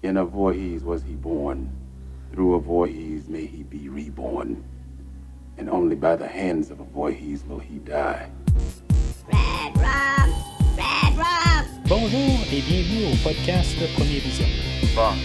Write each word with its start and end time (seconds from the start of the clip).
In 0.00 0.16
a 0.16 0.24
Voorhees 0.24 0.84
was 0.84 1.02
he 1.02 1.14
born. 1.14 1.68
Through 2.32 2.54
a 2.54 2.60
Voorhees 2.60 3.28
may 3.28 3.46
he 3.46 3.64
be 3.64 3.88
reborn. 3.88 4.62
And 5.56 5.68
only 5.68 5.96
by 5.96 6.14
the 6.14 6.28
hands 6.28 6.70
of 6.70 6.78
a 6.78 6.84
Voorhees 6.84 7.44
will 7.44 7.58
he 7.58 7.78
die. 7.78 8.30
Red 9.26 9.76
rum! 9.76 10.32
Red 10.76 11.18
rum! 11.18 11.82
Bonjour 11.88 12.38
et 12.52 12.62
bienvenue 12.62 13.12
au 13.12 13.16
podcast 13.24 13.74
Premier 13.96 14.20
Vision. 14.20 14.46
Bond. 14.94 15.18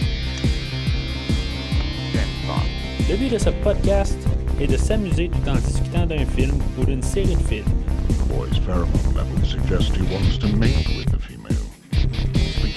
James 2.12 2.26
Bond. 2.48 2.68
Le 3.08 3.16
but 3.16 3.30
de 3.30 3.38
ce 3.38 3.50
podcast 3.62 4.18
est 4.60 4.66
de 4.66 4.76
s'amuser 4.76 5.28
tout 5.28 5.48
en 5.48 5.54
discutant 5.54 6.06
d'un 6.06 6.26
film 6.26 6.58
ou 6.80 6.84
d'une 6.84 7.02
série 7.02 7.36
de 7.36 7.42
films. 7.42 7.84
boy's 8.34 8.58
pheromone 8.58 9.14
level 9.14 9.44
suggests 9.44 9.94
he 9.94 10.02
wants 10.12 10.38
to 10.38 10.48
mate 10.56 10.88
with 10.88 11.10
the 11.10 11.13
female. 11.13 11.13
We 11.13 11.13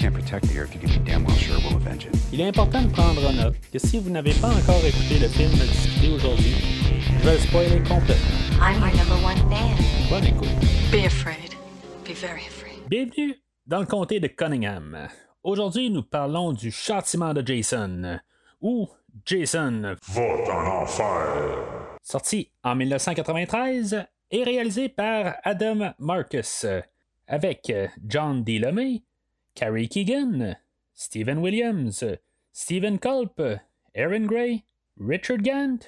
can't 0.08 0.14
protect 0.14 0.48
the 0.48 0.60
Earth. 0.60 0.74
You 0.74 0.80
can 0.80 0.90
be 0.90 1.12
damn 1.12 1.24
well 1.24 1.36
sure 1.36 1.58
we'll 1.60 1.76
avenge 1.76 2.06
it. 2.06 2.16
Il 2.32 2.40
est 2.42 2.48
important 2.48 2.82
de 2.82 2.92
prendre 2.92 3.26
en 3.28 3.34
note 3.34 3.56
que 3.72 3.80
si 3.80 4.00
vous 4.00 4.10
n'avez 4.10 4.34
pas 4.34 4.50
encore 4.50 4.84
écouté 4.86 5.20
le 5.20 5.28
film 5.28 5.52
discuté 5.52 6.10
aujourd'hui, 6.10 6.56
je 7.02 7.26
vais 7.26 7.34
le 7.34 7.40
spoiler 7.40 7.80
complètement. 7.80 8.38
I'm 8.62 8.80
your 8.80 8.96
number 8.96 9.24
one 9.24 9.38
fan. 9.50 9.76
Bonne 10.10 10.26
écoute. 10.26 10.50
Be 10.92 11.06
afraid. 11.06 11.56
Be 12.06 12.14
very 12.14 12.46
afraid. 12.48 12.88
Bienvenue 12.90 13.36
dans 13.66 13.80
le 13.80 13.86
comté 13.86 14.20
de 14.20 14.28
Cunningham. 14.28 15.10
Aujourd'hui, 15.44 15.90
nous 15.90 16.04
parlons 16.04 16.54
du 16.54 16.72
châtiment 16.72 17.34
de 17.34 17.46
Jason, 17.46 18.20
ou 18.62 18.88
Jason, 19.26 19.96
Vote 20.08 20.50
en 20.50 20.84
enfer! 20.84 21.98
sorti 22.02 22.50
en 22.64 22.76
1993 22.76 24.06
et 24.32 24.44
réalisé 24.44 24.88
par 24.90 25.36
Adam 25.44 25.94
Marcus, 26.00 26.66
avec 27.28 27.72
John 28.06 28.44
D. 28.44 28.60
Lemay, 28.60 29.04
Carrie 29.58 29.90
Keegan, 29.90 30.56
Stephen 30.94 31.40
Williams, 31.40 32.06
Stephen 32.54 33.00
Culp, 33.00 33.42
Aaron 33.96 34.28
Gray, 34.28 34.66
Richard 35.00 35.42
Gant 35.42 35.80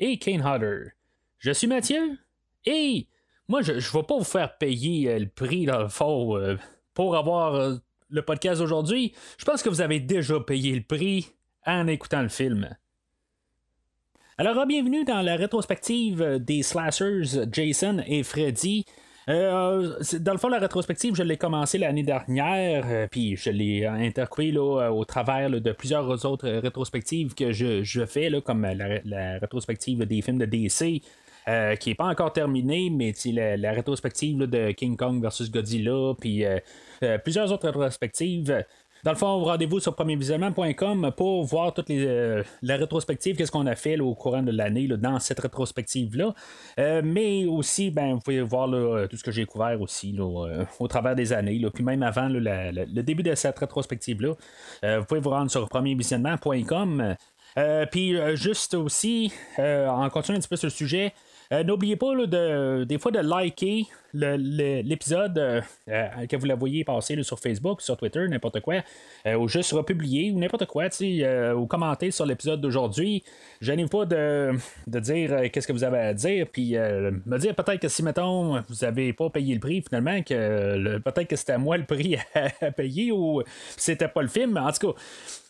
et 0.00 0.18
Kane 0.18 0.40
Hodder. 0.40 0.94
Je 1.36 1.50
suis 1.50 1.66
Mathieu 1.66 2.16
et 2.64 3.06
moi, 3.46 3.60
je 3.60 3.72
ne 3.72 3.80
vais 3.80 4.02
pas 4.02 4.16
vous 4.16 4.24
faire 4.24 4.56
payer 4.56 5.10
euh, 5.10 5.18
le 5.18 5.28
prix 5.28 5.66
dans 5.66 5.82
le 5.82 5.88
fond 5.88 6.38
euh, 6.38 6.56
pour 6.94 7.18
avoir 7.18 7.54
euh, 7.54 7.76
le 8.08 8.22
podcast 8.22 8.62
aujourd'hui. 8.62 9.12
Je 9.36 9.44
pense 9.44 9.62
que 9.62 9.68
vous 9.68 9.82
avez 9.82 10.00
déjà 10.00 10.40
payé 10.40 10.74
le 10.74 10.82
prix 10.82 11.28
en 11.66 11.86
écoutant 11.86 12.22
le 12.22 12.30
film. 12.30 12.74
Alors, 14.38 14.64
bienvenue 14.64 15.04
dans 15.04 15.20
la 15.20 15.36
rétrospective 15.36 16.38
des 16.38 16.62
slashers 16.62 17.44
Jason 17.52 18.02
et 18.06 18.22
Freddy. 18.22 18.86
Euh, 19.28 19.98
dans 20.20 20.32
le 20.32 20.38
fond, 20.38 20.48
la 20.48 20.58
rétrospective, 20.58 21.14
je 21.14 21.22
l'ai 21.22 21.36
commencé 21.36 21.76
l'année 21.76 22.02
dernière, 22.02 22.84
euh, 22.86 23.06
puis 23.10 23.36
je 23.36 23.50
l'ai 23.50 23.84
intercoué 23.84 24.50
là, 24.50 24.84
euh, 24.84 24.88
au 24.88 25.04
travers 25.04 25.50
de 25.50 25.72
plusieurs 25.72 26.24
autres 26.24 26.48
rétrospectives 26.48 27.34
que 27.34 27.52
je, 27.52 28.06
fais, 28.06 28.30
là, 28.30 28.40
comme 28.40 28.62
la, 28.62 29.00
la 29.04 29.38
rétrospective 29.38 30.04
des 30.06 30.22
films 30.22 30.38
de 30.38 30.46
DC. 30.46 31.02
euh, 31.46 31.76
qui 31.76 31.88
n'est 31.90 31.94
pas 31.94 32.04
encore 32.06 32.32
terminée, 32.32 32.90
mais 32.90 33.14
la, 33.32 33.56
la 33.56 33.72
rétrospective 33.72 34.38
de 34.38 34.70
King 34.72 34.96
Kong 34.98 35.20
versus 35.22 35.50
Godzilla, 35.50 36.12
puis 36.20 36.44
plusieurs 37.24 37.50
autres 37.52 37.66
rétrospectives. 37.66 38.64
Dans 39.08 39.14
le 39.14 39.18
fond, 39.18 39.42
rendez-vous 39.42 39.80
sur 39.80 39.94
premiervisionnement.com 39.94 41.12
pour 41.16 41.42
voir 41.42 41.72
toutes 41.72 41.88
les 41.88 42.04
euh, 42.06 42.42
la 42.60 42.76
rétrospective, 42.76 43.36
qu'est-ce 43.36 43.50
qu'on 43.50 43.64
a 43.64 43.74
fait 43.74 43.98
au 43.98 44.14
courant 44.14 44.42
de 44.42 44.52
l'année 44.52 44.86
dans 44.86 45.18
cette 45.18 45.40
rétrospective-là. 45.40 46.34
Euh, 46.78 47.00
mais 47.02 47.46
aussi, 47.46 47.90
ben, 47.90 48.12
vous 48.12 48.20
pouvez 48.20 48.42
voir 48.42 48.66
là, 48.66 49.06
tout 49.08 49.16
ce 49.16 49.24
que 49.24 49.30
j'ai 49.30 49.46
couvert 49.46 49.80
aussi 49.80 50.14
euh, 50.18 50.66
au 50.78 50.88
travers 50.88 51.14
des 51.14 51.32
années. 51.32 51.58
Puis 51.72 51.82
même 51.82 52.02
avant 52.02 52.28
le 52.28 53.02
début 53.02 53.22
de 53.22 53.34
cette 53.34 53.58
rétrospective-là, 53.58 54.34
euh, 54.84 54.98
vous 54.98 55.06
pouvez 55.06 55.20
vous 55.20 55.30
rendre 55.30 55.50
sur 55.50 55.66
premiervisionnement.com. 55.70 57.16
Euh, 57.56 57.86
puis 57.86 58.14
euh, 58.14 58.36
juste 58.36 58.74
aussi, 58.74 59.32
euh, 59.58 59.88
en 59.88 60.10
continuant 60.10 60.36
un 60.36 60.40
petit 60.40 60.48
peu 60.50 60.56
sur 60.56 60.66
le 60.66 60.70
sujet, 60.70 61.14
euh, 61.52 61.64
N'oubliez 61.64 61.96
pas 61.96 62.14
de, 62.14 62.84
des 62.84 62.98
fois 62.98 63.10
de 63.10 63.20
liker 63.20 63.86
l'épisode 64.14 65.38
euh, 65.38 65.60
euh, 65.88 66.26
que 66.26 66.36
vous 66.36 66.46
la 66.46 66.54
voyez 66.54 66.84
passer 66.84 67.20
sur 67.22 67.38
Facebook, 67.38 67.82
sur 67.82 67.96
Twitter, 67.96 68.26
n'importe 68.28 68.60
quoi, 68.60 68.82
euh, 69.26 69.34
ou 69.34 69.48
juste 69.48 69.72
republier 69.72 70.32
ou 70.32 70.38
n'importe 70.38 70.66
quoi, 70.66 70.86
ou 71.54 71.66
commenter 71.66 72.10
sur 72.10 72.26
l'épisode 72.26 72.60
d'aujourd'hui. 72.60 73.22
Gênez 73.60 73.86
pas 73.86 74.04
de, 74.04 74.52
de 74.86 75.00
dire 75.00 75.50
qu'est-ce 75.52 75.66
que 75.66 75.72
vous 75.72 75.84
avez 75.84 75.98
à 75.98 76.14
dire, 76.14 76.46
puis 76.50 76.72
me 76.74 77.38
dire 77.38 77.54
peut-être 77.54 77.80
que 77.80 77.88
si, 77.88 78.02
mettons, 78.02 78.62
vous 78.68 78.84
avez 78.84 79.12
pas 79.12 79.30
payé 79.30 79.54
le 79.54 79.60
prix, 79.60 79.82
finalement, 79.82 80.22
que 80.22 80.98
peut-être 80.98 81.28
que 81.28 81.36
c'était 81.36 81.52
à 81.52 81.58
moi 81.58 81.76
le 81.76 81.84
prix 81.84 82.16
à, 82.34 82.66
à 82.66 82.70
payer 82.70 83.12
ou 83.12 83.42
c'était 83.76 84.08
pas 84.08 84.22
le 84.22 84.28
film. 84.28 84.56
En 84.56 84.70
tout 84.72 84.92
cas, 84.92 85.00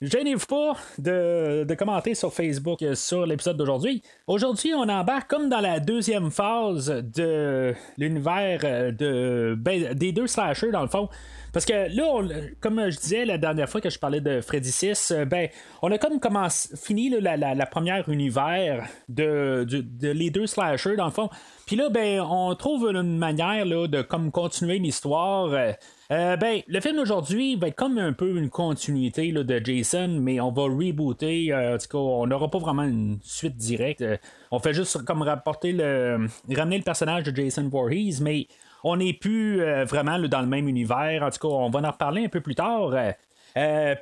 gênez-vous 0.02 0.46
pas 0.46 0.76
de, 0.98 1.64
de 1.64 1.75
commenter 1.75 2.14
sur 2.14 2.32
Facebook 2.32 2.84
sur 2.94 3.26
l'épisode 3.26 3.56
d'aujourd'hui. 3.56 4.02
Aujourd'hui, 4.26 4.72
on 4.75 4.88
embarque 4.88 5.28
comme 5.28 5.48
dans 5.48 5.60
la 5.60 5.80
deuxième 5.80 6.30
phase 6.30 6.88
de 6.88 7.75
l'univers 7.96 8.47
euh, 8.64 9.56
ben, 9.56 9.94
des 9.94 10.12
deux 10.12 10.26
slashers, 10.26 10.70
dans 10.70 10.82
le 10.82 10.88
fond. 10.88 11.09
Parce 11.53 11.64
que 11.64 11.94
là, 11.94 12.22
comme 12.60 12.91
je 12.91 12.98
disais 12.98 13.25
la 13.25 13.38
dernière 13.38 13.69
fois 13.69 13.81
que 13.81 13.91
je 13.91 13.98
parlais 13.98 14.20
de 14.20 14.41
Freddy 14.41 14.70
6, 14.70 15.10
euh, 15.10 15.25
ben, 15.25 15.48
on 15.82 15.91
a 15.91 15.98
comme 15.98 16.20
commencé, 16.20 16.76
fini 16.76 17.10
la, 17.10 17.66
première 17.66 18.08
univers 18.08 18.87
de, 19.08 19.66
les 20.03 20.31
deux 20.31 20.47
slashers, 20.47 20.97
dans 20.97 21.06
le 21.06 21.10
fond. 21.10 21.31
Puis 21.66 21.76
là, 21.76 21.88
ben, 21.88 22.20
on 22.20 22.54
trouve 22.54 22.91
une 22.91 23.19
manière 23.19 23.64
là, 23.64 23.87
de 23.87 24.03
comme 24.03 24.31
continuer 24.31 24.78
l'histoire. 24.78 25.50
Euh, 26.10 26.36
ben, 26.36 26.62
le 26.66 26.80
film 26.80 26.96
d'aujourd'hui 26.96 27.56
va 27.56 27.69
être 27.69 27.76
comme 27.76 27.98
un 27.98 28.14
peu 28.14 28.38
une 28.38 28.48
continuité 28.48 29.30
de 29.30 29.60
Jason, 29.62 30.08
mais 30.08 30.41
on 30.41 30.50
va 30.50 30.62
rebooter. 30.62 31.52
euh, 31.52 31.74
en 31.74 31.78
tout 31.78 31.88
cas, 31.88 31.98
on 31.98 32.26
n'aura 32.26 32.50
pas 32.50 32.58
vraiment 32.58 32.84
une 32.84 33.19
suite 33.22 33.56
directe. 33.56 34.00
Euh, 34.00 34.16
on 34.50 34.58
fait 34.58 34.72
juste 34.72 35.04
comme 35.04 35.20
rapporter 35.20 35.72
le. 35.72 36.26
ramener 36.56 36.78
le 36.78 36.84
personnage 36.84 37.24
de 37.24 37.36
Jason 37.36 37.69
Voorhees, 37.69 38.20
mais 38.22 38.46
on 38.84 38.96
n'est 38.96 39.12
plus 39.12 39.60
vraiment 39.84 40.19
dans 40.19 40.41
le 40.41 40.46
même 40.46 40.66
univers. 40.66 41.22
En 41.22 41.30
tout 41.30 41.41
cas, 41.41 41.48
on 41.48 41.69
va 41.69 41.80
en 41.80 41.91
reparler 41.91 42.25
un 42.25 42.28
peu 42.28 42.40
plus 42.40 42.54
tard. 42.54 42.94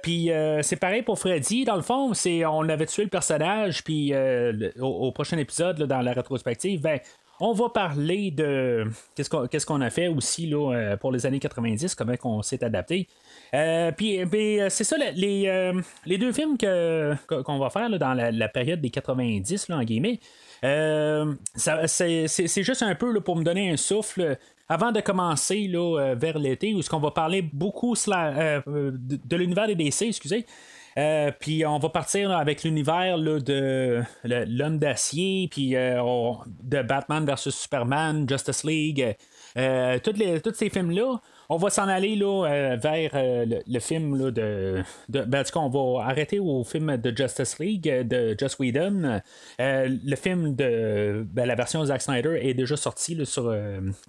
Puis 0.02 0.30
euh, 0.30 0.62
c'est 0.62 0.76
pareil 0.76 1.02
pour 1.02 1.18
Freddy, 1.18 1.64
dans 1.64 1.76
le 1.76 1.82
fond, 1.82 2.12
c'est 2.14 2.44
on 2.44 2.68
avait 2.68 2.86
tué 2.86 3.04
le 3.04 3.08
personnage, 3.08 3.82
puis 3.82 4.12
au, 4.78 5.10
prochain 5.12 5.38
épisode, 5.38 5.82
dans 5.82 6.02
la 6.02 6.12
rétrospective, 6.12 6.82
ben, 6.82 7.00
on 7.40 7.52
va 7.52 7.68
parler 7.68 8.30
de 8.30 8.86
qu'est-ce 9.14 9.66
qu'on, 9.66 9.80
a 9.80 9.90
fait 9.90 10.08
aussi 10.08 10.46
là, 10.46 10.72
euh, 10.72 10.96
pour 10.96 11.12
les 11.12 11.26
années 11.26 11.38
90, 11.38 11.94
comment 11.94 12.14
on 12.24 12.42
s'est 12.42 12.64
adapté. 12.64 13.08
Euh, 13.54 13.92
puis 13.92 14.24
ben, 14.24 14.60
euh, 14.60 14.68
c'est 14.70 14.84
ça, 14.84 14.96
le- 14.98 15.82
les, 16.06 16.18
deux 16.18 16.32
films 16.32 16.56
que, 16.56 17.14
qu'on 17.42 17.58
va 17.58 17.70
faire 17.70 17.90
dans 17.98 18.14
la, 18.14 18.48
période 18.48 18.80
des 18.80 18.90
90, 18.90 19.68
là, 19.68 19.76
en 19.76 19.84
guillemets, 19.84 20.20
c'est, 21.54 22.62
juste 22.62 22.82
un 22.82 22.94
peu 22.94 23.20
pour 23.20 23.36
me 23.36 23.44
donner 23.44 23.70
un 23.70 23.76
souffle. 23.76 24.38
Avant 24.68 24.90
de 24.90 25.00
commencer 25.00 25.68
là, 25.68 26.14
vers 26.16 26.40
l'été, 26.40 26.74
où 26.74 26.82
ce 26.82 26.90
qu'on 26.90 26.98
va 26.98 27.12
parler 27.12 27.40
beaucoup 27.40 27.94
de, 27.94 28.96
de 29.24 29.36
l'univers 29.36 29.68
des 29.68 29.76
DC, 29.76 30.02
excusez. 30.02 30.44
Euh, 30.98 31.30
puis 31.38 31.66
on 31.66 31.78
va 31.78 31.88
partir 31.90 32.30
avec 32.30 32.64
l'univers 32.64 33.18
de 33.18 34.02
l'homme 34.24 34.78
d'acier, 34.78 35.48
puis 35.50 35.76
euh, 35.76 36.00
de 36.62 36.82
Batman 36.82 37.24
versus 37.26 37.54
Superman, 37.54 38.26
Justice 38.28 38.64
League, 38.64 39.16
euh, 39.58 39.98
les, 40.14 40.40
tous 40.40 40.54
ces 40.54 40.70
films-là. 40.70 41.20
On 41.48 41.58
va 41.58 41.70
s'en 41.70 41.86
aller 41.86 42.16
là, 42.16 42.76
vers 42.76 43.10
le, 43.14 43.78
film 43.78 44.16
là, 44.16 44.30
de. 44.32 44.82
de 45.08 45.20
ben, 45.22 45.44
cas, 45.44 45.60
on 45.60 45.68
va 45.68 46.04
arrêter 46.04 46.40
au 46.40 46.64
film 46.64 46.96
de 46.96 47.16
Justice 47.16 47.60
League 47.60 47.84
de 47.84 48.34
Joss 48.36 48.58
Whedon. 48.58 49.20
Le 49.60 50.16
film 50.16 50.56
de. 50.56 51.24
ben, 51.30 51.46
la 51.46 51.54
version 51.54 51.82
de 51.82 51.86
Zack 51.86 52.02
Snyder 52.02 52.40
est 52.42 52.54
déjà 52.54 52.76
sortie 52.76 53.14
là, 53.14 53.24
sur, 53.24 53.54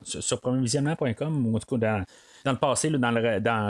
sur, 0.01 0.23
sur 0.23 0.41
premiervisionnement.com, 0.41 1.45
ou 1.45 1.55
en 1.55 1.59
tout 1.59 1.77
cas 1.77 1.77
dans 1.77 2.05
dans 2.47 2.53
le 2.53 2.57
passé, 2.57 2.89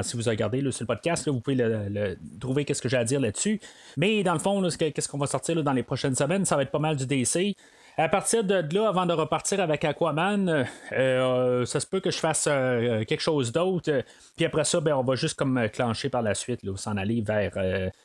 si 0.08 0.18
vous 0.18 0.30
regardez 0.30 0.60
sur 0.72 0.84
le 0.84 0.86
podcast, 0.86 1.28
vous 1.28 1.42
pouvez 1.42 1.56
le, 1.56 2.16
trouver 2.40 2.64
qu'est-ce 2.64 2.82
que 2.82 2.90
j'ai 2.90 2.98
à 2.98 3.04
dire 3.04 3.20
là-dessus. 3.20 3.60
Mais 3.98 4.22
dans 4.22 4.34
le 4.34 4.40
fond, 4.40 4.62
qu'est-ce 4.62 5.10
qu'on 5.10 5.18
va 5.18 5.26
sortir 5.26 5.62
dans 5.64 5.74
les 5.74 5.82
prochaines 5.82 6.16
semaines, 6.16 6.46
ça 6.46 6.56
va 6.56 6.62
être 6.62 6.72
pas 6.72 6.80
mal 6.80 6.96
du 6.96 7.08
DC. 7.08 7.56
À 8.00 8.10
partir 8.10 8.44
de 8.44 8.64
là, 8.76 8.90
avant 8.90 9.08
de 9.08 9.14
repartir 9.14 9.60
avec 9.60 9.84
Aquaman, 9.84 10.48
euh, 10.48 10.64
euh, 10.92 11.66
ça 11.66 11.80
se 11.80 11.88
peut 11.88 12.00
que 12.00 12.12
je 12.12 12.20
fasse 12.20 12.46
euh, 12.48 13.04
quelque 13.06 13.22
chose 13.22 13.52
d'autre. 13.52 14.04
Puis 14.36 14.46
après 14.46 14.66
ça, 14.66 14.80
ben, 14.80 14.94
on 14.94 15.04
va 15.04 15.16
juste 15.16 15.34
comme 15.34 15.68
clencher 15.74 16.10
par 16.10 16.22
la 16.22 16.36
suite, 16.36 16.60
s'en 16.76 16.96
aller 16.96 17.22
vers 17.22 17.54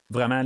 vraiment 0.09 0.43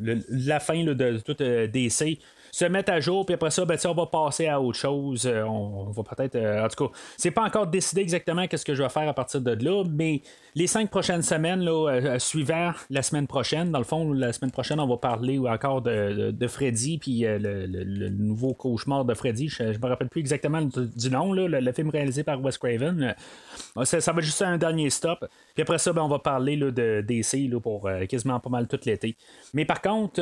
la 0.00 0.60
fin 0.60 0.82
de 0.82 1.18
tout 1.18 1.34
DC 1.34 2.18
se 2.60 2.66
mettre 2.66 2.92
à 2.92 3.00
jour, 3.00 3.24
puis 3.24 3.34
après 3.34 3.50
ça, 3.50 3.64
ben, 3.64 3.78
on 3.86 3.94
va 3.94 4.04
passer 4.04 4.46
à 4.46 4.60
autre 4.60 4.78
chose. 4.78 5.26
Euh, 5.26 5.44
on, 5.44 5.90
va 5.90 6.02
peut-être. 6.02 6.36
euh, 6.36 6.62
en 6.62 6.68
tout 6.68 6.84
cas, 6.84 6.92
c'est 7.16 7.30
pas 7.30 7.42
encore 7.42 7.66
décidé 7.66 8.02
exactement 8.02 8.46
qu'est-ce 8.46 8.66
que 8.66 8.74
je 8.74 8.82
vais 8.82 8.88
faire 8.90 9.08
à 9.08 9.14
partir 9.14 9.40
de 9.40 9.52
là, 9.64 9.82
mais 9.88 10.20
les 10.54 10.66
cinq 10.66 10.90
prochaines 10.90 11.22
semaines, 11.22 11.60
là, 11.60 11.88
euh, 11.88 12.18
suivant 12.18 12.72
la 12.90 13.00
semaine 13.00 13.26
prochaine, 13.26 13.70
dans 13.70 13.78
le 13.78 13.84
fond, 13.86 14.12
la 14.12 14.34
semaine 14.34 14.50
prochaine, 14.50 14.78
on 14.78 14.86
va 14.86 14.98
parler 14.98 15.38
encore 15.38 15.80
de, 15.80 16.32
de, 16.32 16.46
Freddy, 16.48 16.98
puis 16.98 17.20
le, 17.20 17.38
le- 17.66 18.08
nouveau 18.10 18.52
cauchemar 18.52 19.06
de 19.06 19.14
Freddy. 19.14 19.48
Je, 19.48 19.62
ne 19.62 19.78
me 19.78 19.86
rappelle 19.86 20.10
plus 20.10 20.20
exactement 20.20 20.60
du, 20.60 21.10
nom, 21.10 21.32
là, 21.32 21.48
le, 21.48 21.72
film 21.72 21.88
réalisé 21.88 22.24
par 22.24 22.42
Wes 22.42 22.58
Craven. 22.58 23.14
Ça, 23.84 24.00
ça, 24.00 24.12
va 24.12 24.20
juste 24.20 24.42
un 24.42 24.58
dernier 24.58 24.90
stop. 24.90 25.24
Puis 25.54 25.62
après 25.62 25.78
ça, 25.78 25.94
ben, 25.94 26.02
on 26.02 26.08
va 26.08 26.18
parler 26.18 26.56
là, 26.56 26.70
de 26.70 27.02
DC 27.06 27.48
là, 27.50 27.58
pour 27.58 27.88
quasiment 28.06 28.38
pas 28.38 28.50
mal 28.50 28.68
tout 28.68 28.80
l'été. 28.84 29.16
Mais 29.54 29.64
par 29.64 29.80
contre, 29.80 30.20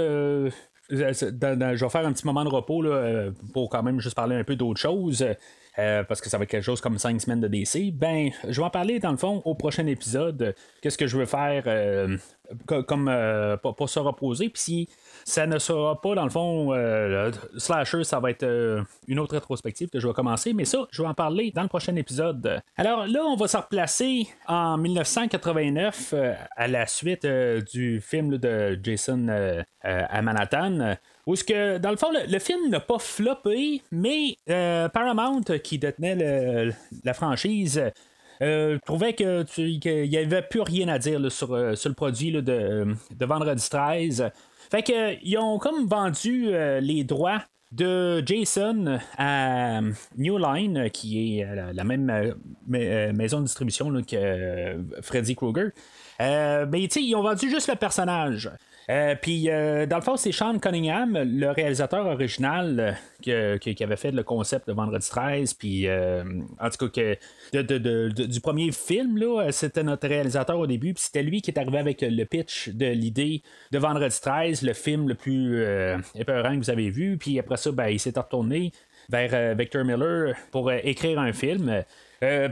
je 0.91 1.85
vais 1.85 1.91
faire 1.91 2.07
un 2.07 2.13
petit 2.13 2.27
moment 2.27 2.45
de 2.45 2.51
repos 2.51 2.83
là, 2.83 3.31
pour 3.53 3.69
quand 3.69 3.83
même 3.83 4.01
juste 4.01 4.17
parler 4.17 4.37
un 4.37 4.45
peu 4.45 4.57
d'autre 4.57 4.81
chose. 4.81 5.25
Euh, 5.79 6.03
parce 6.03 6.21
que 6.21 6.29
ça 6.29 6.39
va 6.39 6.45
être 6.45 6.51
quelque 6.51 6.65
chose 6.65 6.81
comme 6.81 6.99
5 6.99 7.21
semaines 7.21 7.41
de 7.41 7.47
DC, 7.47 7.93
ben, 7.95 8.31
je 8.49 8.61
vais 8.61 8.67
en 8.67 8.71
parler 8.71 8.99
dans 8.99 9.13
le 9.13 9.17
fond 9.17 9.43
au 9.45 9.55
prochain 9.55 9.87
épisode. 9.87 10.57
Qu'est-ce 10.83 10.99
que 10.99 11.07
je 11.07 11.17
veux 11.17 11.25
faire 11.25 11.63
euh, 11.67 12.17
comme 12.67 13.09
euh, 13.09 13.57
pour, 13.57 13.89
se 13.89 14.01
reposer. 14.01 14.49
Puis 14.49 14.61
si 14.61 14.89
ça 15.29 15.47
ne 15.47 15.59
sera 15.59 16.01
pas, 16.01 16.15
dans 16.15 16.25
le 16.25 16.31
fond, 16.31 16.73
euh, 16.73 17.31
Slasher, 17.59 18.03
ça 18.03 18.19
va 18.19 18.31
être 18.31 18.45
euh, 18.45 18.83
une 19.09 19.19
autre 19.19 19.35
rétrospective 19.35 19.91
que 19.91 20.01
je 20.01 20.09
vais 20.09 20.15
commencer, 20.15 20.55
mais 20.55 20.65
ça, 20.65 20.87
je 20.91 21.03
vais 21.03 21.09
en 21.09 21.13
parler 21.13 21.53
dans 21.55 21.61
le 21.61 21.69
prochain 21.69 21.95
épisode. 21.97 22.63
Alors 22.79 23.07
là, 23.07 23.21
on 23.27 23.37
va 23.37 23.47
se 23.47 23.59
replacer 23.59 24.27
en 24.47 24.79
1989 24.79 26.15
à 26.57 26.67
la 26.67 26.87
suite 26.87 27.27
du 27.27 28.01
film 28.01 28.39
de 28.39 28.81
Jason 28.83 29.27
à 29.83 30.23
Manhattan. 30.23 30.97
Où 31.27 31.37
ce 31.37 31.45
que, 31.45 31.77
dans 31.77 31.91
le 31.91 31.99
fond, 31.99 32.09
le, 32.11 32.39
film 32.39 32.71
n'a 32.71 32.81
pas 32.81 32.99
floppé, 32.99 33.83
mais 33.93 34.39
Paramount, 34.47 35.43
qui 35.63 35.79
détenait 35.79 36.73
la 37.05 37.15
franchise, 37.15 37.83
euh, 38.41 38.79
trouvais 38.85 39.15
que 39.15 39.43
qu'il 39.43 40.09
n'y 40.09 40.17
avait 40.17 40.43
plus 40.43 40.61
rien 40.61 40.89
à 40.89 40.99
dire 40.99 41.31
sur, 41.31 41.55
euh, 41.55 41.75
le 41.85 41.93
produit 41.93 42.31
de, 42.31 42.95
vendredi 43.21 43.69
13. 43.69 44.31
Fait 44.71 44.83
que 44.83 45.17
ils 45.23 45.39
ont 45.39 45.59
comme 45.59 45.87
vendu 45.87 46.49
euh, 46.49 46.81
les 46.81 47.05
droits 47.05 47.43
de 47.73 48.23
Jason 48.25 48.99
à 49.19 49.81
New 50.17 50.39
Line, 50.39 50.89
qui 50.91 51.39
est 51.39 51.73
la, 51.75 51.85
même 51.85 52.35
maison 52.67 53.41
de 53.41 53.45
distribution 53.45 53.93
que 54.03 54.83
Freddy 55.03 55.37
Krueger. 55.37 55.73
mais 56.19 56.83
ils 56.85 57.15
ont 57.15 57.23
vendu 57.23 57.51
juste 57.51 57.69
le 57.69 57.77
personnage. 57.77 58.51
Euh, 58.91 59.15
puis, 59.21 59.51
euh, 59.51 59.85
dans 59.85 59.97
le 59.97 60.03
fond, 60.03 60.17
c'est 60.17 60.33
Sean 60.33 60.59
Cunningham, 60.59 61.19
le 61.23 61.51
réalisateur 61.51 62.07
original 62.07 62.97
euh, 63.27 63.59
qui 63.59 63.85
avait 63.85 63.97
fait 63.97 64.13
le 64.13 64.23
concept 64.23 64.67
de 64.67 64.73
Vendredi 64.73 65.07
13. 65.09 65.55
Puis, 65.55 65.87
en 65.91 66.71
tout 66.71 66.89
cas, 66.89 67.17
que, 67.53 68.23
du 68.27 68.41
premier 68.41 68.73
film, 68.73 69.19
là, 69.19 69.51
c'était 69.53 69.83
notre 69.83 70.09
réalisateur 70.09 70.59
au 70.59 70.67
début. 70.67 70.95
Puis, 70.95 71.05
c'était 71.05 71.23
lui 71.23 71.43
qui 71.43 71.51
est 71.51 71.59
arrivé 71.59 71.79
avec 71.79 72.01
le 72.01 72.25
pitch 72.25 72.71
de 72.71 72.87
l'idée 72.87 73.43
de 73.73 73.79
Vendredi 73.79 74.19
13, 74.21 74.63
le 74.63 74.73
film 74.73 75.09
le 75.09 75.15
plus 75.15 75.63
épeurant 76.15 76.53
que 76.55 76.59
vous 76.59 76.71
avez 76.71 76.89
vu. 76.89 77.19
Puis, 77.19 77.39
après 77.39 77.59
ça, 77.59 77.71
ben, 77.73 77.89
il 77.89 78.01
s'est 78.01 78.13
retourné 78.17 78.73
vers 79.11 79.55
Victor 79.55 79.85
Miller 79.85 80.35
pour 80.51 80.73
écrire 80.73 81.19
un 81.19 81.35
film. 81.35 81.85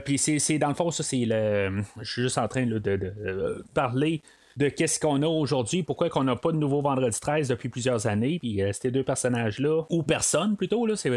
puis 0.05 0.17
c'est 0.19 0.59
dans 0.59 0.69
le 0.69 0.75
fond, 0.75 0.91
ça 0.91 1.01
c'est 1.01 1.25
le. 1.25 1.81
Je 2.01 2.11
suis 2.11 2.21
juste 2.21 2.37
en 2.37 2.47
train 2.47 2.67
de, 2.67 3.65
parler 3.73 4.21
de 4.57 4.69
qu'est-ce 4.69 4.99
qu'on 4.99 5.21
a 5.21 5.27
aujourd'hui, 5.27 5.83
pourquoi 5.83 6.09
qu'on 6.09 6.23
n'a 6.23 6.35
pas 6.35 6.51
de 6.51 6.57
nouveau 6.57 6.81
Vendredi 6.81 7.17
13 7.19 7.47
depuis 7.47 7.69
plusieurs 7.69 8.07
années, 8.07 8.39
puis 8.39 8.61
euh, 8.61 8.71
ces 8.73 8.89
deux 8.89 9.03
personnages-là, 9.03 9.83
ou 9.91 10.01
personne 10.01 10.57
plutôt, 10.57 10.85
là, 10.87 10.95
c'est, 10.95 11.11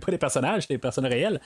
pas 0.00 0.10
des 0.10 0.18
personnages, 0.18 0.62
c'est 0.62 0.74
des 0.74 0.78
personnes 0.78 1.06
réelles, 1.06 1.40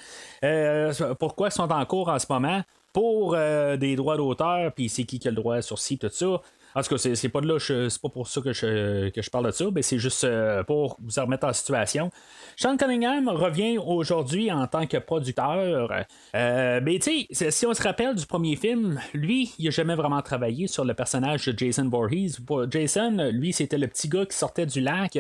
euh, 0.45 0.93
pourquoi 1.19 1.49
ils 1.49 1.53
sont 1.53 1.71
en 1.71 1.85
cours 1.85 2.09
en 2.09 2.19
ce 2.19 2.27
moment 2.31 2.63
pour 2.93 3.35
euh, 3.35 3.77
des 3.77 3.97
droits 3.97 4.17
d'auteur, 4.17 4.73
puis 4.73 4.89
c'est 4.89 5.05
qui 5.05 5.19
qui 5.19 5.27
a 5.27 5.33
le 5.33 5.37
droit 5.37 5.61
sur 5.61 5.79
ci, 5.79 5.99
tout 5.99 6.09
ça. 6.11 6.41
En 6.75 6.83
tout 6.83 6.95
cas, 6.95 6.99
c'est 6.99 7.29
pas 7.29 7.41
de 7.41 7.49
là, 7.49 7.59
c'est 7.59 8.01
pas 8.01 8.09
pour 8.09 8.29
ça 8.29 8.41
que 8.41 8.53
je, 8.53 9.09
que 9.09 9.23
je 9.23 9.31
parle 9.31 9.47
de 9.47 9.51
ça, 9.51 9.65
mais 9.75 9.83
c'est 9.83 9.99
juste 9.99 10.25
euh, 10.25 10.63
pour 10.63 10.97
vous 11.01 11.21
remettre 11.21 11.47
en 11.47 11.53
situation. 11.53 12.11
Sean 12.57 12.77
Cunningham 12.77 13.29
revient 13.29 13.79
aujourd'hui 13.79 14.53
en 14.53 14.67
tant 14.67 14.87
que 14.87 14.97
producteur. 14.99 15.91
Euh, 16.35 16.81
mais 16.83 16.99
tu 17.01 17.27
sais, 17.33 17.51
si 17.51 17.67
on 17.67 17.75
se 17.75 17.83
rappelle 17.83 18.15
du 18.15 18.27
premier 18.27 18.55
film, 18.55 19.01
lui, 19.15 19.53
il 19.59 19.65
n'a 19.65 19.71
jamais 19.71 19.97
vraiment 19.97 20.23
travaillé 20.23 20.69
sur 20.69 20.85
le 20.85 20.95
personnage 20.95 21.47
de 21.47 21.59
Jason 21.59 21.89
Voorhees. 21.89 22.37
Jason, 22.71 23.31
lui, 23.33 23.53
c'était 23.53 23.79
le 23.79 23.89
petit 23.89 24.09
gars 24.09 24.27
qui 24.27 24.37
sortait 24.37 24.67
du 24.67 24.81
lac, 24.81 25.19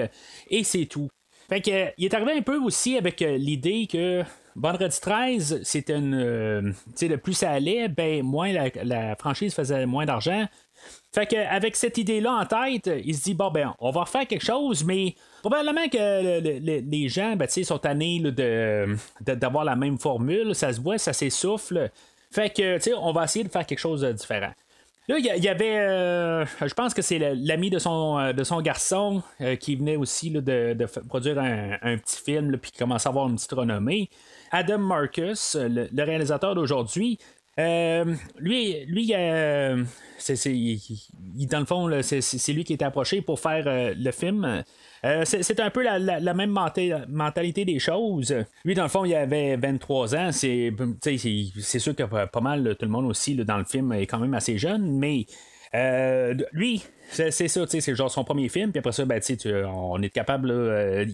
et 0.48 0.64
c'est 0.64 0.86
tout. 0.86 1.08
Fait 1.48 1.60
que, 1.60 1.92
il 1.98 2.04
est 2.04 2.14
arrivé 2.14 2.32
un 2.32 2.42
peu 2.42 2.58
aussi 2.58 2.96
avec 2.96 3.22
euh, 3.22 3.36
l'idée 3.36 3.88
que 3.90 4.22
Vendredi 4.56 5.00
13, 5.00 5.60
c'était 5.62 5.96
une. 5.96 6.74
tu 6.74 6.92
sais, 6.96 7.08
le 7.08 7.18
plus 7.18 7.34
ça 7.34 7.52
allait, 7.52 7.88
ben 7.88 8.22
moins 8.22 8.52
la 8.52 9.14
franchise 9.16 9.54
faisait 9.54 9.86
moins 9.86 10.04
d'argent. 10.04 10.46
Fait 11.12 11.26
qu'avec 11.26 11.74
cette 11.76 11.98
idée-là 11.98 12.32
en 12.32 12.46
tête, 12.46 12.90
il 13.04 13.16
se 13.16 13.24
dit 13.24 13.34
bon 13.34 13.50
ben 13.50 13.74
on 13.80 13.90
va 13.90 14.02
refaire 14.02 14.26
quelque 14.26 14.44
chose, 14.44 14.84
mais 14.84 15.14
probablement 15.40 15.88
que 15.88 16.40
les 16.40 17.08
gens 17.08 17.34
ben, 17.36 17.48
sont 17.48 17.78
tannés 17.78 18.20
de, 18.20 18.96
d'avoir 19.20 19.64
la 19.64 19.76
même 19.76 19.98
formule, 19.98 20.54
ça 20.54 20.72
se 20.72 20.80
voit, 20.80 20.98
ça 20.98 21.12
s'essouffle. 21.12 21.90
Fait 22.30 22.50
que 22.50 22.94
on 22.96 23.12
va 23.12 23.24
essayer 23.24 23.44
de 23.44 23.50
faire 23.50 23.66
quelque 23.66 23.80
chose 23.80 24.02
de 24.02 24.12
différent. 24.12 24.52
Là, 25.08 25.18
il 25.18 25.24
y, 25.24 25.48
avait, 25.48 25.78
euh, 25.78 26.44
je 26.64 26.72
pense 26.72 26.94
que 26.94 27.02
c'est 27.02 27.18
l'ami 27.18 27.68
de 27.68 27.80
son, 27.80 28.20
euh, 28.20 28.60
garçon 28.60 29.24
euh, 29.40 29.56
qui 29.56 29.74
venait 29.74 29.96
aussi 29.96 30.30
de, 30.30 30.86
produire 31.08 31.36
un, 31.40 31.96
petit 31.96 32.22
film, 32.22 32.56
puis 32.58 32.70
qui 32.70 32.78
commençait 32.78 33.08
à 33.08 33.10
avoir 33.10 33.28
une 33.28 33.34
petite 33.34 33.50
renommée. 33.50 34.08
Adam 34.52 34.78
Marcus, 34.78 35.56
le 35.58 36.04
réalisateur 36.04 36.54
d'aujourd'hui, 36.54 37.18
euh, 37.58 38.04
lui, 38.38 38.84
lui 38.86 39.12
euh, 39.14 39.84
dans 41.50 41.60
le 41.60 41.66
fond, 41.66 41.90
c'est 42.02 42.52
lui 42.52 42.64
qui 42.64 42.72
est 42.74 42.82
approché 42.82 43.22
pour 43.22 43.40
faire 43.40 43.64
euh, 43.66 43.94
le 43.96 44.10
film. 44.12 44.62
c'est 45.24 45.60
un 45.60 45.70
peu 45.70 45.82
la, 45.82 46.34
même 46.34 46.56
mentalité 47.08 47.64
des 47.64 47.78
choses. 47.78 48.34
Lui, 48.64 48.74
dans 48.74 48.84
le 48.84 48.88
fond, 48.88 49.04
il 49.04 49.14
avait 49.14 49.56
23 49.56 50.14
ans. 50.14 50.30
C'est 50.32 51.78
sûr 51.78 51.96
que 51.96 52.04
pas 52.26 52.40
mal 52.40 52.76
tout 52.78 52.84
le 52.84 52.90
monde 52.90 53.06
aussi 53.06 53.34
dans 53.34 53.58
le 53.58 53.64
film 53.64 53.92
est 53.92 54.06
quand 54.06 54.18
même 54.18 54.34
assez 54.34 54.56
jeune, 54.56 54.98
mais 54.98 55.26
lui, 55.72 56.84
c'est 57.10 57.30
ça, 57.30 57.64
c'est 57.66 57.94
genre 57.94 58.10
son 58.10 58.24
premier 58.24 58.48
film, 58.48 58.70
puis 58.70 58.78
après 58.80 58.92
ça, 58.92 59.04
ben, 59.04 59.20
on 59.72 60.02
est 60.02 60.10
capable, 60.10 60.48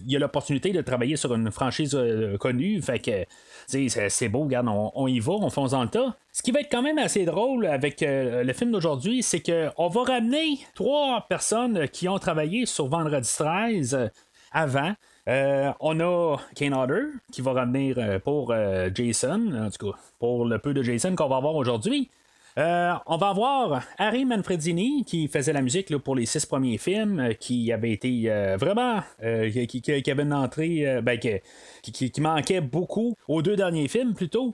il 0.05 0.15
a 0.15 0.19
l'opportunité 0.19 0.71
de 0.71 0.81
travailler 0.81 1.15
sur 1.15 1.33
une 1.33 1.51
franchise 1.51 1.97
connue, 2.39 2.81
fait 2.81 2.99
que 2.99 3.25
c'est 3.67 4.29
beau, 4.29 4.43
regarde, 4.43 4.67
on, 4.69 5.07
y 5.07 5.19
va, 5.19 5.33
on 5.33 5.49
fonce 5.49 5.71
dans 5.71 5.83
le 5.83 5.89
tas. 5.89 6.15
Ce 6.31 6.41
qui 6.41 6.51
va 6.51 6.61
être 6.61 6.71
quand 6.71 6.81
même 6.81 6.97
assez 6.97 7.25
drôle 7.25 7.65
avec 7.65 8.01
euh, 8.01 8.43
le 8.43 8.53
film 8.53 8.71
d'aujourd'hui, 8.71 9.23
c'est 9.23 9.41
qu'on 9.41 9.87
va 9.89 10.03
ramener 10.03 10.59
trois 10.73 11.25
personnes 11.27 11.87
qui 11.89 12.07
ont 12.07 12.17
travaillé 12.17 12.65
sur 12.65 12.87
Vendredi 12.87 13.29
13 13.37 13.93
euh, 13.93 14.07
avant. 14.53 14.93
Euh, 15.27 15.71
on 15.81 15.99
a 15.99 16.37
Kane 16.55 16.73
Hodder 16.73 17.07
qui 17.33 17.41
va 17.41 17.51
revenir 17.51 18.21
pour 18.23 18.55
Jason, 18.95 19.51
en 19.53 19.69
tout 19.69 19.91
cas 19.91 19.97
pour 20.19 20.45
le 20.45 20.57
peu 20.57 20.73
de 20.73 20.81
Jason 20.81 21.15
qu'on 21.15 21.27
va 21.27 21.35
avoir 21.35 21.55
aujourd'hui. 21.55 22.09
Euh, 22.57 22.93
on 23.05 23.17
va 23.17 23.29
avoir 23.29 23.83
Harry 23.99 24.25
Manfredini 24.25 25.05
qui 25.05 25.27
faisait 25.27 25.53
la 25.53 25.61
musique 25.61 25.95
pour 25.97 26.15
les 26.15 26.25
six 26.25 26.43
premiers 26.43 26.79
films, 26.79 27.19
euh, 27.19 27.33
qui 27.33 27.71
avait 27.71 27.91
été 27.91 28.23
euh, 28.25 28.57
vraiment. 28.57 29.01
Qui, 29.21 30.11
avait 30.11 30.23
une 30.23 30.33
entrée 30.33 31.01
ben, 31.03 31.19
qui, 31.19 32.11
manquait 32.19 32.61
beaucoup 32.61 33.15
aux 33.27 33.41
deux 33.41 33.55
derniers 33.55 33.87
films 33.87 34.13
plutôt. 34.13 34.53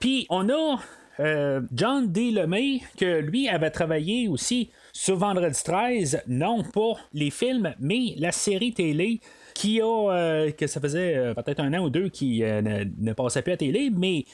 Puis 0.00 0.26
on 0.28 0.48
a 0.50 0.78
John 1.72 2.10
D. 2.10 2.30
Lemay, 2.32 2.80
que 2.98 3.20
lui 3.20 3.48
avait 3.48 3.70
travaillé 3.70 4.28
aussi 4.28 4.70
sur 4.92 5.16
Vendredi 5.16 5.62
13, 5.62 6.22
non 6.26 6.62
pas 6.62 6.94
les 7.12 7.30
films, 7.30 7.74
mais 7.78 8.14
la 8.18 8.32
série 8.32 8.72
télé 8.72 9.20
qui 9.54 9.80
a, 9.80 10.50
que 10.52 10.66
ça 10.66 10.80
faisait 10.80 11.32
peut-être 11.34 11.60
un 11.60 11.72
an 11.74 11.84
ou 11.84 11.90
deux 11.90 12.08
qui 12.08 12.40
ne, 12.40 12.84
ne, 12.84 13.12
passait 13.12 13.42
plus 13.42 13.52
à 13.52 13.56
télé, 13.56 13.90
mais 13.90 14.24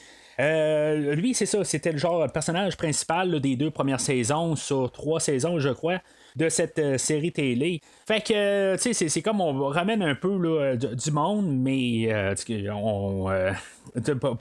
euh, 0.40 1.14
lui, 1.14 1.35
c'est 1.35 1.47
ça, 1.47 1.64
c'était 1.64 1.92
le 1.92 1.99
genre 1.99 2.30
personnage 2.30 2.76
principal 2.76 3.40
des 3.40 3.57
deux 3.57 3.71
premières 3.71 4.00
saisons, 4.00 4.57
sur 4.57 4.90
trois 4.92 5.21
saisons, 5.21 5.59
je 5.59 5.71
crois 5.71 6.00
de 6.37 6.49
cette 6.49 6.78
euh, 6.78 6.99
série 6.99 7.33
télé. 7.33 7.80
Fait 8.07 8.21
que, 8.21 8.76
tu 8.76 8.95
sais, 8.95 9.09
c'est 9.09 9.23
comme 9.23 9.40
on 9.40 9.66
ramène 9.66 10.02
un 10.02 10.14
peu 10.14 10.76
du, 10.76 11.11
monde, 11.11 11.47
mais 11.50 12.12
on, 12.71 13.25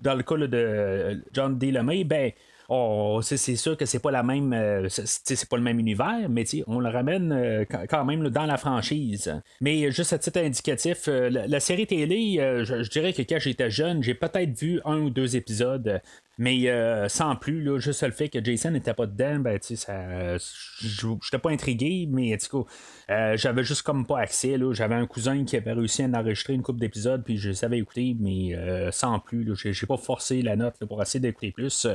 dans 0.01 0.15
le 0.15 0.23
cas 0.23 0.37
de 0.37 1.23
John 1.33 1.57
D. 1.57 1.71
Lemay, 1.71 2.03
ben, 2.03 2.31
oh, 2.69 3.19
c'est 3.21 3.37
sûr 3.55 3.77
que 3.77 3.85
c'est 3.85 3.99
pas 3.99 4.11
la 4.11 4.23
même 4.23 4.53
euh, 4.53 4.87
c'est 4.89 5.49
pas 5.49 5.57
le 5.57 5.63
même 5.63 5.79
univers, 5.79 6.27
mais 6.29 6.43
on 6.67 6.79
le 6.79 6.89
ramène 6.89 7.31
euh, 7.31 7.65
quand 7.89 8.05
même 8.05 8.29
dans 8.29 8.45
la 8.45 8.57
franchise. 8.57 9.33
Mais 9.61 9.91
juste 9.91 10.13
à 10.13 10.19
titre 10.19 10.39
indicatif, 10.39 11.07
euh, 11.07 11.29
la, 11.29 11.59
série 11.59 11.87
télé, 11.87 12.37
je, 12.63 12.89
dirais 12.89 13.13
que 13.13 13.21
quand 13.21 13.39
j'étais 13.39 13.69
jeune, 13.69 14.03
j'ai 14.03 14.13
peut-être 14.13 14.57
vu 14.57 14.81
un 14.85 14.99
ou 14.99 15.09
deux 15.09 15.35
épisodes. 15.35 16.01
Mais 16.37 16.69
euh, 16.69 17.09
sans 17.09 17.35
plus, 17.35 17.63
là, 17.63 17.79
juste 17.79 18.03
le 18.03 18.11
fait 18.11 18.29
que 18.29 18.43
Jason 18.43 18.71
n'était 18.71 18.93
pas 18.93 19.07
dedans, 19.07 19.39
ben, 19.39 19.57
ça. 19.61 20.37
J'étais 20.37 21.39
pas 21.39 21.49
intrigué, 21.49 22.07
mais 22.09 22.37
cas, 22.37 23.35
j'avais 23.35 23.63
juste 23.63 23.81
comme 23.81 24.05
pas 24.05 24.19
accès. 24.19 24.57
J'avais 24.71 24.95
un 24.95 25.07
cousin 25.07 25.45
qui 25.45 25.57
avait 25.57 25.73
réussi 25.73 26.03
à 26.03 26.07
enregistrer 26.07 26.53
une 26.53 26.61
coupe 26.61 26.79
d'épisodes, 26.79 27.23
puis 27.23 27.37
je 27.37 27.51
savais 27.51 27.79
écouter, 27.79 28.15
mais 28.19 28.55
sans 28.91 29.19
plus. 29.19 29.55
J'ai, 29.55 29.87
pas 29.87 29.97
forcé 29.97 30.41
la 30.41 30.55
note 30.55 30.75
pour 30.85 31.01
essayer 31.01 31.19
d'écouter 31.19 31.51
plus. 31.51 31.87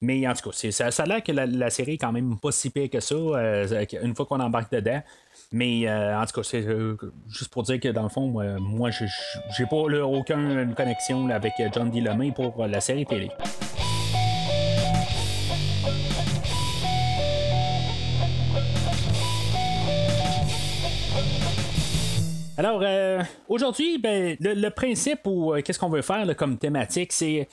mais 0.00 0.26
en 0.26 0.32
tout 0.34 0.50
cas, 0.50 0.70
ça, 0.70 0.90
ça 0.90 1.02
a 1.02 1.06
l'air 1.06 1.22
que 1.22 1.32
la, 1.32 1.70
série 1.70 1.94
est 1.94 1.98
quand 1.98 2.12
même 2.12 2.38
pas 2.38 2.52
si 2.52 2.70
pire 2.70 2.88
que 2.88 3.00
ça, 3.00 3.14
une 4.02 4.14
fois 4.14 4.26
qu'on 4.26 4.40
embarque 4.40 4.72
dedans. 4.72 5.02
Mais 5.56 5.86
euh, 5.86 6.20
en 6.20 6.26
tout 6.26 6.32
cas, 6.32 6.42
c'est 6.42 6.66
euh, 6.66 6.96
juste 7.28 7.52
pour 7.52 7.62
dire 7.62 7.78
que 7.78 7.86
dans 7.86 8.02
le 8.02 8.08
fond, 8.08 8.26
moi, 8.26 8.44
moi 8.58 8.90
j'ai 8.90 9.66
pas 9.66 9.76
aucune 9.76 10.74
connexion 10.74 11.28
avec 11.28 11.52
John 11.72 11.92
D. 11.92 12.00
Lemay 12.00 12.32
pour 12.32 12.66
la 12.66 12.80
série 12.80 13.06
télé. 13.06 13.30
Alors, 22.58 22.80
euh, 22.82 23.22
aujourd'hui, 23.48 23.98
ben, 23.98 24.36
le, 24.40 24.68
principe 24.70 25.20
ou 25.24 25.54
qu'est-ce 25.64 25.78
qu'on 25.78 25.88
veut 25.88 26.02
faire 26.02 26.34
comme 26.36 26.58
thématique, 26.58 27.12
c'est 27.12 27.48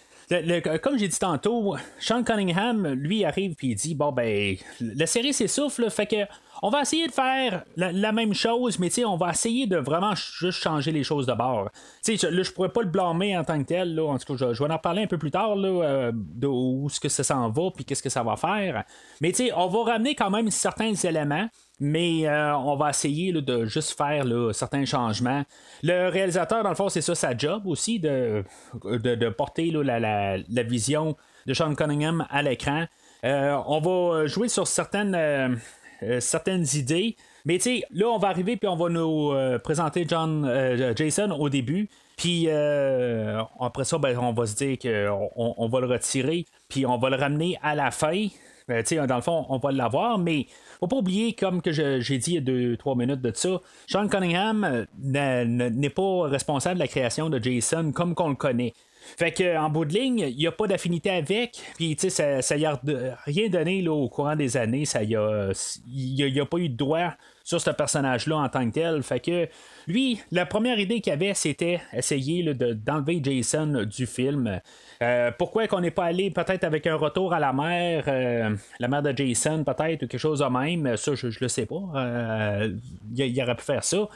comme 0.82 0.98
j'ai 0.98 1.08
dit 1.08 1.20
tantôt, 1.20 1.76
Sean 2.00 2.24
Cunningham, 2.24 2.88
lui, 2.88 3.26
arrive 3.26 3.56
puis 3.56 3.70
il 3.70 3.76
dit 3.76 3.96
Bon, 3.96 4.12
ben, 4.12 4.56
la 4.80 5.06
série 5.06 5.34
s'essouffle, 5.34 5.90
fait 5.90 6.06
que 6.06 6.26
on 6.64 6.70
va 6.70 6.82
essayer 6.82 7.08
de 7.08 7.12
faire 7.12 7.64
la, 7.76 8.12
même 8.12 8.36
chose, 8.36 8.78
mais 8.78 8.92
on 9.04 9.18
va 9.18 9.32
essayer 9.32 9.66
de 9.66 9.78
vraiment 9.78 10.14
juste 10.16 10.62
changer 10.62 10.92
les 10.92 11.04
choses 11.04 11.26
de 11.26 11.34
bord. 11.34 11.70
Là, 12.08 12.44
je 12.44 12.52
pourrais 12.52 12.70
pas 12.70 12.82
le 12.82 12.88
blâmer 12.88 13.36
en 13.36 13.44
tant 13.44 13.60
que 13.60 13.68
tel. 13.68 13.96
Là. 13.96 14.04
En 14.04 14.20
tout 14.20 14.36
cas, 14.36 14.54
je, 14.54 14.64
vais 14.64 14.72
en 14.72 14.78
parler 14.78 15.02
un 15.02 15.08
peu 15.08 15.18
plus 15.18 15.32
tard 15.32 15.56
là, 15.56 15.68
euh, 15.68 16.12
de 16.14 16.46
où 16.46 16.88
ce 16.90 17.00
que 17.00 17.10
ça 17.10 17.24
s'en 17.24 17.50
va 17.50 17.72
puis 17.74 17.84
qu'est-ce 17.84 18.04
que 18.04 18.10
ça 18.10 18.22
va 18.22 18.36
faire. 18.36 18.84
Mais 19.22 19.34
on 19.56 19.68
va 19.68 19.94
ramener 19.94 20.14
quand 20.14 20.30
même 20.30 20.52
certains 20.52 20.94
éléments. 20.94 21.50
Mais 21.84 22.28
euh, 22.28 22.56
on 22.58 22.76
va 22.76 22.92
essayer 22.92 23.34
de 23.34 23.66
juste 23.66 23.98
faire 23.98 24.24
certains 24.54 24.86
changements. 24.86 25.44
Le 25.82 26.10
réalisateur, 26.10 26.62
dans 26.62 26.70
le 26.70 26.76
fond, 26.76 26.90
c'est 26.90 27.02
ça 27.02 27.16
sa 27.16 27.36
job 27.36 27.66
aussi, 27.66 28.00
de, 28.00 28.44
porter 29.36 29.72
la, 29.72 30.38
vision 30.62 31.18
de 31.48 31.56
Sean 31.56 31.74
Cunningham 31.74 32.28
à 32.30 32.44
l'écran. 32.44 32.86
Euh, 33.26 33.58
on 33.66 33.80
va 33.82 34.28
jouer 34.28 34.48
sur 34.48 34.68
certaines 34.68 35.16
euh, 35.16 36.20
certaines 36.20 36.66
idées. 36.76 37.16
Mais 37.46 37.58
tu 37.58 37.64
sais, 37.64 37.84
là, 37.90 38.10
on 38.10 38.20
va 38.20 38.28
arriver 38.28 38.58
puis 38.58 38.68
on 38.68 38.76
va 38.76 38.90
nous 38.90 39.34
présenter 39.64 40.06
John, 40.08 40.48
Jason 40.96 41.32
au 41.32 41.50
début. 41.50 41.90
Puis 42.16 42.48
après 42.48 43.86
ça, 43.86 43.98
ben, 43.98 44.16
on 44.20 44.34
va 44.34 44.46
se 44.46 44.56
dire 44.56 44.78
qu'on 44.78 45.56
on 45.58 45.68
va 45.68 45.80
le 45.80 45.88
retirer, 45.88 46.46
puis 46.70 46.86
on 46.86 47.00
va 47.00 47.10
le 47.10 47.16
ramener 47.16 47.58
à 47.64 47.74
la 47.74 47.90
fin. 47.90 48.28
Ben, 48.72 49.08
dans 49.08 49.16
le 49.16 49.22
fond, 49.22 49.46
on 49.50 49.58
va 49.58 49.72
l'avoir, 49.72 50.18
mais 50.18 50.48
faut 50.80 50.88
pas 50.88 50.98
oublier, 50.98 51.34
comme 51.34 51.62
que 51.62 51.72
j'ai 51.72 52.18
dit 52.18 52.32
il 52.32 52.36
y 52.36 52.38
a 52.38 52.42
deux, 52.42 52.78
trois 52.78 52.96
minutes 52.96 53.22
de 53.22 53.32
ça, 53.36 53.62
Sean 53.88 54.08
Cunningham 54.08 54.86
n'est 55.04 55.90
pas 55.90 56.24
responsable 56.28 56.76
de 56.76 56.80
la 56.80 56.88
création 56.88 57.30
de 57.30 57.42
Jason 57.42 57.92
comme 57.92 58.16
qu'on 58.16 58.30
le 58.30 58.36
connaît. 58.36 58.74
Fait 59.18 59.32
que 59.32 59.58
en 59.58 59.70
bout 59.70 59.86
de 59.86 59.94
ligne, 59.94 60.26
il 60.30 60.36
n'y 60.36 60.48
a 60.48 60.52
pas 60.52 60.68
d'affinité 60.68 61.10
avec. 61.10 61.62
Puis 61.76 61.96
tu 61.96 62.10
sais, 62.10 62.42
ça, 62.42 62.58
n'a 62.58 62.80
rien 63.26 63.50
donné 63.50 63.82
là, 63.82 63.92
au 63.92 64.10
courant 64.10 64.36
des 64.36 64.58
années. 64.58 64.86
Ça 64.86 65.04
y 65.04 65.16
a, 65.16 65.52
il 65.88 66.32
n'y 66.32 66.40
a, 66.40 66.46
pas 66.46 66.58
eu 66.58 66.70
de 66.70 66.78
droit 66.78 67.14
sur 67.44 67.60
ce 67.60 67.70
personnage-là 67.70 68.38
en 68.38 68.50
tant 68.50 68.68
que 68.68 68.74
tel. 68.74 69.04
Fait 69.04 69.20
que 69.20 69.48
lui, 69.88 70.22
la 70.32 70.46
première 70.46 70.80
idée 70.80 71.02
qu'il 71.02 71.14
avait, 71.14 71.34
c'était 71.34 71.82
essayer 71.94 72.54
d'enlever 72.54 73.20
Jason 73.24 73.86
du 73.86 74.06
film. 74.06 74.60
Euh, 75.02 75.32
pourquoi 75.38 75.68
qu'on 75.68 75.82
n'est 75.82 75.92
pas 75.92 76.06
allé 76.06 76.30
peut-être 76.32 76.64
avec 76.64 76.86
un 76.88 76.96
retour 76.96 77.34
à 77.34 77.40
la 77.40 77.54
mer, 77.54 78.04
euh, 78.08 78.56
la 78.80 78.88
mère 78.88 79.02
de 79.02 79.16
Jason 79.16 79.64
peut-être, 79.64 80.04
ou 80.04 80.08
quelque 80.08 80.18
chose 80.18 80.40
de 80.40 80.46
même, 80.46 80.96
ça 80.98 81.16
je, 81.16 81.28
ne 81.28 81.34
le 81.42 81.48
sais 81.48 81.66
pas. 81.66 81.82
Euh, 81.96 82.74
il 83.16 83.42
aurait 83.42 83.56
pu 83.56 83.64
faire 83.64 83.84
ça. 83.84 84.08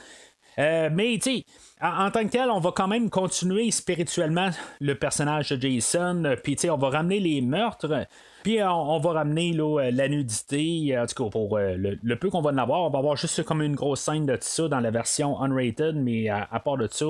mais 0.58 1.18
tu 1.22 1.38
sais, 1.38 1.46
en, 1.82 2.10
tant 2.10 2.24
que 2.24 2.30
tel, 2.30 2.50
on 2.50 2.60
va 2.60 2.72
quand 2.72 2.88
même 2.88 3.10
continuer 3.10 3.70
spirituellement 3.72 4.50
le 4.80 4.96
personnage 4.96 5.50
de 5.50 5.62
Jason. 5.62 6.24
Euh, 6.26 6.36
puis, 6.42 6.58
on 6.70 6.78
va 6.78 6.90
ramener 6.90 7.20
les 7.20 7.42
meurtres. 7.42 8.08
Puis 8.46 8.62
on, 8.62 9.00
va 9.00 9.12
ramener 9.14 9.58
euh, 9.58 9.90
la 9.92 10.08
nudité, 10.08 10.96
en 11.00 11.08
tout 11.08 11.24
cas 11.24 11.30
pour 11.32 11.58
euh, 11.58 11.76
le, 12.04 12.16
peu 12.16 12.30
qu'on 12.30 12.44
va 12.44 12.52
en 12.52 12.58
avoir, 12.60 12.82
on 12.82 12.92
va 12.92 13.00
avoir 13.00 13.18
juste 13.18 13.42
comme 13.42 13.64
une 13.64 13.74
grosse 13.74 14.02
scène 14.02 14.28
de 14.28 14.38
ça 14.40 14.68
dans 14.68 14.82
la 14.82 14.92
version 14.92 15.42
unrated, 15.42 15.96
mais 15.96 16.30
à, 16.30 16.60
part 16.64 16.78
de 16.78 16.88
ça, 16.92 17.06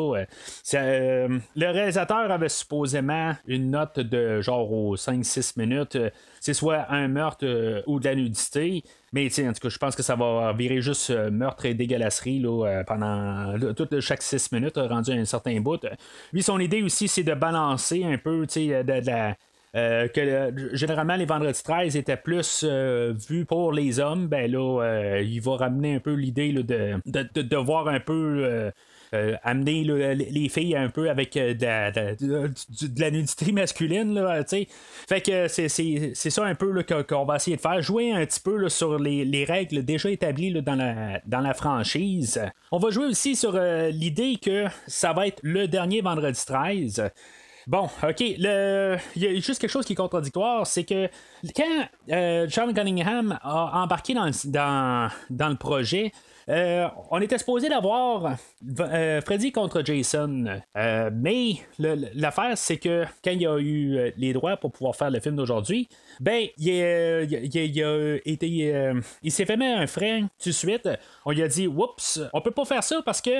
le 0.71 1.41
réalisateur 1.57 2.31
avait 2.31 2.47
supposément 2.47 3.33
une 3.47 3.71
note 3.71 3.99
de 3.99 4.39
genre 4.39 4.71
aux 4.71 4.95
5-6 4.95 5.59
minutes, 5.59 5.97
c'est 6.39 6.53
soit 6.53 6.89
un 6.89 7.09
meurtre 7.09 7.83
ou 7.85 7.99
de 7.99 8.05
la 8.05 8.15
nudité. 8.15 8.83
Mais 9.11 9.27
en 9.27 9.51
tout 9.51 9.59
cas, 9.59 9.69
je 9.69 9.77
pense 9.77 9.97
que 9.97 10.03
ça 10.03 10.15
va 10.15 10.53
virer 10.53 10.79
juste 10.79 11.09
meurtre 11.11 11.65
et 11.65 11.73
dégueulasserie 11.73 12.39
là, 12.39 12.81
pendant 12.87 13.59
toute 13.73 13.99
chaque 13.99 14.21
6 14.21 14.53
minutes, 14.53 14.77
rendu 14.77 15.11
à 15.11 15.15
un 15.15 15.25
certain 15.25 15.59
bout. 15.59 15.85
Lui, 16.31 16.43
son 16.43 16.61
idée 16.61 16.81
aussi, 16.81 17.09
c'est 17.09 17.23
de 17.23 17.33
balancer 17.33 18.05
un 18.05 18.17
peu 18.17 18.45
de, 18.45 18.83
de 18.83 19.05
la. 19.05 19.35
Euh, 19.75 20.07
que 20.07 20.21
euh, 20.21 20.51
généralement 20.73 21.17
les 21.17 21.25
vendredis 21.25 21.61
13 21.61 21.97
étaient 21.97 22.15
plus 22.15 22.63
euh, 22.63 23.13
vus 23.29 23.43
pour 23.43 23.73
les 23.73 23.99
hommes, 23.99 24.27
ben 24.27 24.49
là, 24.49 25.19
il 25.21 25.41
va 25.41 25.57
ramener 25.57 25.95
un 25.95 25.99
peu 25.99 26.13
l'idée 26.13 26.53
de, 26.53 26.95
de, 27.05 27.41
de, 27.41 27.57
voir 27.57 27.89
un 27.89 27.99
peu 27.99 28.71
amener 29.43 29.83
les 30.15 30.49
filles 30.49 30.75
un 30.75 30.89
peu 30.89 31.09
avec 31.09 31.33
de, 31.33 32.99
la 32.99 33.11
nudité 33.11 33.51
masculine. 33.51 34.13
Là, 34.13 34.43
fait 34.45 35.21
que 35.21 35.47
c'est, 35.47 36.13
ça 36.15 36.45
un 36.45 36.55
peu 36.55 36.83
qu'on 37.07 37.25
va 37.25 37.35
essayer 37.35 37.57
de 37.57 37.61
faire. 37.61 37.81
Jouer 37.81 38.11
un 38.11 38.25
petit 38.25 38.39
peu 38.39 38.69
sur 38.69 38.97
les, 38.97 39.45
règles 39.45 39.83
déjà 39.83 40.09
établies 40.09 40.53
dans, 40.61 40.75
la, 40.75 41.21
dans 41.25 41.41
la 41.41 41.53
franchise. 41.53 42.41
On 42.71 42.77
va 42.77 42.91
jouer 42.91 43.07
aussi 43.07 43.35
sur 43.35 43.59
l'idée 43.59 44.37
que 44.41 44.65
ça 44.87 45.11
va 45.11 45.27
être 45.27 45.39
le 45.43 45.67
dernier 45.67 46.01
vendredi 46.01 46.41
13. 46.45 47.11
Bon, 47.67 47.89
ok, 48.03 48.21
il 48.21 48.41
y 48.41 48.47
a 48.47 48.97
juste 49.35 49.59
quelque 49.59 49.71
chose 49.71 49.85
qui 49.85 49.93
est 49.93 49.95
contradictoire, 49.95 50.67
c'est 50.67 50.83
que 50.83 51.09
quand 51.55 52.47
John 52.47 52.73
Cunningham 52.73 53.39
a 53.41 53.81
embarqué 53.81 54.13
dans, 54.13 54.29
dans, 54.45 55.09
dans 55.29 55.49
le 55.49 55.55
projet, 55.55 56.11
euh, 56.47 56.87
on 57.09 57.19
était 57.21 57.37
supposé 57.37 57.69
d'avoir 57.69 58.37
euh, 58.79 59.21
Freddy 59.21 59.51
contre 59.51 59.83
Jason. 59.83 60.61
Euh, 60.77 61.09
mais 61.13 61.55
l'affaire, 61.79 62.57
c'est 62.57 62.77
que 62.77 63.05
quand 63.23 63.31
il 63.31 63.47
a 63.47 63.57
eu 63.57 64.13
les 64.17 64.33
droits 64.33 64.57
pour 64.57 64.71
pouvoir 64.71 64.95
faire 64.95 65.09
le 65.09 65.19
film 65.19 65.35
d'aujourd'hui, 65.35 65.89
ben, 66.19 66.45
il, 66.57 66.71
a 66.71 67.21
été. 68.25 69.03
il 69.23 69.31
s'est 69.31 69.45
fait 69.45 69.57
mettre 69.57 69.81
un 69.81 69.87
frein 69.87 70.27
tout 70.41 70.49
de 70.49 70.53
suite. 70.53 70.87
On 71.25 71.31
lui 71.31 71.41
a 71.41 71.47
dit 71.47 71.67
Oups, 71.67 72.21
on 72.33 72.41
peut 72.41 72.51
pas 72.51 72.65
faire 72.65 72.83
ça 72.83 73.01
parce 73.03 73.21
que. 73.21 73.31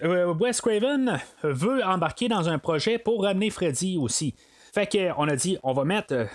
Wes 0.00 0.60
Craven 0.60 1.18
veut 1.42 1.84
embarquer 1.84 2.28
dans 2.28 2.48
un 2.48 2.58
projet 2.58 2.98
pour 2.98 3.22
ramener 3.22 3.50
Freddy 3.50 3.96
aussi. 3.98 4.34
Fait 4.72 4.86
qu'on 4.86 5.28
a 5.28 5.36
dit, 5.36 5.58
on 5.62 5.74
va 5.74 5.84
mettre 5.84 6.26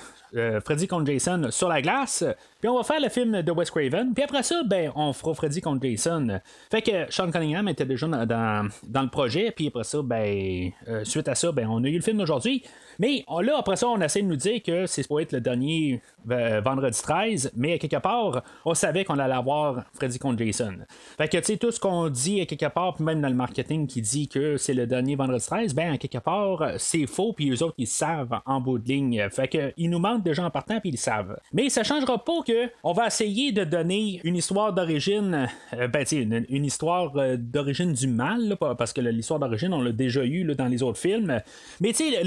Freddy 0.63 0.87
contre 0.87 1.07
Jason 1.07 1.47
sur 1.49 1.69
la 1.69 1.81
glace, 1.81 2.23
puis 2.59 2.69
on 2.69 2.77
va 2.77 2.83
faire 2.83 2.99
le 2.99 3.09
film 3.09 3.41
de 3.41 3.51
Wes 3.51 3.71
Craven. 3.71 4.13
Puis 4.13 4.23
après 4.23 4.43
ça, 4.43 4.61
ben, 4.63 4.91
on 4.95 5.11
fera 5.13 5.33
Freddy 5.33 5.61
contre 5.61 5.83
Jason. 5.87 6.39
Fait 6.69 6.81
que 6.81 7.11
Sean 7.11 7.31
Cunningham 7.31 7.67
était 7.67 7.85
déjà 7.85 8.07
dans, 8.07 8.69
dans, 8.83 9.01
le 9.01 9.09
projet. 9.09 9.51
Puis 9.51 9.67
après 9.67 9.83
ça, 9.83 10.01
ben, 10.03 10.71
euh, 10.87 11.03
suite 11.03 11.27
à 11.27 11.35
ça, 11.35 11.51
ben, 11.51 11.67
on 11.67 11.83
a 11.83 11.87
eu 11.87 11.95
le 11.95 12.01
film 12.01 12.17
d'aujourd'hui. 12.17 12.63
Mais 12.99 13.25
là, 13.41 13.57
après 13.57 13.75
ça, 13.75 13.87
on 13.87 13.99
essaie 14.01 14.21
de 14.21 14.27
nous 14.27 14.35
dire 14.35 14.61
que 14.63 14.85
c'est 14.85 15.07
pour 15.07 15.21
être 15.21 15.31
le 15.33 15.41
dernier 15.41 16.01
euh, 16.31 16.61
vendredi 16.61 16.99
13. 17.01 17.51
Mais 17.55 17.77
quelque 17.77 17.97
part, 17.97 18.43
on 18.65 18.73
savait 18.73 19.03
qu'on 19.03 19.19
allait 19.19 19.35
avoir 19.35 19.83
Freddy 19.93 20.19
contre 20.19 20.43
Jason. 20.43 20.77
Fait 21.17 21.27
que, 21.27 21.37
tu 21.37 21.43
sais, 21.43 21.57
tout 21.57 21.71
ce 21.71 21.79
qu'on 21.79 22.09
dit 22.09 22.41
à 22.41 22.45
quelque 22.45 22.67
part, 22.67 22.95
puis 22.95 23.03
même 23.03 23.21
dans 23.21 23.29
le 23.29 23.35
marketing 23.35 23.87
qui 23.87 24.01
dit 24.01 24.27
que 24.27 24.57
c'est 24.57 24.73
le 24.73 24.87
dernier 24.87 25.15
vendredi 25.15 25.45
13, 25.45 25.75
ben, 25.75 25.93
à 25.93 25.97
quelque 25.97 26.19
part, 26.19 26.71
c'est 26.77 27.05
faux. 27.05 27.33
Puis 27.33 27.49
eux 27.51 27.61
autres, 27.63 27.75
ils 27.77 27.87
savent 27.87 28.39
en 28.45 28.61
bout 28.61 28.79
de 28.79 28.87
ligne. 28.87 29.27
Fait 29.29 29.47
que, 29.47 29.73
ils 29.77 29.89
nous 29.89 29.99
manquent 29.99 30.23
gens 30.33 30.45
en 30.45 30.51
partant, 30.51 30.79
puis 30.79 30.91
ils 30.91 30.97
savent. 30.97 31.37
Mais 31.53 31.69
ça 31.69 31.83
changera 31.83 32.17
pas 32.23 32.37
on 32.83 32.93
va 32.93 33.07
essayer 33.07 33.51
de 33.51 33.63
donner 33.63 34.21
une 34.23 34.35
histoire 34.35 34.73
d'origine, 34.73 35.47
euh, 35.73 35.87
ben, 35.87 36.05
une, 36.11 36.45
une, 36.49 36.65
histoire 36.65 37.11
euh, 37.15 37.37
d'origine 37.37 37.93
du 37.93 38.07
mal, 38.07 38.57
parce 38.77 38.93
que 38.93 39.01
l'histoire 39.01 39.39
d'origine, 39.39 39.73
on 39.73 39.81
l'a 39.81 39.91
déjà 39.91 40.23
eu 40.23 40.43
dans 40.55 40.67
les 40.67 40.83
autres 40.83 40.99
films. 40.99 41.41
Mais 41.81 41.93
tu 41.93 42.11
sais, 42.11 42.23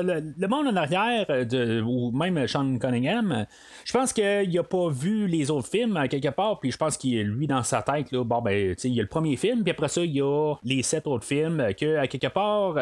euh, 0.00 0.20
le, 0.36 0.48
monde 0.48 0.68
en 0.68 0.76
arrière, 0.76 1.26
de, 1.46 1.80
ou 1.80 2.10
même 2.12 2.46
Sean 2.46 2.78
Cunningham, 2.78 3.46
je 3.84 3.92
pense 3.92 4.12
qu'il 4.12 4.52
n'a 4.52 4.62
pas 4.62 4.88
vu 4.88 5.26
les 5.26 5.50
autres 5.50 5.68
films 5.68 6.00
quelque 6.08 6.28
part, 6.28 6.60
puis 6.60 6.70
je 6.70 6.76
pense 6.76 6.96
qu'il 6.96 7.22
lui 7.22 7.46
dans 7.46 7.62
sa 7.62 7.82
tête, 7.82 8.12
là, 8.12 8.24
bon, 8.24 8.40
ben, 8.40 8.74
il 8.82 8.94
y 8.94 9.00
a 9.00 9.02
le 9.02 9.08
premier 9.08 9.36
film, 9.36 9.62
puis 9.62 9.72
après 9.72 9.88
ça, 9.88 10.02
il 10.02 10.12
y 10.12 10.22
a 10.22 10.54
les 10.64 10.82
sept 10.82 11.06
autres 11.06 11.26
films, 11.26 11.68
que 11.78 11.96
à 11.96 12.06
quelque 12.06 12.28
part, 12.28 12.76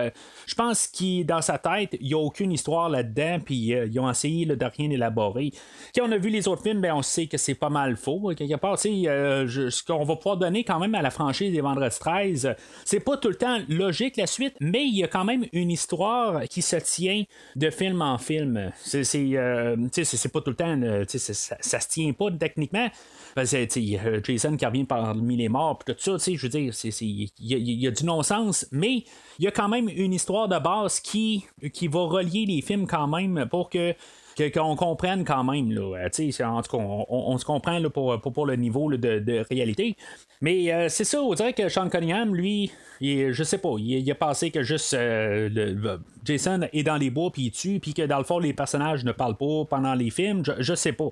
je 0.46 0.54
pense 0.54 0.86
qu'il 0.86 1.26
dans 1.26 1.42
sa 1.42 1.58
tête, 1.58 1.96
il 2.00 2.08
n'y 2.08 2.14
a 2.14 2.18
aucune 2.18 2.52
histoire 2.52 2.88
là-dedans, 2.88 3.38
puis 3.44 3.74
ils 3.74 4.00
ont 4.00 4.10
essayé 4.10 4.46
de 4.46 4.64
rien 4.64 4.90
élaborer. 4.90 5.52
Quand 5.94 6.06
on 6.08 6.12
a 6.12 6.18
vu 6.18 6.30
les 6.30 6.48
autres 6.48 6.62
films, 6.62 6.80
ben, 6.80 6.94
on 6.94 7.02
sait 7.02 7.26
que 7.26 7.36
c'est 7.36 7.54
pas 7.54 7.70
mal 7.70 7.96
faux. 7.96 8.32
Quelque 8.36 8.56
part, 8.56 8.76
euh, 8.84 9.70
ce 9.70 9.82
qu'on 9.82 10.04
va 10.04 10.16
pouvoir 10.16 10.36
donner 10.36 10.64
quand 10.64 10.78
même 10.78 10.94
à 10.94 11.02
la 11.02 11.10
franchise 11.10 11.52
des 11.52 11.60
Vendredis 11.60 11.98
13, 11.98 12.54
c'est 12.84 13.00
pas 13.00 13.16
tout 13.16 13.28
le 13.28 13.34
temps 13.34 13.58
logique 13.68 14.16
la 14.16 14.26
suite, 14.26 14.54
mais 14.60 14.84
il 14.84 14.96
y 14.96 15.04
a 15.04 15.08
quand 15.08 15.24
même 15.24 15.44
une 15.52 15.70
histoire 15.70 16.42
qui 16.44 16.62
se 16.62 16.76
tient 16.76 16.99
de 17.56 17.70
film 17.70 18.02
en 18.02 18.18
film. 18.18 18.72
C'est, 18.76 19.14
euh, 19.16 19.76
pas 20.32 20.40
tout 20.40 20.50
le 20.50 20.56
temps, 20.56 20.80
ça, 21.08 21.56
ça, 21.60 21.80
se 21.80 21.88
tient 21.88 22.12
pas 22.12 22.30
techniquement. 22.30 22.88
Parce 23.34 23.52
que, 23.52 24.22
Jason 24.24 24.56
qui 24.56 24.66
revient 24.66 24.84
parmi 24.84 25.36
les 25.36 25.48
morts, 25.48 25.78
tout 25.84 25.94
ça, 25.98 26.16
je 26.18 26.42
veux 26.42 26.48
dire, 26.48 26.72
il 27.00 27.30
y, 27.38 27.86
a 27.86 27.90
du 27.90 28.04
non-sens, 28.04 28.66
mais 28.72 29.04
il 29.38 29.44
y 29.44 29.46
a 29.46 29.50
quand 29.50 29.68
même 29.68 29.88
une 29.88 30.12
histoire 30.12 30.48
de 30.48 30.58
base 30.58 31.00
qui 31.00 31.44
va 31.88 32.00
relier 32.00 32.46
les 32.46 32.62
films 32.62 32.86
quand 32.86 33.06
même 33.06 33.46
pour 33.50 33.70
que 33.70 33.94
qu'on 34.48 34.76
comprenne 34.76 35.24
quand 35.24 35.44
même. 35.44 35.72
Là, 35.72 36.06
en 36.06 36.62
tout 36.62 36.76
cas, 36.76 36.84
on, 37.08 37.38
se 37.38 37.44
comprend 37.44 37.80
pour, 37.90 38.46
le 38.46 38.56
niveau 38.56 38.90
de, 38.90 39.44
réalité. 39.50 39.96
Mais 40.40 40.72
euh, 40.72 40.88
c'est 40.88 41.04
ça, 41.04 41.22
on 41.22 41.34
dirait 41.34 41.52
que 41.52 41.68
Sean 41.68 41.88
Cunningham, 41.88 42.34
lui, 42.34 42.70
il, 43.00 43.32
je 43.32 43.44
sais 43.44 43.58
pas, 43.58 43.74
il, 43.78 44.10
a 44.10 44.14
pensé 44.14 44.50
que 44.50 44.62
juste 44.62 44.94
euh, 44.94 45.98
Jason 46.24 46.60
est 46.72 46.82
dans 46.82 46.96
les 46.96 47.10
bois 47.10 47.30
puis 47.30 47.42
il 47.42 47.50
tue, 47.50 47.78
puis 47.78 47.92
que 47.92 48.02
dans 48.02 48.18
le 48.18 48.24
fond, 48.24 48.38
les 48.38 48.54
personnages 48.54 49.04
ne 49.04 49.12
parlent 49.12 49.36
pas 49.36 49.64
pendant 49.68 49.94
les 49.94 50.10
films. 50.10 50.44
Je, 50.44 50.52
je 50.58 50.74
sais 50.74 50.92
pas. 50.92 51.10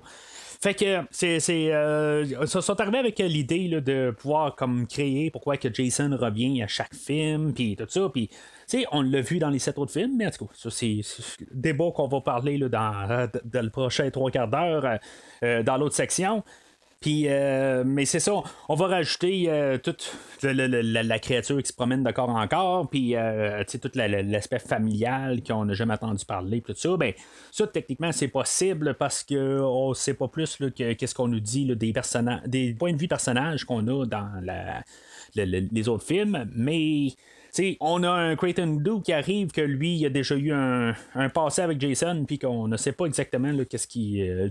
Fait 0.61 0.73
que 0.73 1.03
c'est. 1.11 1.39
c'est 1.39 1.71
euh, 1.73 2.45
sont 2.45 2.81
arrivés 2.81 2.97
avec 2.97 3.19
l'idée 3.19 3.69
de 3.69 4.11
pouvoir 4.11 4.55
comme 4.55 4.87
créer 4.87 5.31
pourquoi 5.31 5.55
que 5.55 5.73
Jason 5.73 6.17
revient 6.19 6.61
à 6.61 6.67
chaque 6.67 6.93
film, 6.93 7.53
puis 7.53 7.75
tout 7.75 7.85
ça, 7.87 8.09
puis. 8.11 8.29
On 8.91 9.01
l'a 9.01 9.21
vu 9.21 9.39
dans 9.39 9.49
les 9.49 9.59
sept 9.59 9.77
autres 9.77 9.91
films, 9.91 10.17
mais 10.17 10.27
en 10.27 10.31
tout 10.31 10.45
cas, 10.45 10.51
ça, 10.53 10.69
c'est 10.69 11.01
débat 11.51 11.91
qu'on 11.95 12.07
va 12.07 12.21
parler 12.21 12.57
là, 12.57 12.69
dans, 12.69 13.29
dans, 13.45 13.61
le 13.61 13.69
prochain 13.69 14.09
trois 14.09 14.31
quarts 14.31 14.47
d'heure 14.47 14.99
euh, 15.43 15.63
dans 15.63 15.77
l'autre 15.77 15.95
section. 15.95 16.43
Puis, 16.99 17.29
euh, 17.29 17.83
mais 17.85 18.03
c'est 18.03 18.19
ça, 18.19 18.33
on 18.67 18.75
va 18.75 18.87
rajouter 18.87 19.45
euh, 19.47 19.77
toute 19.77 20.11
la, 20.43 21.19
créature 21.19 21.61
qui 21.61 21.69
se 21.69 21.73
promène 21.73 22.03
de 22.03 22.11
corps 22.11 22.29
en 22.29 22.45
corps, 22.45 22.89
puis 22.89 23.15
euh, 23.15 23.63
tout 23.63 23.89
l'aspect 23.95 24.59
familial 24.59 25.41
qu'on 25.41 25.63
n'a 25.63 25.73
jamais 25.73 25.93
entendu 25.93 26.25
parler, 26.25 26.59
tout 26.59 26.73
ça. 26.75 26.97
Ben, 26.97 27.13
ça, 27.51 27.67
techniquement, 27.67 28.11
c'est 28.11 28.27
possible 28.27 28.95
parce 28.95 29.23
qu'on 29.23 29.93
sait 29.93 30.13
pas 30.13 30.27
plus 30.27 30.57
que 30.57 30.91
qu'est-ce 30.93 31.15
qu'on 31.15 31.29
nous 31.29 31.39
dit 31.39 31.73
des, 31.73 31.93
des 32.47 32.73
points 32.73 32.91
de 32.91 32.97
vue 32.97 33.07
personnages 33.07 33.63
qu'on 33.63 33.87
a 33.87 34.05
dans 34.05 34.29
les 35.35 35.87
autres 35.87 36.05
films, 36.05 36.49
mais 36.53 37.13
on 37.79 38.03
a 38.03 38.09
un 38.09 38.35
Creighton 38.35 38.77
Do 38.81 39.01
qui 39.01 39.13
arrive 39.13 39.51
que 39.51 39.61
lui, 39.61 39.95
il 39.95 40.05
a 40.05 40.09
déjà 40.09 40.35
eu 40.35 40.51
un, 40.51 40.93
passé 41.33 41.61
avec 41.61 41.79
Jason, 41.79 42.25
puis 42.25 42.39
qu'on 42.39 42.67
ne 42.67 42.77
sait 42.77 42.91
pas 42.91 43.05
exactement 43.05 43.51
qu'est-ce 43.69 43.87
qui 43.87 44.27
euh, 44.27 44.49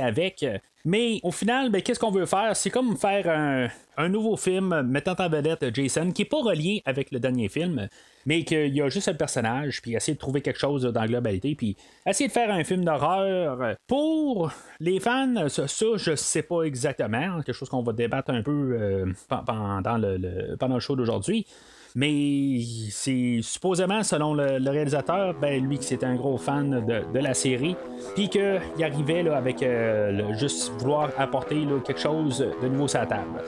avec. 0.00 0.44
Mais 0.84 1.20
au 1.22 1.30
final, 1.30 1.70
ben, 1.70 1.80
qu'est-ce 1.80 2.00
qu'on 2.00 2.10
veut 2.10 2.26
faire? 2.26 2.56
C'est 2.56 2.70
comme 2.70 2.96
faire 2.96 3.70
un, 3.96 4.08
nouveau 4.08 4.36
film 4.36 4.82
mettant 4.82 5.14
en 5.18 5.28
vedette 5.28 5.72
Jason 5.74 6.10
qui 6.10 6.22
n'est 6.22 6.28
pas 6.28 6.42
relié 6.42 6.82
avec 6.84 7.12
le 7.12 7.20
dernier 7.20 7.48
film, 7.48 7.88
mais 8.26 8.42
qu'il 8.42 8.74
y 8.74 8.82
a 8.82 8.88
juste 8.88 9.06
un 9.06 9.14
personnage, 9.14 9.80
puis 9.80 9.94
essayer 9.94 10.14
de 10.14 10.18
trouver 10.18 10.40
quelque 10.40 10.58
chose 10.58 10.82
dans 10.82 11.00
la 11.00 11.06
globalité, 11.06 11.54
puis 11.54 11.76
essayer 12.04 12.26
de 12.26 12.32
faire 12.32 12.50
un 12.50 12.64
film 12.64 12.84
d'horreur. 12.84 13.76
Pour 13.86 14.50
les 14.80 14.98
fans, 14.98 15.48
ça, 15.48 15.66
je 15.68 16.16
sais 16.16 16.42
pas 16.42 16.62
exactement, 16.62 17.42
quelque 17.42 17.52
chose 17.52 17.68
qu'on 17.68 17.82
va 17.82 17.92
débattre 17.92 18.30
un 18.30 18.42
peu 18.42 18.76
euh, 18.80 19.12
pendant, 19.28 19.98
le, 19.98 20.56
pendant 20.56 20.74
le 20.74 20.80
show 20.80 20.96
d'aujourd'hui. 20.96 21.46
Mais 21.94 22.60
c'est 22.90 23.40
supposément, 23.42 24.02
selon 24.02 24.34
le, 24.34 24.70
réalisateur, 24.70 25.34
ben, 25.34 25.62
lui 25.62 25.78
qui 25.78 25.86
c'était 25.86 26.06
un 26.06 26.16
gros 26.16 26.38
fan 26.38 26.84
de, 26.86 27.18
la 27.18 27.34
série, 27.34 27.76
puis 28.14 28.28
qu'il 28.28 28.60
arrivait 28.82 29.22
là, 29.22 29.36
avec 29.36 29.62
euh, 29.62 30.32
juste 30.34 30.72
vouloir 30.78 31.10
apporter 31.18 31.66
quelque 31.84 32.00
chose 32.00 32.44
de 32.62 32.68
nouveau 32.68 32.88
sur 32.88 33.00
la 33.00 33.06
table. 33.06 33.42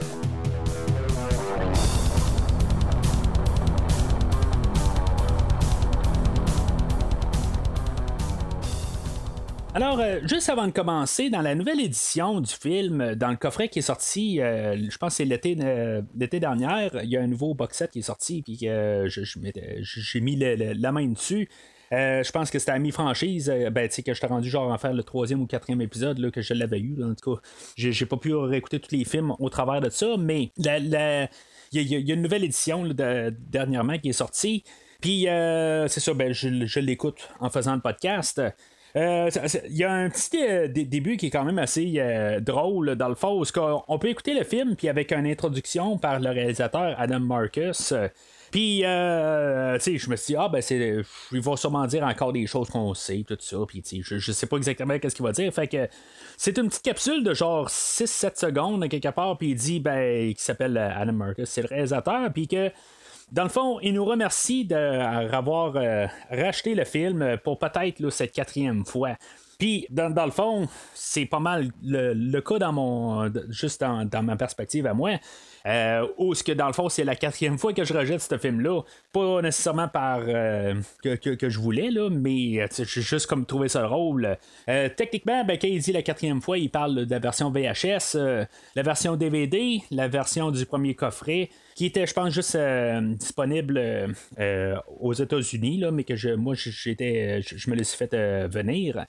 Alors, 9.77 9.99
euh, 9.99 10.21
juste 10.23 10.49
avant 10.49 10.69
de 10.69 10.71
commencer, 10.71 11.31
dans 11.31 11.41
la 11.41 11.57
nouvelle 11.57 11.81
édition 11.81 12.41
du 12.41 12.53
film, 12.53 13.01
euh, 13.01 13.15
dans 13.17 13.31
le 13.31 13.37
coffret 13.37 13.69
qui 13.69 13.81
est 13.81 13.83
sorti, 13.83 14.41
euh, 14.41 14.77
je 14.77 14.97
pense 14.99 15.15
que 15.15 15.17
c'est 15.17 15.25
l'été, 15.25 15.57
dernier, 15.57 16.91
il 17.03 17.11
y 17.11 17.17
a 17.17 17.21
un 17.21 17.27
nouveau 17.27 17.55
box 17.55 17.79
set 17.79 17.91
qui 17.91 17.99
est 17.99 18.03
sorti, 18.03 18.43
puis 18.43 18.57
j'ai 18.61 20.21
mis 20.21 20.37
la 20.37 20.93
main 20.93 21.09
dessus. 21.09 21.49
je 21.91 22.31
pense 22.31 22.53
que 22.53 22.61
c'était 22.61 22.71
à 22.71 22.79
mi-franchise, 22.79 23.53
ben, 23.73 23.89
tu 23.89 23.97
sais, 23.97 24.03
que 24.05 24.15
je 24.15 24.21
t'ai 24.21 24.29
rendu 24.29 24.49
genre 24.49 24.71
en 24.71 24.79
faire 24.79 24.93
le 24.93 25.03
troisième 25.03 25.43
ou 25.43 25.47
quatrième 25.49 25.81
épisode 25.81 26.19
là, 26.21 26.31
que 26.31 26.41
je 26.41 26.55
l'avais 26.55 26.79
eu. 26.79 27.03
En 27.03 27.17
tout 27.17 27.35
cas, 27.35 27.43
j'ai, 27.77 28.07
pas 28.07 28.17
pu 28.17 28.33
réécouter 28.33 28.79
tous 28.79 28.95
les 28.95 29.05
films 29.05 29.35
au 29.41 29.51
travers 29.51 29.81
de 29.81 29.91
ça, 29.91 30.15
mais 30.17 30.53
il 30.57 30.67
y, 31.73 32.13
a 32.13 32.15
une 32.15 32.23
nouvelle 32.23 32.45
édition 32.45 32.89
dernièrement 33.51 33.99
qui 33.99 34.11
est 34.11 34.13
sortie. 34.13 34.63
Puis 35.01 35.23
c'est 35.25 36.01
ça, 36.01 36.15
ben, 36.15 36.33
je, 36.33 36.65
je 36.65 36.79
l'écoute 36.79 37.29
en 37.41 37.51
faisant 37.51 37.75
le 37.75 37.81
podcast. 37.81 38.41
Euh, 38.97 39.29
il 39.69 39.77
y 39.77 39.83
a 39.83 39.93
un 39.93 40.09
petit 40.09 40.41
euh, 40.41 40.69
début 40.69 41.17
qui 41.17 41.27
est 41.27 41.31
quand 41.31 41.45
même 41.45 41.59
assez 41.59 41.95
euh, 41.97 42.39
drôle 42.39 42.95
dans 42.95 43.09
le 43.09 43.17
fond. 43.17 43.43
On 43.89 43.99
peut 43.99 44.09
écouter 44.09 44.35
le 44.35 44.45
film, 44.45 44.77
puis 44.77 44.89
avec 44.89 45.13
une 45.13 45.27
introduction 45.27 45.99
par 45.99 46.21
le 46.21 46.31
réalisateur 46.31 46.95
Adam 46.97 47.21
Marcus. 47.21 47.93
Puis, 48.53 48.79
tu 48.79 48.85
sais, 48.85 49.99
je 49.99 50.09
me 50.09 50.15
suis 50.15 50.35
dit, 50.35 50.37
ah, 50.39 50.49
ben, 50.49 50.63
c'est, 50.63 51.03
il 51.33 51.41
va 51.41 51.57
sûrement 51.57 51.87
dire 51.89 52.05
encore 52.05 52.33
des 52.33 52.47
choses 52.47 52.71
qu'on 52.71 52.95
sait, 52.95 53.25
tout 53.27 53.37
ça. 53.41 53.57
Puis, 53.67 53.83
je, 54.05 54.19
je 54.19 54.33
sais 54.33 54.47
pas 54.47 54.59
exactement 54.59 54.97
qu'est-ce 55.01 55.17
qu'il 55.17 55.25
va 55.25 55.33
dire. 55.33 55.53
Fait 55.53 55.67
que 55.67 55.89
c'est 56.37 56.57
une 56.57 56.69
petite 56.69 56.85
capsule 56.85 57.25
de 57.25 57.35
genre 57.35 57.69
6-7 57.69 58.39
secondes, 58.39 58.89
quelque 58.89 59.09
part. 59.09 59.37
Puis, 59.39 59.51
il 59.51 59.55
dit, 59.57 59.81
ben, 59.81 60.33
qui 60.33 60.43
s'appelle 60.43 60.79
Adam 60.79 61.15
Marcus, 61.15 61.49
c'est 61.49 61.63
le 61.63 61.69
réalisateur. 61.69 62.33
Puis 62.33 62.47
que 62.47 62.71
dans 63.33 63.45
le 63.45 63.49
fond, 63.49 63.79
il 63.81 63.95
nous 63.95 64.05
remercie 64.05 64.65
d'avoir 64.65 65.77
euh, 65.77 66.07
racheté 66.31 66.75
le 66.75 66.85
film 66.85 67.39
pour 67.43 67.59
peut-être 67.59 68.11
cette 68.11 68.33
quatrième 68.33 68.85
fois. 68.85 69.17
Puis, 69.59 69.87
dans, 69.91 70.25
le 70.25 70.31
fond, 70.31 70.67
c'est 70.95 71.27
pas 71.27 71.39
mal 71.39 71.71
le, 71.83 72.41
cas 72.41 72.59
dans 72.59 72.73
mon. 72.73 73.33
juste 73.49 73.81
dans, 73.83 74.23
ma 74.23 74.37
perspective 74.37 74.87
à 74.87 74.95
moi. 74.95 75.13
Euh, 75.67 76.07
ou 76.19 76.35
ce 76.35 76.43
que 76.43 76.53
dans 76.53 76.67
le 76.67 76.75
fond, 76.75 76.91
c'est 76.91 77.05
la 77.05 77.17
quatrième 77.17 77.57
fois 77.57 77.73
que 77.73 77.85
je 77.85 77.95
rejette 77.95 78.21
ce 78.21 78.37
film-là. 78.37 78.83
Pas 79.13 79.41
nécessairement 79.41 79.89
par 79.89 80.21
euh, 80.27 80.75
que, 81.03 81.49
je 81.49 81.59
voulais, 81.59 81.91
là, 81.91 82.11
mais 82.11 82.61
euh, 82.61 82.67
j'ai 82.77 83.01
juste 83.01 83.27
comme 83.27 83.47
trouvé 83.47 83.69
ça 83.69 83.83
drôle. 83.83 84.37
techniquement, 84.67 85.45
ben, 85.45 85.59
quand 85.59 85.69
il 85.69 85.81
dit 85.81 85.93
la 85.93 86.03
quatrième 86.03 86.43
fois, 86.43 86.59
il 86.59 86.71
parle 86.71 87.07
de 87.07 87.11
la 87.11 87.19
version 87.19 87.51
VHS, 87.51 88.17
la 88.75 88.83
version 88.83 89.17
DVD, 89.17 89.81
la 89.91 90.09
version 90.09 90.51
du 90.51 90.67
premier 90.67 90.95
coffret, 90.95 91.49
qui 91.75 91.87
était, 91.87 92.07
je 92.07 92.15
pense, 92.15 92.33
juste 92.33 92.57
disponible 93.19 94.15
aux 95.01 95.13
États-Unis, 95.13 95.85
mais 95.93 96.05
que 96.05 96.17
je, 96.17 96.31
moi, 96.31 96.55
j'étais, 96.57 97.43
je, 97.43 97.71
me 97.71 97.77
laissais 97.77 97.97
fait 97.97 98.15
venir. 98.49 99.07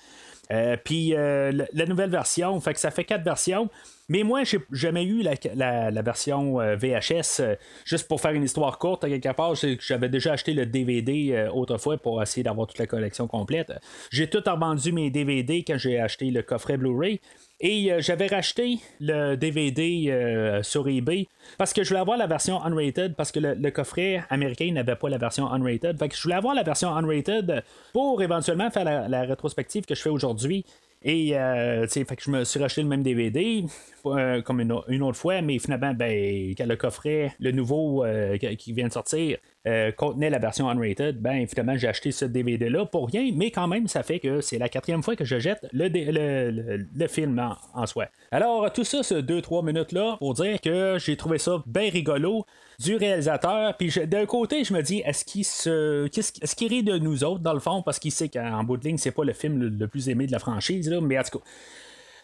Euh, 0.51 0.77
puis 0.83 1.15
euh, 1.15 1.51
la, 1.73 1.85
nouvelle 1.85 2.09
version, 2.09 2.59
fait 2.59 2.73
que 2.73 2.79
ça 2.79 2.91
fait 2.91 3.03
quatre 3.03 3.23
versions. 3.23 3.69
Mais 4.07 4.21
moi, 4.21 4.43
j'ai 4.43 4.59
jamais 4.71 5.03
eu 5.03 5.23
la, 5.23 6.01
version 6.03 6.61
euh, 6.61 6.75
VHS, 6.75 7.41
juste 7.85 8.07
pour 8.07 8.21
faire 8.21 8.31
une 8.31 8.43
histoire 8.43 8.77
courte, 8.77 9.01
quelque 9.01 9.33
part. 9.33 9.55
J'avais 9.55 10.09
déjà 10.09 10.33
acheté 10.33 10.53
le 10.53 10.67
DVD 10.67 11.47
autrefois 11.51 11.97
pour 11.97 12.21
essayer 12.21 12.43
d'avoir 12.43 12.67
toute 12.67 12.77
la 12.77 12.85
collection 12.85 13.27
complète. 13.27 13.73
J'ai 14.11 14.29
tout 14.29 14.43
revendu 14.45 14.91
mes 14.91 15.09
DVD 15.09 15.63
quand 15.65 15.77
j'ai 15.77 15.99
acheté 15.99 16.29
le 16.29 16.43
coffret 16.43 16.77
Blu-ray. 16.77 17.19
Et 17.67 17.91
euh, 17.91 17.99
j'avais 17.99 18.27
racheté 18.27 18.77
le 18.99 19.33
DVD 19.33 20.05
euh, 20.09 20.61
sur 20.61 20.87
eBay 20.87 21.27
parce 21.57 21.73
que 21.73 21.83
je 21.83 21.89
voulais 21.89 21.99
avoir 21.99 22.15
la 22.15 22.27
version 22.27 22.63
unrated 22.63 23.15
parce 23.15 23.31
que 23.31 23.39
le, 23.39 23.71
coffret 23.71 24.23
américain 24.29 24.71
n'avait 24.71 24.95
pas 24.95 25.09
la 25.09 25.17
version 25.17 25.51
unrated. 25.51 25.97
Fait 25.97 26.07
que 26.07 26.15
je 26.15 26.21
voulais 26.21 26.35
avoir 26.35 26.53
la 26.53 26.61
version 26.61 26.95
unrated 26.95 27.63
pour 27.91 28.21
éventuellement 28.21 28.69
faire 28.69 29.09
la 29.09 29.21
rétrospective 29.23 29.85
que 29.85 29.95
je 29.95 30.01
fais 30.03 30.11
aujourd'hui. 30.11 30.63
Et 31.07 31.37
euh, 31.37 31.87
fait 31.87 32.15
que 32.15 32.23
je 32.23 32.31
me 32.31 32.43
suis 32.43 32.59
racheté 32.59 32.81
le 32.81 32.87
même 32.87 33.03
DVD 33.03 33.63
euh, 34.07 34.41
comme 34.41 34.59
une, 34.59 35.03
autre 35.03 35.17
fois, 35.17 35.41
mais 35.43 35.59
finalement, 35.59 35.93
ben, 35.93 36.53
quand 36.57 36.65
le 36.65 36.75
coffret, 36.75 37.31
le 37.39 37.51
nouveau 37.51 38.03
euh, 38.03 38.37
qui 38.37 38.73
vient 38.73 38.87
de 38.87 38.93
sortir, 38.93 39.37
euh, 39.67 39.91
contenait 39.91 40.31
la 40.31 40.39
version 40.39 40.67
unrated, 40.67 41.19
ben 41.19 41.47
finalement 41.47 41.75
j'ai 41.75 41.87
acheté 41.87 42.11
ce 42.11 42.25
DVD-là 42.25 42.85
pour 42.85 43.07
rien, 43.07 43.31
mais 43.35 43.49
quand 43.49 43.67
même 43.67 43.87
ça 43.87 44.03
fait 44.03 44.19
que 44.19 44.41
c'est 44.41 44.59
la 44.59 44.69
quatrième 44.69 45.01
fois 45.01 45.15
que 45.15 45.25
je 45.25 45.39
jette 45.39 45.67
le, 45.73 45.87
le, 45.87 47.07
film 47.07 47.39
en, 47.73 47.85
soi. 47.87 48.07
Alors 48.31 48.71
tout 48.73 48.83
ça, 48.83 49.01
ce 49.01 49.15
2-3 49.15 49.65
minutes-là, 49.65 50.17
pour 50.19 50.35
dire 50.35 50.61
que 50.61 50.97
j'ai 50.99 51.17
trouvé 51.17 51.39
ça 51.39 51.63
bien 51.65 51.89
rigolo 51.89 52.45
du 52.79 52.95
réalisateur. 52.95 53.75
Puis 53.77 53.91
d'un 54.07 54.25
côté, 54.25 54.63
je 54.63 54.73
me 54.73 54.81
dis, 54.81 55.01
est-ce 55.05 55.23
qu'il 55.25 55.45
se, 55.45 56.05
est-ce 56.17 56.55
qu'il 56.55 56.67
rit 56.69 56.83
de 56.83 56.97
nous 56.97 57.23
autres 57.23 57.41
dans 57.41 57.53
le 57.53 57.59
fond? 57.59 57.81
Parce 57.81 57.99
qu'il 57.99 58.11
sait 58.11 58.29
qu'en 58.29 58.63
bout 58.63 58.77
de 58.77 58.83
ligne, 58.85 58.97
c'est 58.97 59.11
pas 59.11 59.23
le 59.23 59.33
film 59.33 59.57
le, 59.77 59.87
plus 59.87 60.09
aimé 60.09 60.27
de 60.27 60.31
la 60.31 60.39
franchise, 60.39 60.89
mais 61.01 61.17
en 61.19 61.23
tout 61.23 61.39
cas. 61.39 61.45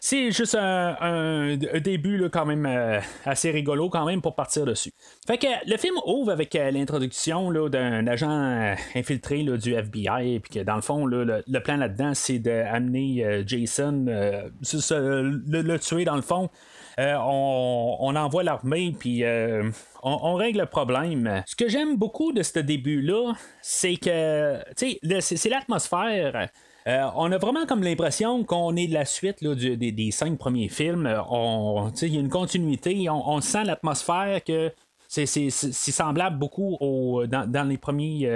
c'est 0.00 0.32
juste 0.32 0.56
un, 0.56 0.96
un- 1.00 1.56
début 1.80 2.28
quand 2.32 2.44
même 2.44 2.66
euh, 2.66 2.98
assez 3.24 3.50
rigolo 3.52 3.88
quand 3.88 4.04
même 4.04 4.20
pour 4.20 4.34
partir 4.34 4.64
dessus. 4.66 4.92
Fait 5.26 5.38
que 5.38 5.46
le 5.70 5.76
film 5.76 5.94
ouvre 6.06 6.32
avec 6.32 6.56
euh, 6.56 6.70
l'introduction 6.72 7.52
d'un 7.68 8.06
agent 8.08 8.30
euh, 8.30 8.74
infiltré 8.96 9.44
là, 9.44 9.56
du 9.56 9.74
FBI, 9.74 10.40
puis 10.40 10.58
que 10.58 10.64
dans 10.64 10.74
le 10.76 10.82
fond, 10.82 11.06
le, 11.06 11.44
le 11.46 11.60
plan 11.60 11.76
là-dedans, 11.76 12.14
c'est 12.14 12.40
d'amener 12.40 13.44
Jason, 13.46 14.04
le 14.08 15.76
tuer 15.78 16.04
dans 16.04 16.16
le 16.16 16.22
fond. 16.22 16.50
Euh, 16.98 17.16
on, 17.18 18.14
envoie 18.16 18.42
l'armée, 18.42 18.94
puis 18.98 19.24
euh, 19.24 19.70
on, 20.02 20.34
règle 20.34 20.60
le 20.60 20.66
problème. 20.66 21.42
Ce 21.46 21.56
que 21.56 21.68
j'aime 21.68 21.96
beaucoup 21.96 22.32
de 22.32 22.42
ce 22.42 22.58
début-là, 22.58 23.32
c'est 23.62 23.96
que, 23.96 24.58
tu 24.76 24.98
sais, 25.02 25.36
c'est 25.36 25.48
l'atmosphère. 25.48 26.48
Euh, 26.88 27.06
on 27.14 27.30
a 27.30 27.38
vraiment 27.38 27.64
comme 27.64 27.82
l'impression 27.82 28.44
qu'on 28.44 28.74
est 28.76 28.88
de 28.88 28.94
la 28.94 29.04
suite 29.04 29.40
là, 29.40 29.54
des, 29.54 30.10
cinq 30.10 30.36
premiers 30.38 30.68
films. 30.68 31.06
Il 31.06 32.14
y 32.14 32.16
a 32.16 32.20
une 32.20 32.28
continuité, 32.28 33.08
on, 33.08 33.40
sent 33.40 33.64
l'atmosphère 33.64 34.42
que 34.44 34.72
c'est, 35.08 35.26
semblable 35.26 36.38
beaucoup 36.38 36.76
au, 36.80 37.26
dans, 37.26 37.68
les 37.68 37.78
premiers 37.78 38.28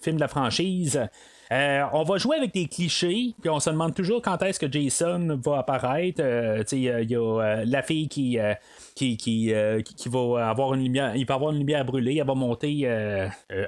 films 0.00 0.16
de 0.16 0.20
la 0.20 0.28
franchise. 0.28 1.00
Euh, 1.50 1.84
on 1.92 2.02
va 2.02 2.18
jouer 2.18 2.36
avec 2.36 2.52
des 2.52 2.66
clichés, 2.66 3.34
puis 3.40 3.48
on 3.48 3.58
se 3.58 3.70
demande 3.70 3.94
toujours 3.94 4.20
quand 4.20 4.42
est-ce 4.42 4.60
que 4.60 4.70
Jason 4.70 5.40
va 5.42 5.58
apparaître. 5.58 6.20
Euh, 6.22 6.62
il 6.72 6.80
y 6.82 7.16
a, 7.16 7.18
euh, 7.18 7.64
la 7.66 7.82
fille 7.82 8.08
qui, 8.08 8.38
qui, 8.94 9.52
va 10.06 10.48
avoir 10.48 10.74
une 10.74 10.82
lumière, 10.82 11.16
il 11.16 11.24
va 11.24 11.34
avoir 11.34 11.52
une 11.52 11.58
lumière 11.58 11.84
brûlée, 11.84 12.16
elle 12.16 12.26
va 12.26 12.34
monter 12.34 12.86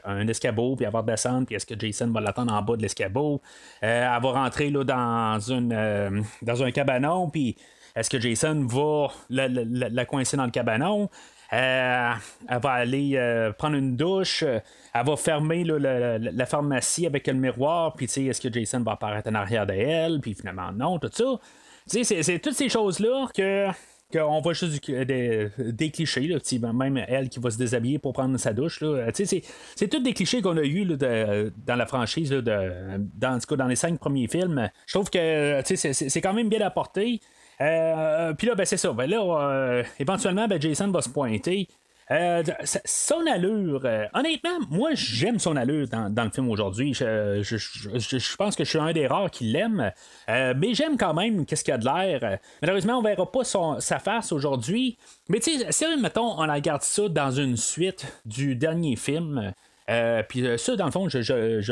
un 0.04 0.28
escabeau, 0.28 0.76
puis 0.76 0.84
elle 0.84 0.92
va 0.92 1.02
descendre, 1.02 1.46
puis 1.46 1.56
est-ce 1.56 1.66
que 1.66 1.78
Jason 1.78 2.10
va 2.10 2.20
l'attendre 2.20 2.52
en 2.52 2.62
bas 2.62 2.76
de 2.76 2.82
l'escabeau? 2.82 3.40
Elle 3.80 4.02
va 4.02 4.18
rentrer 4.32 4.70
là, 4.70 4.84
dans, 4.84 5.38
une, 5.40 6.24
dans 6.42 6.62
un 6.62 6.70
cabanon, 6.72 7.30
puis 7.30 7.56
est-ce 7.96 8.10
que 8.10 8.20
Jason 8.20 8.66
va 8.66 9.08
la 9.30 10.04
coincer 10.04 10.36
dans 10.36 10.44
le 10.44 10.50
cabanon? 10.50 11.08
Euh, 11.52 12.12
elle 12.48 12.60
va 12.60 12.70
aller 12.70 13.12
euh, 13.16 13.52
prendre 13.52 13.76
une 13.76 13.96
douche. 13.96 14.42
euh, 14.44 14.60
Elle 14.94 15.06
va 15.06 15.16
fermer 15.16 15.64
la, 15.64 16.46
pharmacie 16.46 17.06
avec 17.06 17.26
le 17.26 17.34
miroir. 17.34 17.94
Puis, 17.94 18.06
est-ce 18.06 18.40
que 18.40 18.52
Jason 18.52 18.80
va 18.80 18.92
apparaître 18.92 19.28
en 19.30 19.34
arrière 19.34 19.66
d'elle? 19.66 20.20
Puis, 20.20 20.34
finalement, 20.34 20.70
non, 20.72 20.98
tout 20.98 21.10
ça. 21.12 21.38
C'est- 21.86 22.22
c'est 22.22 22.38
toutes 22.38 22.54
ces 22.54 22.68
choses-là 22.68 23.26
que. 23.34 23.66
qu'on 24.12 24.40
voit 24.40 24.54
juste 24.54 24.84
du- 24.84 25.04
des, 25.04 25.90
clichés, 25.92 26.36
sais, 26.42 26.58
même 26.58 26.96
elle 27.06 27.28
qui 27.28 27.38
va 27.38 27.48
se 27.50 27.56
déshabiller 27.58 28.00
pour 28.00 28.12
prendre 28.12 28.36
sa 28.38 28.52
douche. 28.52 28.82
C'est, 29.14 29.42
c'est 29.76 29.88
tous 29.88 30.00
des 30.00 30.12
clichés 30.12 30.42
qu'on 30.42 30.56
a 30.56 30.64
eu 30.64 30.84
dans 30.84 31.76
la 31.76 31.86
franchise, 31.86 32.30
dans, 32.30 33.00
en 33.22 33.38
tout 33.38 33.46
cas, 33.46 33.56
dans 33.56 33.68
les 33.68 33.76
cinq 33.76 34.00
premiers 34.00 34.26
films. 34.26 34.68
Je 34.86 34.94
trouve 34.94 35.10
que 35.10 35.62
c'est- 35.64 35.92
c'est 35.92 36.20
quand 36.20 36.32
même 36.32 36.48
bien 36.48 36.60
apporté. 36.60 37.20
Euh, 37.60 38.32
Puis 38.34 38.46
là, 38.46 38.54
ben, 38.54 38.64
c'est 38.64 38.76
ça. 38.76 38.92
Ben, 38.92 39.08
là, 39.08 39.18
euh, 39.22 39.82
éventuellement, 39.98 40.46
ben, 40.48 40.60
Jason 40.60 40.88
va 40.90 41.02
se 41.02 41.08
pointer. 41.08 41.68
Euh, 42.12 42.42
son 42.84 43.24
allure, 43.32 43.82
euh, 43.84 44.04
honnêtement, 44.14 44.58
moi 44.68 44.90
j'aime 44.94 45.38
son 45.38 45.54
allure 45.54 45.86
dans, 45.86 46.24
le 46.24 46.30
film 46.30 46.50
aujourd'hui. 46.50 46.92
Je, 46.92 47.40
je- 47.42 47.56
je- 47.56 48.18
je- 48.18 48.36
pense 48.36 48.56
que 48.56 48.64
je 48.64 48.70
suis 48.70 48.80
un 48.80 48.92
des 48.92 49.06
rares 49.06 49.30
qui 49.30 49.44
l'aime, 49.44 49.92
Euh, 50.28 50.52
mais 50.56 50.74
j'aime 50.74 50.96
quand 50.96 51.14
même 51.14 51.46
qu'est-ce 51.46 51.62
qu'il 51.62 51.70
y 51.70 51.74
a 51.74 51.78
de 51.78 51.84
l'air. 51.84 52.20
Euh, 52.24 52.36
Malheureusement, 52.62 52.98
on 52.98 53.02
verra 53.02 53.30
pas 53.30 53.44
son- 53.44 53.78
sa 53.78 54.00
face 54.00 54.32
aujourd'hui. 54.32 54.98
Mais 55.28 55.38
tu 55.38 55.56
sais, 55.56 55.70
si 55.70 55.84
mettons, 56.00 56.32
on 56.40 56.52
regarde 56.52 56.82
ça 56.82 57.08
dans 57.08 57.30
une 57.30 57.56
suite 57.56 58.04
du 58.24 58.56
dernier 58.56 58.96
film. 58.96 59.52
Euh, 59.90 60.22
puis 60.26 60.46
euh, 60.46 60.56
ça, 60.56 60.76
dans 60.76 60.84
le 60.84 60.90
fond, 60.90 61.08
je, 61.08 61.18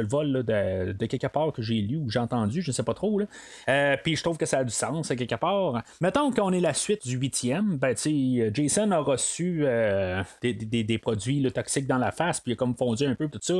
le 0.01 0.07
vole 0.07 0.43
de, 0.45 1.07
quelque 1.07 1.27
part 1.27 1.53
que 1.53 1.63
j'ai 1.63 1.81
lu 1.81 1.97
ou 1.97 2.11
j'ai 2.11 2.19
entendu, 2.19 2.63
je 2.63 2.73
sais 2.73 2.83
pas 2.83 2.95
trop. 2.95 3.21
Euh, 3.69 3.97
puis 4.03 4.17
je 4.17 4.23
trouve 4.23 4.37
que 4.37 4.47
ça 4.47 4.59
a 4.59 4.65
du 4.65 4.73
sens 4.73 5.11
à 5.11 5.17
quelque 5.17 5.37
part. 5.37 5.83
Mettons 6.01 6.31
qu'on 6.33 6.53
est 6.53 6.61
la 6.61 6.75
suite 6.75 7.07
du 7.07 7.17
huitième, 7.17 7.77
ben, 7.77 7.95
Jason 8.53 8.91
a 8.91 8.99
reçu 8.99 9.65
des, 10.43 10.99
produits 10.99 11.51
toxiques 11.53 11.87
dans 11.87 11.99
la 11.99 12.11
face, 12.11 12.41
puis 12.41 12.53
il 12.53 12.55
a 12.55 12.57
comme 12.57 12.75
fondu 12.75 13.07
un 13.07 13.15
peu 13.15 13.29
tout 13.29 13.39
ça. 13.41 13.55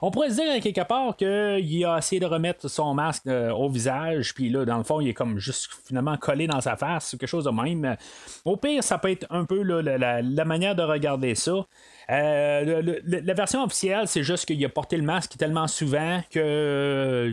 On 0.00 0.10
pourrait 0.10 0.30
se 0.30 0.36
dire 0.36 0.52
à 0.52 0.60
quelque 0.60 0.86
part 0.86 1.16
qu'il 1.16 1.84
a 1.84 1.98
essayé 1.98 2.20
de 2.20 2.26
remettre 2.26 2.68
son 2.68 2.94
masque 2.94 3.26
au 3.26 3.68
visage, 3.68 4.34
puis 4.34 4.48
là, 4.48 4.64
dans 4.64 4.78
le 4.78 4.84
fond, 4.84 5.00
il 5.00 5.08
est 5.08 5.14
comme 5.14 5.38
juste 5.38 5.68
finalement 5.86 6.16
collé 6.16 6.46
dans 6.46 6.60
sa 6.60 6.76
face, 6.76 7.16
quelque 7.18 7.26
chose 7.26 7.44
de 7.44 7.50
même. 7.50 7.96
Au 8.44 8.56
pire, 8.56 8.82
ça 8.84 8.98
peut 8.98 9.10
être 9.10 9.26
un 9.30 9.44
peu 9.44 9.62
la 9.62 10.44
manière 10.44 10.74
de 10.74 10.82
regarder 10.82 11.34
ça. 11.34 11.66
Euh, 12.10 13.00
la 13.04 13.34
version 13.34 13.62
officielle, 13.62 14.06
c'est 14.06 14.22
juste 14.22 14.46
qu'il 14.46 14.62
a 14.64 14.68
porté 14.68 14.96
le 14.96 15.02
masque 15.02 15.36
tellement 15.36 15.66
souvent 15.66 16.20
que 16.30 16.38
euh, 16.38 17.32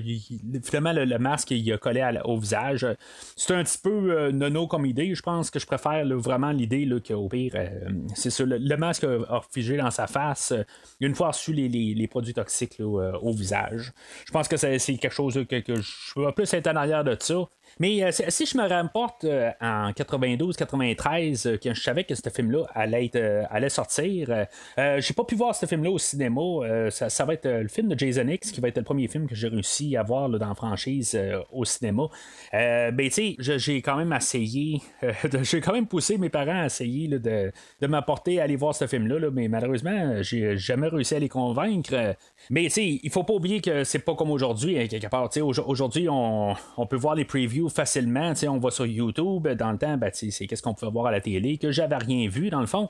finalement 0.64 0.94
le, 0.94 1.18
masque 1.18 1.52
il 1.52 1.72
a 1.74 1.78
collé 1.78 2.08
au 2.24 2.38
visage. 2.38 2.88
C'est 3.36 3.54
un 3.54 3.64
petit 3.64 3.78
peu 3.78 3.90
euh, 4.12 4.32
nono 4.32 4.68
comme 4.68 4.86
idée. 4.86 5.14
Je 5.14 5.22
pense 5.22 5.50
que 5.50 5.60
je 5.60 5.66
préfère 5.66 6.06
vraiment 6.18 6.52
l'idée 6.52 6.88
qu'au 7.06 7.28
pire, 7.28 7.54
c'est 8.16 8.30
ça, 8.30 8.44
le, 8.46 8.76
masque 8.78 9.04
a, 9.04 9.42
figé 9.52 9.78
dans 9.78 9.92
sa 9.92 10.08
face 10.08 10.54
une 11.00 11.16
fois 11.16 11.28
reçu 11.28 11.54
les, 11.54 12.08
produits 12.08 12.34
toxiques 12.34 12.78
au 12.80 13.32
visage. 13.32 13.92
Je 14.26 14.32
pense 14.32 14.48
que 14.48 14.58
c'est, 14.58 14.78
quelque 14.98 15.14
chose 15.14 15.46
que, 15.50 15.62
je 15.68 16.20
veux 16.20 16.32
plus 16.32 16.54
être 16.54 16.68
en 16.68 16.76
arrière 16.76 17.04
de 17.04 17.16
ça. 17.20 17.36
Mais 17.80 18.04
euh, 18.04 18.12
si 18.12 18.46
je 18.46 18.58
me 18.58 18.68
rapporte 18.68 19.24
euh, 19.24 19.50
en 19.62 19.92
92-93, 19.92 21.48
euh, 21.48 21.58
quand 21.62 21.74
je 21.74 21.82
savais 21.82 22.04
que 22.04 22.16
ce 22.16 22.30
film-là 22.30 22.66
allait, 22.74 23.06
être, 23.06 23.16
euh, 23.16 23.44
allait 23.50 23.70
sortir, 23.70 24.46
j'ai 24.78 25.14
pas 25.14 25.24
pu 25.24 25.36
voir 25.36 25.56
ce 25.56 25.66
film-là 25.66 25.92
au 25.92 25.98
cinéma. 25.98 26.90
Ça, 26.90 27.26
va 27.26 27.34
être 27.34 27.48
le 27.48 27.68
film 27.68 27.88
de 27.90 27.98
Jason 27.98 28.28
X, 28.28 28.52
qui 28.52 28.62
va 28.62 28.68
être 28.68 28.78
le 28.78 28.84
premier 28.84 29.08
film 29.08 29.28
que 29.28 29.36
j'ai 29.36 29.48
réussi 29.48 29.96
à 29.96 30.04
voir 30.04 30.30
dans 30.30 30.48
la 30.48 30.56
franchise 30.56 31.18
au 31.52 31.66
cinéma. 31.66 32.04
Ben, 32.52 32.96
tu 32.98 33.12
sais, 33.12 33.36
j'ai 33.40 33.82
quand 33.82 33.96
même 33.96 34.14
essayé, 34.14 34.82
j'ai 35.42 35.62
quand 35.62 35.74
même 35.74 35.88
poussé 35.88 36.18
mes 36.18 36.30
parents 36.30 36.62
à 36.62 36.66
essayer 36.66 37.08
de, 37.08 37.52
m'apporter 37.82 38.40
à 38.40 38.44
aller 38.44 38.56
voir 38.56 38.76
ce 38.76 38.88
film-là, 38.88 39.20
là, 39.20 39.30
mais 39.32 39.48
malheureusement, 39.48 40.22
j'ai 40.22 40.58
jamais 40.58 40.88
réussi 40.88 41.16
à 41.16 41.20
les 41.20 41.30
convaincre. 41.30 42.16
Mais 42.50 42.64
tu 42.66 42.70
sais, 42.72 43.00
il 43.04 43.10
faut 43.10 43.24
pas 43.24 43.34
oublier 43.34 43.62
que 43.62 43.84
c'est 43.84 44.00
pas 44.00 44.16
comme 44.16 44.32
aujourd'hui, 44.32 44.80
hein, 44.80 44.88
quelque 44.88 45.08
part. 45.08 45.30
Aujourd'hui, 45.42 46.08
on, 46.10 46.56
on 46.78 46.86
peut 46.86 46.98
voir 46.98 47.16
les 47.16 47.26
previews 47.26 47.61
facilement. 47.70 48.34
Tu 48.34 48.42
sais, 48.42 48.48
On 48.48 48.58
va 48.58 48.72
sur 48.72 48.86
YouTube. 48.86 49.48
Dans 49.48 49.72
le 49.72 49.78
temps, 49.78 49.98
ben, 49.98 50.12
c'est 50.14 50.48
qu'est-ce 50.48 50.62
qu'on 50.62 50.74
pouvait 50.74 50.92
voir 50.92 51.08
à 51.08 51.12
la 51.12 51.22
télé, 51.22 51.58
que 51.58 51.72
j'avais 51.72 51.98
rien 51.98 52.28
vu 52.30 52.50
dans 52.50 52.62
le 52.62 52.68
fond. 52.68 52.90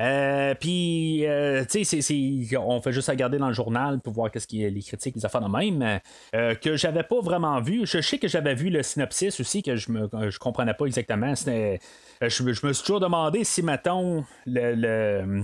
Euh, 0.00 0.54
puis, 0.54 1.26
euh, 1.26 1.64
tu 1.68 1.84
sais, 1.84 2.56
on 2.56 2.80
fait 2.80 2.92
juste 2.92 3.08
regarder 3.08 3.38
dans 3.38 3.48
le 3.48 3.52
journal 3.54 4.00
pour 4.00 4.12
voir 4.12 4.30
qu'est-ce 4.30 4.46
les 4.50 4.82
critiques, 4.82 5.16
les 5.16 5.26
affaires 5.26 5.40
de 5.40 5.48
même, 5.48 6.00
euh, 6.34 6.54
que 6.54 6.76
j'avais 6.76 7.02
pas 7.02 7.20
vraiment 7.20 7.60
vu. 7.60 7.84
Je 7.86 8.00
sais 8.00 8.18
que 8.18 8.28
j'avais 8.28 8.54
vu 8.54 8.70
le 8.70 8.82
synopsis 8.82 9.40
aussi, 9.40 9.62
que 9.62 9.76
je 9.76 9.90
me 9.90 10.08
je 10.30 10.38
comprenais 10.38 10.74
pas 10.74 10.86
exactement. 10.86 11.34
C'était, 11.34 11.80
je, 12.20 12.42
me- 12.42 12.52
je 12.52 12.66
me 12.66 12.72
suis 12.72 12.84
toujours 12.84 13.00
demandé 13.00 13.42
si, 13.44 13.62
mettons, 13.62 14.24
le, 14.46 14.74
le, 14.74 15.42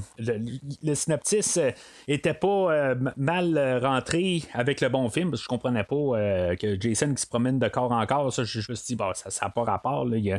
le, 0.83 0.95
synopsis 0.95 1.59
était 2.07 2.35
pas 2.35 2.95
mal 3.17 3.81
rentré 3.83 4.43
avec 4.53 4.81
le 4.81 4.89
bon 4.89 5.09
film, 5.11 5.31
parce 5.31 5.41
que 5.43 5.45
je 5.45 5.49
comprenais 5.49 5.85
pas 5.85 6.57
que 6.57 6.81
Jason 6.81 7.13
qui 7.15 7.23
se 7.23 7.27
promène 7.27 7.59
de 7.59 7.69
corps 7.69 7.93
en 7.93 8.05
corps, 8.07 8.33
ça, 8.33 8.45
je, 8.45 8.59
me 8.59 8.75
suis 8.75 8.87
dit, 8.87 8.97
bon, 8.97 9.11
ça 9.15 9.31
n'a 9.45 9.51
pas 9.51 9.65
rapport. 9.65 10.05
là, 10.05 10.39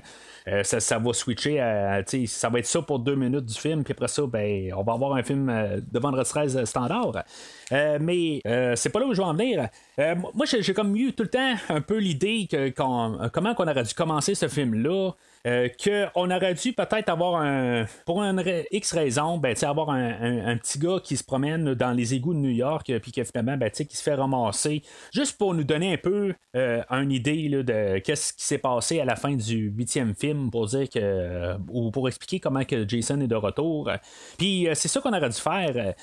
ça, 0.63 0.80
ça 0.80 0.99
va 0.99 1.13
switcher 1.13 1.60
à, 1.60 2.01
ça 2.28 2.49
va 2.49 2.60
être 2.60 2.65
ça 2.65 2.82
pour 2.82 2.99
deux 2.99 3.15
minutes 3.15 3.45
du 3.45 3.54
film, 3.56 3.84
puis 3.84 3.91
après 3.93 4.05
ça, 4.08 4.24
ben, 4.28 4.74
on 4.74 4.84
va 4.84 4.94
avoir 4.94 5.13
un 5.13 5.24
film 5.24 5.50
euh, 5.50 5.80
de 5.91 6.00
vendredi 6.00 6.30
13 6.30 6.65
standard. 6.65 7.24
Euh, 7.72 7.98
mais 8.02 8.41
euh, 8.46 8.76
c'est 8.76 8.89
pas 8.89 9.00
là 9.00 9.08
où 9.08 9.13
je 9.13 9.22
veux 9.22 9.28
en 9.28 9.34
venir. 9.34 9.68
Euh, 10.00 10.15
moi, 10.34 10.46
j'ai 10.46 10.74
comme 10.74 10.96
eu 10.96 11.13
tout 11.13 11.24
le 11.24 11.30
temps 11.30 11.56
un 11.70 11.82
peu 11.82 11.98
l'idée 11.98 12.48
que 12.50 12.72
euh, 12.80 13.30
comment 13.32 13.56
qu'on 13.56 13.68
aurait 13.68 13.84
dû 13.84 13.94
commencer 13.94 14.36
ce 14.36 14.48
film-là. 14.48 15.12
Euh, 15.45 15.69
qu'on 15.84 16.31
aurait 16.31 16.53
dû 16.55 16.73
peut-être 16.73 17.10
avoir 17.10 17.36
un. 17.41 17.86
Pour 18.05 18.23
une 18.23 18.43
X 18.71 18.93
raison, 18.93 19.38
ben, 19.38 19.55
avoir 19.63 19.89
un, 19.91 20.10
un- 20.10 20.45
un 20.47 20.58
petit 20.58 20.79
gars 20.79 20.99
qui 21.03 21.17
se 21.17 21.23
promène 21.23 21.73
dans 21.75 21.91
les 21.91 22.13
égouts 22.15 22.34
de 22.34 22.39
New 22.39 22.49
York, 22.49 22.89
euh, 22.89 22.99
puis 22.99 23.12
que 23.12 23.23
finalement, 23.23 23.55
ben, 23.58 23.69
qui 23.69 23.95
se 23.95 24.01
fait 24.03 24.15
ramasser, 24.15 24.81
juste 25.13 25.38
pour 25.38 25.53
nous 25.53 25.63
donner 25.63 25.93
un 25.93 25.97
peu 25.97 26.34
euh, 26.55 26.81
une 26.89 27.12
idée 27.12 27.47
là, 27.49 27.63
de 27.63 27.99
qu'est-ce 27.99 28.34
qui 28.34 28.43
s'est 28.43 28.58
passé 28.58 28.99
à 28.99 29.05
la 29.05 29.15
fin 29.15 29.36
du 29.36 29.71
huitième 29.75 30.15
film, 30.15 30.49
pour 30.49 30.65
dire 30.67 30.89
que. 30.89 31.55
ou 31.69 31.91
pour 31.91 32.08
expliquer 32.08 32.39
comment 32.39 32.63
que 32.63 32.88
Jason 32.88 33.19
est 33.21 33.27
de 33.27 33.36
retour. 33.36 33.91
Puis 34.38 34.67
c'est 34.73 34.88
ça 34.88 34.99
qu'on 35.01 35.13
aurait 35.15 35.29
dû 35.29 35.39
faire. 35.39 35.93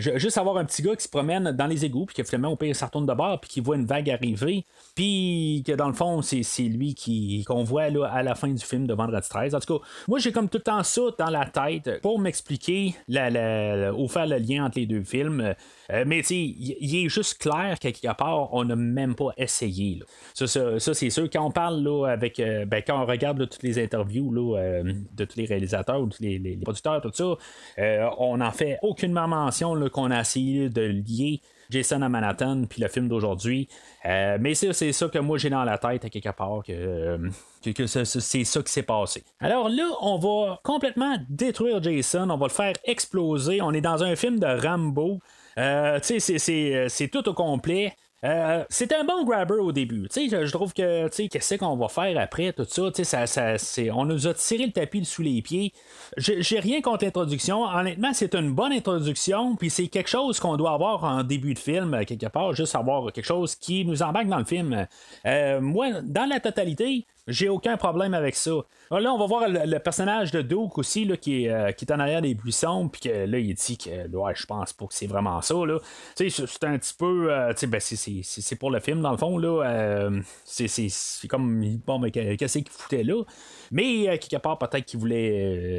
ju- 0.00 0.18
juste 0.18 0.38
avoir 0.38 0.56
un 0.56 0.64
petit 0.64 0.82
gars 0.82 0.96
qui 0.96 1.04
se 1.04 1.08
promène 1.08 1.52
dans 1.52 1.66
les 1.66 1.84
égouts, 1.84 2.06
puis 2.06 2.16
que 2.16 2.22
finalement, 2.24 2.48
au 2.50 2.56
pire, 2.56 2.74
ça 2.74 2.86
retourne 2.86 3.06
de 3.06 3.14
bord, 3.14 3.40
puis 3.40 3.50
qu'il 3.50 3.62
voit 3.62 3.76
une 3.76 3.86
vague 3.86 4.08
arriver, 4.10 4.64
puis 4.94 5.62
que 5.66 5.72
dans 5.72 5.88
le 5.88 5.94
fond, 5.94 6.22
c'est 6.22 6.62
lui 6.62 6.94
qui 6.94 7.44
qu'on 7.46 7.62
voit 7.62 7.88
là, 7.90 8.06
à 8.06 8.22
la 8.22 8.34
fin 8.34 8.48
du 8.48 8.64
film 8.70 8.86
de 8.86 8.94
Vendredi 8.94 9.28
13. 9.28 9.54
En 9.54 9.60
tout 9.60 9.78
cas, 9.78 9.84
moi, 10.08 10.18
j'ai 10.18 10.32
comme 10.32 10.48
tout 10.48 10.58
le 10.58 10.62
temps 10.64 10.82
ça 10.82 11.02
dans 11.18 11.28
la 11.30 11.44
tête 11.46 12.00
pour 12.00 12.18
m'expliquer 12.18 12.94
la, 13.08 13.92
faire 14.08 14.26
le 14.26 14.38
lien 14.38 14.64
entre 14.64 14.78
les 14.78 14.86
deux 14.86 15.02
films. 15.04 15.54
Euh, 15.92 16.04
mais 16.06 16.22
tu 16.22 16.34
il 16.34 17.04
est 17.04 17.08
juste 17.08 17.38
clair 17.38 17.78
qu'à 17.80 17.92
quelque 17.92 18.16
part, 18.16 18.52
on 18.54 18.64
n'a 18.64 18.76
même 18.76 19.14
pas 19.14 19.30
essayé. 19.36 20.00
Ça, 20.34 20.46
c'est 20.78 21.10
sûr. 21.10 21.28
Quand 21.30 21.44
on 21.46 21.50
parle 21.50 21.86
avec. 22.08 22.38
euh, 22.40 22.64
ben, 22.64 22.82
quand 22.86 23.02
on 23.02 23.06
regarde 23.06 23.48
toutes 23.48 23.62
les 23.62 23.82
interviews 23.82 24.56
euh, 24.56 24.82
de 25.16 25.24
tous 25.24 25.36
les 25.36 25.46
réalisateurs 25.46 26.00
ou 26.00 26.06
tous 26.06 26.22
les, 26.22 26.38
les- 26.38 26.56
producteurs, 26.56 27.00
tout 27.00 27.10
ça. 27.12 27.34
On 28.18 28.36
n'en 28.36 28.52
fait 28.52 28.78
aucunement 28.82 29.26
mention 29.28 29.74
qu'on 29.90 30.10
a 30.10 30.20
essayé 30.20 30.68
de 30.68 30.82
lier 30.82 31.40
Jason 31.70 32.02
à 32.02 32.08
Manhattan, 32.08 32.64
puis 32.68 32.82
le 32.82 32.88
film 32.88 33.08
d'aujourd'hui. 33.08 33.68
Euh, 34.04 34.38
mais 34.40 34.54
c'est, 34.54 34.72
ça 34.92 35.08
que 35.08 35.18
moi 35.18 35.38
j'ai 35.38 35.50
dans 35.50 35.64
la 35.64 35.78
tête 35.78 36.04
à 36.04 36.10
quelque 36.10 36.30
part, 36.30 36.62
que, 36.66 36.72
euh, 36.72 37.18
c'est, 37.62 38.44
ça 38.44 38.62
qui 38.62 38.72
s'est 38.72 38.82
passé. 38.82 39.24
Alors 39.40 39.68
là, 39.68 39.88
on 40.02 40.18
va 40.18 40.60
complètement 40.64 41.16
détruire 41.28 41.82
Jason, 41.82 42.28
on 42.30 42.36
va 42.36 42.46
le 42.46 42.52
faire 42.52 42.74
exploser. 42.84 43.62
On 43.62 43.72
est 43.72 43.80
dans 43.80 44.02
un 44.02 44.16
film 44.16 44.38
de 44.38 44.46
Rambo. 44.46 45.20
Euh, 45.58 45.98
c'est, 46.02 46.18
c'est 46.18 47.08
tout 47.08 47.28
au 47.28 47.34
complet. 47.34 47.94
Euh, 48.22 48.64
c'est 48.68 48.92
un 48.92 49.04
bon 49.04 49.24
grabber 49.24 49.54
au 49.54 49.72
début. 49.72 50.06
Je, 50.14 50.44
je 50.44 50.52
trouve 50.52 50.74
que, 50.74 51.08
qu'est-ce 51.08 51.54
qu'on 51.54 51.76
va 51.76 51.88
faire 51.88 52.18
après, 52.20 52.52
tout 52.52 52.66
ça, 52.68 53.26
ça, 53.26 53.56
ça, 53.56 53.82
on 53.94 54.04
nous 54.04 54.26
a 54.26 54.34
tiré 54.34 54.66
le 54.66 54.72
tapis 54.72 55.04
sous 55.06 55.22
les 55.22 55.40
pieds. 55.40 55.72
J'ai 56.18 56.60
rien 56.60 56.82
contre 56.82 57.04
l'introduction. 57.04 57.64
Honnêtement, 57.64 58.12
c'est 58.12 58.34
une 58.34 58.52
bonne 58.52 58.72
introduction, 58.72 59.56
puis 59.56 59.70
c'est 59.70 59.88
quelque 59.88 60.10
chose 60.10 60.38
qu'on 60.38 60.56
doit 60.56 60.72
avoir 60.72 61.04
en 61.04 61.22
début 61.22 61.54
de 61.54 61.58
film, 61.58 62.04
quelque 62.04 62.26
part, 62.26 62.54
juste 62.54 62.74
avoir 62.74 63.10
quelque 63.12 63.24
chose 63.24 63.54
qui 63.54 63.86
nous 63.86 64.02
embarque 64.02 64.28
dans 64.28 64.38
le 64.38 64.44
film. 64.44 64.86
Euh, 65.24 65.60
moi, 65.60 66.02
dans 66.02 66.26
la 66.28 66.40
totalité, 66.40 67.06
j'ai 67.28 67.48
aucun 67.48 67.76
problème 67.76 68.14
avec 68.14 68.34
ça. 68.34 68.50
Là, 68.90 69.12
on 69.12 69.18
va 69.18 69.26
voir 69.26 69.48
le, 69.48 69.78
personnage 69.78 70.30
de 70.32 70.42
Duke 70.42 70.78
aussi, 70.78 71.04
là, 71.04 71.16
qui, 71.16 71.44
est, 71.44 71.50
euh, 71.50 71.72
qui 71.72 71.84
est 71.84 71.92
en 71.92 72.00
arrière 72.00 72.22
des 72.22 72.34
buissons, 72.34 72.88
puis 72.88 73.02
que 73.02 73.24
là, 73.26 73.38
il 73.38 73.54
dit 73.54 73.78
que, 73.78 74.08
ouais, 74.16 74.32
je 74.34 74.46
pense 74.46 74.72
pas 74.72 74.86
que 74.86 74.94
c'est 74.94 75.06
vraiment 75.06 75.40
ça, 75.42 75.54
là. 75.66 75.78
Sais, 76.14 76.28
c'est 76.30 76.64
un 76.64 76.76
petit 76.78 76.94
peu, 76.94 77.32
euh, 77.32 77.52
ben, 77.68 77.80
c'est- 77.80 77.96
c'est 77.96 78.22
c'est 78.24 78.56
pour 78.56 78.70
le 78.70 78.80
film, 78.80 79.00
dans 79.00 79.12
le 79.12 79.16
fond, 79.18 79.38
là. 79.38 79.64
Euh, 79.64 80.20
c'est- 80.44 80.68
c'est 80.68 80.88
c'est 80.88 81.28
comme, 81.28 81.62
bon, 81.86 81.98
mais 81.98 82.10
qu'est-ce 82.10 82.58
qu'il 82.58 82.68
foutait 82.68 83.04
là? 83.04 83.22
Mais, 83.70 84.08
euh, 84.08 84.16
quelque 84.16 84.40
part, 84.40 84.58
peut-être 84.58 84.84
qu'il 84.84 84.98
voulait 84.98 85.30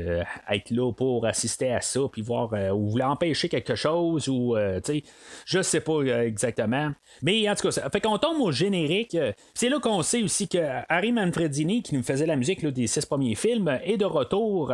euh, 0.08 0.24
être 0.50 0.72
là 0.72 0.92
pour 0.94 1.26
assister 1.26 1.74
à 1.74 1.82
ça, 1.82 2.00
puis 2.12 2.22
voir, 2.22 2.54
euh, 2.54 2.70
ou 2.72 2.90
voulait 2.90 3.04
empêcher 3.04 3.50
quelque 3.50 3.76
chose, 3.76 4.30
ou, 4.30 4.56
tu 4.84 4.94
sais, 4.94 5.04
je 5.46 5.62
sais 5.62 5.82
pas 5.82 6.02
exactement. 6.24 6.92
Mais, 7.22 7.50
en 7.50 7.56
tout 7.56 7.64
cas, 7.64 7.72
ça 7.72 7.90
fait 7.90 8.02
qu'on 8.02 8.18
tombe 8.18 8.40
au 8.40 8.52
générique. 8.52 9.18
C'est 9.54 9.70
là 9.70 9.80
qu'on 9.80 10.02
sait 10.04 10.24
aussi 10.24 10.48
que 10.48 10.60
Harry 10.90 11.12
Manfredini, 11.12 11.84
qui 11.84 11.96
nous 11.96 12.04
faisait 12.04 12.26
la 12.26 12.36
musique 12.36 12.66
des 12.66 12.88
six 12.88 13.06
premiers 13.06 13.36
films, 13.36 13.80
est 13.84 13.98
de 13.98 14.06
retour. 14.06 14.74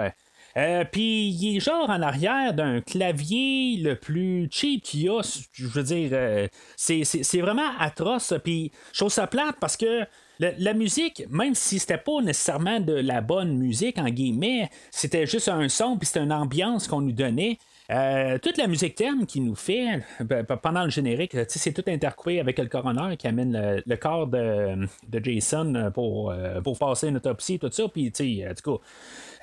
Euh, 0.57 0.83
Puis 0.91 1.27
il 1.29 1.57
est 1.57 1.59
genre 1.59 1.89
en 1.89 2.01
arrière 2.01 2.53
d'un 2.53 2.81
clavier 2.81 3.77
le 3.77 3.95
plus 3.95 4.47
cheap 4.51 4.83
qu'il 4.83 5.01
y 5.03 5.09
a. 5.09 5.21
Je 5.53 5.67
veux 5.67 5.83
dire, 5.83 6.09
euh, 6.13 6.47
c'est- 6.75 7.03
vraiment 7.41 7.69
atroce. 7.79 8.33
Puis 8.43 8.71
je 8.93 9.03
plate 9.27 9.57
parce 9.59 9.77
que 9.77 10.03
la, 10.39 10.51
la 10.57 10.73
musique, 10.73 11.23
même 11.29 11.53
si 11.53 11.79
c'était 11.79 11.97
pas 11.97 12.21
nécessairement 12.21 12.79
de 12.79 12.93
la 12.93 13.21
bonne 13.21 13.57
musique, 13.57 13.97
en 13.99 14.09
guillemets, 14.09 14.69
c'était 14.91 15.25
juste 15.27 15.47
un 15.49 15.69
son, 15.69 15.97
puis 15.97 16.07
c'était 16.07 16.21
une 16.21 16.33
ambiance 16.33 16.87
qu'on 16.87 17.01
nous 17.01 17.11
donnait. 17.11 17.57
Euh, 17.89 18.37
toute 18.39 18.57
la 18.57 18.67
musique 18.67 18.95
thème 18.95 19.25
qu'il 19.25 19.45
nous 19.45 19.55
fait 19.55 20.03
ben, 20.19 20.43
pendant 20.43 20.83
le 20.83 20.89
générique, 20.89 21.37
c'est 21.47 21.71
tout 21.71 21.89
intercoupé 21.89 22.41
avec 22.41 22.59
le 22.59 22.65
coroner 22.65 23.15
qui 23.15 23.27
amène 23.27 23.81
le, 23.85 23.95
corps 23.95 24.27
de, 24.27 24.87
Jason 25.23 25.91
pour, 25.93 26.31
euh, 26.31 26.59
pour 26.61 26.77
passer 26.77 27.07
une 27.07 27.15
autopsie, 27.17 27.59
tout 27.59 27.71
ça. 27.71 27.87
Puis, 27.87 28.11
tu 28.11 28.41
sais, 28.41 28.45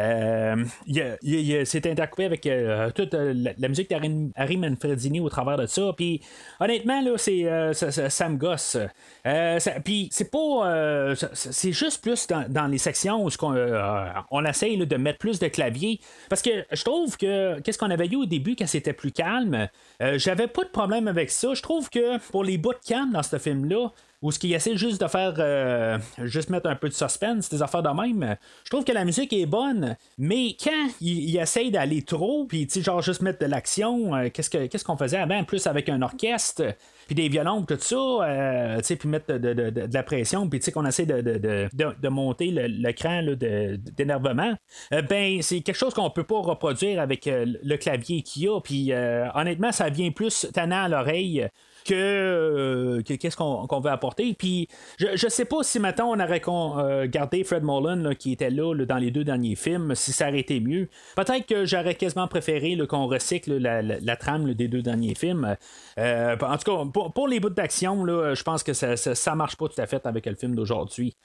euh, 0.01 0.65
y 0.87 1.01
a- 1.01 1.65
c'est 1.65 1.87
intercoupé 1.87 2.25
avec 2.25 2.47
euh, 2.47 2.91
toute 2.91 3.15
euh, 3.15 3.33
la, 3.35 3.53
la 3.57 3.69
musique 3.69 3.89
d'Harry 3.89 4.31
Harry 4.37 4.57
Manfredini 4.57 5.21
au 5.21 5.29
travers 5.31 5.57
de 5.57 5.67
ça. 5.67 5.93
Puis 5.97 6.21
honnêtement, 6.61 7.01
là, 7.01 7.13
c'est, 7.17 7.45
euh, 7.47 7.73
ça, 7.73 7.91
ça- 8.11 8.29
me 8.29 8.37
gosse. 8.37 8.77
Euh, 9.27 9.59
Puis 9.85 10.09
c'est 10.11 10.31
pas. 10.31 10.69
euh, 10.69 11.15
c'est 11.33 11.73
juste 11.73 12.03
plus 12.03 12.27
dans, 12.27 12.47
dans 12.49 12.67
les 12.67 12.79
sections 12.79 13.25
où 13.25 13.29
euh, 13.55 14.09
on 14.31 14.45
essaye 14.45 14.77
de 14.79 14.97
mettre 14.97 15.19
plus 15.19 15.39
de 15.39 15.49
clavier. 15.49 16.01
Parce 16.29 16.43
que 16.43 16.51
je 16.73 16.85
trouve 16.85 17.17
que 17.17 17.61
qu'est-ce 17.61 17.79
qu'on 17.79 17.91
avait 17.91 18.07
eu 18.07 18.17
au 18.17 18.27
début 18.35 18.57
quand 18.57 18.67
c'était 18.67 18.93
plus 18.93 19.13
calme, 19.13 19.69
euh, 20.03 20.19
j'avais 20.19 20.49
pas 20.49 20.65
de 20.65 20.69
problème 20.69 21.09
avec 21.09 21.31
ça. 21.31 21.55
Je 21.55 21.63
trouve 21.63 21.89
que 21.91 22.19
pour 22.31 22.45
les 22.45 22.59
bouts 22.59 22.73
de 22.73 22.79
calme 22.87 23.13
dans 23.13 23.23
ce 23.23 23.39
film-là, 23.39 23.91
ou 24.25 24.33
ce 24.33 24.39
qui 24.39 24.55
essaie 24.55 24.75
juste 24.75 25.03
de 25.03 25.07
faire 25.07 25.35
euh, 25.37 25.99
juste 26.23 26.49
mettre 26.49 26.67
un 26.71 26.77
peu 26.77 26.89
de 26.89 26.95
suspense, 26.95 27.51
des 27.51 27.61
affaires 27.61 27.83
de 27.83 27.91
même. 27.91 28.37
Je 28.65 28.71
trouve 28.71 28.83
que 28.83 28.93
la 28.93 29.05
musique 29.05 29.35
est 29.35 29.45
bonne, 29.45 29.99
mais 30.17 30.57
quand 30.59 30.89
il, 31.03 31.29
il 31.29 31.37
essaye 31.37 31.71
d'aller 31.71 32.01
trop, 32.01 32.47
puis 32.47 32.67
tu 32.67 32.83
genre 32.83 33.03
juste 33.03 33.21
mettre 33.21 33.41
de 33.41 33.45
l'action, 33.45 34.15
euh, 34.15 34.31
qu'est-ce 34.33 34.49
que 34.49 34.65
qu'est-ce 34.67 34.85
qu'on 34.85 34.97
faisait 34.97 35.19
avant, 35.19 35.45
plus 35.45 35.67
avec 35.67 35.91
un 35.91 36.01
orchestre, 36.01 36.75
puis 37.07 37.15
des 37.15 37.29
violons, 37.29 37.63
tout 37.63 37.77
ça, 37.79 37.97
euh, 37.97 38.81
puis 38.81 39.09
mettre 39.09 39.35
de, 39.35 39.89
la 39.93 40.03
pression, 40.03 40.49
puis 40.49 40.59
tu 40.59 40.67
sais 40.67 40.73
qu'on 40.73 40.87
essaie 40.87 41.07
de, 41.07 42.09
monter 42.09 42.51
le, 42.51 42.93
cran 42.93 43.23
d'énervement, 43.97 44.55
euh, 44.93 45.03
ben 45.03 45.43
c'est 45.43 45.61
quelque 45.61 45.77
chose 45.77 45.95
qu'on 45.95 46.11
peut 46.11 46.25
pas 46.25 46.41
reproduire 46.41 47.01
avec 47.01 47.27
euh, 47.27 47.47
le 47.63 47.77
clavier 47.77 48.23
qu'il 48.23 48.45
y 48.45 48.49
a, 48.49 48.61
puis 48.61 48.93
honnêtement, 49.35 49.73
ça 49.73 49.89
vient 49.89 50.11
plus 50.11 50.47
tannant 50.53 50.85
à 50.85 50.89
l'oreille 50.89 51.47
euh, 51.93 53.03
que- 53.03 53.15
qu'est-ce 53.15 53.37
qu'on 53.37 53.67
qu'on 53.67 53.81
veut 53.81 53.91
apporter. 53.91 54.35
Puis 54.35 54.69
je, 54.99 55.09
je 55.15 55.29
sais 55.29 55.45
pas 55.45 55.63
si 55.63 55.79
maintenant 55.81 56.11
on 56.11 56.21
aurait 56.21 56.41
euh, 56.47 57.07
gardé 57.07 57.45
Fred 57.45 57.63
Mullen 57.65 58.15
qui 58.17 58.33
était 58.33 58.51
là, 58.51 58.75
dans 58.85 58.97
les 58.97 59.11
deux 59.11 59.25
derniers 59.25 59.57
films, 59.57 59.95
si 59.95 60.13
ça 60.13 60.29
aurait 60.29 60.41
été 60.41 60.61
mieux. 60.61 60.89
Peut-être 61.17 61.47
que 61.47 61.65
j'aurais 61.65 61.95
quasiment 61.95 62.29
préféré 62.29 62.77
qu'on 62.89 63.07
recycle 63.07 63.57
la, 63.59 63.83
la- 63.83 64.17
trame 64.17 64.55
des 64.55 64.69
deux 64.69 64.83
derniers 64.83 65.15
films. 65.15 65.57
Euh, 65.99 66.37
en 66.41 66.57
tout 66.57 66.71
cas, 66.77 66.85
pour, 66.93 67.13
pour 67.13 67.29
les 67.29 67.41
bouts 67.41 67.51
d'action, 67.51 68.07
je 68.07 68.43
pense 68.43 68.63
que 68.63 68.73
ça, 68.73 68.97
ça, 68.97 69.15
ça 69.15 69.35
marche 69.35 69.57
pas 69.57 69.69
tout 69.69 69.81
à 69.81 69.87
fait 69.87 70.07
avec 70.07 70.27
le 70.27 70.35
film 70.35 70.55
d'aujourd'hui. 70.55 71.17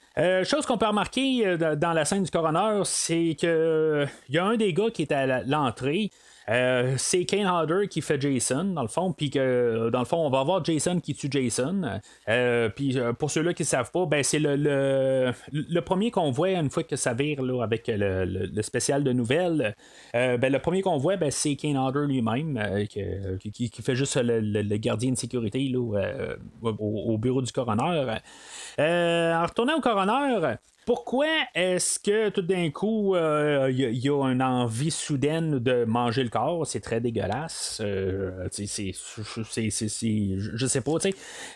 Chose 0.44 0.66
qu'on 0.66 0.78
peut 0.78 0.86
remarquer 0.88 1.56
dans 1.56 1.92
la 1.92 2.04
scène 2.04 2.24
du 2.24 2.30
coroner, 2.30 2.82
c'est 2.84 3.36
que 3.40 4.06
il 4.28 4.34
y 4.34 4.38
a 4.38 4.44
un 4.44 4.56
des 4.56 4.72
gars 4.72 4.90
qui 4.92 5.02
est 5.02 5.12
à 5.12 5.42
l'entrée. 5.44 6.10
Euh, 6.50 6.94
c'est 6.96 7.24
Kane 7.24 7.46
Hodder 7.46 7.86
qui 7.88 8.00
fait 8.00 8.20
Jason, 8.20 8.64
dans 8.64 8.82
le 8.82 8.88
fond, 8.88 9.12
puis 9.12 9.30
que 9.30 9.88
dans 9.90 10.00
le 10.00 10.04
fond, 10.04 10.18
on 10.18 10.30
va 10.30 10.42
voir 10.42 10.64
Jason 10.64 10.98
qui 11.00 11.14
tue 11.14 11.28
Jason. 11.30 11.82
Euh, 12.28 12.68
puis 12.68 12.98
euh, 12.98 13.12
pour 13.12 13.30
ceux-là 13.30 13.54
qui 13.54 13.62
ne 13.62 13.66
savent 13.68 13.90
pas, 13.92 14.04
ben, 14.06 14.22
c'est 14.24 14.38
le, 14.40 14.56
le, 14.56 15.80
premier 15.80 16.10
qu'on 16.10 16.30
voit 16.30 16.50
une 16.50 16.70
fois 16.70 16.82
que 16.82 16.96
ça 16.96 17.14
vire 17.14 17.42
là, 17.42 17.62
avec 17.62 17.86
le, 17.86 18.24
le- 18.24 18.62
spécial 18.62 19.04
de 19.04 19.12
nouvelles. 19.12 19.74
Euh, 20.14 20.36
ben, 20.38 20.52
le 20.52 20.58
premier 20.58 20.82
qu'on 20.82 20.96
voit, 20.98 21.16
ben, 21.16 21.30
c'est 21.30 21.54
Kane 21.56 21.78
Hodder 21.78 22.06
lui-même, 22.06 22.56
euh, 22.56 22.84
qui, 22.86 23.70
qui- 23.70 23.82
fait 23.82 23.94
juste 23.96 24.16
le, 24.20 24.76
gardien 24.76 25.12
de 25.12 25.16
sécurité 25.16 25.60
là, 25.68 25.98
euh, 25.98 26.36
au, 26.62 26.70
au 26.78 27.18
bureau 27.18 27.42
du 27.42 27.52
coroner. 27.52 28.16
Euh, 28.78 29.34
en 29.34 29.46
retournant 29.46 29.76
au 29.76 29.80
coroner, 29.80 30.56
pourquoi 30.86 31.26
est-ce 31.54 31.98
que 31.98 32.28
tout 32.30 32.42
d'un 32.42 32.70
coup, 32.70 33.14
il 33.16 33.76
y, 33.76 33.84
a- 33.84 33.90
y 33.90 34.08
a 34.08 34.30
une 34.30 34.42
envie 34.42 34.90
soudaine 34.90 35.58
de 35.58 35.84
manger 35.84 36.24
le 36.24 36.30
corps? 36.30 36.66
C'est 36.66 36.80
très 36.80 37.00
dégueulasse. 37.00 37.80
Euh, 37.84 38.48
je 38.50 38.66
sais 40.66 40.80
pas. 40.80 40.90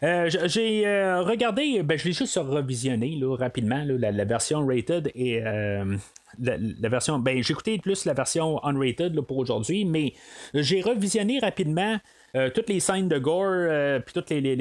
Euh, 0.03 0.31
J'ai 0.47 0.87
euh, 0.87 1.23
regardé, 1.23 1.83
ben, 1.83 1.99
je 1.99 2.05
l'ai 2.07 2.13
juste 2.13 2.37
revisionné 2.37 3.19
rapidement, 3.23 3.85
la, 3.87 4.25
version 4.25 4.67
rated 4.67 5.11
et 5.15 5.41
euh, 5.45 5.97
la, 6.41 6.89
version. 6.89 7.19
Ben, 7.19 7.43
j'ai 7.43 7.53
écouté 7.53 7.79
plus 7.79 8.05
la 8.05 8.15
version 8.15 8.63
unrated 8.65 9.21
pour 9.23 9.39
aujourd'hui, 9.39 9.85
mais 9.85 10.15
j'ai 10.55 10.83
revisionné 10.83 11.39
rapidement. 11.39 11.99
Euh, 12.37 12.51
toutes 12.53 12.69
les 12.69 12.81
scènes 12.81 13.09
de 13.09 13.19
gore, 13.19 13.45
euh, 13.47 14.01
puis 14.01 14.13
toutes 14.13 14.31
les, 14.31 14.41
les, 14.41 14.57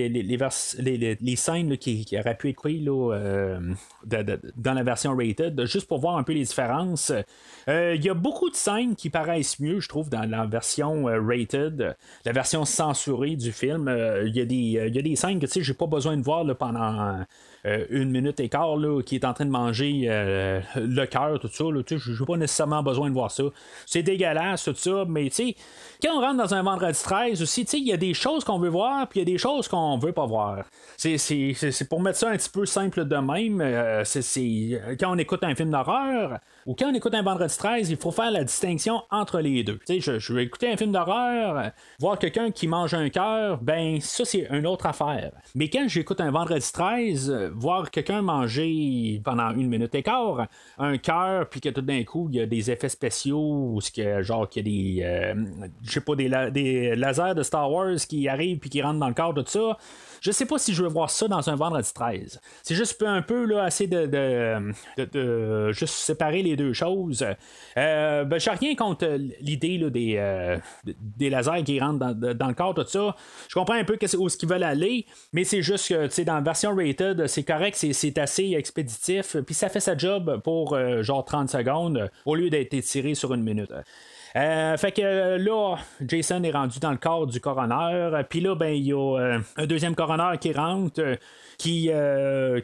scènes 1.35 1.75
qui, 1.77 2.05
qui 2.05 2.19
auraient 2.19 2.37
pu 2.37 2.49
être 2.49 2.57
euh, 3.11 3.59
de- 4.05 4.21
de- 4.21 4.39
dans 4.57 4.73
la 4.73 4.83
version 4.83 5.15
rated, 5.17 5.65
juste 5.65 5.87
pour 5.87 5.99
voir 5.99 6.17
un 6.17 6.23
peu 6.23 6.33
les 6.33 6.43
différences. 6.43 7.11
Il 7.67 8.03
y 8.03 8.09
a 8.09 8.13
beaucoup 8.13 8.49
de 8.49 8.55
scènes 8.55 8.95
qui 8.95 9.09
paraissent 9.09 9.59
mieux, 9.59 9.79
je 9.79 9.89
trouve, 9.89 10.09
dans 10.09 10.29
la 10.29 10.45
version 10.45 11.05
rated, 11.05 11.95
la 12.25 12.31
version 12.31 12.65
censurée 12.65 13.35
du 13.37 13.51
film. 13.51 13.87
Il 14.25 14.35
y, 14.35 14.41
a 14.41 14.45
des- 14.45 14.91
scènes 15.15 15.39
que 15.39 15.47
sais, 15.53 15.63
j'ai 15.63 15.73
pas 15.73 15.87
besoin 15.87 16.17
de 16.17 16.21
voir 16.23 16.45
pendant 16.57 17.23
euh, 17.65 17.85
une 17.89 18.09
minute 18.11 18.39
et 18.39 18.49
quart 18.49 18.75
là, 18.77 19.01
qui 19.01 19.15
est 19.15 19.25
en 19.25 19.33
train 19.33 19.45
de 19.45 19.49
manger 19.51 20.05
euh, 20.07 20.59
le 20.75 21.05
cœur, 21.05 21.39
tout 21.39 21.47
ça. 21.47 21.63
sais, 21.87 21.97
J'ai 21.97 22.25
pas 22.25 22.37
nécessairement 22.37 22.83
besoin 22.83 23.09
de 23.09 23.13
voir 23.13 23.31
ça. 23.31 23.43
C'est 23.85 24.03
dégueulasse, 24.03 24.63
tout 24.65 24.75
ça, 24.75 25.05
mais 25.07 25.25
tu 25.29 25.35
sais, 25.35 25.55
quand 26.03 26.17
on 26.17 26.21
rentre 26.21 26.37
dans 26.37 26.53
un 26.53 26.63
vendredi 26.63 26.99
13 27.01 27.41
aussi, 27.41 27.65
tu 27.65 27.71
sais, 27.71 27.79
il 27.79 27.87
y 27.87 27.93
a 27.93 27.97
des 27.97 28.13
choses 28.13 28.43
qu'on 28.43 28.59
veut 28.59 28.69
voir, 28.69 29.07
puis 29.07 29.19
il 29.21 29.27
y 29.27 29.31
a 29.31 29.33
des 29.33 29.37
choses 29.37 29.67
qu'on 29.67 29.97
veut 29.97 30.11
pas 30.11 30.25
voir. 30.25 30.65
C'est- 30.97 31.87
pour 31.89 32.01
mettre 32.01 32.17
ça 32.19 32.29
un 32.29 32.37
petit 32.37 32.49
peu 32.49 32.65
simple 32.65 33.05
de 33.05 33.15
même. 33.15 33.61
euh, 33.61 34.03
c'est- 34.03 34.81
quand 34.99 35.13
on 35.13 35.17
écoute 35.17 35.43
un 35.43 35.55
film 35.55 35.71
d'horreur 35.71 36.39
ou 36.65 36.75
quand 36.75 36.89
on 36.91 36.93
écoute 36.93 37.13
un 37.13 37.21
vendredi 37.21 37.55
13, 37.57 37.89
il 37.89 37.97
faut 37.97 38.11
faire 38.11 38.31
la 38.31 38.43
distinction 38.43 39.01
entre 39.11 39.39
les 39.39 39.63
deux. 39.63 39.79
Tu 39.85 39.95
sais, 39.95 39.99
je, 39.99 40.19
je 40.19 40.33
vais 40.33 40.43
écouter 40.43 40.71
un 40.71 40.77
film 40.77 40.91
d'horreur, 40.91 41.71
voir 41.99 42.17
quelqu'un 42.19 42.51
qui 42.51 42.67
mange 42.67 42.93
un 42.93 43.09
cœur, 43.09 43.59
ben 43.61 43.99
ça 44.01 44.25
c'est 44.25 44.47
une 44.51 44.65
autre 44.67 44.85
affaire. 44.85 45.31
Mais 45.55 45.69
quand 45.69 45.85
j'écoute 45.87 46.21
un 46.21 46.31
vendredi 46.31 46.69
13, 46.71 47.29
euh, 47.29 47.49
voir 47.55 47.89
quelqu'un 47.91 48.21
manger 48.21 49.21
pendant 49.23 49.51
une 49.51 49.67
minute 49.67 49.93
et 49.95 50.03
quart 50.03 50.47
un 50.77 50.97
cœur, 50.97 51.47
puis 51.49 51.61
que 51.61 51.69
tout 51.69 51.81
d'un 51.81 52.03
coup 52.03 52.27
il 52.31 52.35
y 52.37 52.41
a 52.41 52.45
des 52.45 52.71
effets 52.71 52.89
spéciaux 52.89 53.79
ce 53.81 53.91
que 53.91 54.21
genre 54.21 54.47
qu'il 54.49 54.67
y 54.67 55.03
a 55.03 55.03
des, 55.03 55.35
euh, 55.35 56.15
des, 56.15 56.27
la- 56.27 56.49
des 56.51 56.95
lasers 56.95 57.33
de 57.35 57.43
Star 57.43 57.71
Wars 57.71 57.95
qui 58.07 58.27
arrive 58.27 58.59
puis 58.59 58.69
qui 58.69 58.81
rentre 58.81 58.99
dans 58.99 59.07
le 59.07 59.13
corps, 59.13 59.33
tout 59.33 59.43
ça. 59.47 59.77
Je 60.23 60.31
sais 60.31 60.45
pas 60.45 60.57
si 60.57 60.73
je 60.73 60.81
veux 60.83 60.87
voir 60.89 61.09
ça 61.09 61.27
dans 61.27 61.49
un 61.49 61.55
vendredi 61.55 61.91
13. 61.93 62.39
C'est 62.63 62.75
juste 62.75 63.03
un 63.03 63.21
peu 63.21 63.43
là, 63.45 63.63
assez 63.63 63.87
de, 63.87 64.05
de, 64.05 64.73
de- 65.03 65.71
juste 65.73 65.95
séparer 65.95 66.41
les 66.41 66.55
deux 66.55 66.71
choses. 66.71 67.25
Euh, 67.77 68.23
ben, 68.23 68.39
j'ai 68.39 68.51
rien 68.51 68.73
contre 68.75 69.05
l'idée 69.41 69.77
là, 69.77 69.89
des, 69.89 70.15
euh, 70.15 70.57
des 70.97 71.29
lasers 71.29 71.63
qui 71.65 71.77
rentrent 71.77 71.99
dans, 71.99 72.33
dans 72.33 72.47
le 72.47 72.53
corps, 72.53 72.73
tout 72.73 72.85
ça. 72.87 73.17
Je 73.49 73.53
comprends 73.53 73.75
un 73.75 73.83
peu 73.83 73.97
où 74.17 74.29
ce 74.29 74.37
qu'ils 74.37 74.47
veulent 74.47 74.63
aller, 74.63 75.05
mais 75.33 75.43
c'est 75.43 75.61
juste 75.61 75.89
que 75.89 76.21
dans 76.23 76.35
la 76.35 76.41
version 76.41 76.73
rated, 76.73 77.27
c'est 77.27 77.43
correct, 77.43 77.75
c'est, 77.75 77.91
c'est 77.91 78.17
assez 78.17 78.53
expéditif, 78.53 79.35
puis 79.45 79.53
ça 79.53 79.67
fait 79.67 79.81
sa 79.81 79.97
job 79.97 80.39
pour 80.41 80.73
euh, 80.73 81.03
genre 81.03 81.25
30 81.25 81.49
secondes 81.49 82.09
au 82.25 82.35
lieu 82.35 82.49
d'être 82.49 82.73
étiré 82.73 83.13
sur 83.13 83.33
une 83.33 83.43
minute. 83.43 83.71
Euh, 84.35 84.77
fait 84.77 84.91
que 84.91 85.01
euh, 85.01 85.37
là, 85.37 85.75
Jason 86.01 86.43
est 86.43 86.51
rendu 86.51 86.79
dans 86.79 86.91
le 86.91 86.97
corps 86.97 87.27
du 87.27 87.39
coroner. 87.39 88.23
Puis 88.29 88.41
là, 88.41 88.55
ben, 88.55 88.73
il 88.73 88.87
y 88.87 88.93
a 88.93 89.19
euh, 89.19 89.39
un 89.57 89.65
deuxième 89.67 89.95
coroner 89.95 90.37
qui 90.39 90.51
rentre. 90.53 91.17
qui, 91.57 91.91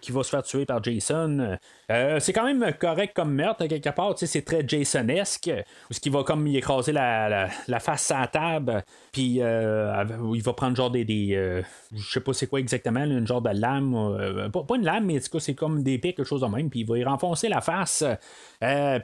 qui 0.02 0.12
va 0.12 0.24
se 0.24 0.30
faire 0.30 0.44
tuer 0.44 0.66
par 0.66 0.84
Jason. 0.84 1.58
Euh, 1.92 2.20
c'est 2.20 2.34
quand 2.34 2.44
même 2.46 2.72
correct 2.80 3.14
comme 3.16 3.34
meurtre, 3.34 3.66
quelque 3.66 3.90
part. 3.90 4.14
C'est 4.18 4.44
très 4.44 4.68
Jasonesque. 4.68 5.50
Où 5.90 5.94
ce 5.94 6.00
qui 6.00 6.10
va 6.10 6.24
comme 6.24 6.46
y 6.46 6.58
écraser 6.58 6.92
la, 6.92 7.50
la, 7.68 7.80
face 7.80 8.12
à 8.12 8.28
table. 8.28 8.84
Puis 9.12 9.42
euh, 9.42 10.04
il 10.36 10.42
va 10.44 10.54
prendre 10.54 10.76
genre 10.76 10.92
des. 10.92 11.04
des 11.04 11.34
euh, 11.36 11.62
je 11.96 12.12
sais 12.12 12.20
pas 12.22 12.34
c'est 12.34 12.46
quoi 12.48 12.60
exactement, 12.60 13.04
une 13.04 13.26
genre 13.26 13.42
de 13.42 13.50
lame. 13.50 13.96
euh, 13.96 14.50
pas, 14.50 14.64
pas 14.64 14.76
une 14.76 14.84
lame, 14.86 15.06
mais 15.06 15.18
en 15.18 15.20
tout 15.20 15.30
cas, 15.32 15.40
c'est 15.40 15.56
comme 15.56 15.82
des 15.82 15.98
pics, 15.98 16.16
quelque 16.18 16.28
chose 16.28 16.42
de 16.42 16.48
même. 16.48 16.70
Puis 16.70 16.82
il 16.82 16.86
va 16.88 16.98
y 16.98 17.04
renfoncer 17.04 17.50
la 17.50 17.62
face. 17.62 18.04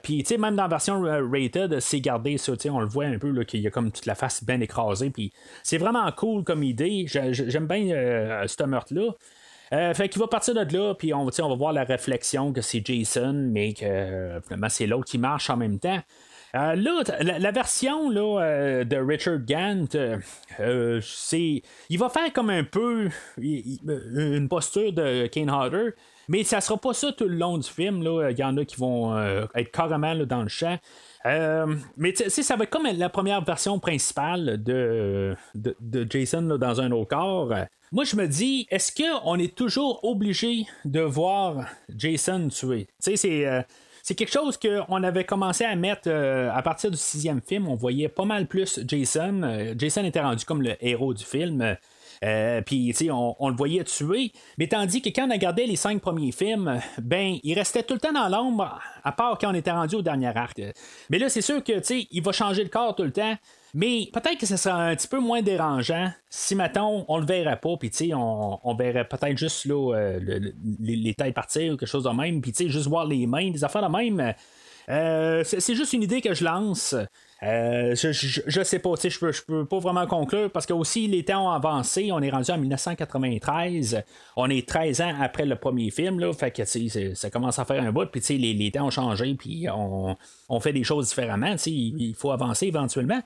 Puis 0.04 0.20
tu 0.24 0.26
sais, 0.26 0.38
même 0.38 0.56
dans 0.56 0.64
la 0.64 0.70
version 0.70 1.02
rated, 1.02 1.80
c'est 1.80 2.02
gardé 2.02 2.38
ça. 2.38 2.54
On 2.70 2.80
le 2.80 2.88
voit 2.88 3.06
un 3.06 3.18
peu 3.18 3.44
qu'il 3.46 3.62
y 3.62 3.68
a 3.68 3.72
comme 3.72 3.92
toute 3.92 4.06
la 4.06 4.16
face 4.16 4.44
bien 4.44 4.60
écrasée. 4.62 5.10
Puis 5.10 5.32
c'est 5.64 5.78
vraiment 5.78 6.10
cool 6.12 6.44
comme 6.44 6.62
idée. 6.64 7.06
J'ai- 7.08 7.34
J'aime 7.34 7.68
bien 7.68 8.46
ce 8.48 8.64
meurtre-là. 8.64 9.12
Euh, 9.74 9.94
fait 9.94 10.10
qu'il 10.10 10.20
va 10.20 10.28
partir 10.28 10.54
de 10.54 10.78
là, 10.78 10.94
puis 10.94 11.14
on, 11.14 11.28
on 11.28 11.50
va 11.50 11.56
voir 11.56 11.74
la 11.74 11.84
réflexion 11.84 12.54
que 12.54 12.62
c'est 12.62 12.86
Jason, 12.86 13.34
mais 13.34 13.74
que 13.74 13.86
euh, 13.86 14.42
finalement 14.42 14.70
c'est 14.70 14.88
l'autre 14.88 15.06
qui 15.06 15.18
marche 15.18 15.50
en 15.50 15.58
même 15.58 15.80
temps. 15.80 16.00
Euh, 16.56 16.76
là, 16.76 17.04
la, 17.20 17.52
version 17.52 18.10
là, 18.10 18.86
de 18.86 18.96
Richard 18.96 19.40
Gant, 19.40 19.88
c'est. 21.02 21.62
Il 21.90 22.00
va 22.00 22.08
faire 22.08 22.32
comme 22.32 22.50
un 22.50 22.64
peu 22.64 23.10
une 23.38 24.48
posture 24.48 24.94
de 24.94 25.28
Kane 25.28 25.50
Hodder, 25.50 25.90
mais 26.30 26.46
ça 26.46 26.62
sera 26.62 26.78
pas 26.78 26.94
ça 26.94 27.12
tout 27.12 27.28
le 27.28 27.36
long 27.36 27.58
du 27.58 27.70
film. 27.70 28.02
Il 28.30 28.40
y 28.40 28.44
en 28.44 28.56
a 28.56 28.64
qui 28.64 28.78
vont 28.78 29.18
être 29.54 29.72
carrément 29.72 30.16
dans 30.16 30.44
le 30.44 30.48
champ. 30.48 30.78
Mais 31.26 32.16
ça 32.16 32.56
va 32.56 32.64
être 32.64 32.70
comme 32.70 32.88
la 32.88 33.10
première 33.10 33.44
version 33.44 33.78
principale 33.78 34.64
de, 34.64 35.36
de, 35.56 35.76
de 35.82 36.08
Jason 36.10 36.42
là, 36.42 36.58
dans 36.58 36.80
un 36.80 36.92
autre 36.94 37.10
corps. 37.10 37.52
Moi, 37.96 38.04
je 38.04 38.18
me 38.18 38.28
dis, 38.28 38.68
est-ce 38.72 38.92
qu'on 38.92 39.40
est 39.40 39.56
toujours 39.56 40.04
obligé 40.04 40.66
de 40.84 41.00
voir 41.00 41.66
Jason 41.96 42.50
tuer? 42.50 42.88
Tu 43.02 43.12
sais, 43.12 43.16
c'est. 43.16 43.48
euh, 43.48 43.62
quelque 44.18 44.30
chose 44.34 44.58
qu'on 44.58 45.02
avait 45.02 45.24
commencé 45.24 45.64
à 45.64 45.74
mettre 45.78 46.10
euh, 46.10 46.52
à 46.54 46.62
partir 46.62 46.92
du 46.92 46.98
sixième 46.98 47.40
film. 47.40 47.70
On 47.70 47.76
voyait 47.76 48.10
pas 48.10 48.26
mal 48.26 48.48
plus 48.48 48.82
Jason. 48.86 49.44
Euh, 49.44 49.74
Jason 49.78 50.04
était 50.04 50.20
rendu 50.20 50.44
comme 50.44 50.62
le 50.62 50.76
héros 50.82 51.14
du 51.14 51.24
film. 51.24 51.78
Euh, 52.24 52.62
Puis, 52.62 52.96
on, 53.12 53.50
le 53.50 53.56
voyait 53.56 53.84
tuer. 53.84 54.32
Mais 54.58 54.68
tandis 54.68 55.02
que 55.02 55.10
quand 55.10 55.28
on 55.28 55.32
a 55.32 55.38
gardé 55.38 55.66
les 55.66 55.76
cinq 55.76 56.02
premiers 56.02 56.32
films, 56.32 56.80
ben, 57.02 57.38
il 57.44 57.54
restait 57.54 57.84
tout 57.84 57.94
le 57.94 58.00
temps 58.00 58.14
dans 58.14 58.30
l'ombre, 58.30 58.80
à 59.04 59.12
part 59.12 59.38
quand 59.38 59.52
on 59.52 59.54
était 59.54 59.72
rendu 59.72 59.96
au 59.96 60.02
dernier 60.02 60.36
arc. 60.36 60.62
Mais 61.10 61.20
là, 61.20 61.30
c'est 61.30 61.42
sûr 61.42 61.64
que, 61.64 61.80
tu 61.80 62.08
il 62.12 62.24
va 62.24 62.32
changer 62.32 62.64
le 62.64 62.70
corps 62.70 62.96
tout 62.96 63.04
le 63.04 63.12
temps. 63.12 63.36
Mais 63.74 64.08
peut-être 64.14 64.38
que 64.38 64.46
ce 64.46 64.56
sera 64.56 64.84
un 64.84 64.96
petit 64.96 65.08
peu 65.10 65.20
moins 65.20 65.42
dérangeant 65.42 66.10
si, 66.30 66.56
mettons, 66.56 67.04
on 67.10 67.18
le 67.18 67.26
verrait 67.26 67.60
pas, 67.60 67.76
puis 67.78 67.90
tu 67.90 68.14
on, 68.14 68.76
verrait 68.76 69.06
peut-être 69.06 69.38
juste 69.38 69.68
euh, 69.68 70.18
le- 70.22 70.40
le- 70.40 70.54
les, 70.80 70.96
les 70.96 71.14
têtes 71.14 71.34
partir 71.34 71.74
ou 71.74 71.78
quelque 71.78 71.90
chose 71.90 72.06
de 72.06 72.10
même, 72.10 72.40
puis 72.42 72.54
tu 72.54 72.70
juste 72.70 72.88
voir 72.88 73.06
les 73.06 73.28
mains, 73.28 73.52
des 73.52 73.66
affaires 73.66 73.90
de 73.90 73.94
même. 73.94 74.34
Euh, 74.88 75.44
c'est 75.44 75.76
juste 75.76 75.94
une 75.94 76.04
idée 76.04 76.22
que 76.22 76.34
je 76.34 76.46
lance. 76.46 76.96
Euh, 77.46 77.96
je, 77.96 78.12
je, 78.12 78.42
je 78.46 78.64
sais 78.64 78.80
pas, 78.80 78.92
je 79.02 79.20
peux, 79.20 79.32
peux 79.46 79.66
pas 79.66 79.80
vraiment 79.80 80.08
conclure 80.08 80.50
parce 80.50 80.66
que 80.66 80.74
aussi 80.74 81.08
les 81.08 81.24
temps 81.24 81.48
ont 81.48 81.52
avancé. 81.52 82.12
On 82.12 82.20
est 82.22 82.30
rendu 82.30 82.52
en 82.52 82.58
1993. 82.58 84.04
On 84.36 84.50
est 84.50 84.68
13 84.68 85.02
ans 85.02 85.14
après 85.22 85.46
le 85.46 85.56
premier 85.56 85.92
film, 85.92 86.20
là. 86.20 86.34
Fait 86.34 86.52
que, 86.52 86.64
ça 87.16 87.30
commence 87.30 87.60
à 87.60 87.66
faire 87.66 87.84
un 87.84 87.92
bout. 87.92 88.08
Puis, 88.08 88.38
les, 88.38 88.54
les 88.54 88.72
temps 88.72 88.88
ont 88.88 88.92
changé. 88.92 89.36
Puis, 89.36 89.68
on, 89.70 90.16
on 90.50 90.60
fait 90.60 90.74
des 90.74 90.84
choses 90.84 91.10
différemment. 91.10 91.56
Il 91.66 92.16
faut 92.18 92.32
avancer 92.32 92.68
éventuellement. 92.68 93.22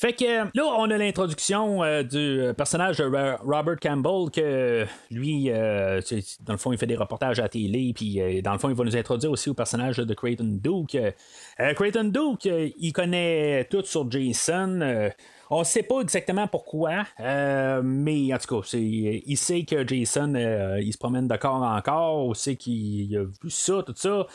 Fait 0.00 0.14
que 0.14 0.24
euh, 0.24 0.44
là, 0.54 0.64
on 0.78 0.90
a 0.90 0.96
l'introduction 0.96 1.84
euh, 1.84 2.02
du 2.02 2.54
personnage 2.56 2.96
de 2.96 3.04
Ro- 3.04 3.36
Robert 3.44 3.76
Campbell, 3.78 4.30
que 4.32 4.86
lui, 5.10 5.50
euh, 5.50 6.00
dans 6.40 6.54
le 6.54 6.58
fond, 6.58 6.72
il 6.72 6.78
fait 6.78 6.86
des 6.86 6.96
reportages 6.96 7.38
à 7.38 7.42
la 7.42 7.48
télé, 7.50 7.92
puis 7.94 8.18
euh, 8.18 8.40
dans 8.40 8.52
le 8.52 8.58
fond, 8.58 8.70
il 8.70 8.74
va 8.74 8.84
nous 8.84 8.96
introduire 8.96 9.30
aussi 9.30 9.50
au 9.50 9.54
personnage 9.54 9.98
de 9.98 10.14
Creighton 10.14 10.58
Duke. 10.62 10.94
Euh, 10.94 11.74
Creighton 11.74 12.04
Duke, 12.04 12.46
euh, 12.46 12.70
il 12.78 12.92
connaît 12.94 13.66
tout 13.70 13.84
sur 13.84 14.10
Jason. 14.10 15.10
On 15.50 15.64
sait 15.64 15.82
pas 15.82 16.00
exactement 16.00 16.46
pourquoi, 16.46 17.04
euh, 17.18 17.82
mais 17.84 18.32
en 18.32 18.38
tout 18.38 18.60
cas, 18.60 18.76
il 18.76 19.36
sait 19.36 19.64
que 19.64 19.86
Jason, 19.86 20.34
euh, 20.36 20.80
il 20.80 20.92
se 20.92 20.98
promène 20.98 21.26
de 21.26 21.36
corps 21.36 21.62
en 21.62 21.80
corps, 21.80 22.24
on 22.24 22.34
sait 22.34 22.54
qu'il 22.54 23.16
a 23.16 23.24
vu 23.24 23.50
ça, 23.50 23.82
tout 23.84 23.94
ça. 23.96 24.26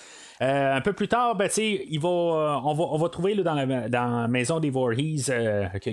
Euh, 0.42 0.76
un 0.76 0.82
peu 0.82 0.92
plus 0.92 1.08
tard, 1.08 1.36
ben, 1.36 1.50
il 1.58 2.00
va, 2.02 2.10
on, 2.10 2.74
va, 2.74 2.84
on 2.84 2.98
va 2.98 3.08
trouver 3.08 3.36
dans, 3.36 3.54
la, 3.54 4.28
maison 4.28 4.60
des 4.60 4.70
Voorhees 4.70 5.32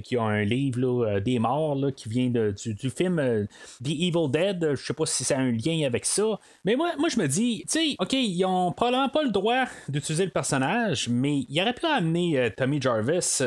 qui 0.03 0.17
a 0.17 0.23
un 0.23 0.43
livre 0.43 1.21
des 1.21 1.39
morts 1.39 1.79
qui 1.95 2.09
vient 2.09 2.29
du, 2.29 2.91
film 2.91 3.47
The 3.83 3.89
Evil 3.89 4.29
Dead. 4.29 4.75
Je 4.75 4.85
sais 4.85 4.95
pas 4.95 5.07
si 5.07 5.23
ça 5.23 5.37
a 5.37 5.41
un 5.41 5.53
lien 5.53 5.87
avec 5.87 6.05
ça. 6.05 6.41
Mais 6.65 6.75
moi, 6.75 6.91
moi 6.99 7.09
je 7.09 7.21
me 7.21 7.29
dis, 7.29 7.65
tu 7.71 7.95
ok, 8.01 8.13
ils 8.13 8.45
ont 8.45 8.73
probablement 8.73 9.09
pas 9.09 9.23
le 9.23 9.31
droit 9.31 9.67
d'utiliser 9.89 10.25
le 10.25 10.33
personnage, 10.33 11.09
mais 11.09 11.45
il 11.49 11.61
aurait 11.61 11.75
pu 11.75 11.87
amener 11.87 12.51
Tommy 12.57 12.81
Jarvis 12.81 13.43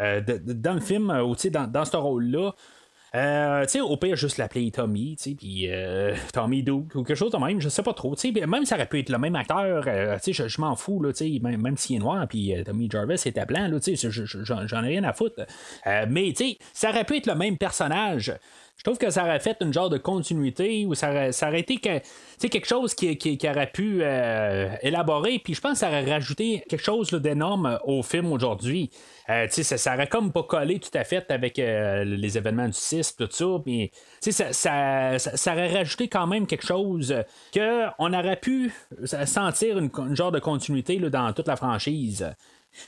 euh, 0.00 0.20
dans 0.20 0.74
le 0.74 0.80
film, 0.80 1.10
euh, 1.10 1.22
ou 1.22 1.34
dans, 1.50 1.70
dans 1.70 1.84
ce 1.84 1.96
rôle-là. 1.96 2.52
Euh, 3.16 3.64
au 3.80 3.96
pire, 3.96 4.16
juste 4.16 4.38
l'appeler 4.38 4.72
Tommy, 4.72 5.16
puis 5.38 5.68
Tommy 6.32 6.64
Duke 6.64 6.96
ou 6.96 7.04
quelque 7.04 7.14
chose 7.14 7.30
de 7.30 7.36
même, 7.36 7.60
je 7.60 7.68
sais 7.68 7.84
pas 7.84 7.92
trop, 7.92 8.16
même 8.48 8.64
ça 8.64 8.74
aurait 8.74 8.88
pu 8.88 8.98
être 8.98 9.08
le 9.08 9.18
même 9.18 9.36
acteur, 9.36 9.84
je, 9.84 10.48
je 10.48 10.60
m'en 10.60 10.74
fous, 10.74 11.00
là, 11.00 11.12
même, 11.40 11.62
même 11.62 11.76
s'il 11.76 11.94
est 11.94 11.98
noir, 12.00 12.26
puis 12.26 12.52
Tommy 12.66 12.90
Jarvis 12.90 13.22
était 13.24 13.46
blanc, 13.46 13.70
j'en 14.42 14.82
ai 14.82 14.88
rien 14.88 15.04
à 15.04 15.12
foutre. 15.12 15.46
Mais, 16.08 16.34
ça 16.72 16.90
aurait 16.90 17.04
pu 17.04 17.18
être 17.18 17.28
le 17.28 17.36
même 17.36 17.56
personnage. 17.56 18.34
Je 18.76 18.82
trouve 18.82 18.98
que 18.98 19.08
ça 19.08 19.24
aurait 19.24 19.40
fait 19.40 19.56
une 19.60 19.72
genre 19.72 19.88
de 19.88 19.98
continuité 19.98 20.84
ou 20.84 20.94
ça 20.94 21.10
aurait, 21.10 21.32
ça 21.32 21.56
été 21.56 21.76
quelque 21.78 22.66
chose 22.66 22.92
qui, 22.94 23.16
qui- 23.16 23.38
qui 23.38 23.48
aurait 23.48 23.70
pu 23.70 24.00
euh, 24.02 24.68
élaborer. 24.82 25.38
Puis 25.38 25.54
je 25.54 25.60
pense 25.60 25.72
que 25.72 25.78
ça 25.78 25.88
aurait 25.88 26.04
rajouté 26.04 26.62
quelque 26.68 26.82
chose 26.82 27.10
d'énorme 27.12 27.78
au 27.84 28.02
film 28.02 28.32
aujourd'hui. 28.32 28.90
Euh, 29.30 29.46
ça, 29.48 29.78
ça 29.78 29.94
aurait 29.94 30.08
comme 30.08 30.32
pas 30.32 30.42
collé 30.42 30.80
tout 30.80 30.90
à 30.98 31.04
fait 31.04 31.30
avec 31.30 31.58
euh, 31.58 32.04
les 32.04 32.36
événements 32.36 32.66
du 32.66 32.72
6, 32.74 33.16
tout 33.16 33.28
ça. 33.30 33.46
Mais 33.64 33.90
ça, 34.20 34.52
ça, 34.52 35.18
ça- 35.18 35.52
aurait 35.52 35.72
rajouté 35.72 36.08
quand 36.08 36.26
même 36.26 36.46
quelque 36.46 36.66
chose 36.66 37.14
que 37.52 37.86
on 37.98 38.12
aurait 38.12 38.36
pu 38.40 38.72
sentir 39.24 39.78
une, 39.78 39.90
genre 40.14 40.32
de 40.32 40.40
continuité 40.40 40.98
dans 40.98 41.32
toute 41.32 41.48
la 41.48 41.56
franchise. 41.56 42.34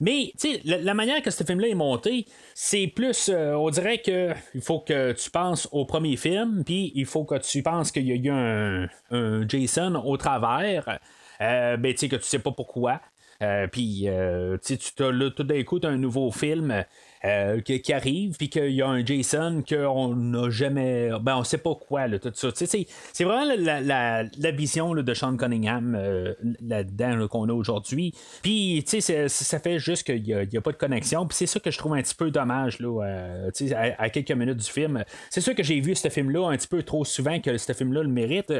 Mais, 0.01 0.33
tu 0.39 0.53
sais, 0.53 0.61
la, 0.65 0.95
manière 0.95 1.23
que 1.23 1.31
ce 1.31 1.45
film-là 1.45 1.69
est 1.69 1.75
monté, 1.75 2.27
c'est 2.55 2.87
plus, 2.87 3.29
euh, 3.29 3.55
on 3.55 3.71
dirait 3.71 3.99
que 3.99 4.33
il 4.55 4.61
faut 4.61 4.81
que 4.81 5.13
tu 5.13 5.31
penses 5.31 5.69
au 5.73 5.85
premier 5.85 6.17
film, 6.17 6.65
puis 6.65 6.93
il 6.95 7.07
faut 7.07 7.25
que 7.25 7.37
tu 7.39 7.63
penses 7.63 7.93
qu'il 7.93 8.07
y 8.07 8.13
a 8.13 8.15
eu 8.15 8.31
un, 8.31 9.49
Jason 9.49 9.95
au 10.05 10.17
travers, 10.17 10.99
euh, 11.41 11.77
ben, 11.77 11.93
tu 11.93 12.01
sais, 12.01 12.09
que 12.09 12.17
tu 12.17 12.25
sais 12.25 12.39
pas 12.39 12.53
pourquoi. 12.53 13.01
Euh, 13.43 13.67
puis, 13.67 14.09
euh, 14.09 14.57
tu 14.59 14.75
sais, 14.75 14.77
tu 14.79 14.93
tout 14.95 15.45
d'un 15.45 15.63
coup, 15.65 15.79
t'as 15.79 15.89
un 15.89 15.99
nouveau 15.99 16.31
film 16.31 16.85
euh, 17.25 17.61
qui, 17.61 17.93
arrive, 17.93 18.37
puis 18.37 18.49
qu'il 18.49 18.71
y 18.73 18.83
a 18.83 18.89
un 18.89 19.05
Jason 19.05 19.63
qu'on 19.69 20.15
n'a 20.15 20.51
jamais. 20.51 21.11
Ben, 21.21 21.37
on 21.39 21.45
sait 21.45 21.59
pas 21.59 21.75
quoi, 21.75 22.09
tout 22.19 22.31
ça. 22.35 22.49
C'est- 22.55 22.87
vraiment 23.25 23.45
la, 23.45 23.81
la- 23.81 24.23
la- 24.39 24.51
vision 24.51 24.95
là, 24.95 25.03
de 25.03 25.15
Sean 25.15 25.37
Cunningham 25.37 25.95
euh, 25.99 26.35
là-dedans 26.61 27.17
là, 27.17 27.29
qu'on 27.29 27.49
a 27.49 27.53
aujourd'hui. 27.53 28.15
Puis, 28.43 28.85
tu 28.89 29.01
sais, 29.01 29.29
ça 29.29 29.59
fait 29.59 29.79
juste 29.79 30.05
qu'il 30.05 30.23
n'y 30.23 30.33
a, 30.57 30.61
pas 30.61 30.73
de 30.73 30.77
connexion. 30.77 31.27
Puis, 31.27 31.37
c'est 31.37 31.47
ça 31.47 31.61
que 31.61 31.71
je 31.71 31.79
trouve 31.79 31.95
un 31.95 32.03
petit 32.03 32.15
peu 32.15 32.31
dommage, 32.31 32.79
là, 32.81 33.03
euh, 33.05 33.51
à, 33.75 34.03
à 34.05 34.11
quelques 34.11 34.31
minutes 34.33 34.59
du 34.59 34.71
film. 34.71 35.05
C'est 35.31 35.41
sûr 35.41 35.55
que 35.55 35.63
j'ai 35.63 35.81
vu 35.81 35.95
ce 35.95 36.09
film-là 36.09 36.49
un 36.51 36.57
petit 36.57 36.69
peu 36.69 36.83
trop 36.83 37.05
souvent 37.05 37.41
que 37.41 37.57
ce 37.59 37.73
film-là 37.73 38.03
le 38.03 38.09
mérite. 38.09 38.53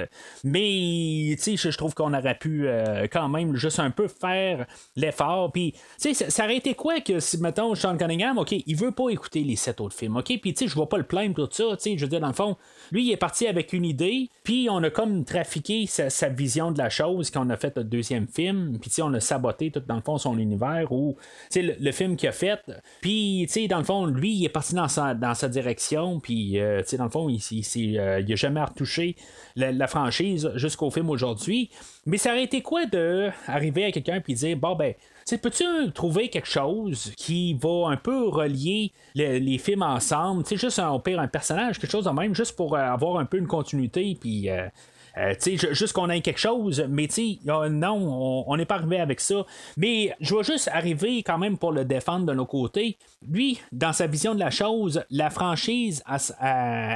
Mais, 0.45 1.35
tu 1.37 1.43
sais, 1.43 1.57
je, 1.57 1.71
je 1.71 1.79
trouve 1.79 1.95
qu'on 1.95 2.13
aurait 2.15 2.37
pu 2.39 2.67
euh, 2.69 3.07
quand 3.11 3.29
même 3.29 3.55
juste 3.57 3.79
un 3.81 3.91
peu 3.91 4.09
faire 4.09 4.67
l'effort. 4.97 5.53
Puis, 5.53 5.73
tu 5.73 5.79
sais, 5.99 6.15
ça, 6.15 6.31
ça 6.31 6.45
aurait 6.45 6.57
été 6.57 6.75
quoi 6.75 7.01
que 7.01 7.21
si, 7.21 7.39
mettons, 7.39 7.75
Sean 7.75 7.97
Cunningham, 7.97 8.39
OK, 8.47 8.63
il 8.65 8.77
veut 8.77 8.93
pas 8.93 9.09
écouter 9.09 9.43
les 9.43 9.57
sept 9.57 9.81
autres 9.81 9.97
films, 9.97 10.17
OK? 10.17 10.27
Puis, 10.41 10.55
tu 10.55 10.65
sais, 10.65 10.69
je 10.69 10.75
vois 10.75 10.89
pas 10.89 10.99
le 10.99 11.05
plaindre 11.05 11.35
tout 11.35 11.49
ça, 11.51 11.77
tu 11.77 11.83
sais, 11.83 11.99
je 11.99 12.05
veux 12.05 12.09
dire, 12.09 12.21
dans 12.21 12.29
le 12.29 12.33
fond, 12.33 12.57
lui, 12.93 13.07
il 13.07 13.13
est 13.13 13.17
parti 13.17 13.49
avec 13.49 13.73
une 13.73 13.85
idée, 13.85 14.31
puis 14.45 14.69
on 14.71 14.83
a 14.83 14.91
comme 14.91 15.25
trafiqué 15.25 15.87
sa, 15.87 16.29
vision 16.29 16.71
de 16.71 16.79
la 16.79 16.89
chose 16.89 17.31
quand 17.31 17.45
on 17.45 17.51
a 17.51 17.57
fait 17.57 17.77
le 17.77 17.85
deuxième 17.85 18.29
film, 18.29 18.79
puis, 18.81 18.91
on 19.03 19.13
a 19.15 19.21
saboté 19.21 19.71
tout, 19.71 19.81
dans 19.81 19.97
le 19.97 20.03
fond, 20.03 20.19
son 20.19 20.39
univers, 20.39 20.93
ou, 20.93 21.17
le, 21.55 21.93
film 21.93 22.17
qu'il 22.17 22.29
a 22.29 22.33
fait, 22.33 22.61
puis, 23.01 23.45
tu 23.49 23.53
sais, 23.53 23.69
dans 23.69 23.79
le 23.79 23.85
fond, 23.85 24.07
lui, 24.07 24.33
il 24.33 24.45
est 24.45 24.51
parti 24.51 24.75
dans 24.75 24.89
sa, 24.89 25.49
direction, 25.49 26.21
puis, 26.21 26.61
euh, 26.61 26.83
tu 26.83 26.91
sais, 26.91 26.97
dans 26.97 27.05
le 27.05 27.11
fond, 27.11 27.29
il, 27.29 27.41
il, 27.51 27.67
il, 27.75 27.99
euh, 27.99 28.21
il 28.21 28.33
a 28.33 28.37
jamais 28.37 28.63
retouché 28.63 29.17
la, 29.57 29.87
franchise 29.87 30.51
jusqu'au 30.55 30.91
film 30.91 31.11
aujourd'hui. 31.11 31.71
Mais 32.05 32.19
ça 32.19 32.31
aurait 32.31 32.45
été 32.45 32.63
quoi 32.63 32.87
de 32.87 33.31
arriver 33.47 33.85
à 33.87 33.93
quelqu'un 33.93 34.21
puis 34.21 34.35
dire 34.35 34.57
bon 34.57 34.77
ben 34.77 34.95
tu 35.27 35.39
peux-tu 35.39 35.65
trouver 35.93 36.29
quelque 36.29 36.47
chose 36.47 37.13
qui 37.17 37.55
va 37.55 37.89
un 37.89 37.97
peu 37.97 38.29
relier 38.29 38.93
le- 39.17 39.39
les 39.39 39.59
films 39.59 39.83
ensemble, 39.83 40.45
tu 40.45 40.51
sais, 40.51 40.57
juste 40.57 40.79
un, 40.79 40.97
pire 41.01 41.19
un 41.19 41.27
personnage, 41.27 41.81
quelque 41.81 41.91
chose 41.91 42.05
de 42.05 42.11
même, 42.11 42.33
juste 42.33 42.55
pour 42.55 42.77
euh, 42.77 42.79
avoir 42.79 43.19
un 43.19 43.25
peu 43.25 43.37
une 43.39 43.49
continuité, 43.49 44.17
puis 44.21 44.49
euh, 44.49 44.69
euh, 45.19 45.35
tu 45.35 45.57
sais, 45.57 45.69
ju- 45.69 45.75
juste 45.75 45.93
qu'on 45.93 46.11
ait 46.11 46.21
quelque 46.21 46.39
chose, 46.41 46.85
mais 46.89 47.09
non, 47.71 48.45
on 48.47 48.57
n'est 48.57 48.67
pas 48.67 48.75
arrivé 48.77 49.01
avec 49.01 49.21
ça. 49.21 49.45
Mais 49.77 50.15
je 50.21 50.35
vais 50.35 50.43
juste 50.45 50.69
arriver 50.73 51.23
quand 51.23 51.39
même 51.39 51.59
pour 51.59 51.73
le 51.73 51.85
défendre 51.85 52.27
de 52.27 52.33
nos 52.35 52.47
côtés. 52.47 52.99
Lui, 53.27 53.61
dans 53.73 53.93
sa 53.93 54.07
vision 54.07 54.35
de 54.35 54.41
la 54.41 54.51
chose, 54.51 55.03
la 55.11 55.31
franchise 55.31 56.03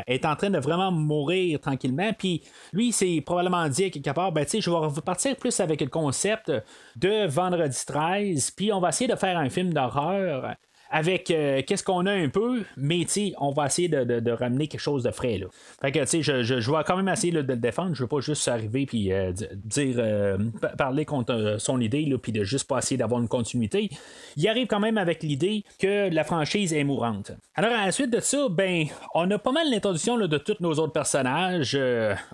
est 0.07 0.25
en 0.25 0.37
train 0.37 0.51
de 0.51 0.59
vraiment 0.59 0.93
mourir 0.93 1.61
tranquillement. 1.61 2.13
Puis 2.17 2.43
lui, 2.73 2.93
c'est 2.93 3.23
probablement 3.25 3.69
dit 3.69 3.85
à 3.85 3.91
quelque 3.91 4.11
part, 4.11 4.33
ben 4.33 4.45
tu 4.45 4.53
sais, 4.53 4.61
je 4.61 4.71
vais 4.71 4.77
repartir 4.77 5.37
plus 5.37 5.59
avec 5.61 5.81
le 5.81 5.89
concept 5.89 6.53
de 6.97 7.27
Vendredi 7.27 7.79
13, 7.87 8.51
puis 8.53 8.73
on 8.73 8.81
va 8.81 8.91
essayer 8.91 9.09
de 9.11 9.17
faire 9.17 9.39
un 9.39 9.49
film 9.49 9.73
d'horreur 9.73 10.55
avec 10.91 11.31
euh, 11.31 11.63
qu'est-ce 11.67 11.85
qu'on 11.85 12.05
a 12.07 12.13
un 12.13 12.29
peu, 12.29 12.63
mais 12.77 13.07
on 13.39 13.53
va 13.53 13.67
essayer 13.67 13.89
de, 13.89 14.05
de- 14.21 14.31
ramener 14.31 14.67
quelque 14.69 14.81
chose 14.81 15.03
de 15.03 15.11
frais. 15.11 15.39
Là. 15.39 15.47
Fait 15.81 15.93
que 15.93 16.05
je, 16.05 16.43
je, 16.43 16.61
je 16.61 16.71
vais 16.71 16.79
quand 16.87 16.97
même 16.97 17.09
essayer 17.09 17.33
de 17.33 17.41
le 17.41 17.57
défendre. 17.57 17.95
Je 17.95 18.03
veux 18.03 18.09
pas 18.09 18.21
juste 18.21 18.47
arriver 18.49 18.87
puis 18.87 19.13
euh, 19.13 19.33
di- 19.33 19.47
dire 19.65 19.97
euh, 19.99 20.39
pa- 20.61 20.69
parler 20.77 21.05
contre 21.05 21.33
euh, 21.33 21.59
son 21.59 21.81
idée 21.81 22.13
puis 22.21 22.33
de 22.33 22.43
juste 22.45 22.69
pas 22.69 22.79
essayer 22.79 22.97
d'avoir 22.97 23.21
une 23.21 23.29
continuité. 23.29 23.89
Il 24.37 24.49
arrive 24.49 24.67
quand 24.67 24.81
même 24.81 24.99
avec 24.99 25.23
l'idée 25.23 25.65
que 25.79 26.13
la 26.13 26.25
franchise 26.25 26.73
est 26.73 26.85
mourante. 26.85 27.33
Alors 27.55 27.73
à 27.73 27.87
la 27.87 27.93
suite 27.93 28.11
de 28.13 28.21
ça, 28.21 28.49
ben, 28.51 28.87
on 29.15 29.31
a 29.31 29.39
pas 29.39 29.53
mal 29.53 29.71
l'introduction 29.71 30.17
de 30.19 30.39
tous 30.39 30.57
nos 30.61 30.73
autres 30.75 30.93
personnages. 30.93 31.79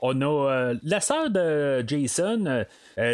On 0.02 0.20
a 0.22 0.72
la 0.82 1.00
sœur 1.00 1.30
de 1.30 1.84
Jason. 1.86 2.64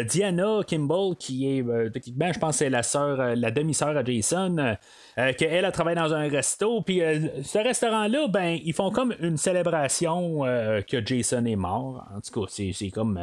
Diana 0.07 0.59
Kimball, 0.65 1.15
qui 1.17 1.45
est 1.59 1.63
techniquement, 1.91 2.31
je 2.31 2.39
pense, 2.39 2.57
c'est 2.57 2.69
la 2.69 2.83
sœur, 2.83 3.35
la 3.35 3.51
demi-sœur 3.51 3.97
à 3.97 4.03
Jason, 4.03 4.77
euh, 5.17 5.33
qu'elle 5.33 5.65
a 5.65 5.71
travaillé 5.71 5.95
dans 5.95 6.13
un 6.13 6.27
resto. 6.27 6.81
Puis 6.81 7.01
euh, 7.01 7.27
ce 7.43 7.59
restaurant-là, 7.59 8.27
ben, 8.27 8.59
ils 8.63 8.73
font 8.73 8.91
comme 8.91 9.13
une 9.19 9.37
célébration 9.37 10.45
euh, 10.45 10.81
que 10.81 11.05
Jason 11.05 11.45
est 11.45 11.55
mort. 11.55 12.05
En 12.15 12.19
tout 12.21 12.41
cas, 12.41 12.47
c'est, 12.49 12.89
comme. 12.89 13.19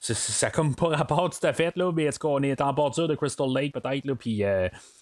c'est- 0.00 0.14
ça 0.14 0.50
comme 0.50 0.74
pas 0.74 0.88
rapport 0.88 1.30
tout 1.30 1.46
à 1.46 1.52
fait, 1.52 1.76
là, 1.76 1.92
mais 1.92 2.04
est-ce 2.04 2.18
qu'on 2.18 2.42
est 2.42 2.60
en 2.60 2.72
bordure 2.72 3.08
de 3.08 3.14
Crystal 3.14 3.48
Lake, 3.52 3.72
peut-être, 3.72 4.04
là, 4.04 4.14
puis 4.14 4.42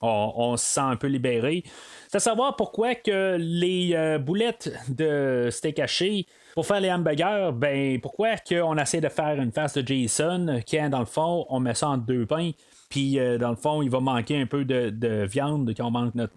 on, 0.00 0.56
se 0.56 0.64
sent 0.64 0.80
un 0.80 0.96
peu 0.96 1.06
libéré. 1.06 1.62
C'est 2.08 2.16
à 2.16 2.20
savoir 2.20 2.56
pourquoi 2.56 2.94
que 2.94 3.36
les 3.38 4.18
boulettes 4.18 4.72
de 4.88 5.48
steak 5.50 5.78
haché 5.78 6.26
pour 6.54 6.66
faire 6.66 6.80
les 6.80 6.90
hamburgers, 6.90 7.50
ben 7.54 8.00
pourquoi 8.00 8.36
qu'on 8.36 8.76
essaie 8.78 9.00
de 9.00 9.08
faire 9.08 9.40
une 9.40 9.52
face 9.52 9.74
de 9.74 9.86
Jason 9.86 10.60
quand 10.68 10.88
dans 10.88 10.98
le 11.00 11.06
fond 11.06 11.46
on 11.48 11.60
met 11.60 11.74
ça 11.74 11.88
en 11.90 11.98
deux 11.98 12.26
pains? 12.26 12.50
Puis 12.88 13.18
euh, 13.18 13.38
dans 13.38 13.50
le 13.50 13.56
fond 13.56 13.82
il 13.82 13.90
va 13.90 14.00
manquer 14.00 14.40
un 14.40 14.46
peu 14.46 14.64
de, 14.64 14.90
de 14.90 15.26
viande 15.26 15.72
quand 15.76 15.86
on 15.86 15.90
mange 15.90 16.12
notre, 16.14 16.32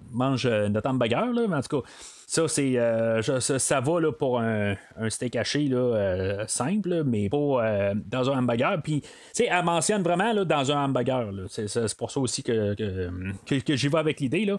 euh, 0.45 0.69
notre 0.69 0.89
hamburger 0.89 1.31
là, 1.33 1.47
mais 1.47 1.55
en 1.55 1.61
tout 1.61 1.81
cas 1.81 1.87
ça 2.27 2.47
c'est 2.47 2.77
euh, 2.77 3.21
ça, 3.21 3.81
va 3.81 3.99
là, 3.99 4.11
pour 4.13 4.39
un, 4.39 4.75
steak 5.09 5.35
haché 5.35 5.67
là, 5.67 6.45
simple 6.47 7.03
mais 7.03 7.29
pas 7.29 7.93
dans 8.05 8.29
un 8.29 8.39
hamburger. 8.39 8.81
Puis 8.81 9.01
tu 9.01 9.09
sais 9.33 9.49
elle 9.51 9.65
mentionne 9.65 10.01
vraiment 10.01 10.31
là, 10.31 10.45
dans 10.45 10.71
un 10.71 10.85
hamburger 10.85 11.29
c'est, 11.49 11.97
pour 11.97 12.09
ça 12.09 12.21
aussi 12.21 12.41
que, 12.41 12.73
que, 12.73 13.75
j'y 13.75 13.87
vais 13.89 13.97
avec 13.97 14.21
l'idée 14.21 14.49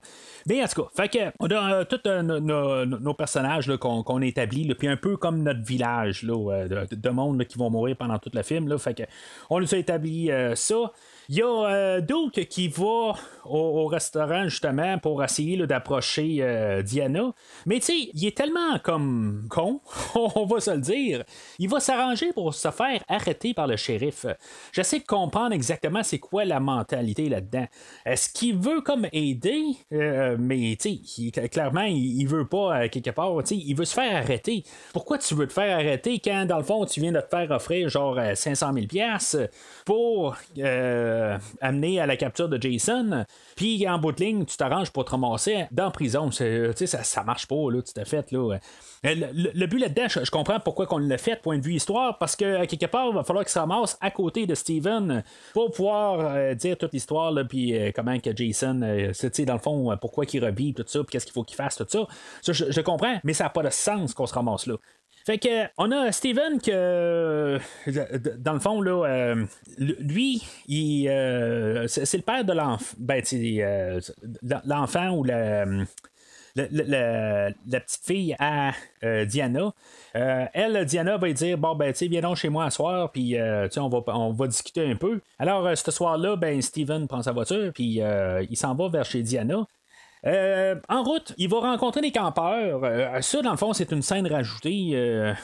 mais 0.47 0.63
en 0.63 0.67
tout 0.67 0.83
cas 0.83 0.89
fait 0.95 1.09
que 1.09 1.33
on 1.41 1.51
a 1.51 1.85
tous 1.87 2.07
nos, 2.07 3.15
personnages 3.15 3.75
qu'on, 3.79 4.03
qu'on 4.03 4.21
établit 4.21 4.75
puis 4.75 4.89
un 4.89 4.97
peu 4.97 5.17
comme 5.17 5.43
notre 5.43 5.63
village 5.63 6.25
de, 6.25 6.95
de 6.95 7.11
monde 7.11 7.43
qui 7.45 7.57
vont 7.57 7.71
mourir 7.71 7.97
pendant 7.97 8.19
tout 8.19 8.31
le 8.35 8.43
film 8.43 8.69
là. 8.69 8.77
fait 8.77 8.95
que 8.95 9.03
on 9.49 9.61
nous 9.61 9.75
a 9.75 9.79
établi 9.79 10.31
ça 10.55 10.93
il 11.33 11.39
y 11.39 11.43
a 11.43 11.47
euh, 11.47 12.01
Duke 12.03 12.47
qui 12.47 12.69
va 12.69 13.15
au, 13.47 13.59
au 13.59 13.87
restaurant 13.87 14.45
justement 14.49 14.99
pour 14.99 15.25
essayer 15.25 15.57
d'approcher 15.67 16.37
euh, 16.41 16.83
Diana. 16.83 17.33
Mais 17.65 17.79
tu 17.79 17.87
sais, 17.87 18.11
il 18.13 18.27
est 18.27 18.37
tellement 18.37 18.79
comme 18.83 19.47
con, 19.49 19.81
on 20.15 20.45
va 20.45 20.61
se 20.61 20.73
le 20.73 20.83
dire. 20.83 21.25
Il 21.59 21.71
va 21.71 21.81
s'arranger 21.81 22.35
pour 22.35 22.53
se 22.53 22.71
faire 22.71 23.03
arrêter 23.09 23.55
par 23.55 23.67
le 23.67 23.79
shérif. 23.79 24.27
J'essaie 24.73 24.99
de 24.99 25.07
comprendre 25.07 25.53
exactement 25.55 26.03
c'est 26.03 26.19
quoi 26.19 26.45
la 26.45 26.61
mentalité 26.61 27.31
là-dedans. 27.31 27.67
Est-ce 28.05 28.29
qu'il 28.29 28.59
veut 28.59 28.83
comme 28.83 29.07
aider, 29.15 29.63
Euh, 29.91 30.37
mais 30.39 30.77
tu 30.79 30.99
sais, 31.03 31.49
clairement, 31.49 31.85
il, 31.85 32.21
il 32.21 32.27
veut 32.27 32.47
pas 32.47 32.83
euh, 32.83 32.89
quelque 32.89 33.11
part. 33.11 33.33
tu 33.39 33.57
sais, 33.57 33.57
Il 33.57 33.75
veut 33.75 33.87
se 33.87 33.95
faire 33.95 34.15
arrêter. 34.15 34.65
Pourquoi 34.93 35.17
tu 35.17 35.35
veux 35.35 35.47
te 35.47 35.53
faire 35.55 35.79
arrêter 35.79 36.19
quand 36.19 36.45
dans 36.45 36.59
le 36.59 36.63
fond 36.65 36.85
tu 36.85 37.01
viens 37.01 37.13
de 37.13 37.21
te 37.21 37.29
faire 37.29 37.51
offrir 37.51 37.89
genre 37.89 38.19
euh, 38.19 38.35
500 38.35 38.75
000 38.75 38.87
pièces 38.87 39.39
pour 39.87 40.37
euh, 40.59 41.22
amener 41.61 42.01
à 42.01 42.07
la 42.07 42.17
capture 42.17 42.49
de 42.49 42.61
Jason, 42.61 43.25
puis 43.57 43.89
en 43.89 43.99
bout 43.99 44.13
de 44.13 44.21
ligne, 44.25 44.45
tu 44.45 44.57
t'arranges 44.57 44.91
pour 44.91 45.05
te 45.05 45.11
ramasser 45.11 45.67
dans 45.71 45.91
prison. 45.91 46.31
C'est- 46.31 46.77
sais, 46.77 46.87
Ça, 46.87 47.03
ça 47.03 47.23
marche 47.25 47.47
pas, 47.47 47.71
là, 47.71 47.81
tout 47.83 48.01
à 48.01 48.05
fait. 48.05 48.31
Là. 48.33 48.53
Euh, 48.55 48.59
Le, 49.05 49.27
le- 49.33 49.51
le 49.55 49.67
but 49.67 49.79
là-dedans, 49.79 50.07
je, 50.09 50.31
comprends 50.31 50.61
pourquoi 50.61 50.87
on 50.91 50.99
l'a 50.99 51.19
fait, 51.19 51.41
point 51.43 51.59
de 51.59 51.63
vue 51.65 51.75
histoire, 51.75 52.19
parce 52.19 52.37
que 52.37 52.65
quelque 52.67 52.87
part, 52.87 53.09
il 53.11 53.15
va 53.15 53.25
falloir 53.25 53.45
qu'il 53.45 53.53
se 53.53 53.59
ramasse 53.59 53.99
à 54.01 54.11
côté 54.11 54.47
de 54.47 54.55
Steven 54.55 55.25
pour 55.55 55.71
pouvoir 55.73 56.21
euh, 56.21 56.55
dire 56.55 56.77
toute 56.79 56.93
l'histoire, 56.93 57.33
puis 57.49 57.77
euh, 57.77 57.91
comment 57.95 58.19
que 58.21 58.35
Jason, 58.37 58.81
euh, 58.83 59.13
sais, 59.13 59.45
dans 59.45 59.55
le 59.55 59.59
fond, 59.59 59.91
euh, 59.91 59.97
pourquoi 59.97 60.25
il 60.33 60.45
revit, 60.45 60.73
tout 60.75 60.85
ça, 60.87 61.01
puis 61.01 61.13
qu'est-ce 61.13 61.27
qu'il 61.27 61.33
faut 61.33 61.43
qu'il 61.45 61.57
fasse, 61.57 61.77
tout 61.77 61.87
ça. 61.89 62.07
Ça, 62.43 62.53
je, 62.53 62.71
je 62.71 62.81
comprends, 62.81 63.19
mais 63.25 63.33
ça 63.33 63.45
n'a 63.45 63.51
pas 63.51 63.63
de 63.63 63.71
sens 63.71 64.15
qu'on 64.15 64.27
se 64.27 64.35
ramasse 64.35 64.67
là. 64.67 64.75
Fait 65.25 65.39
que 65.39 65.69
on 65.79 65.93
a 65.93 66.11
Steven 66.11 66.61
que 66.61 66.71
euh, 66.71 67.59
dans 68.39 68.55
le 68.55 68.61
fond 68.61 68.81
là 68.81 69.05
euh, 69.05 69.45
lui 69.79 70.43
il 70.67 71.09
euh, 71.09 71.87
c'est 71.87 72.17
le 72.17 72.23
père 72.23 72.45
de 72.45 72.53
l'enfant 72.53 72.95
ben 72.99 73.23
l'enfant 74.65 75.11
ou 75.11 75.25
la 75.25 75.65
la 76.55 77.81
petite 77.81 78.05
fille 78.05 78.37
à 78.39 78.73
Diana. 79.25 79.73
Elle, 80.13 80.85
Diana, 80.85 81.17
va 81.17 81.33
dire 81.33 81.57
Bon, 81.57 81.75
ben, 81.75 81.95
tu 81.95 82.09
viens 82.09 82.21
donc 82.21 82.37
chez 82.37 82.51
moi 82.51 82.67
à 82.67 82.71
soir, 82.71 83.11
puis 83.11 83.39
on 83.39 83.89
va, 83.89 84.03
on 84.09 84.33
va 84.33 84.47
discuter 84.49 84.87
un 84.87 84.97
peu. 84.97 85.23
Alors, 85.39 85.75
ce 85.75 85.91
soir-là, 85.91 86.37
ben, 86.37 86.61
Steven 86.61 87.09
prend 87.09 87.23
sa 87.23 87.33
voiture, 87.33 87.73
puis 87.73 88.03
il 88.51 88.57
s'en 88.59 88.75
va 88.75 88.91
vers 88.91 89.07
chez 89.07 89.23
Diana. 89.23 89.67
Euh, 90.25 90.77
en 90.89 91.03
route, 91.03 91.35
il 91.37 91.49
va 91.49 91.59
rencontrer 91.61 92.01
des 92.01 92.13
campeurs. 92.13 92.85
Euh, 92.85 93.21
ça, 93.21 93.43
dans 93.43 93.51
le 93.51 93.57
fond, 93.57 93.73
c'est 93.73 93.91
une 93.91 94.03
scène 94.03 94.27
rajoutée. 94.27 94.91
euh, 94.95 95.35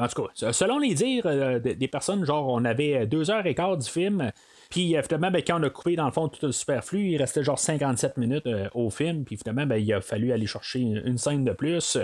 en 0.00 0.06
tout 0.08 0.26
cas, 0.38 0.52
selon 0.52 0.78
les 0.78 0.94
dires 0.94 1.60
des 1.60 1.74
des 1.74 1.88
personnes, 1.88 2.24
genre, 2.24 2.46
on 2.48 2.64
avait 2.64 3.06
deux 3.06 3.30
heures 3.30 3.46
et 3.46 3.54
quart 3.54 3.76
du 3.76 3.88
film. 3.88 4.30
Puis 4.74 4.96
euh, 4.96 5.02
finalement, 5.04 5.30
ben, 5.30 5.40
quand 5.40 5.60
on 5.60 5.62
a 5.62 5.70
coupé 5.70 5.94
dans 5.94 6.06
le 6.06 6.10
fond 6.10 6.26
tout 6.26 6.44
le 6.44 6.50
superflu, 6.50 7.10
il 7.10 7.16
restait 7.16 7.44
genre 7.44 7.60
57 7.60 8.16
minutes 8.16 8.48
euh, 8.48 8.68
au 8.74 8.90
film. 8.90 9.24
Puis 9.24 9.36
finalement, 9.36 9.66
ben, 9.66 9.76
il 9.76 9.92
a 9.92 10.00
fallu 10.00 10.32
aller 10.32 10.48
chercher 10.48 10.80
une, 10.80 11.16
scène 11.16 11.44
de 11.44 11.52
plus. 11.52 11.96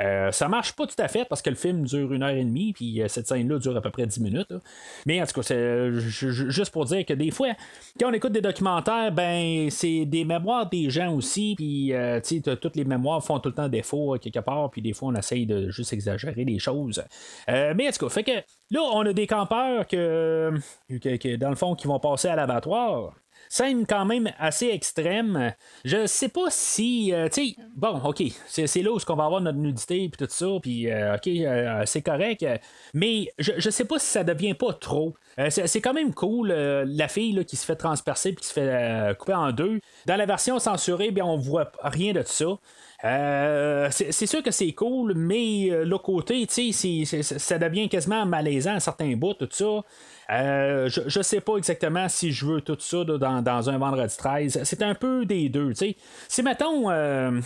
Euh, 0.00 0.30
ça 0.30 0.46
marche 0.48 0.74
pas 0.74 0.86
tout 0.86 0.96
à 0.98 1.08
fait 1.08 1.24
parce 1.24 1.40
que 1.40 1.48
le 1.48 1.56
film 1.56 1.86
dure 1.86 2.12
une 2.12 2.22
heure 2.22 2.28
et 2.28 2.44
demie. 2.44 2.74
Puis 2.74 3.00
euh, 3.00 3.08
cette 3.08 3.26
scène-là 3.26 3.58
dure 3.58 3.74
à 3.74 3.80
peu 3.80 3.90
près 3.90 4.06
10 4.06 4.20
minutes. 4.20 4.52
Mais 5.06 5.22
en 5.22 5.24
tout 5.24 5.32
cas, 5.32 5.42
c'est 5.42 5.92
ju- 5.92 6.30
ju- 6.30 6.50
juste 6.50 6.72
pour 6.72 6.84
dire 6.84 7.06
que 7.06 7.14
des 7.14 7.30
fois, 7.30 7.54
quand 7.98 8.10
on 8.10 8.12
écoute 8.12 8.32
des 8.32 8.42
documentaires, 8.42 9.12
ben 9.12 9.70
c'est 9.70 10.04
des 10.04 10.26
mémoires 10.26 10.68
des 10.68 10.90
gens 10.90 11.14
aussi. 11.14 11.54
Puis 11.56 11.94
tu 12.22 12.42
sais, 12.44 12.56
toutes 12.58 12.76
les 12.76 12.84
mémoires 12.84 13.24
font 13.24 13.40
tout 13.40 13.48
le 13.48 13.54
temps 13.54 13.68
défaut 13.70 14.16
euh, 14.16 14.18
quelque 14.18 14.40
part. 14.40 14.70
Puis 14.70 14.82
des 14.82 14.92
fois, 14.92 15.08
on 15.08 15.14
essaye 15.14 15.46
de 15.46 15.70
juste 15.70 15.94
exagérer 15.94 16.44
les 16.44 16.58
choses. 16.58 17.02
Mais 17.48 17.88
en 17.88 17.92
tout 17.92 18.04
cas, 18.06 18.10
fait 18.10 18.24
que 18.24 18.32
là, 18.70 18.80
on 18.82 19.06
a 19.06 19.12
des 19.12 19.26
campeurs 19.26 19.86
que, 19.86 20.52
que- 20.88 21.36
dans 21.36 21.50
le 21.50 21.56
fond 21.56 21.74
qui 21.74 21.86
vont 21.86 21.98
passer 22.00 22.28
à 22.28 22.36
l'abattoir. 22.36 23.14
Scène 23.52 23.84
quand 23.84 24.04
même 24.04 24.30
assez 24.38 24.68
extrême. 24.68 25.52
Je 25.84 26.06
sais 26.06 26.28
pas 26.28 26.50
si. 26.50 27.12
euh, 27.12 27.28
tu 27.28 27.56
bon, 27.74 28.00
ok, 28.04 28.22
c'est 28.46 28.66
là 28.82 28.92
où 28.92 28.98
on 29.08 29.14
va 29.16 29.24
avoir 29.24 29.40
notre 29.40 29.58
nudité 29.58 30.08
puis 30.08 30.24
tout 30.24 30.32
ça, 30.32 30.46
puis 30.62 30.88
euh, 30.88 31.16
ok, 31.16 31.26
euh, 31.26 31.82
c'est 31.84 32.02
correct, 32.02 32.44
euh, 32.44 32.56
mais 32.94 33.26
je, 33.38 33.68
sais 33.70 33.84
pas 33.84 33.98
si 33.98 34.06
ça 34.06 34.22
devient 34.22 34.54
pas 34.54 34.72
trop. 34.74 35.16
Euh, 35.40 35.50
c'est 35.50 35.80
quand 35.80 35.94
même 35.94 36.14
cool, 36.14 36.52
euh, 36.52 36.84
la 36.86 37.08
fille 37.08 37.44
qui 37.44 37.56
se 37.56 37.64
fait 37.64 37.74
transpercer 37.74 38.32
puis 38.34 38.42
qui 38.42 38.48
se 38.48 38.52
fait 38.52 38.68
euh, 38.68 39.14
couper 39.14 39.34
en 39.34 39.50
deux. 39.50 39.80
Dans 40.06 40.16
la 40.16 40.26
version 40.26 40.60
censurée, 40.60 41.10
bien, 41.10 41.24
on 41.24 41.36
voit 41.36 41.72
rien 41.82 42.12
de 42.12 42.22
ça. 42.22 42.46
Euh, 43.02 43.88
c'est 43.90 44.26
sûr 44.26 44.42
que 44.42 44.50
c'est 44.50 44.72
cool, 44.72 45.14
mais 45.16 45.70
euh, 45.70 45.84
l'autre 45.86 46.04
côté, 46.04 46.46
tu 46.46 46.72
sais, 46.72 47.22
ça 47.22 47.58
devient 47.58 47.88
quasiment 47.88 48.26
malaisant 48.26 48.74
à 48.74 48.80
certains 48.80 49.16
bouts, 49.16 49.32
tout 49.34 49.48
ça. 49.50 49.82
Euh, 50.30 50.88
je, 50.88 51.00
je 51.06 51.22
sais 51.22 51.40
pas 51.40 51.56
exactement 51.56 52.08
si 52.08 52.30
je 52.30 52.46
veux 52.46 52.60
tout 52.60 52.76
ça 52.78 53.04
dans, 53.04 53.42
dans, 53.42 53.70
un 53.70 53.78
vendredi 53.78 54.16
13. 54.16 54.60
C'est 54.62 54.82
un 54.82 54.94
peu 54.94 55.24
des 55.24 55.48
deux. 55.48 55.74
sais. 55.74 55.96
Si, 56.28 56.42
mettons, 56.42 56.90
euh, 56.90 57.40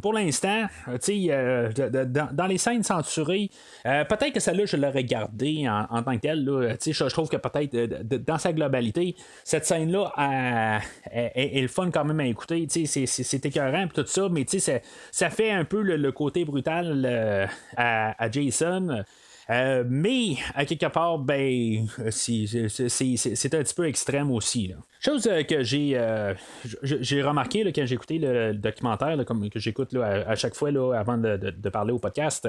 pour 0.00 0.14
l'instant, 0.14 0.66
euh, 0.88 0.98
euh, 1.08 2.04
dans, 2.06 2.28
dans 2.32 2.46
les 2.46 2.58
scènes 2.58 2.82
censurées, 2.82 3.50
peut-être 3.84 4.32
que 4.32 4.40
celle-là, 4.40 4.64
je 4.66 4.76
l'aurais 4.76 5.04
gardée 5.04 5.68
en, 5.68 5.86
en 5.90 6.02
tant 6.02 6.16
que 6.16 6.20
telle. 6.22 6.44
là. 6.44 6.76
Je, 6.84 6.92
je 6.92 7.04
trouve 7.06 7.28
que 7.28 7.36
peut-être 7.36 8.24
dans 8.24 8.38
sa 8.38 8.52
globalité, 8.52 9.16
cette 9.44 9.66
scène-là 9.66 10.12
elle 10.16 11.30
est 11.34 11.62
le 11.62 11.68
fun 11.68 11.90
quand 11.90 12.04
même 12.04 12.20
à 12.20 12.26
écouter. 12.26 12.66
C'est 12.68 13.44
écœurant 13.44 13.86
tout 13.88 14.06
ça, 14.06 14.28
mais 14.30 14.46
ça, 14.46 14.72
ça 15.10 15.30
fait 15.30 15.50
un 15.50 15.64
peu 15.64 15.82
le, 15.82 15.96
le 15.96 16.12
côté 16.12 16.44
brutal 16.44 17.48
à 17.76 18.30
Jason. 18.30 19.04
Euh, 19.50 19.84
mais 19.88 20.36
à 20.54 20.64
quelque 20.64 20.86
part, 20.86 21.18
ben, 21.18 21.86
c'est- 22.10 23.54
un 23.54 23.62
petit 23.62 23.74
peu 23.74 23.88
extrême 23.88 24.30
aussi. 24.30 24.72
Chose 25.00 25.26
euh, 25.26 25.42
que 25.42 25.62
j'ai 25.62 25.92
euh, 25.96 26.34
j'ai 26.82 27.22
remarqué 27.22 27.70
quand 27.72 27.84
j'ai 27.84 27.94
écouté 27.94 28.18
le, 28.18 28.52
documentaire, 28.52 29.16
que 29.52 29.58
j'écoute 29.58 29.94
à, 29.96 30.30
à 30.30 30.36
chaque 30.36 30.54
fois 30.54 30.70
avant 30.96 31.18
de, 31.18 31.68
parler 31.70 31.92
au 31.92 31.98
podcast, 31.98 32.48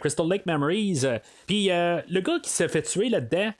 Crystal 0.00 0.28
Lake 0.28 0.46
Memories. 0.46 1.02
Puis 1.46 1.68
le 1.68 2.20
gars 2.20 2.38
qui 2.40 2.50
s'est 2.50 2.68
fait 2.68 2.82
tuer 2.82 3.08
là-dedans. 3.08 3.52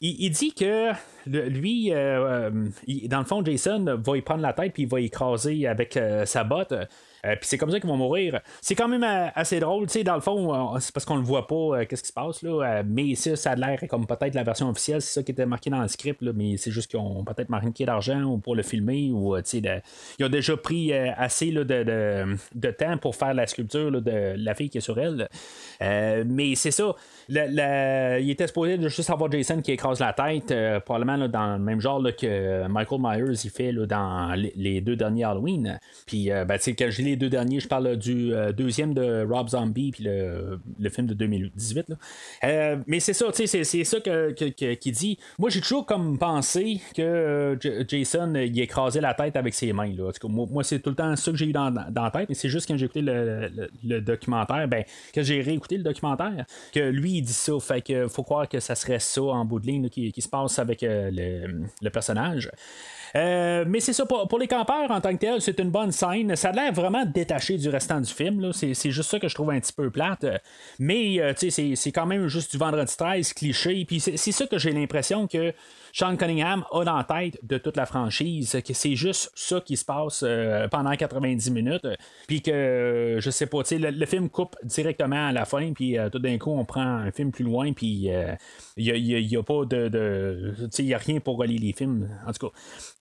il, 0.00 0.30
dit 0.30 0.52
que 0.54 0.90
lui, 1.26 1.90
dans 1.90 3.18
le 3.18 3.24
fond, 3.24 3.44
Jason 3.44 3.84
va 4.04 4.16
y 4.16 4.22
prendre 4.22 4.42
la 4.42 4.52
tête 4.52 4.72
puis 4.72 4.84
il 4.84 4.88
va 4.88 5.00
écraser 5.00 5.66
avec 5.66 5.98
sa 6.24 6.44
botte. 6.44 6.74
Euh, 7.24 7.34
puis 7.36 7.48
c'est 7.48 7.58
comme 7.58 7.70
ça 7.70 7.80
qu'ils 7.80 7.88
vont 7.88 7.96
mourir. 7.96 8.40
C'est 8.60 8.74
quand 8.74 8.88
même 8.88 9.02
euh, 9.04 9.28
assez 9.34 9.60
drôle, 9.60 9.86
tu 9.86 9.94
sais, 9.94 10.04
dans 10.04 10.14
le 10.14 10.20
fond, 10.20 10.78
c'est 10.80 10.92
parce 10.92 11.04
qu'on 11.04 11.16
le 11.16 11.22
voit 11.22 11.46
pas, 11.46 11.54
euh, 11.54 11.84
qu'est-ce 11.84 12.02
qui 12.02 12.08
se 12.08 12.12
passe, 12.12 12.42
là. 12.42 12.82
mais 12.84 13.14
ça, 13.14 13.36
ça 13.36 13.50
a 13.52 13.56
l'air 13.56 13.78
comme 13.88 14.06
peut-être 14.06 14.34
la 14.34 14.42
version 14.44 14.68
officielle, 14.68 15.02
c'est 15.02 15.14
ça 15.14 15.22
qui 15.22 15.32
était 15.32 15.46
marqué 15.46 15.70
dans 15.70 15.80
le 15.82 15.88
script, 15.88 16.22
là, 16.22 16.32
mais 16.34 16.56
c'est 16.56 16.70
juste 16.70 16.90
qu'ils 16.90 17.00
ont 17.00 17.24
peut-être 17.24 17.48
marqué 17.48 17.84
d'argent 17.84 18.38
pour 18.38 18.54
le 18.54 18.62
filmer, 18.62 19.10
ou, 19.12 19.36
tu 19.38 19.60
sais, 19.62 19.82
ils 20.18 20.24
ont 20.24 20.28
déjà 20.28 20.56
pris 20.56 20.92
assez 20.92 21.50
là, 21.50 21.64
de, 21.64 21.82
de- 21.82 22.36
de 22.54 22.70
temps 22.70 22.96
pour 22.98 23.16
faire 23.16 23.34
la 23.34 23.46
sculpture 23.46 23.90
là, 23.90 24.00
de 24.00 24.34
la 24.36 24.54
fille 24.54 24.70
qui 24.70 24.78
est 24.78 24.82
sur 24.82 24.98
elle. 24.98 25.28
Mais 25.80 26.54
c'est 26.54 26.70
ça. 26.70 26.94
Il 27.28 28.30
était 28.30 28.46
supposé 28.46 28.78
de 28.78 28.88
juste 28.88 29.10
avoir 29.10 29.30
Jason 29.30 29.60
qui 29.60 29.72
écrase 29.72 30.00
la 30.00 30.12
tête, 30.12 30.54
probablement 30.84 31.16
là, 31.16 31.28
dans 31.28 31.52
le 31.54 31.62
même 31.62 31.80
genre 31.80 32.00
là, 32.00 32.12
que 32.12 32.66
Michael 32.68 33.00
Myers 33.00 33.38
il 33.44 33.50
fait 33.50 33.72
là, 33.72 33.86
dans 33.86 34.34
les, 34.34 34.80
deux 34.80 34.96
derniers 34.96 35.24
Halloween. 35.24 35.78
Puis, 36.06 36.30
euh, 36.30 36.44
ben, 36.44 36.58
quand 36.64 36.90
je 36.90 37.02
les 37.02 37.16
deux 37.18 37.28
derniers, 37.28 37.60
je 37.60 37.68
parle 37.68 37.96
du 37.96 38.32
euh, 38.34 38.52
deuxième 38.52 38.94
de 38.94 39.26
Rob 39.28 39.48
Zombie, 39.48 39.90
puis 39.90 40.04
le, 40.04 40.58
le 40.78 40.90
film 40.90 41.06
de 41.06 41.14
2018. 41.14 41.88
là. 41.88 41.96
Euh, 42.44 42.76
mais 42.86 43.00
c'est 43.00 43.12
ça, 43.12 43.26
c'est, 43.32 43.46
c'est 43.46 43.84
ça 43.84 44.00
qu'il 44.00 44.92
dit. 44.92 45.18
Moi, 45.38 45.50
j'ai 45.50 45.60
toujours 45.60 45.84
comme 45.86 46.18
pensé 46.18 46.80
que 46.94 47.02
euh, 47.02 47.84
Jason, 47.88 48.34
il 48.34 48.58
écrasait 48.60 49.00
la 49.00 49.14
tête 49.14 49.36
avec 49.36 49.54
ses 49.54 49.72
mains. 49.72 49.92
Là. 49.94 50.10
Moi, 50.28 50.64
c'est 50.64 50.80
tout 50.80 50.90
le 50.90 50.96
temps 50.96 51.14
ça 51.16 51.30
que 51.30 51.36
j'ai 51.36 51.46
eu 51.46 51.52
dans, 51.52 51.70
dans 51.70 52.02
la 52.04 52.10
tête, 52.10 52.28
mais 52.28 52.34
c'est 52.34 52.48
juste 52.48 52.66
quand 52.68 52.76
j'ai 52.76 52.86
écouté 52.86 53.02
le, 53.02 53.50
le- 53.84 54.00
documentaire, 54.00 54.68
ben, 54.68 54.84
que 55.12 55.22
j'ai 55.22 55.40
réécouté 55.40 55.76
le 55.76 55.82
documentaire, 55.82 56.46
que 56.72 56.80
lui, 56.80 57.18
il 57.18 57.22
dit 57.22 57.32
ça. 57.32 57.52
Fait 57.60 57.82
que 57.82 58.06
faut 58.08 58.22
croire 58.22 58.48
que 58.48 58.60
ça 58.60 58.74
serait 58.74 59.00
ça 59.00 59.22
en 59.22 59.44
bout 59.44 59.60
de 59.60 59.66
ligne 59.66 59.88
qui, 59.88 60.12
se 60.18 60.28
passe 60.28 60.58
avec 60.58 60.80
le, 60.82 61.62
le 61.82 61.90
personnage. 61.90 62.50
Mais 63.14 63.80
c'est 63.80 63.92
ça, 63.92 64.06
pour, 64.06 64.28
pour 64.28 64.38
les 64.38 64.46
campeurs 64.46 64.90
en 64.90 65.00
tant 65.00 65.12
que 65.12 65.18
tel, 65.18 65.40
c'est 65.40 65.58
une 65.60 65.70
bonne 65.70 65.92
scène. 65.92 66.36
Ça 66.36 66.50
a 66.50 66.52
l'air 66.52 66.72
vraiment 66.72 66.97
détaché 67.04 67.56
du 67.58 67.68
restant 67.68 68.00
du 68.00 68.12
film. 68.12 68.52
C'est, 68.52 68.74
juste 68.74 69.10
ça 69.10 69.18
que 69.18 69.28
je 69.28 69.34
trouve 69.34 69.50
un 69.50 69.60
petit 69.60 69.72
peu 69.72 69.90
plate. 69.90 70.24
Mais 70.78 71.20
euh, 71.20 71.32
tu 71.34 71.50
sais, 71.50 71.74
c'est, 71.76 71.92
quand 71.92 72.06
même 72.06 72.28
juste 72.28 72.52
du 72.52 72.58
vendredi 72.58 72.94
13 72.96 73.32
cliché. 73.32 73.84
Puis 73.84 74.00
c'est 74.00 74.32
ça 74.32 74.46
que 74.46 74.58
j'ai 74.58 74.72
l'impression 74.72 75.26
que 75.26 75.52
Sean 75.98 76.16
Cunningham 76.16 76.64
a 76.70 76.84
dans 76.84 76.96
la 76.96 77.02
tête 77.02 77.40
de 77.42 77.58
toute 77.58 77.76
la 77.76 77.84
franchise, 77.84 78.62
que 78.64 78.72
c'est 78.72 78.94
juste 78.94 79.32
ça 79.34 79.60
qui 79.60 79.76
se 79.76 79.84
passe 79.84 80.22
euh, 80.24 80.68
pendant 80.68 80.94
90 80.94 81.50
minutes, 81.50 81.88
puis 82.28 82.40
que, 82.40 82.52
euh, 82.52 83.20
je 83.20 83.30
sais 83.30 83.46
pas, 83.46 83.62
le, 83.68 83.90
le 83.90 84.06
film 84.06 84.28
coupe 84.30 84.54
directement 84.62 85.26
à 85.26 85.32
la 85.32 85.44
fin, 85.44 85.72
puis 85.72 85.98
euh, 85.98 86.08
tout 86.08 86.20
d'un 86.20 86.38
coup, 86.38 86.52
on 86.52 86.64
prend 86.64 86.82
un 86.82 87.10
film 87.10 87.32
plus 87.32 87.42
loin, 87.44 87.72
puis 87.72 88.08
il 88.76 89.26
n'y 89.26 89.36
a, 89.36 89.42
pas 89.42 89.64
de... 89.64 89.88
de 89.88 90.54
il 90.78 90.94
a 90.94 90.98
rien 90.98 91.18
pour 91.18 91.36
relier 91.36 91.58
les 91.58 91.72
films, 91.72 92.08
en 92.24 92.32
tout 92.32 92.48
cas. 92.48 92.54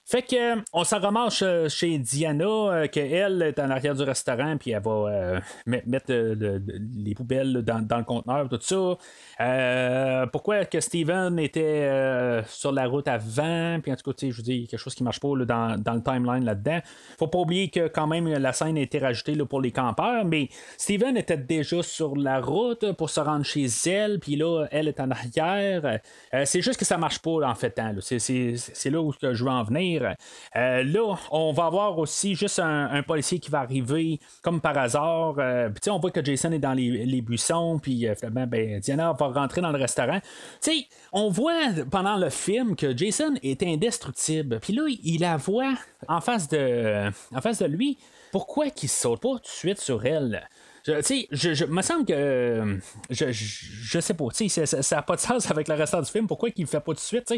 Fait 0.09 0.21
que 0.21 0.55
on 0.71 0.85
s'en 0.85 0.99
ramasse 1.01 1.43
chez 1.67 1.97
Diana, 1.99 2.87
qu'elle 2.87 3.41
est 3.41 3.59
en 3.59 3.69
arrière 3.69 3.93
du 3.93 4.03
restaurant, 4.03 4.55
puis 4.57 4.71
elle 4.71 4.81
va 4.81 5.41
met- 5.65 5.83
mettre 5.85 6.05
le- 6.13 6.33
le- 6.33 6.63
les 6.95 7.13
poubelles 7.13 7.61
dans, 7.61 7.85
le 7.97 8.03
conteneur, 8.05 8.47
tout 8.47 8.57
ça. 8.61 8.97
Euh, 9.41 10.25
pourquoi 10.27 10.63
que 10.63 10.79
Steven 10.79 11.37
était 11.39 12.41
sur 12.47 12.71
la 12.71 12.86
route 12.87 13.07
avant, 13.07 13.79
puis 13.81 13.91
en 13.91 13.95
tout 13.95 14.11
cas, 14.11 14.17
je 14.19 14.35
vous 14.35 14.41
dis, 14.41 14.67
quelque 14.67 14.79
chose 14.79 14.95
qui 14.95 15.03
marche 15.03 15.19
pas 15.19 15.35
là, 15.35 15.45
dans, 15.45 15.81
dans 15.81 15.93
le 15.93 16.01
timeline 16.01 16.45
là-dedans. 16.45 16.79
Faut 17.17 17.27
pas 17.27 17.39
oublier 17.39 17.69
que 17.69 17.87
quand 17.87 18.07
même 18.07 18.27
la 18.27 18.53
scène 18.53 18.77
a 18.77 18.81
été 18.81 18.99
rajoutée 18.99 19.35
là, 19.35 19.45
pour 19.45 19.61
les 19.61 19.71
campeurs, 19.71 20.25
mais 20.25 20.49
Steven 20.77 21.17
était 21.17 21.37
déjà 21.37 21.83
sur 21.83 22.15
la 22.15 22.39
route 22.39 22.91
pour 22.93 23.09
se 23.09 23.19
rendre 23.19 23.45
chez 23.45 23.67
elle, 23.85 24.19
puis 24.19 24.35
là, 24.35 24.65
elle 24.71 24.87
est 24.87 24.99
en 24.99 25.11
arrière. 25.11 25.99
Euh, 26.33 26.43
c'est 26.45 26.61
juste 26.61 26.79
que 26.79 26.85
ça 26.85 26.97
marche 26.97 27.19
pas 27.19 27.47
en 27.47 27.55
fait. 27.55 27.77
hein. 27.79 27.93
C'est, 28.01 28.89
là 28.89 29.01
où 29.01 29.13
je 29.21 29.43
veux 29.43 29.49
en 29.49 29.63
venir. 29.63 30.15
Euh, 30.55 30.83
là, 30.83 31.15
on 31.31 31.51
va 31.51 31.65
avoir 31.65 31.97
aussi 31.99 32.35
juste 32.35 32.59
un, 32.59 33.03
policier 33.03 33.39
qui 33.39 33.49
va 33.49 33.59
arriver 33.59 34.19
comme 34.41 34.59
par 34.59 34.77
hasard. 34.77 35.35
Euh, 35.37 35.69
puis 35.69 35.89
on 35.91 35.99
voit 35.99 36.11
que 36.11 36.23
Jason 36.23 36.51
est 36.51 36.59
dans 36.59 36.73
les, 36.73 37.05
les 37.05 37.21
buissons, 37.21 37.79
puis 37.79 38.07
euh, 38.07 38.15
finalement, 38.15 38.47
ben, 38.47 38.79
Diana 38.79 39.13
va 39.17 39.27
rentrer 39.27 39.61
dans 39.61 39.71
le 39.71 39.77
restaurant. 39.77 40.19
Tu 40.61 40.71
sais, 40.71 40.85
on 41.13 41.29
voit 41.29 41.53
pendant 41.89 42.17
le 42.17 42.29
film 42.29 42.66
que 42.75 42.95
Jason 42.95 43.33
est 43.43 43.63
indestructible. 43.63 44.59
Puis 44.59 44.73
là, 44.73 44.83
il 44.87 45.19
la 45.21 45.37
voit 45.37 45.73
en 46.07 46.21
face 46.21 46.47
de, 46.49 47.09
en 47.35 47.41
face 47.41 47.59
de 47.59 47.65
lui. 47.65 47.97
Pourquoi 48.31 48.69
qu'il 48.69 48.89
saute 48.89 49.21
pas 49.21 49.29
tout 49.35 49.41
de 49.41 49.47
suite 49.47 49.79
sur 49.79 50.05
elle? 50.05 50.47
Je- 50.85 50.93
Tu 50.93 51.03
sais, 51.03 51.27
je, 51.31 51.53
je 51.53 51.65
me 51.65 51.81
semble 51.81 52.05
que. 52.05 52.79
Je, 53.09 53.31
je, 53.31 53.99
sais 53.99 54.13
pas, 54.13 54.25
ça- 54.31 54.95
n'a 54.95 55.01
pas 55.01 55.15
de 55.15 55.21
sens 55.21 55.49
avec 55.51 55.67
le 55.67 55.75
restant 55.75 56.01
du 56.01 56.09
film. 56.11 56.27
Pourquoi 56.27 56.49
qu'il 56.51 56.63
le 56.63 56.69
fait 56.69 56.79
pas 56.79 56.91
tout 56.93 56.93
de 56.93 56.99
suite. 56.99 57.33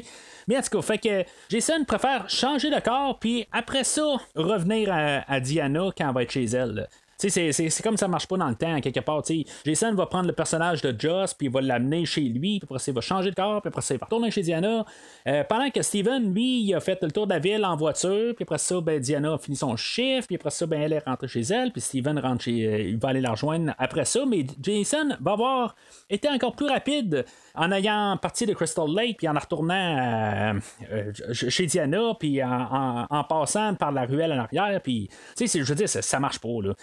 Mais 0.47 0.57
en 0.57 0.61
tout 0.61 0.69
cas, 0.69 0.81
fait 0.81 0.97
que 0.99 1.23
Jason 1.49 1.83
préfère 1.85 2.29
changer 2.29 2.69
de 2.69 2.79
corps, 2.79 3.17
puis 3.19 3.47
après 3.51 3.83
ça, 3.83 4.17
revenir 4.35 4.91
à, 4.91 5.31
à 5.31 5.39
Diana 5.39 5.89
quand 5.97 6.07
elle 6.09 6.13
va 6.13 6.23
être 6.23 6.31
chez 6.31 6.45
elle. 6.45 6.87
C'est- 7.27 7.81
comme 7.83 7.97
ça 7.97 8.07
marche 8.07 8.27
pas 8.27 8.37
dans 8.37 8.47
le 8.47 8.55
temps, 8.55 8.79
quelque 8.79 9.01
part. 9.01 9.21
Jason 9.65 9.93
va 9.93 10.05
prendre 10.05 10.27
le 10.27 10.33
personnage 10.33 10.81
de 10.81 10.95
Joss, 10.97 11.33
puis 11.33 11.47
il 11.47 11.53
va 11.53 11.59
l'amener 11.59 12.05
chez 12.05 12.21
lui, 12.21 12.59
puis 12.59 12.61
après 12.63 12.79
ça, 12.79 12.91
il 12.91 12.95
va 12.95 13.01
changer 13.01 13.29
de 13.31 13.35
corps, 13.35 13.61
puis 13.61 13.67
après 13.67 13.81
ça, 13.81 13.93
il 13.93 13.97
va 13.99 14.05
retourner 14.05 14.31
chez 14.31 14.41
Diana. 14.41 14.85
Euh, 15.27 15.43
pendant 15.43 15.69
que 15.69 15.81
Steven, 15.81 16.33
lui, 16.33 16.61
il 16.61 16.73
a 16.73 16.79
fait 16.79 16.97
le 17.03 17.11
tour 17.11 17.27
de 17.27 17.33
la 17.33 17.39
ville 17.39 17.65
en 17.65 17.75
voiture, 17.75 18.33
puis 18.35 18.43
après 18.43 18.57
ça, 18.57 18.79
ben, 18.79 18.99
Diana 19.01 19.33
a 19.33 19.37
fini 19.37 19.57
son 19.57 19.75
chiffre, 19.75 20.27
puis 20.27 20.37
après 20.37 20.49
ça, 20.49 20.65
ben, 20.65 20.81
elle 20.81 20.93
est 20.93 21.05
rentrée 21.05 21.27
chez 21.27 21.41
elle, 21.41 21.71
puis 21.73 21.81
Steven 21.81 22.17
rentre 22.19 22.43
chez. 22.45 22.65
euh, 22.65 22.79
il 22.81 22.97
va 22.97 23.09
aller 23.09 23.19
la 23.21 23.31
rejoindre 23.31 23.73
après 23.77 24.05
ça, 24.05 24.21
mais 24.25 24.45
Jason 24.61 25.09
va 25.19 25.31
avoir 25.33 25.75
été 26.09 26.29
encore 26.29 26.55
plus 26.55 26.67
rapide 26.67 27.25
en 27.53 27.71
ayant 27.73 28.15
parti 28.21 28.45
de 28.45 28.53
Crystal 28.53 28.87
Lake, 28.89 29.17
puis 29.17 29.27
en 29.27 29.33
retournant 29.33 30.55
euh, 30.91 31.11
chez 31.33 31.65
Diana, 31.65 32.13
puis 32.17 32.41
en, 32.41 33.23
passant 33.27 33.75
par 33.75 33.91
la 33.91 34.05
ruelle 34.05 34.31
en 34.31 34.39
arrière, 34.39 34.79
puis, 34.81 35.09
tu 35.35 35.47
sais, 35.47 35.59
je 35.59 35.65
veux 35.65 35.75
dire, 35.75 35.89
ça, 35.89 36.01
ça 36.01 36.19
marche 36.19 36.39
pas, 36.39 36.47
là. 36.63 36.73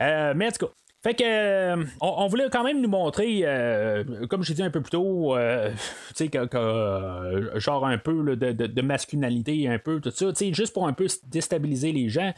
Euh, 0.00 0.32
mais 0.36 0.48
en 0.48 0.50
tout 0.50 0.66
cas, 0.66 0.72
fait 1.02 1.14
que 1.14 1.24
euh, 1.24 1.84
on, 2.00 2.26
voulait 2.28 2.48
quand 2.50 2.64
même 2.64 2.80
nous 2.80 2.88
montrer, 2.88 3.40
euh, 3.44 4.26
comme 4.26 4.42
j'ai 4.42 4.54
dit 4.54 4.62
un 4.62 4.70
peu 4.70 4.80
plus 4.80 4.90
tôt, 4.90 5.36
tu 6.16 6.28
sais, 6.30 6.30
genre 7.56 7.86
un 7.86 7.98
peu 7.98 8.36
de, 8.36 8.52
de- 8.52 8.82
masculinité, 8.82 9.68
un 9.68 9.78
peu 9.78 10.00
tout 10.00 10.10
ça, 10.10 10.32
tu 10.32 10.34
sais, 10.36 10.54
juste 10.54 10.72
pour 10.72 10.86
un 10.88 10.94
peu 10.94 11.06
déstabiliser 11.26 11.92
les 11.92 12.08
gens. 12.08 12.32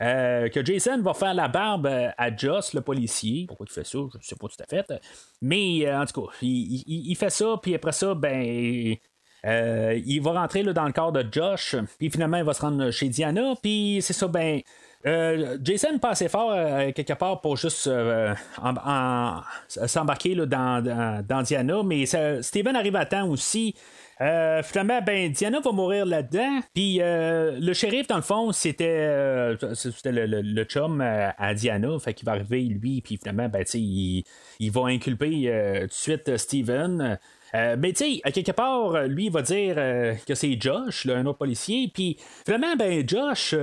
que 0.00 0.64
Jason 0.64 1.02
va 1.02 1.14
faire 1.14 1.34
la 1.34 1.48
barbe 1.48 1.86
à 1.86 2.36
Joss, 2.36 2.74
le 2.74 2.80
policier. 2.80 3.46
Pourquoi 3.48 3.66
il 3.68 3.72
fait 3.72 3.84
ça? 3.84 3.98
Je 4.12 4.18
ne 4.18 4.22
sais 4.22 4.36
pas 4.36 4.46
tout 4.46 4.62
à 4.62 4.66
fait. 4.66 4.92
Mais 5.40 5.92
en 5.92 6.04
tout 6.06 6.22
cas, 6.22 6.32
il- 6.42 6.84
il 6.86 7.16
fait 7.16 7.30
ça, 7.30 7.56
puis 7.60 7.74
après 7.74 7.92
ça, 7.92 8.14
ben. 8.14 8.94
Euh, 9.44 10.00
il 10.06 10.20
va 10.20 10.32
rentrer 10.32 10.62
là, 10.62 10.72
dans 10.72 10.86
le 10.86 10.92
corps 10.92 11.12
de 11.12 11.24
Josh, 11.30 11.76
puis 11.98 12.10
finalement 12.10 12.36
il 12.38 12.44
va 12.44 12.54
se 12.54 12.60
rendre 12.62 12.90
chez 12.90 13.08
Diana, 13.08 13.54
puis 13.62 13.98
c'est 14.00 14.12
ça, 14.12 14.28
ben. 14.28 14.60
euh, 15.06 15.58
Jason 15.62 15.98
pas 15.98 16.10
assez 16.10 16.28
fort 16.28 16.52
euh, 16.52 16.92
quelque 16.92 17.14
part 17.14 17.40
pour 17.40 17.56
juste 17.56 17.90
s'embarquer 19.68 20.34
là, 20.34 20.46
dans, 20.46 21.42
Diana, 21.42 21.82
mais 21.84 22.06
ça- 22.06 22.42
Steven 22.42 22.76
arrive 22.76 22.96
à 22.96 23.06
temps 23.06 23.28
aussi. 23.28 23.74
Finalement, 24.18 25.00
ben, 25.04 25.32
Diana 25.32 25.58
va 25.58 25.72
mourir 25.72 26.06
là-dedans. 26.06 26.60
Puis 26.74 26.98
le 27.02 27.72
shérif, 27.72 28.06
dans 28.06 28.14
le 28.16 28.22
fond, 28.22 28.52
c'était, 28.52 29.56
c'était 29.74 30.12
le, 30.12 30.26
le- 30.26 30.42
le 30.42 30.64
chum 30.64 31.00
à 31.00 31.54
Diana. 31.54 31.88
Fait 31.98 32.14
qu'il 32.14 32.26
va 32.26 32.32
arriver, 32.32 32.60
lui, 32.62 33.00
puis 33.00 33.16
finalement, 33.16 33.48
ben, 33.48 33.64
il, 33.74 34.22
il 34.60 34.70
va 34.70 34.82
inculper 34.86 35.80
tout 35.80 35.86
de 35.88 35.92
suite 35.92 36.36
Steven. 36.36 37.18
Euh, 37.54 37.76
mais 37.78 37.92
tu 37.92 38.20
sais, 38.22 38.32
quelque 38.32 38.52
part, 38.52 38.94
euh, 38.94 39.06
lui, 39.06 39.26
il 39.26 39.32
va 39.32 39.42
dire 39.42 39.74
euh, 39.76 40.14
que 40.26 40.34
c'est 40.34 40.56
Josh, 40.58 41.04
là, 41.04 41.16
un 41.16 41.26
autre 41.26 41.38
policier. 41.38 41.90
Puis 41.92 42.16
finalement, 42.44 42.76
ben, 42.76 43.06
Josh, 43.06 43.50
tu 43.50 43.56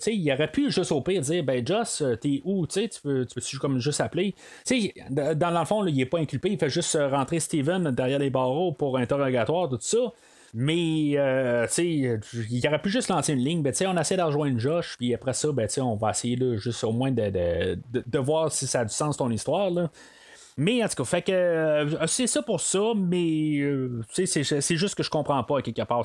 sais, 0.00 0.14
il 0.14 0.32
aurait 0.32 0.50
pu 0.50 0.70
juste 0.70 0.90
au 0.92 1.00
pire 1.00 1.20
dire, 1.22 1.44
ben, 1.44 1.64
Josh, 1.66 2.02
t'es 2.20 2.42
où, 2.44 2.66
tu 2.66 2.80
sais, 2.80 2.88
tu 2.88 3.00
peux, 3.00 3.24
tu 3.24 3.34
peux 3.34 3.58
comme 3.58 3.78
juste 3.78 4.00
appeler? 4.00 4.34
Tu 4.64 4.92
sais, 4.92 4.94
dans 5.10 5.58
le 5.58 5.64
fond, 5.64 5.82
là, 5.82 5.90
il 5.90 6.00
est 6.00 6.06
pas 6.06 6.18
inculpé, 6.18 6.50
il 6.50 6.58
fait 6.58 6.70
juste 6.70 6.98
rentrer 7.00 7.40
Steven 7.40 7.90
derrière 7.92 8.18
les 8.18 8.30
barreaux 8.30 8.72
pour 8.72 8.98
interrogatoire, 8.98 9.68
tout 9.68 9.78
ça. 9.80 10.12
Mais, 10.54 11.12
tu 11.68 11.74
sais, 11.74 12.18
il 12.50 12.62
aurait 12.66 12.80
pu 12.80 12.88
juste 12.88 13.08
lancer 13.08 13.32
une 13.32 13.44
ligne. 13.44 13.62
Ben, 13.62 13.72
tu 13.72 13.78
sais, 13.78 13.86
on 13.86 13.96
essaie 13.96 14.16
de 14.16 14.22
rejoindre 14.22 14.58
Josh, 14.58 14.96
puis 14.98 15.14
après 15.14 15.34
ça, 15.34 15.52
ben, 15.52 15.66
tu 15.66 15.74
sais, 15.74 15.80
on 15.80 15.96
va 15.96 16.10
essayer 16.10 16.36
là, 16.36 16.56
juste 16.56 16.82
au 16.82 16.92
moins 16.92 17.12
de, 17.12 17.30
de, 17.30 17.78
de, 17.92 18.04
de 18.04 18.18
voir 18.18 18.50
si 18.50 18.66
ça 18.66 18.80
a 18.80 18.84
du 18.84 18.94
sens 18.94 19.16
ton 19.16 19.30
histoire. 19.30 19.70
Là. 19.70 19.90
Mais 20.58 20.82
en 20.82 20.88
tout 20.88 20.94
cas, 20.96 21.04
fait 21.04 21.22
que 21.22 21.32
euh, 21.32 22.06
c'est 22.06 22.26
ça 22.26 22.40
pour 22.40 22.62
ça, 22.62 22.92
mais 22.96 23.58
euh, 23.58 24.02
c'est, 24.14 24.76
juste 24.76 24.94
que 24.94 25.02
je 25.02 25.10
comprends 25.10 25.44
pas 25.44 25.60
quelque 25.60 25.82
part. 25.82 26.04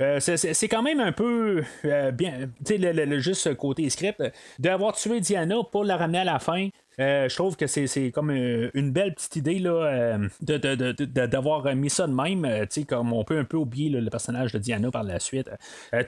Euh, 0.00 0.20
c'est, 0.20 0.68
quand 0.68 0.82
même 0.82 1.00
un 1.00 1.10
peu 1.10 1.64
bien, 2.12 2.50
le, 2.68 2.92
le, 2.92 3.04
le, 3.04 3.18
juste 3.18 3.52
côté 3.56 3.90
script, 3.90 4.22
d'avoir 4.60 4.94
tué 4.94 5.18
Diana 5.20 5.56
pour 5.72 5.82
la 5.82 5.96
ramener 5.96 6.18
à 6.18 6.24
la 6.24 6.38
fin. 6.38 6.68
Euh, 7.00 7.28
je 7.28 7.34
trouve 7.34 7.56
que 7.56 7.66
c'est 7.66 8.10
comme 8.10 8.30
une 8.30 8.92
belle 8.92 9.14
petite 9.14 9.36
idée 9.36 9.58
là, 9.58 9.70
euh, 9.70 10.28
d'avoir 10.40 11.62
de, 11.62 11.70
de, 11.70 11.74
mis 11.74 11.90
ça 11.90 12.06
de 12.06 12.12
même. 12.12 12.44
Euh, 12.44 12.66
comme 12.86 13.12
on 13.12 13.24
peut 13.24 13.38
un 13.38 13.44
peu 13.44 13.56
oublier 13.56 13.90
le 13.90 14.10
personnage 14.10 14.52
de 14.52 14.58
Diana 14.58 14.90
par 14.90 15.02
la 15.02 15.18
suite. 15.18 15.50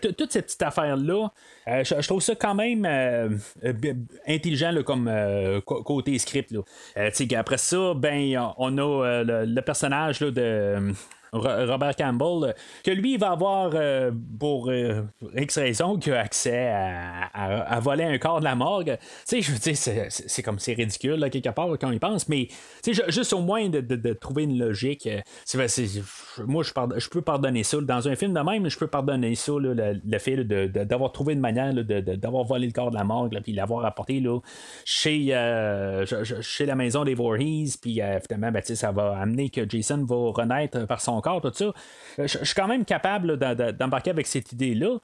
Toute 0.01 0.32
cette 0.32 0.47
petite 0.47 0.62
affaire-là, 0.62 1.28
je, 1.66 2.07
trouve 2.07 2.22
ça 2.22 2.34
quand 2.34 2.55
même 2.55 2.86
intelligent 4.26 4.72
comme 4.84 5.11
côté 5.64 6.18
script. 6.18 6.55
Après 7.36 7.59
ça, 7.59 7.95
ben, 7.95 8.53
on 8.59 8.78
a 8.78 9.22
le, 9.22 9.45
le, 9.45 9.62
personnage 9.62 10.20
là, 10.20 10.30
de. 10.30 10.93
Robert 11.33 11.97
Campbell, 11.97 12.51
euh, 12.51 12.53
que 12.85 12.91
lui, 12.91 13.14
il 13.14 13.18
va 13.18 13.30
avoir, 13.30 13.70
euh, 13.74 14.11
pour 14.39 14.68
euh, 14.68 15.03
X 15.35 15.57
raison, 15.57 15.97
qu'il 15.97 16.12
a 16.12 16.20
accès 16.20 16.68
à, 16.68 17.30
à, 17.33 17.80
voler 17.80 18.05
un 18.05 18.18
corps 18.18 18.41
de 18.41 18.45
la 18.45 18.55
morgue. 18.55 18.99
Tu 19.01 19.07
sais, 19.24 19.41
je 19.41 19.53
veux 19.53 19.59
dire, 19.59 19.76
c'est 20.11 20.43
comme 20.43 20.59
c'est 20.59 20.74
ridicule, 20.74 21.14
là, 21.14 21.30
quelque 21.30 21.49
part, 21.49 21.70
quand 21.80 21.91
il 21.91 22.01
pense, 22.01 22.28
mais 22.28 22.49
juste 23.09 23.33
au 23.33 23.41
moins 23.41 23.68
de, 23.70 23.80
de, 23.80 23.97
de 23.97 24.12
trouver 24.12 24.43
une 24.45 24.59
logique. 24.59 25.09
c'est 25.45 25.59
moi, 26.47 26.62
je, 26.62 26.72
pardonne, 26.72 27.01
je, 27.01 27.09
peux 27.09 27.22
pardonner 27.22 27.62
ça. 27.62 27.78
Dans 27.80 28.09
un 28.09 28.14
film 28.14 28.35
de 28.35 28.41
même, 28.41 28.68
je 28.68 28.78
peux 28.78 28.87
pardonner 28.87 29.35
ça, 29.35 29.53
là, 29.53 29.72
le, 29.72 30.01
le, 30.05 30.18
fait 30.18 30.37
d'avoir 30.45 31.12
trouvé 31.12 31.33
une 31.33 31.41
manière 31.41 31.72
d'avoir 31.72 32.45
volé 32.45 32.66
le 32.66 32.72
corps 32.72 32.91
de 32.91 32.97
la 32.97 33.05
morgue, 33.05 33.41
puis 33.43 33.53
l'avoir 33.55 33.87
apporté 33.87 34.20
là, 34.20 34.39
chez, 34.85 35.35
chez 36.43 36.66
la 36.66 36.74
maison 36.74 37.05
des 37.05 37.14
Voorhees, 37.14 37.78
puis 37.80 38.01
finalement, 38.26 38.53
ben, 38.53 38.62
ça 38.62 38.93
va 38.93 39.16
amener 39.18 39.49
que 39.49 39.68
Jason 39.68 40.05
va 40.05 40.33
renaître 40.33 40.87
par 40.87 41.01
son 41.01 41.21
corps, 41.22 41.40
tout 41.40 41.52
ça. 41.54 41.72
Je, 42.18 42.26
je 42.26 42.44
suis 42.44 42.54
quand 42.54 42.68
même 42.68 42.84
capable 42.84 43.38
d'embarquer 43.72 44.10
avec 44.10 44.26
cette 44.26 44.52
idée-là. 44.52 44.98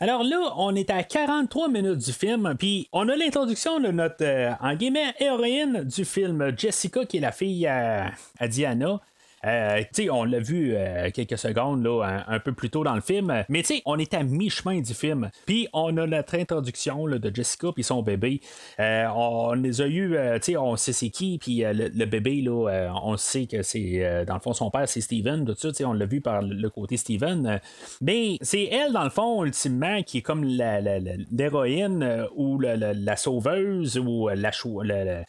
Alors 0.00 0.24
là, 0.24 0.54
on 0.56 0.74
est 0.74 0.90
à 0.90 1.04
43 1.04 1.68
minutes 1.68 1.98
du 1.98 2.12
film, 2.12 2.56
puis 2.58 2.88
on 2.92 3.08
a 3.08 3.14
l'introduction 3.14 3.78
de 3.78 3.88
notre, 3.92 4.24
euh, 4.24 4.50
en 4.60 4.74
guillemets, 4.74 5.14
héroïne 5.20 5.84
du 5.84 6.04
film, 6.04 6.52
Jessica, 6.56 7.04
qui 7.04 7.18
est 7.18 7.20
la 7.20 7.30
fille 7.30 7.68
à 7.68 8.12
Diana. 8.48 9.00
Euh, 9.44 9.82
on 10.10 10.24
l'a 10.24 10.38
vu 10.38 10.74
euh, 10.74 11.10
quelques 11.12 11.38
secondes 11.38 11.84
là, 11.84 12.24
un, 12.26 12.38
peu 12.38 12.52
plus 12.52 12.70
tôt 12.70 12.84
dans 12.84 12.94
le 12.94 13.00
film, 13.00 13.44
mais 13.48 13.62
on 13.86 13.98
est 13.98 14.14
à 14.14 14.22
mi-chemin 14.22 14.80
du 14.80 14.94
film. 14.94 15.30
Puis 15.46 15.68
on 15.72 15.96
a 15.96 16.06
notre 16.06 16.36
introduction 16.36 17.06
de 17.06 17.34
Jessica 17.34 17.72
puis 17.72 17.82
son 17.82 18.02
bébé. 18.02 18.40
Euh, 18.78 19.06
on 19.14 19.52
les 19.54 19.80
a 19.80 19.86
eu, 19.86 20.16
on 20.56 20.76
sait 20.76 20.92
c'est 20.92 21.10
qui, 21.10 21.38
puis 21.38 21.62
le, 21.64 22.04
bébé, 22.04 22.42
là, 22.42 22.90
on 23.02 23.16
sait 23.16 23.46
que 23.46 23.62
c'est, 23.62 24.24
dans 24.26 24.34
le 24.34 24.40
fond, 24.40 24.52
son 24.52 24.70
père, 24.70 24.88
c'est 24.88 25.00
Steven, 25.00 25.52
on 25.84 25.92
l'a 25.92 26.06
vu 26.06 26.20
par 26.20 26.42
le 26.42 26.70
côté 26.70 26.96
Steven. 26.96 27.60
mais 28.00 28.36
c'est 28.40 28.64
elle, 28.64 28.92
dans 28.92 29.04
le 29.04 29.10
fond, 29.10 29.44
ultimement, 29.44 30.02
qui 30.02 30.18
est 30.18 30.22
comme 30.22 30.44
l'héroïne 30.44 32.04
la, 32.04 32.28
ou 32.34 32.60
la, 32.60 32.76
la, 32.76 33.16
sauveuse 33.16 33.98
ou 33.98 34.28
la, 34.28 34.34
la 34.82 35.24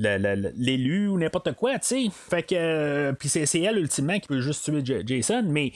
l'élu 0.00 1.08
ou 1.08 1.18
n'importe 1.18 1.52
quoi, 1.52 1.78
tu 1.78 1.86
sais. 1.86 2.06
Fait 2.30 2.42
que. 2.42 2.54
Euh, 2.56 3.12
puis 3.12 3.28
c'est 3.28 3.60
elle, 3.60 3.78
ultimement, 3.78 4.18
qui 4.18 4.28
peut 4.28 4.40
juste 4.40 4.64
tuer 4.64 5.04
Jason, 5.06 5.44
mais. 5.46 5.72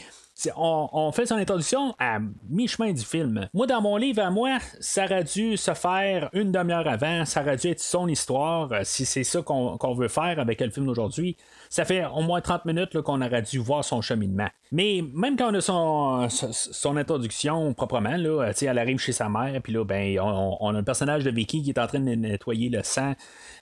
On, 0.57 1.13
fait 1.13 1.27
son 1.27 1.37
introduction 1.37 1.95
à 2.01 2.19
mi-chemin 2.51 2.93
du 2.93 3.05
film. 3.05 3.49
Moi, 3.55 3.69
dans 3.69 3.81
mon 3.81 3.97
livre 3.97 4.21
à 4.21 4.33
moi, 4.33 4.59
ça 4.81 5.05
aurait 5.05 5.23
dû 5.23 5.57
se 5.57 5.73
faire 5.75 6.29
une 6.33 6.51
demi-heure 6.51 6.89
avant, 6.89 7.25
ça 7.25 7.41
aurait 7.41 7.57
dû 7.57 7.69
être 7.69 7.79
son 7.79 8.09
histoire, 8.09 8.73
euh, 8.73 8.81
si 8.83 9.07
c'est 9.07 9.23
ça 9.23 9.43
qu'on 9.43 9.79
qu 9.79 9.95
veut 9.95 10.09
faire 10.09 10.41
avec 10.41 10.61
le 10.61 10.71
film 10.71 10.87
d'aujourd'hui 10.87 11.37
ça 11.75 11.85
fait 11.85 12.05
au 12.05 12.21
moins 12.21 12.41
30 12.41 12.67
minutes 12.67 13.01
qu'on 13.01 13.21
aurait 13.21 13.43
dû 13.43 13.59
voir 13.59 13.85
son 13.85 14.01
cheminement. 14.01 14.47
Mais 14.71 15.03
même 15.13 15.37
quand 15.37 15.51
on 15.51 15.55
a 15.55 16.29
son, 16.31 16.97
introduction 16.97 17.75
proprement, 17.75 18.15
elle 18.15 18.79
arrive 18.79 19.01
chez 19.01 19.11
sa 19.11 19.29
mère, 19.29 19.61
puis 19.61 19.73
là, 19.73 19.85
ben, 19.85 20.21
on, 20.21 20.69
a 20.69 20.79
le 20.79 20.85
personnage 20.85 21.25
de 21.25 21.31
Vicky 21.33 21.65
qui 21.65 21.71
est 21.71 21.79
en 21.81 21.89
train 21.89 21.99
de 21.99 22.15
nettoyer 22.15 22.69
le 22.69 22.85
sang, 22.85 23.15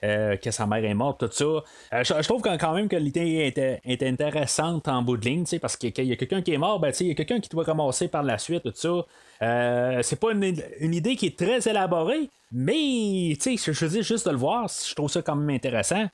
euh, 0.03 0.37
que 0.37 0.51
sa 0.51 0.67
mère 0.67 0.85
est 0.85 0.93
morte, 0.93 1.21
tout 1.21 1.29
ça. 1.31 1.43
Euh, 1.43 2.03
je, 2.03 2.27
trouve 2.27 2.43
quand 2.43 2.73
même 2.75 2.87
que 2.87 2.97
l'idée 2.97 3.47
était, 3.47 3.81
était, 3.83 4.07
intéressante 4.07 4.87
en 4.87 5.01
bout 5.01 5.17
de 5.17 5.25
ligne, 5.25 5.45
parce 5.59 5.75
qu'il 5.75 5.89
y 6.05 6.11
a 6.11 6.15
quelqu'un 6.15 6.43
qui 6.43 6.53
est 6.53 6.59
mort, 6.59 6.79
ben, 6.79 6.93
il 6.99 7.07
y 7.07 7.11
a 7.11 7.15
quelqu'un 7.15 7.39
qui 7.39 7.49
doit 7.49 7.63
ramasser 7.63 8.09
par 8.09 8.21
la 8.21 8.37
suite, 8.37 8.61
tout 8.61 8.73
ça. 8.75 9.07
Euh, 9.41 10.03
c'est 10.03 10.19
pas 10.19 10.33
une, 10.33 10.93
idée 10.93 11.15
qui 11.15 11.25
est 11.25 11.37
très 11.37 11.67
élaborée, 11.67 12.29
mais 12.51 13.33
je, 13.33 13.71
je 13.71 14.01
juste 14.03 14.27
de 14.27 14.31
le 14.31 14.37
voir, 14.37 14.67
je 14.67 14.93
trouve 14.93 15.09
ça 15.09 15.23
quand 15.23 15.35
même 15.35 15.49
intéressant. 15.49 16.05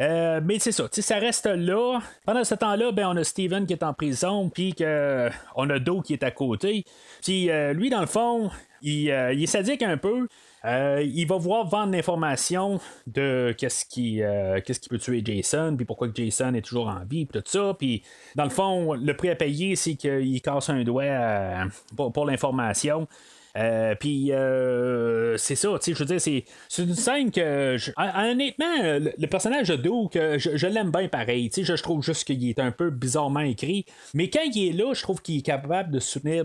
Euh, 0.00 0.40
mais 0.42 0.58
c'est 0.58 0.72
ça, 0.72 0.88
ça 0.90 1.18
reste 1.18 1.46
là. 1.46 2.00
Pendant 2.24 2.44
ce 2.44 2.54
temps-là, 2.54 2.90
ben, 2.92 3.08
on 3.08 3.16
a 3.16 3.24
Steven 3.24 3.66
qui 3.66 3.74
est 3.74 3.82
en 3.82 3.92
prison, 3.92 4.48
puis 4.48 4.74
on 5.56 5.68
a 5.68 5.78
Do 5.78 6.00
qui 6.00 6.14
est 6.14 6.22
à 6.22 6.30
côté. 6.30 6.84
Puis 7.22 7.50
euh, 7.50 7.72
lui, 7.72 7.90
dans 7.90 8.00
le 8.00 8.06
fond, 8.06 8.50
il, 8.82 9.10
euh, 9.10 9.32
est 9.32 9.46
sadique 9.46 9.82
un 9.82 9.96
peu. 9.96 10.28
Euh, 10.64 11.02
il 11.02 11.26
va 11.26 11.38
voir 11.38 11.66
vendre 11.66 11.92
l'information 11.92 12.80
de 13.06 13.54
qu'est-ce 13.56 13.86
qui, 13.86 14.22
euh, 14.22 14.60
qui 14.60 14.88
peut 14.88 14.98
tuer 14.98 15.22
Jason, 15.24 15.74
puis 15.74 15.86
pourquoi 15.86 16.08
Jason 16.14 16.52
est 16.54 16.62
toujours 16.62 16.88
en 16.88 17.04
vie, 17.04 17.24
puis 17.24 17.40
tout 17.40 17.48
ça. 17.48 17.74
Puis 17.78 18.02
dans 18.34 18.44
le 18.44 18.50
fond, 18.50 18.94
le 18.94 19.16
prix 19.16 19.30
à 19.30 19.36
payer, 19.36 19.74
c'est 19.76 19.94
qu'il 19.94 20.40
casse 20.42 20.68
un 20.68 20.82
doigt 20.82 21.66
pour 21.96 22.26
l'information. 22.26 23.08
Euh, 23.56 23.94
puis 23.98 24.32
euh, 24.32 25.36
c'est 25.36 25.56
ça, 25.56 25.70
tu 25.80 25.84
sais, 25.86 25.92
je 25.92 25.98
veux 25.98 26.04
dire, 26.04 26.20
c'est, 26.20 26.82
une 26.82 26.94
scène 26.94 27.30
que, 27.30 27.76
je, 27.76 27.90
honnêtement, 27.96 28.82
le, 28.82 29.12
le, 29.16 29.26
personnage 29.26 29.68
de 29.68 29.76
Doug, 29.76 30.10
je, 30.14 30.56
je 30.56 30.66
l'aime 30.66 30.90
bien 30.90 31.08
pareil, 31.08 31.50
tu 31.50 31.64
sais, 31.64 31.76
je, 31.76 31.82
trouve 31.82 32.02
juste 32.02 32.24
qu'il 32.24 32.48
est 32.48 32.60
un 32.60 32.70
peu 32.70 32.90
bizarrement 32.90 33.40
écrit, 33.40 33.86
mais 34.14 34.30
quand 34.30 34.44
il 34.54 34.68
est 34.68 34.72
là, 34.72 34.94
je 34.94 35.02
trouve 35.02 35.20
qu'il 35.20 35.38
est 35.38 35.42
capable 35.42 35.90
de 35.90 35.98
soutenir 35.98 36.44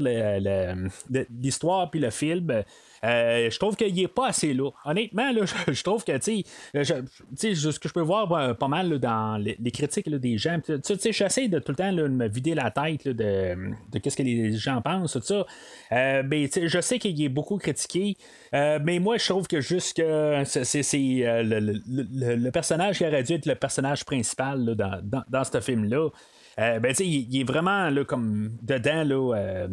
l'histoire 1.29 1.91
puis 1.91 1.99
le 1.99 2.09
film. 2.09 2.63
Euh, 3.05 3.49
je 3.49 3.59
trouve 3.59 3.75
qu'il 3.75 3.93
n'est 3.93 4.07
pas 4.07 4.27
assez 4.27 4.53
là. 4.53 4.69
Honnêtement, 4.83 5.31
là, 5.31 5.41
je, 5.67 5.83
trouve 5.83 6.03
que, 6.03 6.17
tu 6.17 6.43
sais, 6.73 7.55
ce 7.55 7.79
que 7.79 7.87
je 7.87 7.93
peux 7.93 8.01
voir 8.01 8.31
euh, 8.31 8.53
pas 8.53 8.67
mal 8.67 8.99
dans 8.99 9.37
les, 9.37 9.71
critiques 9.71 10.09
des 10.09 10.37
gens, 10.37 10.59
tu 10.59 10.79
sais, 10.83 11.11
j'essaie 11.11 11.47
de 11.47 11.59
tout 11.59 11.71
le 11.71 11.75
temps 11.75 11.93
de 11.93 12.07
me 12.07 12.27
vider 12.27 12.55
la 12.55 12.71
tête 12.71 13.07
de, 13.07 13.55
qu'est-ce 14.01 14.17
que 14.17 14.23
les 14.23 14.53
gens 14.53 14.81
pensent, 14.81 15.13
tout 15.13 15.21
ça. 15.21 15.45
Euh, 15.91 16.23
mais, 16.25 16.49
je 16.53 16.81
sais 16.81 16.99
qu'il 16.99 17.21
est 17.21 17.29
beaucoup 17.29 17.57
critiqué, 17.57 18.17
euh, 18.53 18.79
mais 18.81 18.99
moi, 18.99 19.17
je 19.17 19.27
trouve 19.27 19.47
que 19.47 19.61
juste 19.61 19.97
que 19.97 20.43
c'est, 20.45 20.83
euh, 20.95 21.43
le, 21.43 21.59
le, 21.59 22.35
le, 22.35 22.51
personnage 22.51 22.97
qui 22.97 23.05
aurait 23.05 23.23
dû 23.23 23.33
être 23.33 23.45
le 23.45 23.55
personnage 23.55 24.05
principal 24.05 24.75
dans, 24.75 24.99
dans, 25.03 25.23
dans 25.29 25.43
ce 25.43 25.59
film-là. 25.59 26.09
Euh, 26.57 26.79
ben, 26.79 26.93
il, 26.99 27.33
il, 27.33 27.41
est 27.41 27.43
vraiment 27.43 27.89
là, 27.89 28.05
comme 28.05 28.51
dedans 28.61 29.03
là, 29.03 29.35
euh, 29.35 29.67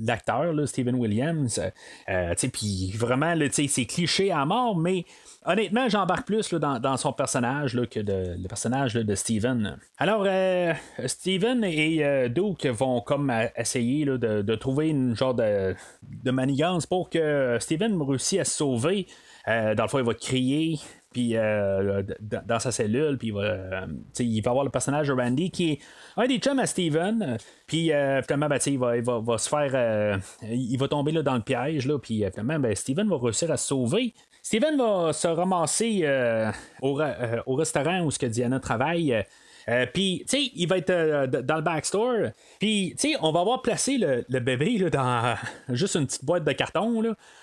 l'acteur, 0.00 0.54
Steven 0.68 0.94
Williams. 0.94 1.60
Euh, 2.08 2.34
puis 2.52 2.92
vraiment, 2.94 3.34
c'est 3.50 3.84
cliché 3.86 4.30
à 4.30 4.44
mort, 4.44 4.76
mais 4.76 5.04
honnêtement, 5.44 5.88
j'embarque 5.88 6.26
plus 6.26 6.52
là, 6.52 6.58
dans, 6.58 6.78
dans, 6.78 6.96
son 6.96 7.12
personnage 7.12 7.74
là, 7.74 7.86
que 7.86 8.00
de, 8.00 8.36
le 8.40 8.48
personnage 8.48 8.94
de 8.94 9.14
Steven. 9.14 9.78
Alors, 9.98 10.26
Steven 11.06 11.64
et 11.64 12.04
euh, 12.04 12.28
vont 12.70 13.00
comme 13.00 13.32
essayer 13.56 14.04
de, 14.04 14.16
de, 14.16 14.54
trouver 14.54 14.90
une 14.90 15.16
genre 15.16 15.34
de, 15.34 15.74
de 16.02 16.30
manigance 16.30 16.86
pour 16.86 17.10
que 17.10 17.56
Steven 17.60 18.00
réussisse 18.00 18.40
à 18.40 18.44
se 18.44 18.56
sauver. 18.56 19.06
Dans 19.46 19.82
le 19.82 19.88
fond, 19.88 19.98
il 19.98 20.04
va 20.04 20.14
crier, 20.14 20.78
puis 21.10 21.36
euh, 21.36 22.02
dans 22.20 22.58
sa 22.60 22.70
cellule, 22.70 23.18
puis 23.18 23.28
il 23.28 23.34
va, 23.34 23.40
euh, 23.40 23.86
il 24.18 24.40
va 24.42 24.50
avoir 24.50 24.64
le 24.64 24.70
personnage 24.70 25.08
de 25.08 25.12
Randy 25.12 25.50
qui 25.50 25.72
est 25.72 25.78
un 26.16 26.26
des 26.26 26.38
chums 26.38 26.58
à 26.60 26.66
Steven, 26.66 27.36
puis 27.66 27.92
euh, 27.92 28.22
finalement, 28.22 28.48
ben, 28.48 28.58
il, 28.64 28.78
va, 28.78 29.38
se 29.38 29.48
faire, 29.48 30.20
il 30.42 30.76
va 30.76 30.88
tomber 30.88 31.10
là, 31.10 31.22
dans 31.22 31.34
le 31.34 31.42
piège, 31.42 31.86
là, 31.86 31.98
puis 31.98 32.24
finalement, 32.30 32.60
ben, 32.60 32.74
Steven 32.76 33.08
va 33.08 33.18
réussir 33.18 33.50
à 33.50 33.56
se 33.56 33.66
sauver. 33.66 34.14
Steven 34.42 34.76
va 34.78 35.12
se 35.12 35.26
ramasser 35.26 36.06
au, 36.80 37.00
au, 37.46 37.54
restaurant 37.54 38.02
où 38.02 38.10
ce 38.10 38.18
que 38.18 38.26
Diana 38.26 38.60
travaille. 38.60 39.24
Euh, 39.68 39.86
puis, 39.92 40.24
tu 40.28 40.36
sais, 40.36 40.50
il 40.54 40.66
va 40.66 40.78
être 40.78 40.90
euh, 40.90 41.26
dans 41.26 41.56
le 41.56 41.62
backstore. 41.62 42.30
Puis, 42.58 42.94
tu 42.98 43.10
sais, 43.10 43.16
on 43.20 43.32
va 43.32 43.40
avoir 43.40 43.62
placé 43.62 43.98
le, 43.98 44.40
bébé 44.40 44.90
dans 44.90 45.36
juste 45.68 45.96
une 45.96 46.06
petite 46.06 46.24
boîte 46.24 46.44
de 46.44 46.52
carton. 46.52 47.02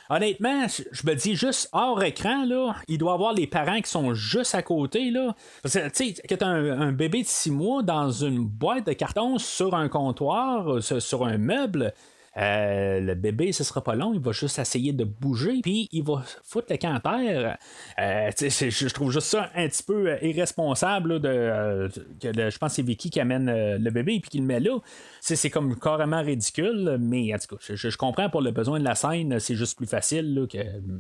Honnêtement, 0.09 0.65
je 0.91 1.07
me 1.07 1.13
dis 1.13 1.35
juste 1.35 1.69
hors 1.71 2.01
écran, 2.03 2.45
là, 2.45 2.75
il 2.87 2.97
doit 2.97 3.13
avoir 3.13 3.33
les 3.33 3.47
parents 3.47 3.81
qui 3.81 3.89
sont 3.89 4.13
juste 4.13 4.55
à 4.55 4.61
côté. 4.61 5.11
Là. 5.11 5.35
Parce 5.61 5.75
que, 5.75 5.89
tu 5.89 6.15
sais, 6.15 6.21
quand 6.27 6.43
un, 6.43 6.81
un 6.81 6.91
bébé 6.91 7.23
de 7.23 7.27
6 7.27 7.51
mois 7.51 7.83
dans 7.83 8.11
une 8.11 8.45
boîte 8.45 8.87
de 8.87 8.93
carton 8.93 9.37
sur 9.37 9.75
un 9.75 9.89
comptoir, 9.89 10.81
sur, 10.81 11.01
sur 11.01 11.25
un 11.25 11.37
meuble, 11.37 11.93
Euh, 12.37 12.99
le 12.99 13.15
bébé, 13.15 13.51
ce 13.51 13.63
sera 13.63 13.83
pas 13.83 13.95
long, 13.95 14.13
il 14.13 14.19
va 14.19 14.31
juste 14.31 14.59
essayer 14.59 14.93
de 14.93 15.03
bouger, 15.03 15.59
puis 15.63 15.89
il 15.91 16.03
va 16.03 16.23
foutre 16.43 16.67
le 16.69 16.77
camp 16.77 16.95
à 16.95 16.99
terre. 16.99 17.57
Euh, 17.99 18.31
je 18.39 18.93
trouve 18.93 19.11
juste 19.11 19.27
ça 19.27 19.49
un 19.55 19.67
petit 19.67 19.83
peu 19.83 20.17
irresponsable 20.23 21.19
de, 21.19 21.89
que 22.21 22.49
je 22.49 22.57
pense 22.57 22.71
que 22.71 22.75
c'est 22.75 22.81
Vicky 22.83 23.09
qui 23.09 23.19
amène 23.19 23.77
le 23.77 23.89
bébé 23.89 24.19
puis 24.19 24.29
qui 24.29 24.37
le 24.37 24.45
met 24.45 24.59
là. 24.59 24.77
C'est 25.19 25.49
comme 25.49 25.77
carrément 25.79 26.21
ridicule, 26.21 26.97
mais 26.99 27.33
en 27.33 27.37
tout 27.37 27.55
cas, 27.55 27.73
je, 27.73 27.97
comprends 27.97 28.29
pour 28.29 28.41
le 28.41 28.51
besoin 28.51 28.79
de 28.79 28.85
la 28.85 28.95
scène, 28.95 29.39
c'est 29.39 29.55
juste 29.55 29.77
plus 29.77 29.87
facile 29.87 30.47
que 30.51 30.57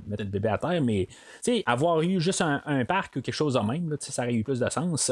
mettre 0.07 0.23
le 0.23 0.29
bébé 0.29 0.49
à 0.49 0.57
terre, 0.57 0.81
mais 0.81 1.07
avoir 1.65 2.01
eu 2.01 2.19
juste 2.19 2.41
un, 2.41 2.85
parc 2.85 3.15
ou 3.17 3.21
quelque 3.21 3.35
chose 3.35 3.53
de 3.55 3.59
même, 3.59 3.95
ça 3.99 4.23
aurait 4.23 4.33
eu 4.33 4.43
plus 4.43 4.59
de 4.59 4.69
sens. 4.69 5.11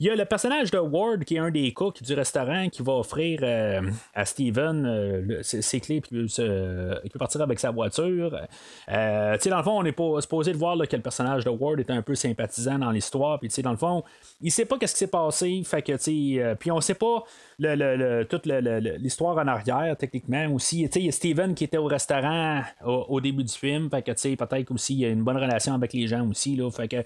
Il 0.00 0.06
y 0.06 0.10
a 0.10 0.14
le 0.14 0.24
personnage 0.26 0.70
de 0.70 0.78
Ward 0.78 1.24
qui 1.24 1.34
est 1.34 1.38
un 1.40 1.50
des 1.50 1.72
cooks 1.72 2.04
du 2.04 2.14
restaurant 2.14 2.68
qui 2.68 2.82
va 2.82 2.92
offrir 2.92 3.40
euh, 3.42 3.82
à 4.14 4.24
Steven 4.24 4.86
euh, 4.86 5.40
ses 5.42 5.80
clés 5.80 6.00
puis 6.00 6.20
il 6.20 7.10
peut 7.10 7.18
partir 7.18 7.40
avec 7.42 7.58
sa 7.58 7.72
voiture. 7.72 8.46
Euh, 8.92 9.36
dans 9.44 9.56
le 9.56 9.62
fond, 9.64 9.80
on 9.80 9.82
n'est 9.82 9.90
pas 9.90 10.20
supposé 10.20 10.52
de 10.52 10.56
voir 10.56 10.76
que 10.86 10.94
le 10.94 11.02
personnage 11.02 11.44
de 11.44 11.50
Ward 11.50 11.80
est 11.80 11.90
un 11.90 12.00
peu 12.02 12.14
sympathisant 12.14 12.78
dans 12.78 12.92
l'histoire. 12.92 13.40
Puis 13.40 13.50
dans 13.60 13.72
le 13.72 13.76
fond, 13.76 14.04
il 14.40 14.52
sait 14.52 14.66
pas 14.66 14.78
qu'est-ce 14.78 14.92
qui 14.92 15.00
s'est 15.00 15.08
passé. 15.08 15.62
Fait 15.64 15.82
que 15.82 16.54
puis 16.54 16.70
on 16.70 16.80
sait 16.80 16.94
pas 16.94 17.24
le, 17.58 18.22
toute 18.22 18.46
l'histoire 18.46 19.36
en 19.36 19.48
arrière 19.48 19.96
techniquement 19.96 20.46
aussi. 20.54 20.88
Il 20.94 21.02
y 21.06 21.08
a 21.08 21.12
Steven 21.12 21.56
qui 21.56 21.64
était 21.64 21.76
au 21.76 21.86
restaurant 21.86 22.62
au, 22.84 23.20
début 23.20 23.42
du 23.42 23.52
film. 23.52 23.90
Fait 23.90 24.02
que 24.02 24.12
peut-être 24.12 24.70
aussi 24.70 24.94
y 24.94 25.06
a 25.06 25.08
une 25.08 25.24
bonne 25.24 25.38
relation 25.38 25.74
avec 25.74 25.92
les 25.92 26.06
gens 26.06 26.24
aussi. 26.28 26.54
Là, 26.54 26.70
fait 26.70 26.86
que 26.86 27.02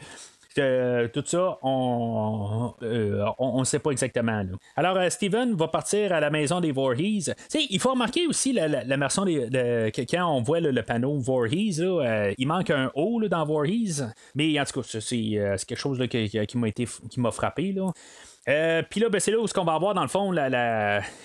tout 0.55 1.23
ça, 1.27 1.59
on 1.63 2.75
ne 2.81 2.87
euh, 2.87 3.65
sait 3.65 3.79
pas 3.79 3.91
exactement. 3.91 4.45
Alors, 4.77 4.97
euh, 4.97 5.11
Steven 5.11 5.55
va 5.55 5.69
partir 5.69 6.13
à 6.13 6.21
la 6.21 6.31
maison 6.31 6.61
des 6.61 6.73
Voorhees. 6.73 7.33
il 7.55 7.81
faut 7.81 7.91
remarquer 7.91 8.27
aussi 8.27 8.53
la, 8.53 8.69
la, 8.69 8.97
version 8.97 9.25
des, 9.25 9.91
quand 10.11 10.37
on 10.37 10.43
voit 10.43 10.61
le 10.61 10.83
panneau 10.83 11.19
Voorhees, 11.19 11.81
euh, 11.81 12.33
il 12.39 12.47
manque 12.47 12.71
un 12.71 12.91
O 12.95 13.21
dans 13.29 13.45
Voorhees. 13.45 14.03
Mais 14.35 14.59
en 14.61 14.65
tout 14.65 14.81
cas, 14.81 14.99
c'est, 15.01 15.17
quelque 15.67 15.77
chose 15.77 15.99
qui, 16.09 16.29
qui, 16.29 16.59
m'a 16.59 16.69
été 16.69 16.87
qui 17.11 17.21
m'a 17.21 17.31
frappé. 17.31 17.73
Là. 17.73 17.93
Euh, 18.49 18.83
puis 18.89 19.01
là, 19.01 19.09
ben, 19.09 19.21
c'est 19.21 19.31
là 19.31 19.39
où 19.39 19.47
ce 19.47 19.55
qu'on 19.55 19.65
va 19.65 19.75
avoir, 19.75 19.95
dans 19.95 20.03
le 20.03 20.09
fond, 20.09 20.33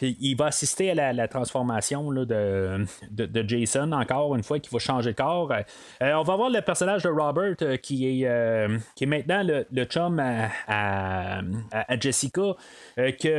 il 0.01 0.36
va 0.36 0.45
assister 0.45 0.91
à 0.91 1.13
la, 1.13 1.28
transformation 1.28 2.11
de, 2.11 2.86
Jason, 3.47 3.91
encore 3.91 4.36
une 4.36 4.43
fois, 4.43 4.59
qui 4.59 4.70
va 4.70 4.78
changer 4.78 5.11
de 5.11 5.15
corps. 5.15 5.51
Euh, 5.51 6.13
on 6.13 6.24
va 6.24 6.36
voir 6.36 6.49
le 6.51 6.61
personnage 6.61 7.03
de 7.03 7.09
Robert 7.09 7.55
euh, 7.63 7.78
qui, 7.78 8.05
est, 8.05 8.30
qui 8.95 9.03
est 9.03 9.07
maintenant 9.07 9.41
le, 9.43 9.84
chum 9.86 10.20
à, 10.20 11.41
Jessica, 11.99 12.55
qui, 13.18 13.30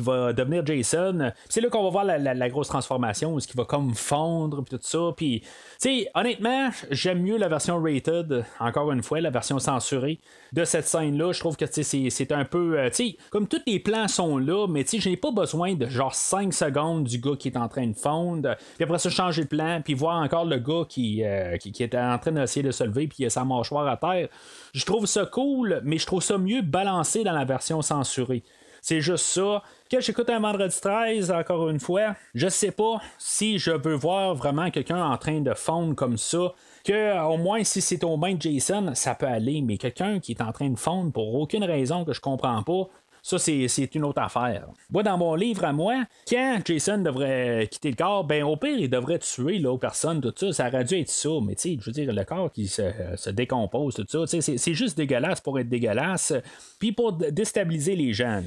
va 0.00 0.32
devenir 0.34 0.66
Jason. 0.66 1.32
C'est 1.48 1.62
là 1.62 1.68
qu'on 1.70 1.84
va 1.84 1.90
voir 1.90 2.04
la, 2.04 2.48
grosse 2.50 2.68
transformation, 2.68 3.40
ce 3.40 3.48
qui 3.48 3.56
va 3.56 3.64
comme 3.64 3.94
fondre, 3.94 4.62
puis 4.62 4.78
tout 4.78 4.84
ça. 4.84 5.10
Puis, 5.16 5.42
sais, 5.78 6.08
honnêtement, 6.14 6.70
j'aime 6.90 7.22
mieux 7.22 7.36
la 7.36 7.48
version 7.48 7.82
rated, 7.82 8.44
encore 8.60 8.92
une 8.92 9.02
fois, 9.02 9.20
la 9.20 9.30
version 9.30 9.58
censurée 9.58 10.20
de 10.52 10.64
cette 10.64 10.86
scène-là. 10.86 11.32
Je 11.32 11.40
trouve 11.40 11.56
que 11.56 11.66
c'est 11.66 12.32
un 12.32 12.44
peu. 12.44 12.78
Euh, 12.78 12.90
comme 13.30 13.48
tous 13.48 13.62
les 13.66 13.80
plans 13.80 14.08
sont 14.08 14.38
là, 14.38 14.66
mais 14.68 14.84
je 14.86 15.08
n'ai 15.08 15.16
pas 15.16 15.30
besoin 15.30 15.74
de 15.74 15.86
genre 15.88 16.14
5 16.14 16.52
secondes 16.52 17.04
du 17.04 17.18
gars 17.18 17.36
qui 17.38 17.48
est 17.48 17.56
en 17.56 17.68
train 17.68 17.86
de 17.86 17.96
fondre. 17.96 18.56
Puis 18.76 18.84
après 18.84 18.98
ça, 18.98 19.10
changer 19.10 19.44
de 19.44 19.48
plan, 19.48 19.80
puis 19.84 19.94
voir 19.94 20.22
encore 20.22 20.44
le 20.44 20.58
gars 20.58 20.84
qui, 20.88 21.24
euh, 21.24 21.56
qui, 21.56 21.82
est 21.82 21.94
en 21.94 22.18
train 22.18 22.32
d'essayer 22.32 22.62
de 22.62 22.70
se 22.70 22.84
lever, 22.84 23.06
puis 23.06 23.18
il 23.20 23.26
a 23.26 23.30
sa 23.30 23.44
mâchoire 23.44 23.86
à 23.86 23.96
terre. 23.96 24.28
Je 24.72 24.84
trouve 24.84 25.06
ça 25.06 25.26
cool, 25.26 25.80
mais 25.84 25.98
je 25.98 26.06
trouve 26.06 26.22
ça 26.22 26.38
mieux 26.38 26.62
balancé 26.62 27.24
dans 27.24 27.32
la 27.32 27.44
version 27.44 27.82
censurée. 27.82 28.42
C'est 28.86 29.00
juste 29.00 29.24
ça. 29.24 29.62
Que 29.90 29.98
j'écoute 30.02 30.28
un 30.28 30.40
vendredi 30.40 30.78
13, 30.78 31.30
encore 31.30 31.70
une 31.70 31.80
fois, 31.80 32.16
je 32.34 32.48
sais 32.48 32.70
pas 32.70 33.00
si 33.16 33.58
je 33.58 33.70
veux 33.70 33.94
voir 33.94 34.34
vraiment 34.34 34.70
quelqu'un 34.70 35.02
en 35.02 35.16
train 35.16 35.40
de 35.40 35.54
fondre 35.54 35.94
comme 35.94 36.18
ça 36.18 36.52
que 36.84 37.18
au 37.26 37.38
moins 37.38 37.64
si 37.64 37.80
c'est 37.80 38.04
au 38.04 38.18
main 38.18 38.34
de 38.34 38.42
Jason, 38.42 38.90
ça 38.94 39.14
peut 39.14 39.24
aller, 39.24 39.62
mais 39.62 39.78
quelqu'un 39.78 40.20
qui 40.20 40.32
est 40.32 40.42
en 40.42 40.52
train 40.52 40.68
de 40.68 40.78
fondre 40.78 41.12
pour 41.12 41.34
aucune 41.34 41.64
raison 41.64 42.04
que 42.04 42.12
je 42.12 42.20
comprends 42.20 42.62
pas, 42.62 42.88
ça, 43.24 43.38
c'est 43.38 43.94
une 43.94 44.04
autre 44.04 44.20
affaire. 44.20 44.66
Moi, 44.90 45.02
dans 45.02 45.16
mon 45.16 45.34
livre 45.34 45.64
à 45.64 45.72
moi, 45.72 46.04
quand 46.28 46.60
Jason 46.62 46.98
devrait 46.98 47.66
quitter 47.70 47.88
le 47.88 47.96
corps, 47.96 48.22
ben 48.22 48.44
au 48.44 48.58
pire, 48.58 48.76
il 48.78 48.90
devrait 48.90 49.18
tuer 49.18 49.58
l'autre 49.60 49.80
personne, 49.80 50.20
tout 50.20 50.34
ça. 50.36 50.52
Ça 50.52 50.68
aurait 50.68 50.84
dû 50.84 51.00
être 51.00 51.08
ça. 51.08 51.30
Mais 51.42 51.54
tu 51.54 51.62
sais, 51.62 51.78
je 51.80 51.86
veux 51.86 51.92
dire, 51.92 52.12
le 52.12 52.24
corps 52.24 52.52
qui 52.52 52.68
se, 52.68 53.30
décompose, 53.30 53.94
tout 53.94 54.26
ça, 54.26 54.40
c'est 54.40 54.74
juste 54.74 54.98
dégueulasse 54.98 55.40
pour 55.40 55.58
être 55.58 55.70
dégueulasse. 55.70 56.34
Puis 56.78 56.92
pour 56.92 57.14
déstabiliser 57.14 57.96
les 57.96 58.12
gens. 58.12 58.42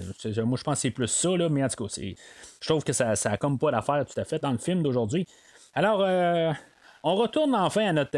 Moi, 0.45 0.59
je 0.59 0.63
pense 0.63 0.75
que 0.75 0.81
c'est 0.81 0.91
plus 0.91 1.07
ça, 1.07 1.35
là, 1.35 1.49
mais 1.49 1.63
en 1.63 1.69
tout 1.69 1.87
cas, 1.87 1.99
je 1.99 2.67
trouve 2.67 2.83
que 2.83 2.93
ça 2.93 3.15
n'a 3.25 3.37
comme 3.37 3.57
pas 3.57 3.71
d'affaire 3.71 4.05
tout 4.05 4.19
à 4.19 4.25
fait 4.25 4.39
dans 4.39 4.51
le 4.51 4.59
film 4.59 4.83
d'aujourd'hui. 4.83 5.25
Alors, 5.73 6.03
euh, 6.03 6.51
on 7.07 7.15
retourne 7.15 7.55
enfin 7.55 7.87
à 7.87 7.93
notre 7.93 8.17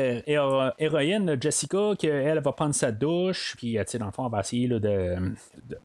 héroïne 0.79 1.37
Jessica, 1.39 1.91
qu'elle 1.97 2.39
va 2.39 2.51
prendre 2.53 2.73
sa 2.73 2.91
douche, 2.91 3.53
puis 3.55 3.75
dans 3.75 4.05
le 4.07 4.11
fond, 4.11 4.25
elle 4.25 4.31
va 4.31 4.39
essayer 4.39 4.67
de. 4.67 5.15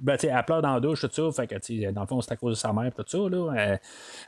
ben, 0.01 0.17
elle 0.23 0.45
pleure 0.45 0.63
dans 0.63 0.73
la 0.73 0.81
douche, 0.81 1.03
tout 1.03 1.11
ça, 1.13 1.43
fait 1.43 1.47
que 1.47 1.91
dans 1.91 2.01
le 2.01 2.07
fond, 2.07 2.21
c'est 2.23 2.33
à 2.33 2.37
cause 2.37 2.55
de 2.55 2.59
sa 2.59 2.73
mère, 2.73 2.91
tout 2.97 3.05
ça. 3.07 3.19
Là, 3.19 3.79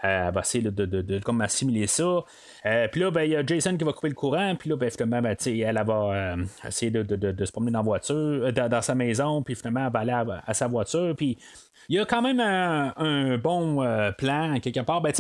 elle, 0.03 0.33
va 0.35 0.41
essayer 0.41 0.71
de, 0.71 1.19
comme 1.21 1.41
assimiler 1.41 1.87
ça. 1.87 2.23
Euh, 2.67 2.89
puis 2.89 3.01
là, 3.01 3.11
ben, 3.11 3.23
il 3.23 3.31
y 3.31 3.37
a 3.37 3.47
Jason 3.47 3.77
qui 3.79 3.85
va 3.85 3.95
couper 3.95 4.11
le 4.11 4.15
courant, 4.15 4.55
puis 4.57 4.69
là, 4.69 4.77
ben, 4.77 4.91
finalement, 4.91 5.23
ben, 5.23 5.37
elle, 5.47 5.61
elle, 5.61 5.87
va 5.87 5.95
euh, 5.95 6.45
essayer 6.67 6.91
de, 6.91 7.45
se 7.45 7.53
promener 7.53 7.73
dans 7.73 7.83
voiture, 7.83 8.15
euh, 8.15 8.53
dans, 8.53 8.83
sa 8.83 8.95
maison, 8.95 9.43
puis 9.43 9.55
finalement, 9.55 9.87
elle 9.87 9.93
va 9.93 10.01
aller 10.01 10.13
à, 10.13 10.43
à 10.47 10.53
sa 10.53 10.67
voiture, 10.67 11.15
puis 11.17 11.39
il 11.89 11.97
y 11.97 11.99
a 11.99 12.05
quand 12.05 12.23
même 12.23 12.41
un, 12.41 13.39
bon 13.39 13.83
euh, 13.83 14.13
plan 14.13 14.59
quelque 14.61 14.81
part. 14.81 15.01
Ben, 15.01 15.13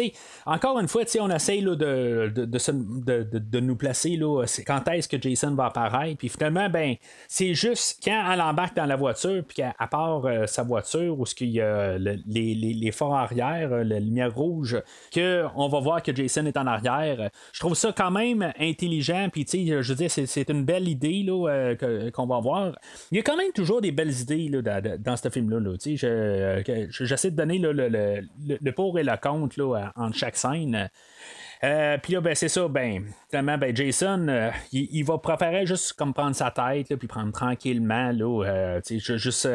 encore 0.46 0.78
une 0.78 0.88
fois, 0.88 1.02
on 1.20 1.30
essaye 1.30 1.60
là, 1.60 1.74
de, 1.74 2.32
de, 2.34 3.38
de, 3.38 3.60
nous 3.60 3.76
placer 3.76 4.16
là, 4.16 4.44
quand 4.66 4.88
est-ce 4.88 5.08
que 5.08 5.20
Jason 5.20 5.54
va 5.54 5.66
apparaître. 5.66 6.18
Puis 6.18 6.28
finalement, 6.28 6.68
ben, 6.68 6.94
c'est 7.28 7.54
juste 7.54 8.00
quand 8.04 8.32
elle 8.32 8.40
embarque 8.40 8.76
dans 8.76 8.86
la 8.86 8.96
voiture, 8.96 9.42
puis 9.46 9.56
qu'à 9.56 9.86
part 9.86 10.26
euh, 10.26 10.46
sa 10.46 10.62
voiture, 10.62 11.18
où 11.18 11.26
ce 11.26 11.34
qu'il 11.34 11.50
y 11.50 11.60
a 11.60 11.98
les, 11.98 12.16
les, 12.26 12.54
les 12.54 12.92
forts 12.92 13.14
arrière, 13.14 13.72
euh, 13.72 13.84
la 13.84 14.00
lumière 14.00 14.34
rouge, 14.34 14.80
qu'on 15.12 15.68
va 15.68 15.80
voir 15.80 16.02
que 16.02 16.14
Jason 16.14 16.46
est 16.46 16.56
en 16.56 16.66
arrière. 16.66 17.30
Je 17.52 17.60
trouve 17.60 17.74
ça 17.74 17.92
quand 17.92 18.10
même 18.10 18.52
intelligent. 18.58 19.28
Puis 19.32 19.46
je 19.46 19.94
c'est, 20.08 20.50
une 20.50 20.64
belle 20.64 20.88
idée 20.88 21.24
qu'on 22.12 22.26
va 22.26 22.40
voir. 22.40 22.72
Il 23.10 23.16
y 23.16 23.20
a 23.20 23.22
quand 23.22 23.36
même 23.36 23.52
toujours 23.52 23.80
des 23.80 23.92
belles 23.92 24.12
idées 24.12 24.48
là, 24.48 24.80
dans, 24.98 25.16
ce 25.16 25.28
film-là. 25.28 25.60
Euh, 26.68 26.86
j'essaie 26.90 27.30
de 27.30 27.36
donner 27.36 27.58
le, 27.58 27.72
le, 27.72 28.70
pour 28.72 28.98
et 28.98 29.02
le 29.02 29.16
contre 29.16 29.58
là, 29.58 29.92
entre 29.96 30.16
chaque 30.16 30.36
scène. 30.36 30.88
Euh, 31.64 31.96
puis 32.02 32.12
là, 32.12 32.20
ben, 32.20 32.34
c'est 32.34 32.48
ça, 32.48 32.68
ben, 32.68 33.04
finalement, 33.30 33.56
ben, 33.56 33.74
Jason, 33.74 34.26
euh, 34.28 34.50
il, 34.72 35.02
va 35.04 35.16
préférer 35.18 35.64
juste 35.64 35.94
comme 35.94 36.12
prendre 36.12 36.36
sa 36.36 36.50
tête, 36.50 36.94
puis 36.96 37.08
prendre 37.08 37.32
tranquillement, 37.32 38.12
là, 38.12 38.80
juste 38.84 39.48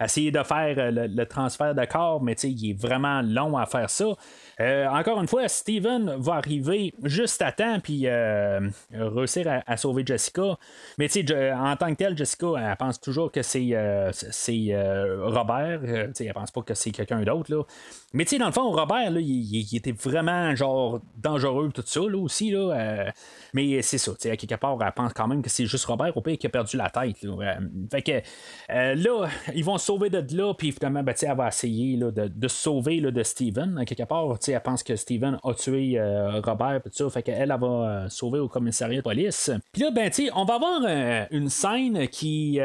essayer 0.00 0.30
de 0.30 0.42
faire 0.42 0.90
le, 0.90 1.24
transfert 1.24 1.74
de 1.74 1.84
corps, 1.84 2.22
mais 2.22 2.32
il 2.42 2.70
est 2.70 2.80
vraiment 2.80 3.20
long 3.22 3.56
à 3.56 3.66
faire 3.66 3.90
ça. 3.90 4.06
Euh, 4.62 4.86
encore 4.86 5.20
une 5.20 5.26
fois, 5.26 5.48
Steven 5.48 6.14
va 6.18 6.34
arriver 6.34 6.94
juste 7.02 7.42
à 7.42 7.50
temps 7.50 7.80
puis 7.80 8.02
euh, 8.06 8.60
réussir 8.92 9.62
à, 9.66 9.76
sauver 9.76 10.04
Jessica. 10.06 10.56
Mais 10.98 11.08
tu 11.08 11.26
sais, 11.26 11.52
en 11.52 11.74
tant 11.76 11.90
que 11.90 11.96
tel, 11.96 12.16
Jessica, 12.16 12.52
elle 12.58 12.76
pense 12.76 13.00
toujours 13.00 13.32
que 13.32 13.42
c'est 13.42 13.70
euh, 13.72 14.12
Robert. 15.24 15.80
sais, 16.14 16.26
elle 16.26 16.34
pense 16.34 16.52
pas 16.52 16.62
que 16.62 16.74
c'est 16.74 16.92
quelqu'un 16.92 17.22
d'autre. 17.22 17.66
Mais 18.12 18.24
tu 18.24 18.30
sais, 18.30 18.38
dans 18.38 18.46
le 18.46 18.52
fond, 18.52 18.70
Robert, 18.70 19.10
là, 19.10 19.20
il, 19.20 19.76
était 19.76 19.92
vraiment 19.92 20.54
genre 20.54 21.00
dangereux 21.16 21.70
tout 21.74 21.82
ça 21.84 22.00
là, 22.00 22.18
aussi. 22.18 22.50
Là, 22.50 23.12
mais 23.54 23.82
c'est 23.82 23.98
ça, 23.98 24.12
tu 24.12 24.18
sais, 24.20 24.30
à 24.30 24.36
quelque 24.36 24.54
part, 24.54 24.78
elle 24.80 24.92
pense 24.92 25.12
quand 25.12 25.26
même 25.26 25.42
que 25.42 25.50
c'est 25.50 25.66
juste 25.66 25.84
Robert 25.86 26.16
au 26.16 26.20
pire 26.20 26.38
qui 26.38 26.46
a 26.46 26.50
perdu 26.50 26.76
la 26.76 26.88
tête. 26.88 27.22
Là. 27.22 27.58
fait 27.90 28.02
que 28.02 28.22
là, 28.68 29.28
ils 29.54 29.64
vont 29.64 29.78
se 29.78 29.86
sauver 29.86 30.08
de 30.08 30.36
là, 30.36 30.54
puis 30.54 30.70
finalement, 30.70 31.02
ben, 31.02 31.14
elle 31.20 31.36
va 31.36 31.48
essayer 31.48 31.96
là, 31.96 32.10
de, 32.10 32.28
de, 32.28 32.48
se 32.48 32.56
sauver 32.56 33.00
là, 33.00 33.10
de 33.10 33.22
Steven. 33.22 33.76
À 33.78 33.84
quelque 33.84 34.04
part, 34.04 34.36
elle 34.52 34.60
pense 34.60 34.82
que 34.82 34.96
Steven 34.96 35.38
a 35.42 35.54
tué 35.54 35.98
euh, 35.98 36.40
Robert, 36.40 36.80
tout 36.82 36.90
ça, 36.92 37.10
fait 37.10 37.22
qu'elle 37.22 37.50
elle 37.50 37.58
va 37.60 37.66
euh, 37.66 38.08
sauver 38.08 38.38
au 38.38 38.48
commissariat 38.48 38.98
de 38.98 39.02
police. 39.02 39.50
Puis 39.72 39.82
là, 39.82 39.90
ben, 39.90 40.10
tu 40.10 40.30
on 40.34 40.44
va 40.44 40.54
avoir 40.54 40.80
euh, 40.86 41.24
une 41.30 41.48
scène 41.48 42.08
qui, 42.08 42.58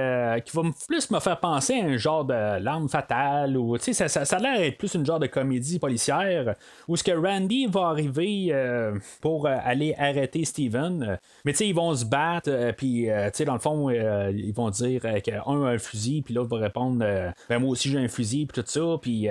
qui 0.45 0.55
va 0.55 0.61
plus 0.87 1.11
me 1.11 1.19
faire 1.19 1.39
penser 1.39 1.79
à 1.79 1.85
un 1.85 1.97
genre 1.97 2.25
de 2.25 2.59
l'arme 2.59 2.89
fatale, 2.89 3.57
ou, 3.57 3.77
tu 3.77 3.93
sais, 3.93 4.07
ça, 4.07 4.25
ça, 4.25 4.37
a 4.37 4.39
l'air 4.39 4.59
d'être 4.59 4.77
plus 4.77 4.93
une 4.93 5.05
genre 5.05 5.19
de 5.19 5.27
comédie 5.27 5.79
policière, 5.79 6.55
où 6.87 6.95
ce 6.95 7.03
que 7.03 7.11
Randy 7.11 7.67
va 7.67 7.87
arriver 7.87 8.53
pour 9.21 9.47
aller 9.47 9.95
arrêter 9.97 10.45
Steven, 10.45 11.17
mais 11.45 11.53
tu 11.53 11.59
sais, 11.59 11.67
ils 11.67 11.75
vont 11.75 11.95
se 11.95 12.05
battre, 12.05 12.51
puis, 12.77 13.07
tu 13.07 13.29
sais, 13.33 13.45
dans 13.45 13.53
le 13.53 13.59
fond, 13.59 13.89
ils 13.89 14.53
vont 14.53 14.69
dire 14.69 15.01
qu'un 15.23 15.41
a 15.45 15.51
un 15.51 15.77
fusil, 15.77 16.21
puis 16.21 16.33
l'autre 16.33 16.49
va 16.49 16.63
répondre, 16.63 17.05
ben, 17.49 17.59
moi 17.59 17.71
aussi 17.71 17.89
j'ai 17.89 17.99
un 17.99 18.07
fusil, 18.07 18.45
puis 18.45 18.61
tout 18.61 18.67
ça, 18.69 18.97
puis 19.01 19.27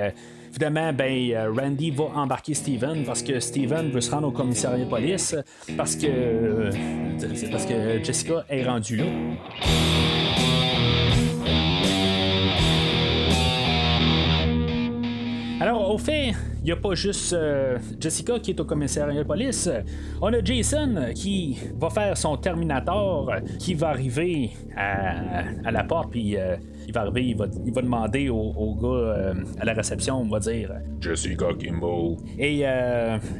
Évidemment, 0.51 0.93
ben, 0.93 1.31
euh, 1.33 1.53
Randy 1.53 1.91
va 1.91 2.05
embarquer 2.15 2.55
Steven 2.55 3.05
parce 3.05 3.23
que 3.23 3.41
Steven 3.41 3.91
veut 3.91 4.01
se 4.01 4.11
rendre 4.11 4.29
au 4.29 4.33
commissariat 4.33 4.85
de 4.85 4.89
police 4.89 5.37
parce 5.77 5.97
que, 5.97 6.07
euh, 6.07 6.71
parce 7.51 7.67
que 7.67 8.03
Jessica 8.03 8.45
est 8.49 8.65
rendue 8.65 8.97
là. 8.97 10.16
Alors, 15.61 15.91
au 15.91 15.99
fait, 15.99 16.33
n'y 16.67 16.73
a 16.73 16.77
pas 16.77 16.95
juste 16.95 17.33
euh, 17.33 17.79
Jessica 18.01 18.39
qui 18.41 18.51
est 18.51 18.61
au 18.61 18.65
commissariat 18.65 19.23
de 19.23 19.27
police. 19.27 19.71
On 20.21 20.33
a 20.33 20.43
Jason 20.43 21.13
qui 21.15 21.57
va 21.79 21.91
faire 21.91 22.17
son 22.17 22.37
Terminator, 22.37 23.33
qui 23.59 23.75
va 23.75 23.91
arriver 23.91 24.51
à, 24.77 25.71
la 25.71 25.85
porte, 25.85 26.11
puis 26.11 26.37
euh, 26.37 26.57
il 26.87 26.93
va 26.93 27.03
arriver, 27.03 27.29
il 27.29 27.37
va, 27.37 27.47
il 27.65 27.73
va 27.73 27.83
demander 27.83 28.29
au, 28.29 28.77
gars 28.81 28.89
euh, 28.89 29.35
à 29.61 29.65
la 29.65 29.73
réception, 29.75 30.17
on 30.17 30.29
va 30.29 30.41
dire 30.41 30.73
Jessica 31.01 31.47
Kimball. 31.59 32.17
Et 32.39 32.65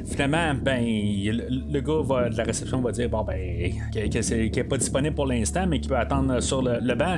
finalement, 0.05 0.55
ben, 0.55 0.83
le, 0.83 1.79
gars 1.81 2.01
va, 2.03 2.29
de 2.29 2.37
la 2.37 2.43
réception 2.43 2.81
va 2.81 2.91
dire 2.91 3.09
bon 3.09 3.23
ben, 3.23 3.71
qu'il 3.91 4.51
n'est 4.55 4.63
pas 4.63 4.77
disponible 4.77 5.15
pour 5.15 5.27
l'instant, 5.27 5.67
mais 5.67 5.79
qu'il 5.79 5.89
peut 5.89 5.97
attendre 5.97 6.39
sur 6.39 6.61
le, 6.61 6.95
banc. 6.95 7.17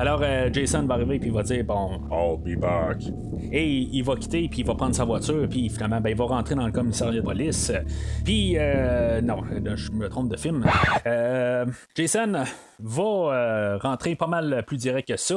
Alors 0.00 0.22
Jason 0.52 0.82
va 0.82 0.94
arriver 0.94 1.18
puis 1.18 1.28
il 1.28 1.34
va 1.34 1.42
dire 1.42 1.64
bon 1.64 2.00
I'll 2.10 2.38
be 2.38 2.58
back. 2.58 3.02
Et 3.50 3.66
il 3.66 4.02
va 4.02 4.14
quitter 4.14 4.48
puis 4.48 4.60
il 4.60 4.66
va 4.66 4.74
prendre 4.74 4.94
sa 4.94 5.04
voiture 5.04 5.48
puis 5.48 5.68
finalement 5.68 6.00
ben, 6.00 6.10
il 6.10 6.16
va 6.16 6.24
rentrer 6.26 6.54
dans 6.54 6.66
le 6.66 6.72
commissariat 6.72 7.20
de 7.20 7.24
police. 7.24 7.72
Puis 8.24 8.54
euh, 8.56 9.20
non, 9.20 9.42
je 9.74 9.90
me 9.90 10.08
trompe 10.08 10.30
de 10.30 10.36
film. 10.36 10.64
Euh, 11.06 11.66
Jason 11.96 12.44
va 12.80 13.02
euh, 13.02 13.78
rentrer 13.78 14.14
pas 14.14 14.26
mal 14.26 14.62
plus 14.66 14.76
direct 14.76 15.08
que 15.08 15.16
ça. 15.16 15.36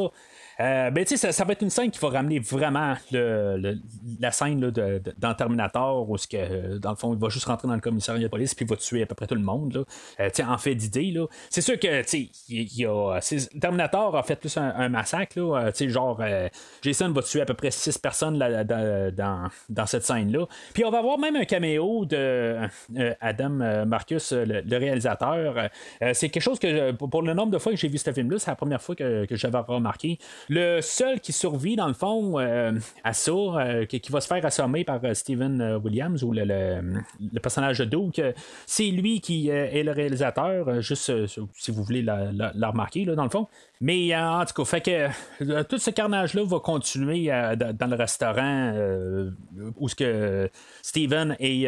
Euh, 0.62 0.92
ben, 0.92 1.06
ça, 1.06 1.32
ça 1.32 1.44
va 1.44 1.54
être 1.54 1.62
une 1.62 1.70
scène 1.70 1.90
qui 1.90 2.00
va 2.00 2.10
ramener 2.10 2.40
vraiment 2.40 2.96
le, 3.12 3.80
la 4.20 4.32
scène 4.32 4.62
là, 4.62 4.70
de, 4.70 5.02
dans 5.18 5.34
Terminator 5.34 6.08
où, 6.10 6.16
que, 6.16 6.36
euh, 6.36 6.78
dans 6.78 6.92
le 6.92 6.96
fond, 6.96 7.14
il 7.14 7.20
va 7.20 7.30
juste 7.30 7.46
rentrer 7.46 7.68
dans 7.68 7.74
le 7.74 7.82
commissariat 7.82 8.24
de 8.24 8.28
police 8.28 8.54
puis 8.54 8.66
il 8.66 8.70
va 8.70 8.76
tuer 8.76 9.02
à 9.02 9.06
peu 9.06 9.16
près 9.16 9.28
tout 9.28 9.36
le 9.36 9.42
monde. 9.42 9.74
Là. 9.74 9.84
Euh, 10.20 10.30
en 10.48 10.58
fait 10.58 10.76
d'idée, 10.76 11.14
c'est 11.50 11.62
sûr 11.62 11.80
que 11.80 12.02
y 12.50 13.60
Terminator 13.60 14.16
a 14.16 14.24
fait 14.24 14.36
plus 14.36 14.56
un, 14.58 14.90
massacre. 14.90 15.40
Là, 15.40 15.72
genre, 15.88 16.22
Jason 16.82 17.12
va 17.12 17.22
tuer 17.22 17.42
à 17.42 17.46
peu 17.46 17.54
près 17.54 17.72
6 17.72 17.98
personnes 17.98 18.38
là, 18.38 18.64
dans, 18.64 19.50
dans, 19.70 19.86
cette 19.86 20.04
scène-là. 20.04 20.46
Puis 20.74 20.86
on 20.86 20.92
va 20.92 21.00
avoir 21.00 21.18
même 21.18 21.36
un 21.36 21.46
caméo 21.46 22.06
de 22.06 22.58
Adam 23.20 23.86
Marcus, 23.86 24.32
le, 24.32 24.78
réalisateur. 24.78 25.70
c'est 26.14 26.30
quelque 26.30 26.44
chose 26.44 26.60
que, 26.60 26.92
pour 26.92 27.22
le 27.22 27.34
nombre 27.34 27.52
de 27.52 27.58
fois 27.58 27.72
que 27.72 27.78
j'ai 27.78 27.88
vu 27.88 27.98
ce 27.98 28.12
film-là, 28.12 28.38
c'est 28.40 28.52
la 28.52 28.56
première 28.56 28.82
fois 28.82 28.96
que 28.96 29.26
j'avais 29.32 29.60
remarqué. 29.60 30.20
Le 30.54 30.82
seul 30.82 31.22
qui 31.22 31.32
survit, 31.32 31.78
dans 31.78 31.88
le 31.88 31.94
fond, 31.94 32.38
euh, 32.38 32.74
à 33.06 33.14
euh, 33.30 33.86
qui, 33.86 34.12
va 34.12 34.20
se 34.20 34.28
faire 34.28 34.46
assommer 34.46 34.84
par 34.84 35.00
euh, 35.06 35.14
Steven 35.14 35.80
Williams 35.82 36.26
ou 36.26 36.34
le, 36.34 37.40
personnage 37.42 37.78
de 37.78 37.86
Duke, 37.86 38.22
c'est 38.66 38.88
lui 38.88 39.22
qui 39.22 39.48
est 39.48 39.82
le 39.82 39.94
réalisateur, 39.94 40.82
juste 40.82 41.26
si 41.54 41.72
vous 41.72 41.84
voulez 41.86 42.02
la, 42.02 42.70
remarquer, 42.70 43.06
dans 43.06 43.24
le 43.24 43.30
fond. 43.30 43.48
Mais 43.82 44.16
en 44.16 44.46
tout 44.46 44.54
cas, 44.54 44.66
fait 44.66 44.82
que 44.82 45.64
tout 45.64 45.78
ce 45.78 45.90
carnage-là 45.90 46.44
va 46.46 46.60
continuer 46.60 47.28
dans 47.28 47.90
le 47.90 47.96
restaurant 47.96 48.74
où 49.78 49.90
ce 49.90 49.96
que 49.96 50.50
Steven 50.82 51.36
et 51.40 51.68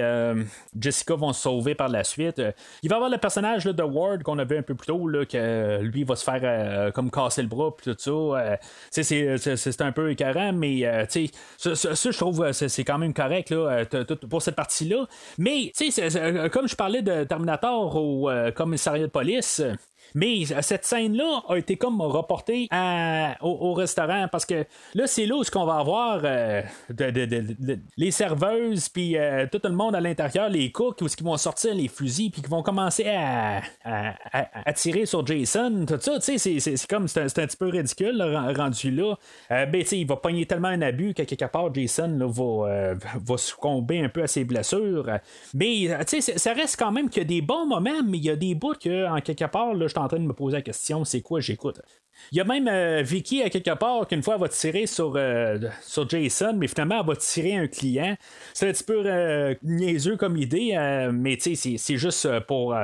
Jessica 0.80 1.16
vont 1.16 1.34
se 1.34 1.42
sauver 1.42 1.76
par 1.76 1.90
la 1.90 2.04
suite. 2.04 2.42
Il 2.84 2.90
va 2.90 2.96
y 2.96 2.98
avoir 2.98 3.10
le 3.10 3.18
personnage 3.18 3.66
de 3.66 3.84
Ward 3.84 4.24
qu'on 4.24 4.38
a 4.40 4.44
vu 4.44 4.58
un 4.58 4.62
peu 4.62 4.76
plus 4.76 4.88
tôt, 4.88 5.10
que 5.30 5.82
lui 5.82 6.04
va 6.04 6.16
se 6.16 6.24
faire 6.24 6.94
comme 6.94 7.10
casser 7.10 7.42
le 7.42 7.48
bras 7.48 7.72
et 7.86 7.96
tout 7.96 8.36
ça 8.92 9.04
c'est 9.56 9.82
un 9.82 9.92
peu 9.92 10.12
écœurant, 10.12 10.54
mais 10.54 10.86
euh, 10.86 11.06
ça, 11.58 11.74
je 11.74 12.18
trouve 12.18 12.44
euh, 12.44 12.52
c'est 12.54 12.84
quand 12.84 12.98
même 12.98 13.14
correct 13.14 13.52
là, 13.52 13.86
euh, 13.94 14.06
pour 14.30 14.42
cette 14.42 14.56
partie-là. 14.56 15.08
Mais 15.38 15.72
comme 16.52 16.68
je 16.68 16.76
parlais 16.76 17.02
de 17.02 17.24
Terminator 17.24 17.96
au 17.96 18.30
commissariat 18.56 19.06
de 19.06 19.12
police, 19.12 19.62
mais 20.14 20.44
euh, 20.52 20.62
cette 20.62 20.86
scène-là 20.86 21.44
a 21.48 21.58
été 21.58 21.78
comme 21.78 22.02
reportée 22.02 22.68
au, 23.42 23.74
restaurant 23.74 24.28
parce 24.32 24.46
que 24.46 24.66
là, 24.94 25.08
c'est 25.08 25.26
là 25.26 25.36
où 25.36 25.44
ce 25.44 25.52
qu'on 25.52 25.66
va 25.66 25.78
avoir 25.78 26.22
euh, 26.24 26.62
les 27.98 28.12
serveuses, 28.12 28.90
puis 28.90 29.18
euh, 29.18 29.48
tout 29.52 29.60
le 29.64 29.72
monde 29.72 29.96
à 29.96 30.02
l'intérieur, 30.02 30.50
les 30.50 30.72
cooks, 30.72 31.02
où 31.02 31.08
qui 31.08 31.24
vont 31.24 31.38
sortir 31.38 31.74
les 31.74 31.88
fusils, 31.88 32.32
puis 32.32 32.42
qui 32.42 32.50
vont 32.50 32.62
commencer 32.62 33.06
à, 33.08 33.62
tirer 34.74 35.06
sur 35.06 35.26
Jason, 35.26 35.86
tout 35.88 36.00
ça, 36.00 36.20
sais, 36.20 36.38
c'est 36.38 36.88
comme, 36.88 37.08
c'est 37.08 37.22
un, 37.22 37.48
petit 37.48 37.58
peu 37.58 37.70
ridicule, 37.70 38.22
rendu 38.56 38.92
là. 38.92 39.16
ben, 39.50 39.84
il 39.92 40.08
va 40.08 40.18
pogner 40.18 40.46
tellement 40.46 40.70
un 40.70 40.82
abus 40.82 41.14
que 41.14 41.24
quelque 41.24 41.46
part, 41.46 41.74
Jason 41.74 42.20
va, 42.28 42.94
va 42.94 43.38
succomber 43.38 44.02
un 44.02 44.10
peu 44.10 44.24
à 44.24 44.28
ses 44.28 44.44
blessures. 44.44 45.08
Mais, 45.54 45.90
ça 46.06 46.54
reste 46.54 46.78
quand 46.78 46.92
même 46.92 47.10
qu'il 47.10 47.22
y 47.22 47.26
a 47.26 47.28
des 47.28 47.42
bons 47.42 47.66
moments, 47.66 48.04
mais 48.06 48.18
il 48.18 48.26
y 48.26 48.30
a 48.30 48.36
des 48.36 48.56
bouts 48.56 48.76
que, 48.80 49.08
en 49.08 49.22
quelque 49.22 49.46
part, 49.46 49.74
là, 49.74 49.88
je 49.88 49.94
en 50.04 50.08
train 50.08 50.20
de 50.20 50.26
me 50.26 50.34
poser 50.34 50.58
la 50.58 50.62
question 50.62 51.04
c'est 51.06 51.22
quoi 51.22 51.40
j'écoute? 51.40 51.82
Il 52.32 52.38
y 52.38 52.42
a 52.42 52.44
même 52.44 52.68
euh, 52.68 53.02
Vicky 53.02 53.42
à 53.42 53.50
quelque 53.50 53.76
part 53.76 54.08
qu'une 54.08 54.24
fois 54.24 54.36
elle 54.36 54.42
va 54.42 54.48
tirer 54.48 54.86
sur, 54.86 55.14
euh, 55.16 55.58
sur 55.82 56.08
Jason, 56.10 56.54
mais 56.56 56.68
finalement 56.68 57.00
elle 57.02 57.08
va 57.08 57.16
tirer 57.16 57.56
un 57.56 57.68
client. 57.68 58.16
C'est 58.54 58.70
un 58.70 58.72
petit 58.72 58.84
peu 58.84 59.04
euh, 59.06 59.56
niaiseux 59.64 60.16
comme 60.16 60.38
idée, 60.38 60.78
mais 61.12 61.38
c'est 61.40 61.98
juste 61.98 62.40
pour. 62.42 62.76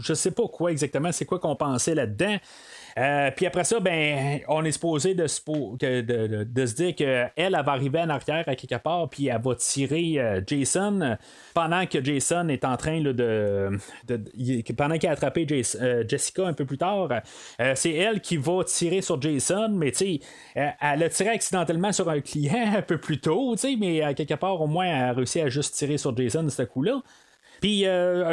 je 0.00 0.14
sais 0.14 0.30
pas 0.30 0.46
quoi 0.48 0.70
exactement, 0.70 1.12
c'est 1.12 1.24
quoi 1.24 1.38
qu'on 1.38 1.56
pensait 1.56 1.94
là-dedans. 1.94 2.36
Euh, 2.98 3.30
puis 3.34 3.46
après 3.46 3.64
ça, 3.64 3.78
ben, 3.78 4.40
on 4.48 4.64
est 4.64 4.72
supposé 4.72 5.14
de, 5.14 5.26
se 5.28 6.74
dire 6.74 6.94
qu'elle 6.96 7.30
elle, 7.36 7.52
va 7.52 7.72
arriver 7.72 8.00
en 8.00 8.08
arrière 8.08 8.44
à 8.46 8.56
quelque 8.56 8.74
part, 8.74 9.08
puis 9.08 9.28
elle 9.28 9.40
va 9.40 9.54
tirer 9.54 10.14
euh, 10.18 10.40
Jason 10.44 11.16
pendant 11.54 11.86
que 11.86 12.02
Jason 12.02 12.48
est 12.48 12.64
en 12.64 12.76
train 12.76 13.00
de, 13.00 13.78
pendant 14.76 14.98
qu'il 14.98 15.08
a 15.08 15.12
attrapé 15.12 15.46
euh, 15.80 16.04
Jessica 16.08 16.46
un 16.46 16.54
peu 16.54 16.64
plus 16.64 16.78
tard. 16.78 17.08
c'est 17.74 17.92
elle 17.92 18.20
qui 18.20 18.36
va 18.36 18.64
tirer 18.64 19.00
sur 19.00 19.20
Jason, 19.20 19.68
mais 19.70 19.92
tu 19.92 19.98
sais, 19.98 20.20
elle 20.80 21.02
a 21.02 21.08
tiré 21.08 21.30
accidentellement 21.30 21.92
sur 21.92 22.08
un 22.08 22.20
client 22.20 22.72
un 22.76 22.82
peu 22.82 22.98
plus 22.98 23.20
tôt, 23.20 23.54
tu 23.56 23.76
mais 23.76 24.02
à 24.02 24.14
quelque 24.14 24.34
part, 24.34 24.60
au 24.60 24.66
moins, 24.66 24.86
elle 24.86 25.04
a 25.10 25.12
réussi 25.12 25.40
à 25.40 25.48
juste 25.48 25.74
tirer 25.74 25.98
sur 25.98 26.16
Jason 26.16 26.48
ce 26.48 26.62
coup-là. 26.62 27.00
Puis 27.60 27.84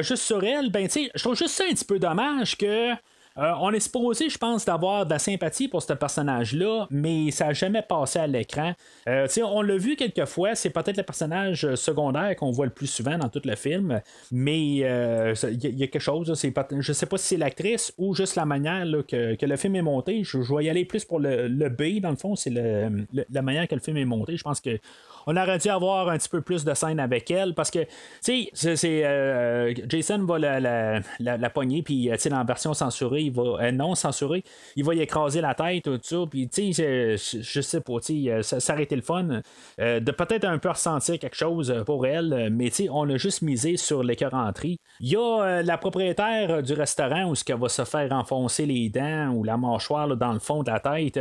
juste 0.01 0.23
sur 0.23 0.43
elle, 0.43 0.71
ben 0.71 0.87
tu 0.87 1.09
je 1.13 1.23
trouve 1.23 1.35
juste 1.35 1.55
ça 1.55 1.63
un 1.69 1.73
petit 1.73 1.85
peu 1.85 1.99
dommage 1.99 2.57
que 2.57 2.93
euh, 3.37 3.51
on 3.59 3.71
est 3.71 3.81
supposé, 3.81 4.29
je 4.29 4.37
pense, 4.37 4.63
d'avoir 4.63 5.05
de 5.05 5.11
la 5.11 5.19
sympathie 5.19 5.67
pour 5.67 5.81
ce 5.81 5.91
personnage-là, 5.91 6.87
mais 6.89 7.31
ça 7.31 7.47
n'a 7.47 7.53
jamais 7.53 7.81
passé 7.81 8.19
à 8.19 8.27
l'écran. 8.27 8.73
Euh, 9.09 9.27
on 9.43 9.61
l'a 9.61 9.77
vu 9.77 9.97
quelques 9.97 10.25
fois, 10.25 10.55
c'est 10.55 10.69
peut-être 10.69 10.95
le 10.95 11.03
personnage 11.03 11.75
secondaire 11.75 12.35
qu'on 12.37 12.51
voit 12.51 12.65
le 12.65 12.71
plus 12.71 12.87
souvent 12.87 13.17
dans 13.17 13.27
tout 13.27 13.41
le 13.43 13.55
film, 13.55 14.01
mais 14.31 14.65
il 14.65 14.83
euh, 14.85 15.33
y, 15.51 15.83
a 15.83 15.87
quelque 15.87 15.99
chose, 15.99 16.27
je 16.27 16.93
sais 16.93 17.05
pas 17.05 17.17
si 17.17 17.27
c'est 17.27 17.37
l'actrice 17.37 17.93
ou 17.97 18.15
juste 18.15 18.35
la 18.35 18.45
manière 18.45 18.85
que, 19.05 19.45
le 19.45 19.57
film 19.57 19.75
est 19.75 19.81
monté. 19.81 20.23
Je, 20.23 20.37
vais 20.37 20.65
y 20.65 20.69
aller 20.69 20.85
plus 20.85 21.03
pour 21.03 21.19
le, 21.19 21.69
B, 21.69 21.99
dans 22.01 22.11
le 22.11 22.15
fond, 22.15 22.35
c'est 22.35 22.51
la 22.51 23.41
manière 23.41 23.67
que 23.67 23.75
le 23.75 23.81
film 23.81 23.97
est 23.97 24.05
monté. 24.05 24.37
Je 24.37 24.43
pense 24.43 24.61
que 24.61 24.79
on 25.27 25.35
aurait 25.37 25.57
dû 25.57 25.69
avoir 25.69 26.09
un 26.09 26.17
petit 26.17 26.29
peu 26.29 26.41
plus 26.41 26.63
de 26.63 26.73
scène 26.73 26.99
avec 26.99 27.29
elle 27.31 27.53
parce 27.53 27.71
que, 27.71 27.79
tu 28.23 28.47
sais, 28.53 29.05
euh, 29.05 29.73
Jason 29.87 30.23
va 30.25 30.39
la, 30.39 30.59
la, 30.59 31.01
la, 31.19 31.49
pogner, 31.49 31.81
puis, 31.81 32.11
euh, 32.11 32.15
dans 32.29 32.37
la 32.37 32.43
version 32.43 32.73
censurée, 32.73 33.24
il 33.25 33.33
va, 33.33 33.43
euh, 33.61 33.71
non 33.71 33.95
censurée, 33.95 34.43
il 34.75 34.83
va 34.83 34.93
y 34.95 35.01
écraser 35.01 35.41
la 35.41 35.53
tête, 35.53 35.83
tout 35.83 35.99
ça, 36.01 36.17
puis, 36.29 36.47
tu 36.47 36.73
sais, 36.73 37.15
je, 37.17 37.61
sais 37.61 37.81
pas, 37.81 37.99
tu 37.99 38.25
sais, 38.43 38.59
ça, 38.59 38.73
aurait 38.73 38.83
été 38.83 38.95
le 38.95 39.01
fun 39.01 39.41
de 39.77 40.11
peut-être 40.11 40.45
un 40.45 40.57
peu 40.57 40.69
ressentir 40.69 41.19
quelque 41.19 41.35
chose 41.35 41.83
pour 41.85 42.05
elle, 42.05 42.49
mais, 42.51 42.69
tu 42.69 42.75
sais, 42.75 42.89
on 42.89 43.09
a 43.09 43.17
juste 43.17 43.41
misé 43.41 43.77
sur 43.77 44.03
l'écœuranterie. 44.03 44.79
Il 44.99 45.09
y 45.09 45.15
a 45.15 45.61
la 45.61 45.77
propriétaire 45.77 46.63
du 46.63 46.73
restaurant 46.73 47.29
où 47.29 47.35
ce 47.35 47.43
qu'elle 47.43 47.59
va 47.59 47.69
se 47.69 47.83
faire 47.83 48.11
enfoncer 48.11 48.65
les 48.65 48.89
dents 48.89 49.29
ou 49.33 49.43
la 49.43 49.57
mâchoire 49.57 50.15
dans 50.15 50.33
le 50.33 50.39
fond 50.39 50.63
de 50.63 50.71
la 50.71 50.79
tête, 50.79 51.19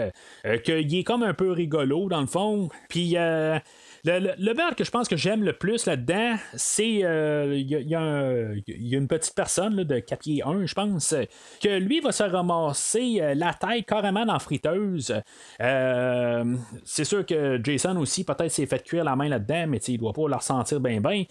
qu'il 0.64 0.94
est 0.94 1.04
comme 1.04 1.22
un 1.22 1.34
peu 1.34 1.50
rigolo 1.50 2.08
dans 2.08 2.20
le 2.20 2.26
fond, 2.26 2.68
puis 2.88 3.16
le, 4.04 4.34
le, 4.38 4.74
que 4.74 4.84
je 4.84 4.90
pense 4.90 5.08
que 5.08 5.16
j'aime 5.16 5.42
le 5.42 5.52
plus 5.54 5.86
là-dedans, 5.86 6.36
c'est. 6.54 6.88
Il 6.88 7.04
euh, 7.04 7.56
y, 7.56 7.94
a 7.94 8.98
une 8.98 9.08
petite 9.08 9.34
personne 9.34 9.82
de 9.82 9.98
4 9.98 10.20
pieds 10.20 10.42
1, 10.44 10.66
je 10.66 10.74
pense, 10.74 11.14
que 11.62 11.78
lui 11.78 12.00
va 12.00 12.12
se 12.12 12.22
ramasser 12.22 13.18
euh, 13.20 13.34
la 13.34 13.54
tête 13.54 13.86
carrément 13.86 14.26
dans 14.26 14.38
friteuse. 14.38 15.14
Euh, 15.60 16.56
c'est 16.84 17.04
sûr 17.04 17.24
que 17.24 17.58
Jason 17.62 17.96
aussi, 17.96 18.24
peut-être, 18.24 18.50
s'est 18.50 18.66
fait 18.66 18.82
cuire 18.82 19.04
la 19.04 19.16
main 19.16 19.28
là-dedans, 19.28 19.66
mais 19.68 19.78
il 19.78 19.98
doit 19.98 20.12
pas 20.12 20.28
la 20.28 20.36
ressentir 20.36 20.80
bien, 20.80 21.00
bien. 21.00 21.24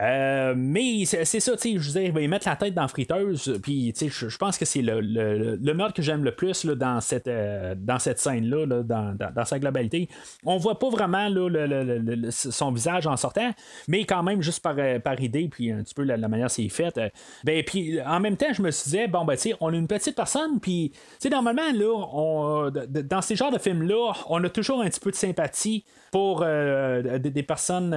Euh, 0.00 0.54
mais 0.56 1.04
c'est 1.04 1.24
ça, 1.24 1.56
tu 1.56 1.58
sais, 1.58 1.78
je 1.78 1.86
veux 1.86 2.00
dire, 2.00 2.02
il 2.02 2.12
va 2.12 2.20
y 2.20 2.28
mettre 2.28 2.48
la 2.48 2.54
tête 2.54 2.72
dans 2.72 2.86
friteuse, 2.86 3.58
puis 3.62 3.92
tu 3.96 4.08
sais, 4.10 4.28
je 4.28 4.36
pense 4.36 4.56
que 4.56 4.64
c'est 4.64 4.82
le, 4.82 5.00
le, 5.00 5.74
meurtre 5.74 5.94
que 5.94 6.02
j'aime 6.02 6.22
le 6.22 6.32
plus 6.32 6.64
là, 6.64 6.76
dans 6.76 7.00
cette, 7.00 7.26
euh, 7.26 7.74
dans 7.76 7.98
cette 7.98 8.20
scène-là, 8.20 8.66
dans, 8.66 9.16
dans, 9.16 9.44
sa 9.44 9.58
globalité. 9.58 10.08
On 10.44 10.56
voit 10.56 10.78
pas 10.78 10.88
vraiment 10.88 11.28
là, 11.28 12.30
son 12.30 12.70
visage 12.70 13.08
en 13.08 13.16
sortant, 13.16 13.50
mais 13.88 14.04
quand 14.04 14.22
même, 14.22 14.40
juste 14.40 14.62
par, 14.62 14.76
euh, 14.78 15.00
par 15.00 15.20
idée, 15.20 15.48
puis 15.50 15.72
un 15.72 15.82
petit 15.82 15.94
peu 15.94 16.04
la, 16.04 16.16
manière 16.28 16.50
c'est 16.50 16.68
fait. 16.68 17.00
ben, 17.42 17.64
puis 17.64 18.00
en 18.02 18.20
même 18.20 18.36
temps, 18.36 18.52
je 18.52 18.62
me 18.62 18.70
suis 18.70 18.90
dit, 18.92 19.06
bon, 19.08 19.24
ben, 19.24 19.34
tu 19.34 19.50
sais, 19.50 19.54
on 19.60 19.72
est 19.72 19.78
une 19.78 19.88
petite 19.88 20.14
personne, 20.14 20.60
puis, 20.60 20.92
tu 20.92 20.98
sais, 21.18 21.28
normalement, 21.28 21.72
là, 21.74 21.92
on, 22.12 22.70
dans 22.70 23.22
ces 23.22 23.34
genres 23.34 23.50
de 23.50 23.58
films-là, 23.58 24.12
on 24.28 24.44
a 24.44 24.48
toujours 24.48 24.80
un 24.80 24.88
petit 24.88 25.00
peu 25.00 25.10
de 25.10 25.16
sympathie 25.16 25.84
pour 26.12 26.44
des, 26.44 27.42
personnes, 27.42 27.90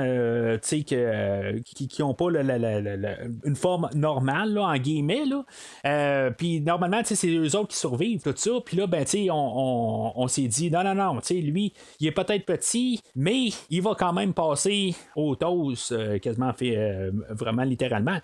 tu 0.64 0.68
sais, 0.68 0.84
qui 0.84 1.91
n'ont 2.00 2.14
pas 2.14 2.30
la- 2.32 2.44
la- 2.44 2.58
la- 2.82 3.18
une 3.44 3.56
forme 3.56 3.90
normale, 3.94 4.54
là, 4.54 4.62
en 4.64 4.78
guillemets. 4.78 5.26
Là. 5.26 5.44
Euh, 5.86 6.32
puis 6.32 6.62
normalement, 6.62 7.02
c'est 7.04 7.28
eux 7.28 7.56
autres 7.56 7.70
qui 7.70 7.78
survivent, 7.78 8.22
tout 8.22 8.34
ça. 8.36 8.52
Puis 8.66 8.78
là, 8.78 8.88
ben, 8.88 9.06
on, 9.30 9.34
on- 9.34 10.14
on 10.16 10.28
s'est 10.28 10.48
dit, 10.48 10.72
non, 10.72 10.84
non, 10.84 10.96
non, 10.96 11.20
lui, 11.30 11.74
il 12.00 12.08
est 12.08 12.12
peut-être 12.12 12.46
petit, 12.46 13.02
mais 13.16 13.50
il 13.70 13.82
va 13.82 13.96
quand 13.98 14.14
même 14.14 14.34
passer 14.34 14.96
au 15.16 15.36
toast, 15.36 15.92
euh, 15.92 16.18
quasiment 16.20 16.54
fait, 16.54 16.78
euh, 16.78 17.12
vraiment 17.30 17.64
littéralement. 17.64 18.18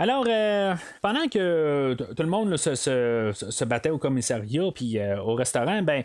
Alors, 0.00 0.24
pendant 1.02 1.26
que 1.28 1.94
tout 1.94 2.22
le 2.22 2.28
monde 2.28 2.56
se, 2.56 2.76
se- 2.76 3.32
se 3.32 3.64
battait 3.64 3.90
au 3.90 3.98
commissariat 3.98 4.70
puis 4.72 4.96
au 5.24 5.34
restaurant, 5.34 5.82
ben, 5.82 6.04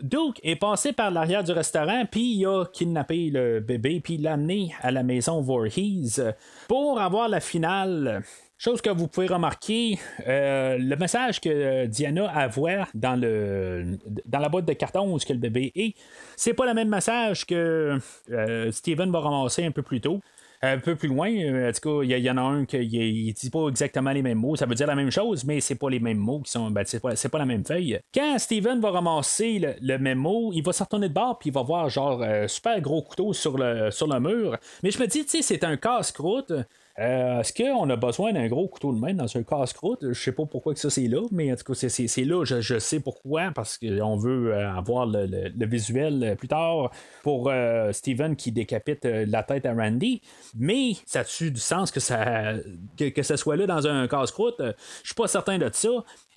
Duke 0.00 0.40
est 0.42 0.56
passé 0.56 0.92
par 0.92 1.10
l'arrière 1.10 1.44
du 1.44 1.52
restaurant, 1.52 2.04
puis 2.10 2.36
il 2.36 2.46
a 2.46 2.64
kidnappé 2.66 3.30
le 3.30 3.60
bébé, 3.60 4.00
puis 4.00 4.16
l'a 4.16 4.34
amené 4.34 4.74
à 4.80 4.90
la 4.90 5.02
maison 5.02 5.40
Voorhees 5.40 6.20
pour 6.68 7.00
avoir 7.00 7.28
la 7.28 7.40
finale. 7.40 8.22
Chose 8.58 8.80
que 8.80 8.90
vous 8.90 9.08
pouvez 9.08 9.26
remarquer, 9.26 9.98
euh, 10.28 10.78
le 10.78 10.94
message 10.94 11.40
que 11.40 11.86
Diana 11.86 12.32
envoie 12.32 12.86
dans, 12.94 13.20
le, 13.20 13.98
dans 14.24 14.38
la 14.38 14.48
boîte 14.48 14.66
de 14.66 14.72
carton 14.72 15.12
où 15.12 15.18
que 15.18 15.32
le 15.32 15.40
bébé 15.40 15.72
est, 15.74 15.96
c'est 16.36 16.54
pas 16.54 16.66
le 16.66 16.74
même 16.74 16.88
message 16.88 17.44
que 17.44 17.98
euh, 18.30 18.70
Steven 18.70 19.10
va 19.10 19.18
ramasser 19.18 19.64
un 19.64 19.72
peu 19.72 19.82
plus 19.82 20.00
tôt. 20.00 20.20
Un 20.64 20.78
peu 20.78 20.94
plus 20.94 21.08
loin, 21.08 21.28
euh, 21.28 21.70
en 21.70 21.72
tout 21.72 21.98
cas, 21.98 22.04
il 22.04 22.24
y, 22.24 22.30
en 22.30 22.36
a 22.36 22.40
un 22.40 22.64
qui 22.64 22.76
il 22.76 23.32
dit 23.32 23.50
pas 23.50 23.66
exactement 23.66 24.12
les 24.12 24.22
mêmes 24.22 24.38
mots. 24.38 24.54
Ça 24.54 24.64
veut 24.64 24.76
dire 24.76 24.86
la 24.86 24.94
même 24.94 25.10
chose, 25.10 25.44
mais 25.44 25.60
c'est 25.60 25.74
pas 25.74 25.90
les 25.90 25.98
mêmes 25.98 26.18
mots 26.18 26.38
qui 26.40 26.52
sont. 26.52 26.70
Ben, 26.70 26.84
c'est, 26.86 27.00
pas, 27.00 27.14
pas 27.16 27.38
la 27.38 27.46
même 27.46 27.64
feuille. 27.64 27.98
Quand 28.14 28.38
Steven 28.38 28.80
va 28.80 28.92
ramasser 28.92 29.58
le, 29.58 29.74
le 29.80 29.98
même 29.98 30.18
mot, 30.18 30.52
il 30.52 30.62
va 30.62 30.72
se 30.72 30.84
retourner 30.84 31.08
de 31.08 31.14
bord 31.14 31.40
puis 31.40 31.50
il 31.50 31.52
va 31.52 31.62
voir 31.62 31.88
genre 31.88 32.22
euh, 32.22 32.46
super 32.46 32.80
gros 32.80 33.02
couteau 33.02 33.32
sur 33.32 33.58
le, 33.58 33.90
sur 33.90 34.06
le 34.06 34.20
mur. 34.20 34.56
Mais 34.84 34.92
je 34.92 35.00
me 35.00 35.06
dis, 35.08 35.24
tu 35.24 35.30
sais, 35.30 35.42
c'est 35.42 35.64
un 35.64 35.76
casse-croûte. 35.76 36.52
Euh, 36.98 37.40
Est-ce 37.40 37.54
qu'on 37.54 37.88
a 37.88 37.96
besoin 37.96 38.32
d'un 38.34 38.48
gros 38.48 38.68
couteau 38.68 38.92
de 38.92 38.98
main 38.98 39.14
dans 39.14 39.34
un 39.36 39.42
casse-croûte? 39.42 40.00
Je 40.02 40.12
sais 40.12 40.32
pas 40.32 40.44
pourquoi 40.44 40.74
que 40.74 40.80
ça 40.80 40.90
c'est 40.90 41.08
là, 41.08 41.22
mais 41.30 41.50
en 41.50 41.56
tout 41.56 41.72
cas, 41.72 41.88
c'est, 41.88 42.24
là, 42.24 42.44
je, 42.44 42.60
je 42.60 42.78
sais 42.78 43.00
pourquoi, 43.00 43.50
parce 43.54 43.78
qu'on 43.78 44.16
veut 44.16 44.52
euh, 44.52 44.70
avoir 44.70 45.06
le, 45.06 45.26
le- 45.26 45.48
le 45.56 45.66
visuel 45.66 46.22
euh, 46.22 46.34
plus 46.34 46.48
tard 46.48 46.90
pour 47.22 47.50
Steven 47.92 48.36
qui 48.36 48.52
décapite 48.52 49.04
la 49.04 49.42
tête 49.42 49.64
à 49.64 49.72
Randy. 49.72 50.20
Mais 50.58 50.92
ça 51.06 51.20
a-tu 51.20 51.50
du 51.50 51.60
sens 51.60 51.90
que 51.90 52.00
ça, 52.00 52.54
que, 52.98 53.08
que 53.08 53.22
soit 53.22 53.56
là 53.56 53.66
dans 53.66 53.86
un 53.86 54.06
casse-croûte? 54.06 54.60
Je 54.60 55.06
suis 55.06 55.14
pas 55.14 55.28
certain 55.28 55.58
de 55.58 55.70
ça. 55.72 55.88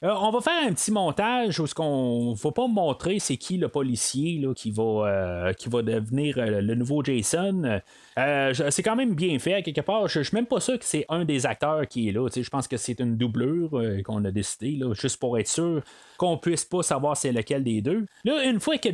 Euh, 0.05 0.13
on 0.21 0.29
va 0.29 0.39
faire 0.39 0.67
un 0.67 0.71
petit 0.73 0.91
montage 0.91 1.59
où 1.59 1.65
ce 1.65 1.73
qu'on 1.73 2.33
va 2.33 2.51
pas 2.51 2.67
montrer 2.67 3.17
c'est 3.17 3.37
qui 3.37 3.57
le 3.57 3.69
policier 3.69 4.39
là, 4.39 4.53
qui 4.53 4.69
va 4.69 4.83
euh, 4.83 5.53
devenir 5.81 6.37
euh, 6.37 6.61
le 6.61 6.75
nouveau 6.75 7.03
Jason. 7.03 7.81
C'est 8.15 8.83
quand 8.83 8.95
même 8.95 9.15
bien 9.15 9.39
fait 9.39 9.63
quelque 9.63 9.81
part. 9.81 10.07
Je, 10.07 10.21
je 10.21 10.29
suis 10.29 10.35
même 10.35 10.45
pas 10.45 10.59
sûr 10.59 10.77
que 10.77 10.85
c'est 10.85 11.05
un 11.09 11.25
des 11.25 11.45
acteurs 11.45 11.87
qui 11.87 12.09
est 12.09 12.11
là. 12.11 12.27
Je 12.33 12.49
pense 12.49 12.67
que 12.67 12.77
c'est 12.77 12.99
une 12.99 13.17
doublure 13.17 13.71
qu'on 14.05 14.23
a 14.25 14.31
décidé 14.31 14.71
là, 14.77 14.93
juste 14.93 15.19
pour 15.19 15.39
être 15.39 15.47
sûr 15.47 15.81
qu'on 16.17 16.37
puisse 16.37 16.65
pas 16.65 16.83
savoir 16.83 17.17
c'est 17.17 17.31
lequel 17.31 17.63
des 17.63 17.81
deux. 17.81 18.05
Là, 18.23 18.43
une 18.45 18.59
fois 18.59 18.77
que, 18.77 18.89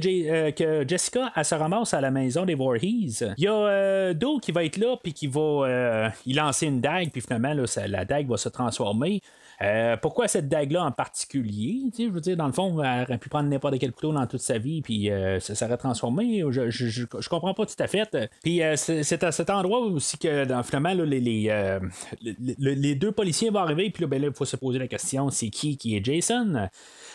Jessica 0.87 1.31
elle 1.35 1.45
se 1.45 1.55
ramasse 1.55 1.93
à 1.93 2.01
la 2.01 2.09
maison 2.09 2.45
des 2.45 2.55
Voorhees, 2.55 3.23
il 3.37 3.43
y 3.43 3.47
a 3.47 4.13
Do 4.13 4.39
qui 4.39 4.51
va 4.51 4.63
être 4.63 4.77
là 4.77 4.95
puis 5.01 5.13
qui 5.13 5.27
va 5.27 5.41
euh, 5.41 6.09
y 6.25 6.33
lancer 6.33 6.67
une 6.67 6.81
dague 6.81 7.11
puis 7.11 7.21
finalement 7.21 7.53
la 7.87 8.05
dague 8.05 8.29
va 8.29 8.37
se 8.37 8.49
transformer. 8.49 9.21
Euh, 9.61 9.95
pourquoi 9.97 10.27
cette 10.27 10.49
dague-là 10.49 10.83
en 10.83 10.91
particulier? 10.91 11.91
Tu 11.95 12.07
je 12.07 12.11
veux 12.11 12.21
dire, 12.21 12.35
dans 12.35 12.47
le 12.47 12.53
fond, 12.53 12.81
elle 12.83 13.03
aurait 13.03 13.17
pu 13.17 13.29
prendre 13.29 13.47
n'importe 13.47 13.77
quel 13.79 13.91
couteau 13.91 14.11
dans 14.11 14.25
toute 14.25 14.41
sa 14.41 14.57
vie, 14.57 14.81
puis 14.81 15.11
euh, 15.11 15.39
ça 15.39 15.53
serait 15.53 15.77
transformé. 15.77 16.43
Je, 16.49 16.69
je, 16.69 17.29
comprends 17.29 17.53
pas 17.53 17.65
tout 17.65 17.75
à 17.77 17.87
fait. 17.87 18.17
Puis 18.43 18.63
euh, 18.63 18.75
c'est 18.75 19.23
à 19.23 19.31
cet 19.31 19.49
endroit 19.49 19.79
aussi 19.79 20.17
que, 20.17 20.45
dans, 20.45 20.63
finalement, 20.63 20.93
les, 20.93 22.95
deux 22.95 23.11
policiers 23.11 23.51
vont 23.51 23.59
arriver, 23.59 23.89
puis 23.91 24.03
là, 24.03 24.07
ben, 24.07 24.21
là, 24.21 24.27
il 24.29 24.33
faut 24.33 24.45
se 24.45 24.55
poser 24.55 24.79
la 24.79 24.87
question 24.87 25.29
c'est 25.29 25.49
qui 25.49 25.77
qui 25.77 25.95
est 25.95 26.03
Jason? 26.03 26.69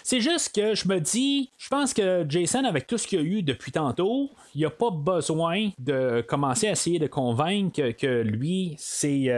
C'est 0.04 0.20
juste 0.20 0.54
que 0.54 0.76
je 0.76 0.86
me 0.86 1.00
dis, 1.00 1.50
je 1.58 1.68
pense 1.68 1.92
que 1.92 2.24
Jason, 2.28 2.64
avec 2.64 2.86
tout 2.86 2.96
ce 2.96 3.08
qu'il 3.08 3.18
y 3.18 3.22
a 3.22 3.24
eu 3.24 3.42
depuis 3.42 3.72
tantôt, 3.72 4.30
il 4.54 4.64
a 4.64 4.70
pas 4.70 4.90
besoin 4.90 5.70
de 5.78 6.24
commencer 6.26 6.68
à 6.68 6.72
essayer 6.72 7.00
de 7.00 7.08
convaincre 7.08 7.90
que, 7.90 8.22
lui, 8.22 8.76
c'est 8.78 9.32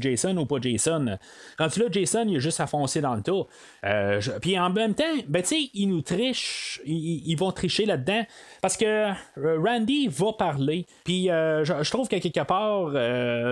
Jason 0.00 0.36
ou 0.38 0.46
pas 0.46 0.56
Jason. 0.60 1.18
Quand 1.58 1.76
là, 1.76 1.84
Jason, 1.90 2.29
il 2.30 2.36
a 2.36 2.38
juste 2.40 2.60
à 2.60 2.66
foncer 2.66 3.00
dans 3.00 3.14
le 3.14 3.22
tas. 3.22 3.46
Euh, 3.84 4.20
Puis 4.40 4.58
en 4.58 4.70
même 4.70 4.94
temps, 4.94 5.04
ben, 5.28 5.42
tu 5.42 5.48
sais, 5.48 5.70
ils 5.74 5.86
nous 5.86 6.02
trichent, 6.02 6.80
ils, 6.84 7.36
vont 7.36 7.52
tricher 7.52 7.86
là-dedans. 7.86 8.24
Parce 8.62 8.76
que 8.76 8.84
euh, 8.84 9.58
Randy 9.62 10.08
va 10.08 10.32
parler. 10.32 10.86
Puis 11.04 11.30
euh, 11.30 11.64
je, 11.64 11.90
trouve 11.90 12.08
qu'à 12.08 12.20
quelque 12.20 12.44
part, 12.44 12.92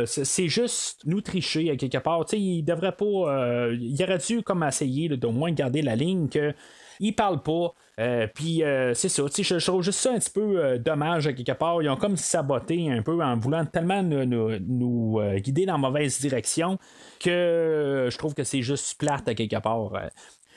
c'est 0.07 0.49
juste 0.49 1.03
nous 1.05 1.21
tricher 1.21 1.77
quelque 1.77 1.99
part. 1.99 2.29
Sais, 2.29 2.41
il 2.41 2.63
devrait 2.63 2.93
pas. 2.93 3.69
il 3.73 4.03
aurait 4.03 4.19
dû 4.19 4.43
comme 4.43 4.63
essayer 4.63 5.09
d'au 5.09 5.33
moins 5.33 5.53
garder 5.53 5.83
la 5.83 5.97
ligne 5.97 6.29
que. 6.29 6.55
Il 7.01 7.15
parle 7.15 7.43
pas. 7.43 7.73
Euh, 7.99 8.27
puis 8.33 8.63
euh, 8.63 8.95
c'est 8.95 9.09
ça. 9.09 9.23
Je, 9.37 9.43
je 9.59 9.67
trouve 9.67 9.83
juste 9.83 9.99
ça 9.99 10.13
un 10.13 10.19
petit 10.19 10.31
peu 10.31 10.65
euh, 10.65 10.79
dommage 10.79 11.27
à 11.27 11.33
quelque 11.33 11.53
part. 11.53 11.83
Ils 11.83 11.89
ont 11.89 11.97
comme 11.97 12.17
saboté 12.17 12.91
un 12.91 13.03
peu 13.03 13.23
en 13.23 13.37
voulant 13.37 13.65
tellement 13.65 14.03
nous, 14.03 15.19
euh, 15.21 15.39
guider 15.39 15.67
dans 15.67 15.73
la 15.73 15.79
mauvaise 15.79 16.21
direction 16.21 16.79
que 17.21 18.09
je 18.11 18.19
trouve 18.19 18.35
que 18.35 18.45
c'est 18.45 18.63
juste 18.63 18.99
plate 18.99 19.29
à 19.29 19.35
quelque 19.35 19.61
part. 19.61 19.93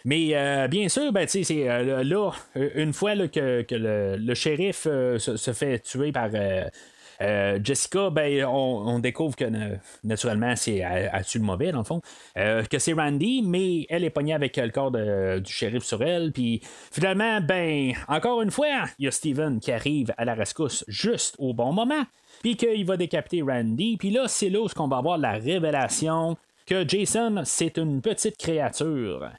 Mais 0.05 0.67
bien 0.67 0.89
sûr, 0.89 1.11
ben, 1.11 1.27
c'est 1.27 1.43
là, 1.43 2.31
une 2.55 2.93
fois 2.93 3.15
que, 3.27 3.61
que 3.61 3.75
le, 3.75 4.15
le 4.17 4.33
shérif 4.33 4.83
se, 4.83 5.17
se 5.17 5.53
fait 5.53 5.79
tuer 5.79 6.11
par 6.11 6.29
euh, 7.21 7.51
euh, 7.51 7.59
Jessica, 7.63 8.09
ben, 8.09 8.45
on, 8.45 8.99
découvre 8.99 9.35
que 9.35 9.45
na- 9.45 9.77
naturellement, 10.03 10.55
c'est 10.55 10.77
elle, 10.77 11.11
le 11.33 11.41
mauvais, 11.41 11.71
dans 11.71 11.79
le 11.79 11.83
fond? 11.83 12.01
Euh, 12.37 12.63
que 12.63 12.79
c'est 12.79 12.93
Randy, 12.93 13.41
mais 13.43 13.85
elle 13.89 14.03
est 14.03 14.09
pognée 14.09 14.33
avec 14.33 14.57
le 14.57 14.69
corps 14.69 14.91
du 14.91 15.51
shérif 15.51 15.83
sur 15.83 16.01
elle. 16.03 16.31
Puis 16.31 16.61
finalement, 16.91 17.41
ben, 17.41 17.93
encore 18.07 18.41
une 18.41 18.51
fois, 18.51 18.85
il 18.99 19.05
y 19.05 19.07
a 19.07 19.11
Steven 19.11 19.59
qui 19.59 19.71
arrive 19.71 20.13
à 20.17 20.25
la 20.25 20.33
rescousse 20.33 20.83
juste 20.87 21.35
au 21.39 21.53
bon 21.53 21.73
moment. 21.73 22.03
Puis 22.41 22.55
qu'il 22.55 22.85
va 22.85 22.97
décapiter 22.97 23.41
Randy. 23.41 23.97
Puis 23.97 24.11
là, 24.11 24.27
c'est 24.27 24.49
là 24.49 24.61
où 24.61 24.67
on 24.77 24.87
va 24.87 24.97
avoir 24.97 25.17
la 25.17 25.33
révélation 25.33 26.37
que 26.65 26.87
Jason, 26.87 27.41
c'est 27.43 27.77
une 27.77 28.01
petite 28.01 28.37
créature. 28.37 29.29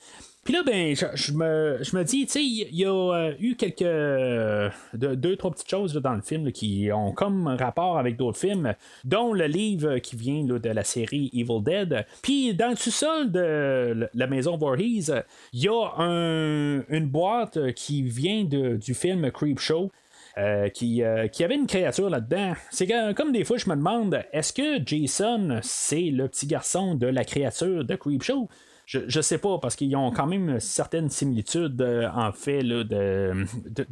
Puis 0.44 0.54
là, 0.54 0.62
ben, 0.66 0.94
je, 0.96 1.32
me, 1.32 1.78
je 1.82 1.96
me 1.96 2.02
dis, 2.02 2.26
tu 2.26 2.32
sais, 2.32 2.42
il 2.44 2.74
y 2.76 2.84
a 2.84 2.90
euh, 2.90 3.32
eu 3.38 3.54
quelques. 3.54 3.82
euh, 3.82 4.68
de- 4.92 5.14
deux, 5.14 5.36
trois 5.36 5.52
petites 5.52 5.70
choses 5.70 5.94
dans 5.94 6.14
le 6.14 6.20
film 6.20 6.50
qui 6.50 6.90
ont 6.92 7.12
comme 7.12 7.46
rapport 7.46 7.96
avec 7.98 8.16
d'autres 8.16 8.38
films, 8.38 8.74
dont 9.04 9.32
le 9.32 9.46
livre 9.46 9.98
qui 9.98 10.16
vient 10.16 10.42
de 10.42 10.68
la 10.68 10.82
série 10.82 11.30
Evil 11.32 11.62
Dead. 11.62 12.04
Puis 12.22 12.54
dans 12.54 12.70
le 12.70 12.76
sous-sol 12.76 13.30
de 13.30 14.08
la 14.12 14.26
maison 14.26 14.56
Voorhees, 14.56 15.12
il 15.52 15.60
y 15.62 15.68
a 15.68 15.92
un- 15.98 16.82
une 16.88 17.06
boîte 17.06 17.72
qui 17.74 18.02
vient 18.02 18.42
du 18.44 18.94
film 18.94 19.30
Creepshow. 19.30 19.90
Euh, 20.38 20.70
qui, 20.70 21.02
euh, 21.02 21.28
qui 21.28 21.44
avait 21.44 21.56
une 21.56 21.66
créature 21.66 22.08
là-dedans. 22.08 22.54
C'est 22.70 22.88
comme 23.14 23.32
des 23.32 23.44
fois, 23.44 23.58
je 23.58 23.68
me 23.68 23.76
demande, 23.76 24.18
est-ce 24.32 24.54
que 24.54 24.80
Jason, 24.82 25.58
c'est 25.62 26.08
le 26.10 26.26
petit 26.26 26.46
garçon 26.46 26.94
de 26.94 27.06
la 27.06 27.22
créature 27.26 27.84
de 27.84 27.94
Creepshow? 27.96 28.48
Je, 28.86 29.00
je 29.06 29.20
sais 29.20 29.38
pas, 29.38 29.58
parce 29.58 29.76
qu'ils 29.76 29.94
ont 29.96 30.10
quand 30.10 30.26
même 30.26 30.58
certaines 30.58 31.08
similitudes, 31.08 31.80
euh, 31.80 32.08
en 32.14 32.32
fait, 32.32 32.62
là, 32.62 32.82
de, 32.82 33.46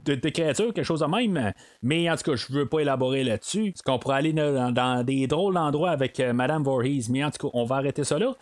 de, 0.05 0.29
créatures, 0.29 0.75
quelque 0.75 0.85
chose 0.85 1.01
de 1.01 1.07
même. 1.07 1.53
Mais 1.83 2.11
en 2.11 2.17
tout 2.17 2.31
cas, 2.31 2.37
je 2.37 2.53
veux 2.53 2.67
pas 2.67 2.81
élaborer 2.81 3.25
là-dessus. 3.25 3.69
Est-ce 3.69 3.83
qu'on 3.83 3.99
pourrait 3.99 4.17
aller 4.17 4.33
dans, 4.33 5.05
des 5.05 5.27
drôles 5.27 5.55
d'endroits 5.55 5.91
avec 5.91 6.19
euh, 6.21 6.33
Madame 6.33 6.65
Voorhees? 6.65 7.07
Mais 7.09 7.25
en 7.25 7.31
tout 7.31 7.49
cas, 7.49 7.53
on 7.55 7.65
va 7.65 7.77
arrêter 7.77 8.05
ça 8.05 8.19
là. 8.19 8.35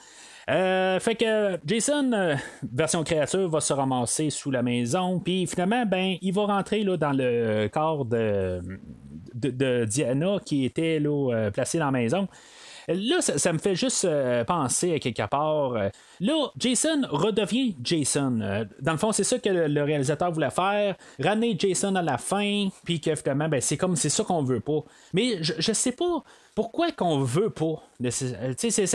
Euh, 0.51 0.99
fait 0.99 1.15
que 1.15 1.59
Jason, 1.67 2.11
euh, 2.15 2.35
version 2.73 3.05
créature, 3.05 3.47
va 3.51 3.61
se 3.61 3.75
ramasser 3.75 4.31
sous 4.31 4.51
la 4.51 4.63
maison. 4.63 5.21
Puis 5.21 5.47
finalement, 5.47 5.85
ben, 5.85 6.17
il 6.23 6.33
va 6.33 6.47
rentrer 6.47 6.83
là, 6.83 6.97
dans 6.97 7.13
le 7.13 7.69
corps 7.69 8.07
de, 8.07 8.63
de, 9.35 9.85
Diana 9.85 10.39
qui 10.43 10.65
était 10.65 10.99
là, 10.99 11.51
placé 11.53 11.79
dans 11.79 11.87
la 11.87 11.91
maison. 11.91 12.27
Là, 12.89 13.21
ça, 13.21 13.53
me 13.53 13.59
fait 13.59 13.75
juste 13.75 14.07
euh, 14.07 14.45
penser 14.45 14.95
à 14.95 14.99
quelque 14.99 15.27
part. 15.29 15.75
euh, 15.75 15.91
là, 16.21 16.51
Jason 16.57 17.03
redevient 17.11 17.77
Jason. 17.83 18.41
Euh, 18.41 18.65
dans 18.81 18.93
le 18.93 18.99
fond, 18.99 19.13
c'est 19.13 19.25
ça 19.25 19.39
que 19.39 19.51
le, 19.51 19.67
le 19.67 19.83
réalisateur 19.83 20.33
voulait 20.33 20.51
faire. 20.51 20.97
Ramener 21.23 21.55
Jason 21.59 21.95
à 21.97 22.03
la 22.03 22.17
fin, 22.17 22.69
puis 22.85 22.99
que 23.01 23.15
finalement, 23.15 23.49
ben, 23.51 23.61
c'est 23.61 23.77
comme 23.77 23.95
c'est 23.95 24.09
ça 24.09 24.25
qu'on 24.25 24.43
veut 24.43 24.61
pas. 24.61 24.81
Mais 25.13 25.43
je, 25.43 25.53
je 25.59 25.73
sais 25.73 25.93
pas 25.93 26.25
pourquoi 26.59 26.91
qu'on 26.91 27.21
veut 27.21 27.51
pas? 27.51 27.85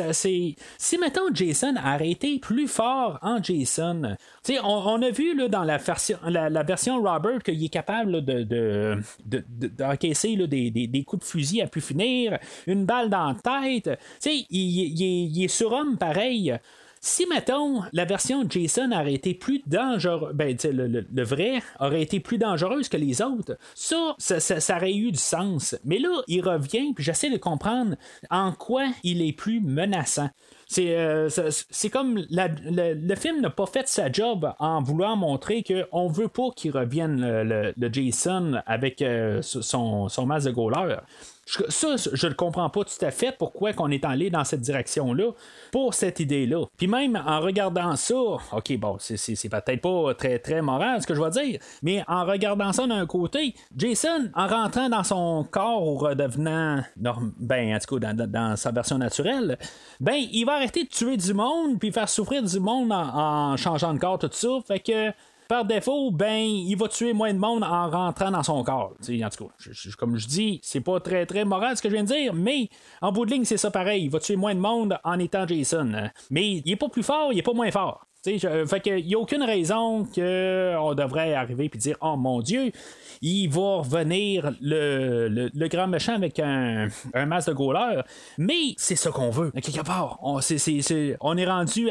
euh, 0.01 0.11
c'est- 0.11 0.55
si 0.77 0.97
mettons 0.97 1.33
Jason 1.33 1.75
a 1.81 2.03
été 2.03 2.37
plus 2.39 2.67
fort 2.67 3.19
en 3.21 3.41
Jason, 3.41 4.17
on, 4.49 4.65
on 4.65 5.01
a 5.01 5.09
vu 5.11 5.33
là, 5.33 5.47
dans 5.47 5.63
la 5.63 5.77
version, 5.77 6.17
la, 6.27 6.49
version 6.63 7.01
Robert 7.01 7.41
qu'il 7.41 7.63
est 7.63 7.69
capable 7.69 8.25
de, 8.25 8.43
de, 8.43 8.97
de- 9.25 9.45
de- 9.47 9.67
d'encaisser 9.67 10.35
des, 10.35 10.71
des- 10.71 10.87
des 10.87 11.03
coups 11.05 11.21
de 11.23 11.29
fusil 11.29 11.61
à 11.61 11.67
plus 11.67 11.79
finir, 11.79 12.37
une 12.67 12.85
balle 12.85 13.09
dans 13.09 13.27
la 13.27 13.61
tête. 13.61 13.97
Il, 14.25 14.45
il- 14.49 15.37
il 15.37 15.43
est 15.45 15.47
surhomme 15.47 15.97
pareil. 15.97 16.53
Si, 17.05 17.25
mettons, 17.27 17.81
la 17.91 18.05
version 18.05 18.45
de 18.45 18.51
Jason 18.51 18.89
aurait 18.93 19.13
été 19.13 19.33
plus 19.33 19.61
dangereuse, 19.67 20.33
ben, 20.33 20.55
le, 20.63 21.23
vrai 21.23 21.61
aurait 21.81 22.01
été 22.01 22.21
plus 22.21 22.37
dangereuse 22.37 22.87
que 22.87 22.95
les 22.95 23.21
autres, 23.21 23.57
ça 23.75 24.15
ça, 24.19 24.77
aurait 24.77 24.93
eu 24.93 25.11
du 25.11 25.19
sens. 25.19 25.75
Mais 25.83 25.99
là, 25.99 26.21
il 26.29 26.41
revient, 26.41 26.93
puis 26.93 27.03
j'essaie 27.03 27.29
de 27.29 27.35
comprendre 27.35 27.97
en 28.29 28.53
quoi 28.53 28.85
il 29.03 29.21
est 29.21 29.33
plus 29.33 29.59
menaçant. 29.59 30.29
C'est, 30.67 30.95
euh, 30.95 31.27
comme 31.91 32.23
le, 32.31 33.15
film 33.15 33.41
n'a 33.41 33.49
pas 33.49 33.65
fait 33.65 33.89
sa 33.89 34.09
job 34.09 34.53
en 34.59 34.81
voulant 34.81 35.17
montrer 35.17 35.61
qu'on 35.61 36.07
veut 36.07 36.29
pas 36.29 36.51
qu'il 36.55 36.71
revienne 36.71 37.19
le, 37.43 37.89
Jason 37.91 38.61
avec 38.65 39.01
euh, 39.01 39.41
son, 39.41 40.07
son 40.07 40.25
masque 40.25 40.47
de 40.47 40.51
goaler. 40.51 40.95
Ça, 41.45 41.95
je 41.97 42.27
ne 42.27 42.33
comprends 42.33 42.69
pas 42.69 42.83
tout 42.85 43.05
à 43.05 43.11
fait 43.11 43.35
pourquoi 43.37 43.73
qu'on 43.73 43.91
est 43.91 44.05
allé 44.05 44.29
dans 44.29 44.45
cette 44.45 44.61
direction-là 44.61 45.31
pour 45.71 45.93
cette 45.93 46.21
idée-là. 46.21 46.65
Puis 46.77 46.87
même 46.87 47.21
en 47.27 47.41
regardant 47.41 47.95
ça, 47.97 48.15
ok, 48.15 48.77
bon, 48.77 48.95
c'est 48.99 49.49
peut-être 49.49 49.81
pas 49.81 50.13
très, 50.13 50.39
très 50.39 50.61
moral 50.61 51.01
ce 51.01 51.07
que 51.07 51.13
je 51.13 51.21
vais 51.21 51.29
dire, 51.29 51.59
mais 51.81 52.03
en 52.07 52.25
regardant 52.25 52.71
ça 52.71 52.87
d'un 52.87 53.05
côté, 53.05 53.55
Jason, 53.75 54.29
en 54.33 54.47
rentrant 54.47 54.87
dans 54.87 55.03
son 55.03 55.45
corps 55.49 55.85
ou 55.85 55.97
redevenant, 55.97 56.81
ben, 56.95 57.75
en 57.75 57.79
tout 57.79 57.99
cas, 57.99 58.13
dans, 58.13 58.55
sa 58.55 58.71
version 58.71 58.97
naturelle, 58.97 59.57
ben, 59.99 60.15
il 60.15 60.45
va 60.45 60.53
arrêter 60.53 60.85
de 60.85 60.89
tuer 60.89 61.17
du 61.17 61.33
monde 61.33 61.77
puis 61.77 61.91
faire 61.91 62.07
souffrir 62.07 62.41
du 62.41 62.59
monde 62.59 62.91
en, 62.91 63.51
en 63.51 63.57
changeant 63.57 63.93
de 63.93 63.99
corps, 63.99 64.19
tout 64.19 64.29
ça. 64.31 64.49
Fait 64.65 64.79
que 64.79 65.11
par 65.47 65.65
défaut, 65.65 66.11
ben, 66.11 66.39
il 66.39 66.75
va 66.75 66.87
tuer 66.87 67.13
moins 67.13 67.33
de 67.33 67.39
monde 67.39 67.63
en 67.63 67.89
rentrant 67.89 68.31
dans 68.31 68.43
son 68.43 68.63
corps. 68.63 68.93
en 68.99 69.29
tout 69.29 69.47
cas, 69.47 69.69
comme 69.97 70.17
je 70.17 70.27
dis, 70.27 70.59
c'est 70.63 70.81
pas 70.81 70.99
très 70.99 71.25
très 71.25 71.45
moral 71.45 71.77
ce 71.77 71.81
que 71.81 71.89
je 71.89 71.93
viens 71.93 72.03
de 72.03 72.09
dire, 72.09 72.33
mais 72.33 72.69
en 73.01 73.11
bout 73.11 73.25
de 73.25 73.31
ligne, 73.31 73.45
c'est 73.45 73.57
ça 73.57 73.71
pareil. 73.71 74.05
Il 74.05 74.09
va 74.09 74.19
tuer 74.19 74.35
moins 74.35 74.55
de 74.55 74.59
monde 74.59 74.97
en 75.03 75.19
étant 75.19 75.47
Jason. 75.47 76.09
Mais 76.29 76.61
il 76.65 76.71
est 76.71 76.75
pas 76.75 76.89
plus 76.89 77.03
fort, 77.03 77.31
il 77.31 77.39
est 77.39 77.43
pas 77.43 77.53
moins 77.53 77.71
fort. 77.71 78.05
Je, 78.25 78.65
fait 78.65 78.79
qu'il 78.79 79.05
n'y 79.05 79.15
a 79.15 79.19
aucune 79.19 79.43
raison 79.43 80.05
qu'on 80.05 80.93
devrait 80.95 81.33
arriver 81.33 81.69
et 81.73 81.77
dire 81.77 81.97
Oh 81.99 82.15
mon 82.15 82.41
Dieu, 82.41 82.71
il 83.21 83.49
va 83.49 83.77
revenir 83.79 84.53
le, 84.61 85.67
grand 85.67 85.87
méchant 85.87 86.15
avec 86.15 86.39
un, 86.39 86.87
un 87.13 87.25
masque 87.25 87.49
de 87.49 87.53
goaler. 87.53 88.01
Mais 88.37 88.75
c'est 88.77 88.95
ça 88.95 89.11
qu'on 89.11 89.29
veut. 89.29 89.51
Quelque 89.51 89.85
part, 89.85 90.19
on, 90.21 90.39
on 91.19 91.37
est 91.37 91.45
rendu 91.45 91.89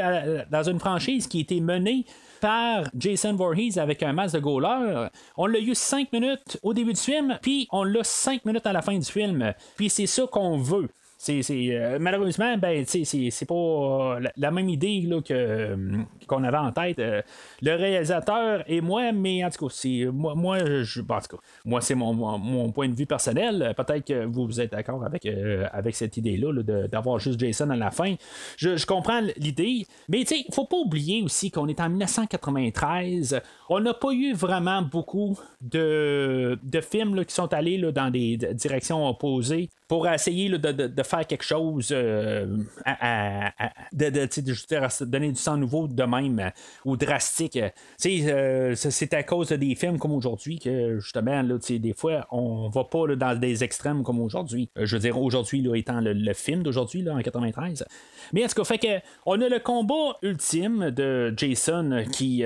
dans 0.50 0.62
une 0.62 0.78
franchise 0.78 1.26
qui 1.26 1.38
a 1.38 1.40
été 1.42 1.60
menée 1.60 2.06
par 2.42 2.90
Jason 2.98 3.34
Voorhees 3.34 3.78
avec 3.78 4.02
un 4.02 4.12
masque 4.12 4.34
de 4.34 4.40
goaler. 4.40 5.06
On 5.36 5.46
l'a 5.46 5.60
eu 5.60 5.74
5 5.74 6.12
minutes 6.12 6.58
au 6.62 6.74
début 6.74 6.92
du 6.92 7.00
film, 7.00 7.38
puis 7.40 7.68
on 7.70 7.84
l'a 7.84 8.02
5 8.02 8.44
minutes 8.44 8.66
à 8.66 8.72
la 8.72 8.82
fin 8.82 8.98
du 8.98 9.04
film. 9.04 9.54
Puis 9.76 9.88
c'est 9.88 10.06
ça 10.06 10.26
qu'on 10.26 10.58
veut. 10.58 10.88
Euh, 11.30 11.98
malheureusement, 12.00 12.56
ben, 12.58 12.84
c'est, 12.86 13.46
pas 13.46 13.54
euh, 13.54 14.20
la, 14.36 14.50
même 14.50 14.68
idée 14.68 15.02
là, 15.02 15.20
que, 15.20 15.32
euh, 15.32 16.02
qu'on 16.26 16.42
avait 16.42 16.56
en 16.56 16.72
tête. 16.72 16.98
le 16.98 17.74
réalisateur 17.74 18.64
et 18.66 18.80
moi, 18.80 19.12
mais 19.12 19.44
en 19.44 19.50
tout 19.50 19.66
cas, 19.66 19.74
c'est, 19.74 20.06
moi, 20.12 20.34
moi, 20.34 20.58
je, 20.82 21.00
en 21.00 21.04
tout 21.04 21.36
cas, 21.36 21.42
moi, 21.64 21.80
c'est 21.80 21.94
mon, 21.94 22.12
mon, 22.12 22.72
point 22.72 22.88
de 22.88 22.94
vue 22.94 23.06
personnel. 23.06 23.72
Peut-être 23.76 24.04
que 24.04 24.24
vous, 24.24 24.60
êtes 24.60 24.72
d'accord 24.72 25.04
avec, 25.04 25.26
avec 25.72 25.94
cette 25.94 26.16
idée-là, 26.16 26.62
d'avoir 26.88 27.18
juste 27.18 27.38
Jason 27.38 27.70
à 27.70 27.76
la 27.76 27.90
fin. 27.90 28.14
Je, 28.56 28.84
comprends 28.84 29.20
l'idée, 29.36 29.86
mais 30.08 30.22
il 30.22 30.44
ne 30.48 30.54
faut 30.54 30.66
pas 30.66 30.76
oublier 30.76 31.22
aussi 31.22 31.50
qu'on 31.50 31.68
est 31.68 31.80
en 31.80 31.88
1993. 31.88 33.40
On 33.68 33.80
n'a 33.80 33.94
pas 33.94 34.12
eu 34.12 34.34
vraiment 34.34 34.82
beaucoup 34.82 35.38
de, 35.60 36.58
de 36.62 36.80
films 36.80 37.24
qui 37.24 37.34
sont 37.34 37.52
allés 37.54 37.78
là, 37.78 37.92
dans 37.92 38.10
des 38.10 38.36
directions 38.36 39.08
opposées 39.08 39.70
pour 39.92 40.08
essayer 40.08 40.48
de, 40.48 40.56
de, 40.56 41.02
faire 41.12 41.26
quelque 41.26 41.44
chose 41.44 41.88
euh, 41.92 42.46
à, 42.86 43.52
de, 43.92 45.04
donner 45.04 45.28
du 45.28 45.36
sang 45.36 45.56
nouveau 45.58 45.86
de 45.86 46.02
même 46.04 46.38
euh, 46.38 46.50
ou 46.86 46.96
drastique. 46.96 47.58
Euh, 47.58 48.74
c'est 48.74 49.14
à 49.14 49.22
cause 49.22 49.48
des 49.48 49.74
films 49.74 49.98
comme 49.98 50.12
aujourd'hui 50.12 50.58
que 50.58 50.98
justement 51.00 51.42
là, 51.42 51.56
des 51.68 51.92
fois 51.92 52.26
on 52.30 52.70
va 52.70 52.84
pas 52.84 53.14
dans 53.14 53.38
des 53.38 53.62
extrêmes 53.62 54.02
comme 54.02 54.20
aujourd'hui. 54.20 54.70
je 54.76 54.96
veux 54.96 55.02
dire 55.02 55.18
aujourd'hui 55.18 55.68
étant 55.74 56.00
le, 56.00 56.32
film 56.32 56.62
d'aujourd'hui 56.62 57.06
en 57.10 57.18
93. 57.18 57.84
Mais 58.32 58.44
en 58.44 58.48
tout 58.48 58.54
cas, 58.54 58.64
fait 58.64 58.78
que 58.78 59.04
on 59.26 59.40
a 59.40 59.48
le 59.48 59.58
combat 59.58 60.16
ultime 60.22 60.90
de 60.90 61.34
Jason 61.36 62.04
qui, 62.10 62.42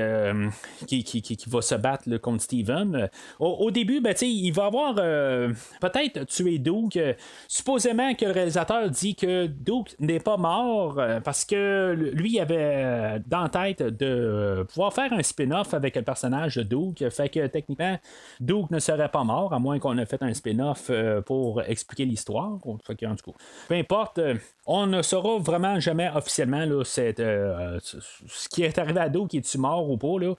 qui, 0.87 1.05
qui, 1.05 1.23
qui, 1.23 1.39
va 1.49 1.63
se 1.63 1.77
battre 1.77 2.17
contre 2.17 2.43
Steven. 2.43 3.09
Au, 3.39 3.71
début, 3.71 4.01
ben, 4.01 4.15
il 4.21 4.51
va 4.51 4.67
avoir 4.67 4.95
peut-être 4.95 6.25
tué 6.25 6.59
Doug 6.59 7.01
supposément 7.47 8.15
que 8.15 8.27
le 8.27 8.56
dit 8.91 9.15
que 9.15 9.47
Duke 9.47 9.95
n'est 9.99 10.21
pas 10.21 10.37
mort 10.37 10.99
euh, 10.99 11.21
parce 11.21 11.45
que 11.45 11.93
lui 12.13 12.41
avait 12.41 12.57
euh, 12.59 13.19
dans 13.27 13.49
tête 13.49 13.83
de 13.83 14.65
pouvoir 14.69 14.93
faire 14.93 15.13
un 15.13 15.23
spin-off 15.23 15.75
avec 15.75 15.97
le 15.97 16.03
personnage 16.03 16.57
de 16.57 16.63
Duke. 16.63 17.09
Fait 17.11 17.29
que 17.29 17.47
techniquement, 17.47 17.99
Duke 18.41 18.71
ne 18.71 18.79
serait 18.79 19.09
pas 19.09 19.25
mort, 19.25 19.53
à 19.53 19.59
moins 19.59 19.79
qu'on 19.79 19.99
ait 19.99 20.07
fait 20.07 20.23
un 20.23 20.33
spin-off 20.35 20.87
euh, 20.91 21.21
pour 21.21 21.63
expliquer 21.63 22.05
l'histoire. 22.05 22.59
En 22.67 22.79
peu 23.69 23.75
importe, 23.75 24.21
on 24.67 24.87
ne 24.87 25.03
saura 25.03 25.39
vraiment 25.39 25.79
jamais 25.81 26.11
officiellement 26.15 26.67
ce 26.85 28.49
qui 28.49 28.63
est 28.63 28.79
arrivé 28.79 29.01
à 29.01 29.09
Duke, 29.09 29.35
est-tu 29.35 29.59
mort 29.59 29.89
ou 29.89 29.97
pas. 29.97 30.19
Là. 30.19 30.35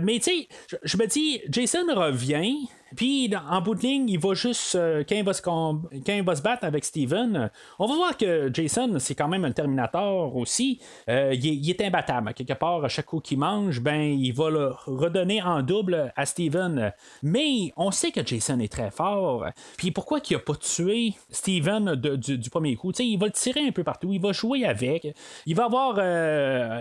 mais 0.00 0.18
tu 0.18 0.22
sais, 0.22 0.48
je 0.82 0.96
me 0.96 1.06
dis, 1.06 1.40
Jason 1.48 1.86
revient. 1.94 2.68
Puis, 2.94 3.32
en 3.50 3.60
bout 3.62 3.74
de 3.74 3.80
ligne, 3.80 4.08
il 4.08 4.18
va 4.18 4.34
juste. 4.34 4.76
Euh, 4.76 5.02
quand, 5.08 5.16
il 5.16 5.24
va 5.24 5.32
se 5.32 5.42
va 5.42 6.36
se 6.36 6.42
battre 6.42 6.64
avec 6.64 6.84
Steven, 6.84 7.36
euh, 7.36 7.48
on 7.80 7.86
va 7.86 7.94
voir 7.96 8.16
que 8.16 8.48
Jason, 8.52 8.94
c'est 9.00 9.16
quand 9.16 9.26
même 9.26 9.44
un 9.44 9.50
Terminator 9.50 10.36
aussi. 10.36 10.80
Euh, 11.08 11.34
il, 11.34 11.68
est, 11.68 11.80
imbattable. 11.80 12.32
Quelque 12.34 12.52
part, 12.52 12.84
à 12.84 12.88
chaque 12.88 13.06
coup 13.06 13.18
qu'il 13.18 13.38
mange, 13.38 13.80
ben, 13.80 14.00
il 14.00 14.32
va 14.32 14.50
le 14.50 14.72
redonner 14.86 15.42
en 15.42 15.62
double 15.62 16.12
à 16.14 16.26
Steven. 16.26 16.92
Mais 17.24 17.72
on 17.76 17.90
sait 17.90 18.12
que 18.12 18.24
Jason 18.24 18.60
est 18.60 18.72
très 18.72 18.92
fort. 18.92 19.46
Puis, 19.76 19.90
pourquoi 19.90 20.20
il 20.28 20.36
a 20.36 20.38
pas 20.38 20.54
tué 20.54 21.14
Steven 21.30 21.96
du, 21.96 22.50
premier 22.50 22.76
coup? 22.76 22.92
il 23.00 23.18
va 23.18 23.26
le 23.26 23.32
tirer 23.32 23.66
un 23.66 23.72
peu 23.72 23.82
partout. 23.82 24.12
Il 24.12 24.20
va 24.20 24.30
jouer 24.30 24.64
avec. 24.64 25.08
Il 25.44 25.56
va 25.56 25.64
avoir. 25.64 25.96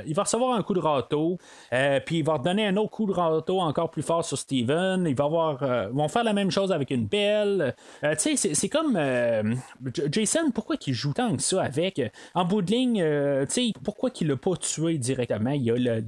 il 0.06 0.14
va 0.14 0.24
recevoir 0.24 0.56
un 0.56 0.62
coup 0.62 0.76
de 0.76 0.80
râteau. 0.80 1.39
puis, 2.06 2.20
il 2.20 2.24
va 2.24 2.34
redonner 2.34 2.68
un 2.68 2.78
autre 2.78 2.91
coup 2.91 3.08
de 3.08 3.12
râteau 3.12 3.60
encore 3.60 3.89
plus 3.89 4.03
fort 4.03 4.24
sur 4.24 4.38
Steven. 4.38 5.06
Il 5.08 5.16
va 5.16 5.26
avoir 5.26 5.91
vont 5.96 6.08
faire 6.08 6.24
la 6.24 6.34
même 6.34 6.52
chose 6.52 6.72
avec 6.72 6.91
une 6.91 7.08
belle. 7.08 7.76
Euh, 8.04 8.16
tu 8.16 8.38
sais, 8.38 8.54
c'est 8.54 8.70
comme 8.70 8.96
euh, 8.96 9.56
Jason, 10.12 10.52
pourquoi 10.54 10.78
qu'il 10.78 10.93
joue 10.93 11.14
tant 11.14 11.36
que 11.36 11.41
ça 11.41 11.64
avec 11.64 12.02
En 12.34 12.46
bout 12.46 12.62
de 12.62 12.72
ligne, 12.72 13.02
euh, 13.02 13.46
tu 13.46 13.54
sais, 13.54 13.72
pourquoi 13.84 14.10
qu'il 14.10 14.28
l'a 14.28 14.38
pas 14.38 14.56
tué 14.58 14.98
directement? 14.98 15.52
Il 15.52 15.72
a 15.72 16.00
le, 16.00 16.02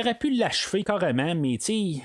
aurait, 0.00 0.14
pu 0.14 0.30
l'achever 0.30 0.84
carrément, 0.84 1.34
mais 1.34 1.58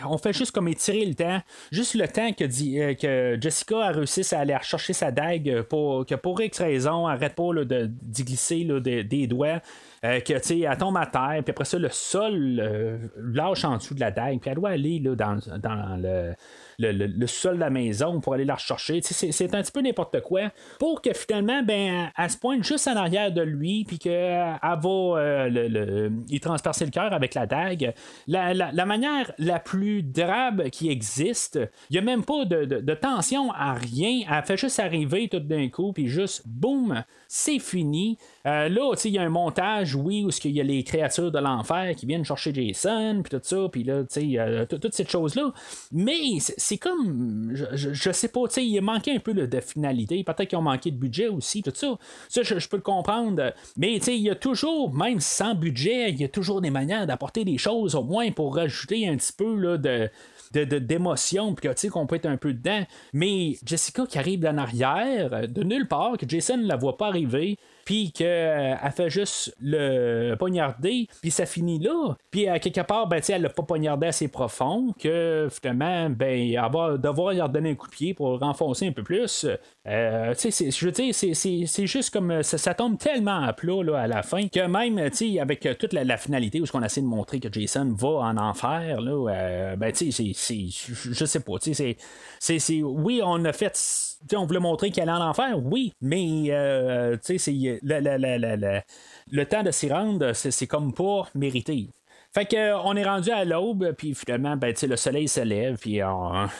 on 0.08 0.18
fait 0.18 0.34
juste 0.34 0.52
comme 0.52 0.68
étirer 0.68 1.06
le 1.06 1.16
temps. 1.16 1.42
Juste 1.72 1.96
le 1.96 2.08
temps 2.08 2.32
que, 2.34 2.94
que 2.94 3.42
Jessica 3.42 3.86
a 3.86 3.92
réussi 3.92 4.24
à 4.34 4.40
aller 4.40 4.58
chercher 4.62 4.94
sa 4.94 5.12
dague 5.12 5.62
pour, 5.64 6.06
que 6.06 6.16
pour 6.16 6.42
X 6.42 6.60
raison, 6.60 7.08
arrête 7.08 7.36
pas 7.36 7.52
d'y 7.66 8.24
glisser 8.24 8.66
des 8.82 9.28
doigts. 9.28 9.62
Euh, 10.06 10.22
que 10.22 10.34
elle 10.34 10.78
tombe 10.78 10.96
à 10.96 11.06
terre, 11.06 11.42
puis 11.44 11.52
après 11.52 11.66
ça, 11.66 11.78
le 11.78 11.90
sol 11.90 12.62
euh, 12.62 12.98
lâche 13.18 13.66
en 13.66 13.76
dessous 13.76 13.94
de 13.94 14.00
la 14.00 14.12
dague, 14.12 14.40
puis 14.40 14.50
elle 14.50 14.56
doit 14.56 14.70
aller 14.70 14.98
là, 15.00 15.14
dans 15.14 15.98
le 15.98 16.34
le, 16.80 17.27
sol 17.27 17.55
de 17.55 17.59
la 17.59 17.69
maison 17.69 18.19
pour 18.19 18.34
aller 18.34 18.45
la 18.45 18.55
rechercher. 18.55 19.01
C'est 19.01 19.53
un 19.53 19.61
petit 19.61 19.71
peu 19.71 19.82
n'importe 19.82 20.21
quoi. 20.21 20.51
Pour 20.80 21.01
que 21.01 21.13
finalement, 21.13 21.61
ben, 21.63 22.09
elle 22.17 22.30
se 22.30 22.38
pointe 22.38 22.63
juste 22.63 22.88
en 22.88 22.95
arrière 22.95 23.32
de 23.32 23.41
lui, 23.41 23.84
puis 23.86 23.99
qu'elle 23.99 24.57
va 24.61 24.80
euh, 24.86 25.49
le, 25.49 26.11
il 26.30 26.39
transpercer 26.39 26.86
le 26.86 26.91
cœur 26.91 27.13
avec 27.13 27.34
la 27.34 27.45
dague. 27.45 27.93
La, 28.27 28.86
manière 28.86 29.32
la 29.38 29.59
plus 29.59 30.01
drabe 30.01 30.69
qui 30.69 30.89
existe, 30.89 31.59
il 31.89 31.93
n'y 31.93 31.99
a 31.99 32.01
même 32.01 32.23
pas 32.23 32.45
de, 32.45 32.93
tension 32.93 33.51
à 33.51 33.73
rien. 33.73 34.21
Elle 34.30 34.43
fait 34.43 34.57
juste 34.57 34.80
arriver 34.80 35.27
tout 35.30 35.39
d'un 35.39 35.69
coup, 35.69 35.93
puis 35.93 36.07
juste 36.07 36.43
boum, 36.45 37.03
c'est 37.27 37.59
fini. 37.59 38.17
Euh, 38.46 38.70
là, 38.70 38.94
il 39.04 39.12
y 39.12 39.18
a 39.18 39.22
un 39.22 39.30
montage, 39.30 39.96
oui, 39.96 40.24
où 40.24 40.30
il 40.44 40.52
y 40.52 40.62
a 40.62 40.64
les 40.64 40.84
créatures 40.84 41.32
de 41.32 41.40
l'enfer 41.40 41.96
qui 41.96 42.06
viennent 42.06 42.24
chercher 42.24 42.54
Jason, 42.54 43.22
puis 43.24 43.38
tout 43.38 43.44
ça, 43.44 43.68
puis 43.72 43.84
là, 43.84 44.04
tu 44.04 44.38
sais, 44.38 44.68
toute 44.68 44.94
cette 44.94 45.10
chose-là. 45.10 45.52
Mais 45.92 46.40
c'est 46.40 46.78
comme. 46.78 47.52
Je, 47.54 48.12
sais 48.12 48.30
pas, 48.30 48.48
tu 48.48 48.54
sais, 48.56 48.66
il 48.66 48.80
manquait 48.82 49.16
un 49.16 49.20
peu 49.20 49.34
de 49.34 49.60
finalité. 49.60 50.24
Peut-être 50.24 50.50
qu'ils 50.50 50.58
ont 50.58 50.64
manqué 50.64 50.92
de 50.92 50.98
budget 50.98 51.28
aussi, 51.28 51.62
tout 51.62 51.72
ça. 51.74 51.98
Ça, 52.30 52.44
je, 52.44 52.68
peux 52.68 52.78
le 52.78 52.84
comprendre. 52.84 53.54
Mais, 53.78 53.96
tu 54.00 54.06
sais, 54.06 54.16
il 54.16 54.24
y 54.24 54.30
a 54.30 54.36
toujours, 54.36 54.94
même 54.94 55.20
sans 55.20 55.56
budget, 55.56 56.12
il 56.12 56.22
y 56.22 56.24
a 56.24 56.30
toujours 56.30 56.62
des 56.62 56.70
manières 56.70 57.08
d'apporter 57.08 57.44
des 57.44 57.58
choses, 57.58 57.96
au 57.96 58.04
moins 58.04 58.32
pour 58.32 58.56
rajouter 58.56 59.08
un 59.08 59.18
petit 59.18 59.34
peu 59.34 59.56
là, 59.56 59.78
de 59.78 60.10
d'émotion, 60.52 61.54
puis 61.54 61.70
qu'on 61.90 62.08
peut 62.08 62.16
être 62.16 62.26
un 62.26 62.38
peu 62.38 62.54
dedans. 62.54 62.84
Mais 63.14 63.58
Jessica 63.66 64.06
qui 64.06 64.18
arrive 64.18 64.46
en 64.46 64.58
arrière, 64.58 65.48
de 65.48 65.64
nulle 65.64 65.88
part, 65.88 66.18
que 66.18 66.28
Jason 66.28 66.58
ne 66.58 66.68
la 66.68 66.76
voit 66.76 66.98
pas 66.98 67.08
arriver, 67.08 67.58
puis 67.90 68.12
qu'elle 68.12 68.78
fait 68.96 69.10
juste 69.10 69.56
le 69.60 70.36
poignarder, 70.36 71.08
puis 71.24 71.32
ça 71.32 71.48
finit 71.48 71.80
là. 71.80 72.16
Puis 72.30 72.48
à 72.48 72.60
quelque 72.60 72.82
part, 72.82 73.08
ben, 73.08 73.20
elle 73.28 73.42
l'a 73.42 73.50
pas 73.50 73.64
poignardé 73.64 74.06
assez 74.06 74.28
profond, 74.28 74.94
que 75.00 75.48
finalement, 75.50 76.08
ben, 76.12 76.40
elle 76.40 76.72
va 76.72 76.98
devoir 76.98 77.34
lui 77.34 77.42
redonner 77.42 77.72
un 77.72 77.74
coup 77.74 77.88
de 77.88 77.92
pied 77.92 78.14
pour 78.14 78.38
renfoncer 78.40 78.86
un 78.88 78.92
peu 78.92 79.02
plus. 79.02 79.48
Euh, 79.88 80.36
je 80.36 80.86
veux 80.86 80.92
dire, 80.92 81.16
c'est 81.16 81.88
juste 81.88 82.14
comme 82.14 82.44
ça, 82.44 82.76
tombe 82.76 83.00
tellement 83.00 83.42
à 83.42 83.54
plat 83.54 83.82
là, 83.84 84.02
à 84.02 84.06
la 84.08 84.22
fin 84.22 84.48
que 84.48 84.68
même 84.68 85.00
avec 85.42 85.68
toute 85.80 85.94
la, 85.94 86.18
finalité 86.18 86.62
où 86.62 86.68
ce 86.68 86.72
qu'on 86.72 86.84
essaie 86.84 87.02
de 87.02 87.08
montrer 87.08 87.40
que 87.40 87.52
Jason 87.52 87.92
va 87.98 88.08
en 88.08 88.38
enfer, 88.38 89.02
là, 89.02 89.32
euh, 89.32 89.76
ben, 89.78 89.92
tu 89.92 90.12
sais, 90.12 90.36
je 90.36 91.26
sais 91.26 91.40
pas, 91.40 91.54
c'est, 91.60 92.84
oui, 92.84 93.22
on 93.24 93.44
a 93.46 93.52
fait 93.52 93.76
on 94.34 94.45
voulait 94.45 94.59
montrer 94.59 94.91
qu'elle 94.91 95.09
allait 95.09 95.24
en 95.24 95.30
enfer, 95.30 95.57
oui, 95.63 95.93
mais 96.01 96.45
euh, 96.49 97.17
le 99.32 99.43
temps 99.45 99.63
de 99.63 99.72
s'y 99.72 99.91
rendre, 99.91 100.34
c'est 100.34 100.67
comme 100.67 100.93
pas 100.93 101.28
mérité. 101.36 101.89
Fait 102.32 102.45
que 102.45 102.76
on 102.86 102.95
est 102.95 103.03
rendu 103.03 103.32
à 103.32 103.43
l'aube, 103.43 103.93
puis 103.97 104.13
finalement, 104.13 104.55
ben, 104.55 104.76
le 104.84 104.95
soleil 104.95 105.28
se 105.28 105.39
lève, 105.39 105.78
puis 105.78 105.99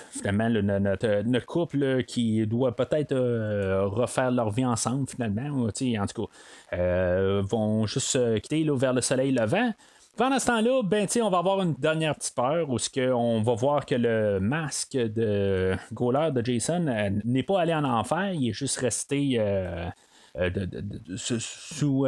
finalement, 0.10 0.50
notre, 0.50 1.46
couple 1.46 2.04
qui 2.06 2.46
doit 2.48 2.76
peut-être 2.76 3.12
euh, 3.12 3.86
refaire 3.86 4.32
leur 4.32 4.50
vie 4.50 4.66
ensemble, 4.66 5.08
finalement, 5.08 5.68
en 5.68 6.08
tout 6.08 6.26
cas, 6.26 6.78
euh, 6.78 7.44
vont 7.46 7.86
juste 7.86 8.42
quitter 8.42 8.66
vers 8.74 8.94
le 8.94 9.02
soleil 9.02 9.32
levant. 9.32 9.72
Pendant 10.20 10.38
ce 10.38 10.48
temps-là, 10.48 10.82
ben, 10.84 11.08
on 11.22 11.30
va 11.30 11.38
avoir 11.38 11.62
une 11.62 11.76
dernière 11.76 12.14
petite 12.14 12.36
peur 12.36 12.70
où 12.70 12.78
on 13.14 13.42
va 13.42 13.54
voir 13.54 13.86
que 13.86 13.96
le 13.96 14.42
masque 14.42 14.98
de 14.98 15.78
Goaler 15.94 16.32
de 16.34 16.46
Jason 16.46 16.88
euh, 16.88 17.10
n'est 17.24 17.44
pas 17.44 17.62
allé 17.62 17.74
en 17.74 17.86
enfer, 17.86 18.34
il 18.34 18.50
est 18.50 18.54
juste 18.54 18.80
resté 18.80 19.38
euh, 19.40 19.86
euh, 20.36 20.50
sous, 21.16 22.06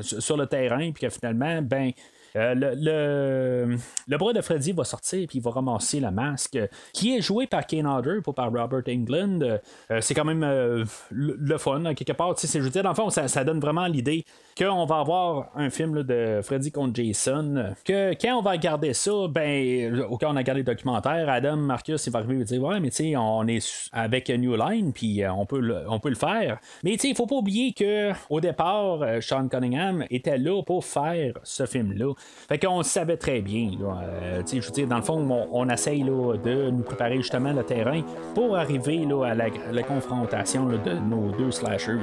sur 0.00 0.36
le 0.36 0.46
terrain, 0.46 0.90
puis 0.90 1.06
que 1.06 1.10
finalement, 1.10 1.62
ben, 1.62 1.92
euh, 2.36 2.54
le, 2.54 3.76
le, 4.06 4.18
bras 4.18 4.32
de 4.32 4.40
Freddy 4.40 4.72
va 4.72 4.84
sortir 4.84 5.26
puis 5.28 5.38
il 5.38 5.42
va 5.42 5.50
ramasser 5.50 6.00
le 6.00 6.10
masque 6.10 6.58
qui 6.92 7.16
est 7.16 7.20
joué 7.20 7.46
par 7.46 7.66
Kane 7.66 7.86
Hodder, 7.86 8.20
pas 8.24 8.32
par 8.32 8.52
Robert 8.52 8.82
England. 8.88 9.40
Euh, 9.42 10.00
c'est 10.00 10.14
quand 10.14 10.24
même 10.24 10.42
euh, 10.42 10.84
le, 11.10 11.58
fun, 11.58 11.94
quelque 11.94 12.12
part. 12.12 12.34
Je 12.40 12.58
veux 12.58 12.70
dire, 12.70 12.82
dans 12.82 12.90
le 12.90 12.94
fond, 12.94 13.10
ça, 13.10 13.44
donne 13.44 13.60
vraiment 13.60 13.86
l'idée 13.86 14.24
qu'on 14.56 14.84
va 14.84 14.98
avoir 14.98 15.50
un 15.54 15.70
film 15.70 16.02
de 16.02 16.40
Freddy 16.42 16.70
contre 16.70 16.94
Jason. 16.96 17.74
Que 17.84 18.12
quand 18.20 18.38
on 18.38 18.42
va 18.42 18.52
regarder 18.52 18.92
ça, 18.92 19.12
ben, 19.30 20.02
au 20.02 20.16
cas 20.16 20.26
on 20.28 20.36
a 20.36 20.38
regardé 20.38 20.62
le 20.62 20.66
documentaire, 20.66 21.28
Adam 21.28 21.56
Marcus 21.56 22.06
il 22.06 22.12
va 22.12 22.18
arriver 22.18 22.40
et 22.40 22.44
dire 22.44 22.62
Ouais, 22.62 22.80
mais 22.80 22.90
tu 22.90 22.96
sais, 22.96 23.16
on 23.16 23.46
est 23.46 23.88
avec 23.92 24.28
New 24.30 24.56
Line, 24.56 24.92
puis 24.92 25.22
on, 25.28 25.46
peut 25.46 25.60
le, 25.60 25.84
on 25.88 26.00
peut 26.00 26.08
le 26.08 26.16
faire. 26.16 26.58
Mais 26.82 26.92
tu 26.92 27.00
sais, 27.00 27.08
il 27.10 27.14
faut 27.14 27.26
pas 27.26 27.36
oublier 27.36 27.72
que 27.72 28.12
au 28.28 28.40
départ, 28.40 29.00
Sean 29.20 29.48
Cunningham 29.48 30.04
était 30.10 30.38
là 30.38 30.62
pour 30.62 30.84
faire 30.84 31.34
ce 31.44 31.66
film-là. 31.66 32.14
Fait 32.48 32.58
qu'on 32.58 32.82
savait 32.82 33.16
très 33.16 33.40
bien. 33.40 33.70
Euh, 33.80 34.42
je 34.46 34.84
dans 34.84 34.96
le 34.96 35.02
fond, 35.02 35.48
on, 35.52 35.68
essaye 35.68 36.02
de 36.02 36.70
nous 36.70 36.82
préparer 36.82 37.16
justement 37.16 37.52
le 37.52 37.62
terrain 37.64 38.02
pour 38.34 38.56
arriver 38.56 39.06
à 39.24 39.34
la, 39.34 39.82
confrontation 39.82 40.66
de 40.66 40.92
nos 40.94 41.30
deux 41.32 41.50
slashers. 41.50 41.98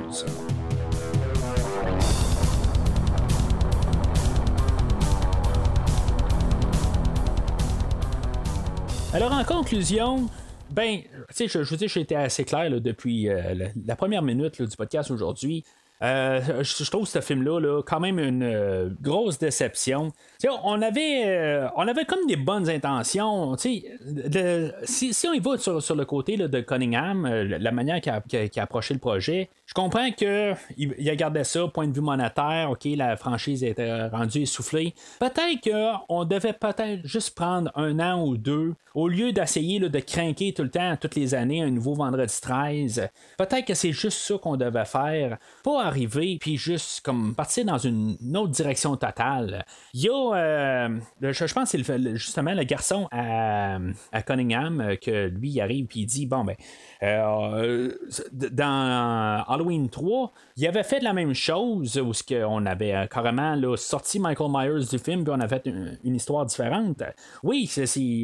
Alors, 9.14 9.32
en 9.32 9.46
conclusion, 9.46 10.28
ben, 10.70 11.00
sais, 11.30 11.48
je, 11.48 11.60
veux 11.60 11.78
dire, 11.78 11.88
j'ai 11.88 12.02
été 12.02 12.16
assez 12.16 12.44
clair 12.44 12.70
depuis 12.82 13.30
euh, 13.30 13.70
la, 13.86 13.96
première 13.96 14.22
minute 14.22 14.62
du 14.62 14.76
podcast 14.76 15.10
aujourd'hui. 15.10 15.64
Euh, 16.02 16.64
je 16.64 16.90
trouve 16.90 17.08
ce 17.08 17.22
film-là 17.22 17.82
quand 17.86 18.00
même 18.00 18.20
une 18.20 18.44
euh, 18.44 18.90
grosse 19.02 19.40
déception. 19.40 20.12
on 20.64 20.82
avait, 20.82 21.24
euh, 21.26 21.68
on 21.78 21.88
avait 21.88 22.06
comme 22.06 22.26
des 22.28 22.36
bonnes 22.36 22.70
intentions. 22.70 23.56
si, 23.58 23.86
on 25.28 25.34
y 25.34 25.40
va 25.40 25.58
sur, 25.58 25.96
le 25.96 26.06
côté 26.06 26.36
de 26.36 26.62
Cunningham, 26.62 27.26
la 27.28 27.72
manière 27.72 28.02
qu'il 28.02 28.12
a, 28.12 28.64
approché 28.64 28.94
le 28.94 29.00
projet, 29.00 29.50
je 29.66 29.74
comprends 29.74 30.12
qu'il 30.12 30.56
il 30.78 31.10
a 31.10 31.16
gardé 31.16 31.44
ça, 31.44 31.68
point 31.68 31.88
de 31.88 31.94
vue 31.94 32.02
monétaire, 32.02 32.70
ok, 32.72 32.86
la 32.96 33.16
franchise 33.16 33.64
était 33.64 34.08
rendue 34.08 34.42
essoufflée. 34.42 34.94
Peut-être 35.20 35.62
qu'on 36.08 36.26
devait 36.26 36.54
peut-être 36.54 37.06
juste 37.06 37.36
prendre 37.36 37.72
un 37.76 38.00
an 38.00 38.22
ou 38.26 38.38
deux, 38.38 38.74
au 38.94 39.08
lieu 39.08 39.32
d'essayer 39.32 39.80
de 39.80 40.00
craquer 40.00 40.54
tout 40.54 40.64
le 40.64 40.70
temps, 40.70 40.96
toutes 41.00 41.16
les 41.16 41.34
années, 41.34 41.62
un 41.62 41.70
nouveau 41.70 41.94
vendredi 41.94 42.34
13. 42.42 43.10
Peut-être 43.38 43.66
que 43.66 43.74
c'est 43.74 43.92
juste 43.92 44.20
ça 44.20 44.38
qu'on 44.38 44.58
devait 44.58 44.86
faire. 44.86 45.38
Pas 45.64 45.85
arriver 45.86 46.38
puis 46.40 46.58
juste 46.58 47.02
comme 47.02 47.36
partir 47.36 47.66
dans 47.66 47.78
une, 47.78 48.18
autre 48.36 48.52
direction 48.52 48.96
totale. 48.96 49.66
Il 49.94 50.02
y 50.02 50.10
a, 50.10 50.36
euh, 50.36 51.00
je, 51.22 51.54
pense 51.54 51.76
justement 52.16 52.54
le 52.54 52.64
garçon 52.64 53.08
à, 53.12 53.78
à 54.12 54.22
Cunningham 54.22 54.82
euh, 54.82 54.96
que 54.96 55.28
lui 55.28 55.50
il 55.50 55.62
arrive 55.62 55.86
puis 55.86 56.02
il 56.02 56.06
dit 56.06 56.26
bon 56.26 56.44
ben 56.44 56.56
euh, 57.04 57.92
dans 58.52 59.44
Halloween 59.48 59.90
3, 59.90 60.32
il 60.58 60.68
avait 60.68 60.84
fait 60.84 61.02
la 61.02 61.14
même 61.14 61.34
chose 61.34 61.98
où 61.98 62.12
on 62.48 62.66
avait 62.66 62.96
euh, 62.96 63.08
carrément 63.08 63.56
sorti 63.76 64.20
Michael 64.20 64.50
Myers 64.50 64.86
du 64.90 65.00
film 65.00 65.24
puis 65.24 65.34
on 65.36 65.40
a 65.40 65.48
fait 65.48 65.66
une, 65.66 66.16
histoire 66.16 66.46
différente. 66.46 67.04
Oui, 67.44 67.70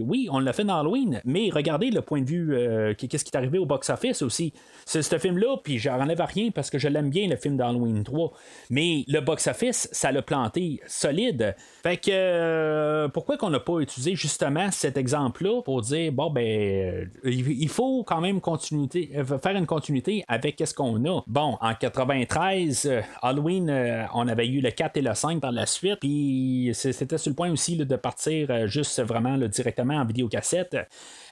oui, 0.06 0.30
on 0.32 0.40
l'a 0.40 0.54
fait 0.54 0.64
dans 0.64 0.80
Halloween, 0.80 1.22
mais 1.26 1.50
regardez 1.54 1.92
le 1.92 2.02
point 2.02 2.22
de 2.22 2.26
vue, 2.26 2.96
qu'est-ce 2.98 3.26
qui 3.26 3.32
est 3.32 3.38
arrivé 3.38 3.58
au 3.58 3.66
box-office 3.66 4.22
aussi. 4.22 4.54
C'est 4.86 5.02
ce 5.02 5.18
film-là, 5.18 5.58
puis 5.62 5.78
j'enlève 5.78 6.22
rien 6.22 6.52
parce 6.52 6.70
que 6.70 6.80
je 6.80 6.88
l'aime 6.88 7.10
bien, 7.10 7.28
le 7.28 7.36
film 7.36 7.51
d'Halloween 7.58 8.04
3. 8.04 8.32
Mais 8.70 9.04
le 9.08 9.20
box-office, 9.20 9.90
ça 9.92 10.12
l'a 10.12 10.22
planté 10.22 10.82
solide. 10.88 11.56
Fait 11.84 11.98
que 11.98 13.08
pourquoi 13.08 13.38
qu'on 13.38 13.50
n'a 13.50 13.60
pas 13.60 13.80
utilisé 13.80 14.16
justement 14.16 14.72
cet 14.72 14.98
exemple-là 14.98 15.62
pour 15.62 15.82
dire, 15.82 16.12
bon, 16.12 16.30
ben, 16.30 17.10
il 17.24 17.70
faut 17.70 18.04
quand 18.04 18.22
même 18.22 18.40
euh, 18.46 19.40
faire 19.42 19.56
une 19.56 19.66
continuité 19.66 20.24
avec 20.28 20.62
ce 20.66 20.74
qu'on 20.74 21.04
a. 21.06 21.22
Bon, 21.28 21.58
en 21.62 21.74
93, 21.74 22.86
euh, 22.86 23.02
Halloween, 23.22 23.70
euh, 23.70 24.04
on 24.14 24.28
avait 24.28 24.48
eu 24.48 24.62
le 24.62 24.72
4 24.72 24.98
et 24.98 25.02
le 25.02 25.14
5 25.14 25.40
par 25.40 25.52
la 25.52 25.66
suite, 25.66 26.00
puis 26.00 26.72
c'était 26.74 27.18
sur 27.18 27.30
le 27.30 27.36
point 27.36 27.52
aussi 27.52 27.78
de 27.78 27.96
partir 27.96 28.68
juste 28.68 29.02
vraiment 29.02 29.38
directement 29.38 29.96
en 29.96 30.06
vidéocassette. 30.06 30.78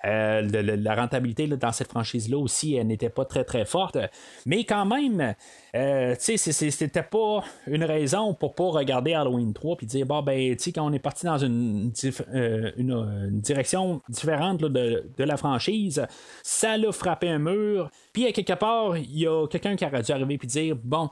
Euh, 0.06 0.41
la 0.41 0.96
rentabilité 0.96 1.48
dans 1.48 1.72
cette 1.72 1.90
franchise-là 1.90 2.38
aussi 2.38 2.84
n'était 2.86 3.10
pas 3.10 3.26
très 3.26 3.44
très 3.44 3.66
forte. 3.66 3.98
Mais 4.46 4.64
quand 4.64 4.86
même, 4.86 5.36
euh, 5.76 6.16
c'était 6.18 7.04
pas 7.04 7.44
une 7.68 7.84
raison 7.84 8.34
pour 8.34 8.56
pas 8.56 8.70
regarder 8.70 9.14
Halloween 9.14 9.54
3 9.54 9.78
puis 9.78 9.86
dire 9.86 10.06
bon 10.06 10.22
ben 10.22 10.56
tu 10.56 10.72
quand 10.72 10.86
on 10.86 10.94
est 10.94 11.00
parti 11.00 11.26
dans 11.26 11.38
une, 11.38 11.91
euh, 12.34 12.72
une, 12.78 13.40
direction 13.40 14.02
différente 14.10 14.62
de, 14.62 15.04
la 15.18 15.38
franchise, 15.38 16.06
ça 16.44 16.78
l'a 16.78 16.91
frappé 16.91 17.30
un 17.30 17.40
mur. 17.40 17.90
Puis 18.14 18.26
à 18.26 18.32
quelque 18.32 18.54
part, 18.54 18.98
il 18.98 19.20
y 19.20 19.28
a 19.28 19.48
quelqu'un 19.48 19.76
qui 19.76 19.86
aurait 19.86 20.02
dû 20.02 20.12
arriver 20.12 20.38
puis 20.38 20.48
dire 20.48 20.76
bon 20.76 21.10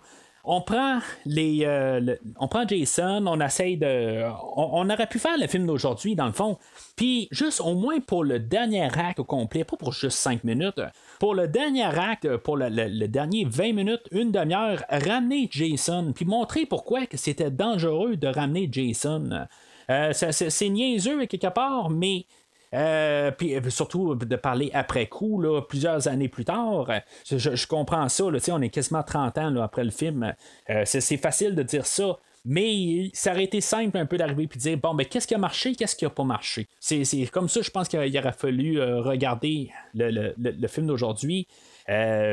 on 0.49 0.61
prend 0.61 0.99
les 1.25 1.65
euh, 1.65 2.15
on 2.39 2.47
prend 2.47 2.65
Jason, 2.65 3.27
on 3.27 3.39
essaye 3.41 3.75
de 3.75 4.23
on, 4.55 4.89
aurait 4.89 5.07
pu 5.07 5.19
faire 5.19 5.37
le 5.37 5.45
film 5.45 5.67
d'aujourd'hui 5.67 6.15
dans 6.15 6.25
le 6.25 6.31
fond. 6.31 6.57
Puis 6.95 7.27
juste 7.31 7.59
au 7.59 7.75
moins 7.75 7.99
pour 7.99 8.23
le 8.23 8.39
dernier 8.39 8.83
acte 8.83 9.19
au 9.19 9.25
complet, 9.25 9.65
pas 9.65 9.75
pour 9.75 9.91
juste 9.91 10.17
5 10.17 10.45
minutes, 10.45 10.81
pour 11.19 11.35
le 11.35 11.49
dernier 11.49 11.83
acte, 11.83 12.37
pour 12.37 12.55
le, 12.55 13.07
dernier 13.07 13.43
20 13.43 13.73
minutes, 13.73 14.03
une 14.11 14.31
demi-heure, 14.31 14.83
ramener 14.89 15.49
Jason, 15.51 16.13
puis 16.15 16.25
montrer 16.25 16.65
pourquoi 16.65 17.01
c'était 17.13 17.51
dangereux 17.51 18.15
de 18.15 18.27
ramener 18.27 18.69
Jason. 18.71 19.47
Euh, 19.89 20.13
c'est 20.13 20.69
niaiseux 20.69 21.25
quelque 21.25 21.47
part, 21.47 21.89
mais 21.89 22.25
euh, 22.73 23.31
puis 23.31 23.55
euh, 23.55 23.69
surtout 23.69 24.15
de 24.15 24.35
parler 24.35 24.69
après 24.73 25.07
coup, 25.07 25.41
là, 25.41 25.61
plusieurs 25.61 26.07
années 26.07 26.27
plus 26.27 26.45
tard. 26.45 26.87
Je, 27.29 27.67
comprends 27.67 28.09
ça, 28.09 28.25
on 28.25 28.61
est 28.61 28.69
quasiment 28.69 29.03
30 29.03 29.37
ans 29.37 29.55
après 29.61 29.83
le 29.83 29.91
film. 29.91 30.33
Euh, 30.69 30.83
c'est 30.85 31.17
facile 31.17 31.55
de 31.55 31.63
dire 31.63 31.85
ça. 31.85 32.17
Mais 32.49 33.09
ça 33.13 33.33
aurait 33.33 33.43
été 33.43 33.59
simple 33.59 33.97
un 33.97 34.05
peu 34.05 34.15
d'arriver 34.15 34.43
et 34.43 34.47
de 34.47 34.57
dire 34.57 34.77
bon, 34.77 34.93
ben 34.93 35.05
qu'est-ce 35.05 35.27
qui 35.27 35.35
a 35.35 35.37
marché, 35.37 35.75
qu'est-ce 35.75 35.97
qui 35.97 36.05
a 36.05 36.09
pas 36.09 36.23
marché? 36.23 36.67
C'est 36.79 37.03
comme 37.25 37.49
ça, 37.49 37.61
je 37.61 37.69
pense 37.69 37.89
qu'il 37.89 37.99
aurait 37.99 38.31
fallu 38.31 38.81
regarder 38.81 39.69
le, 39.93 40.67
film 40.67 40.87
d'aujourd'hui. 40.87 41.45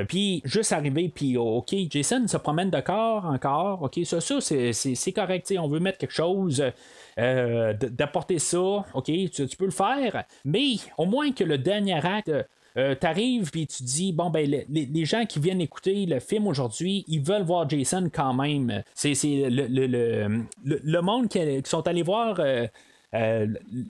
Puis 0.09 0.43
juste 0.45 0.73
arriver, 0.73 1.11
puis 1.15 1.37
OK, 1.37 1.75
Jason 1.91 2.27
se 2.27 2.37
promène 2.37 2.71
de 2.71 2.81
corps 2.81 3.25
encore, 3.25 3.83
OK, 3.83 4.01
ça, 4.05 4.21
ça 4.21 4.41
c'est 4.41 5.13
correct, 5.13 5.53
on 5.59 5.69
veut 5.69 5.81
mettre 5.81 5.99
quelque 5.99 6.15
chose, 6.15 6.65
euh, 7.19 7.73
d'apporter 7.75 8.39
ça, 8.39 8.85
ok, 8.93 9.05
tu, 9.05 9.57
peux 9.57 9.67
le 9.67 9.71
faire, 9.71 10.25
mais 10.45 10.77
au 10.99 11.07
moins 11.07 11.33
que 11.33 11.45
le 11.45 11.59
dernier 11.59 12.05
acte. 12.05 12.33
Euh, 12.77 12.97
t'arrives 12.97 13.53
puis 13.53 13.69
tu 13.69 13.85
dis 13.85 14.13
bon 14.13 14.31
ben 14.31 14.51
les, 14.51 15.05
gens 15.05 15.27
qui 15.27 15.39
viennent 15.39 15.61
écouter 15.61 16.07
le 16.07 16.19
film 16.19 16.49
aujourd'hui 16.49 17.05
ils 17.07 17.23
veulent 17.23 17.45
voir 17.45 17.71
Jason 17.71 18.11
quand 18.13 18.35
même. 18.35 18.83
C'est 18.95 19.15
le, 19.25 19.69
le, 19.69 20.43
le, 20.65 21.01
monde 21.01 21.29
qui, 21.29 21.39
sont 21.67 21.87
allés 21.87 22.03
voir 22.03 22.41
euh, 22.41 22.67
euh, 23.15 23.47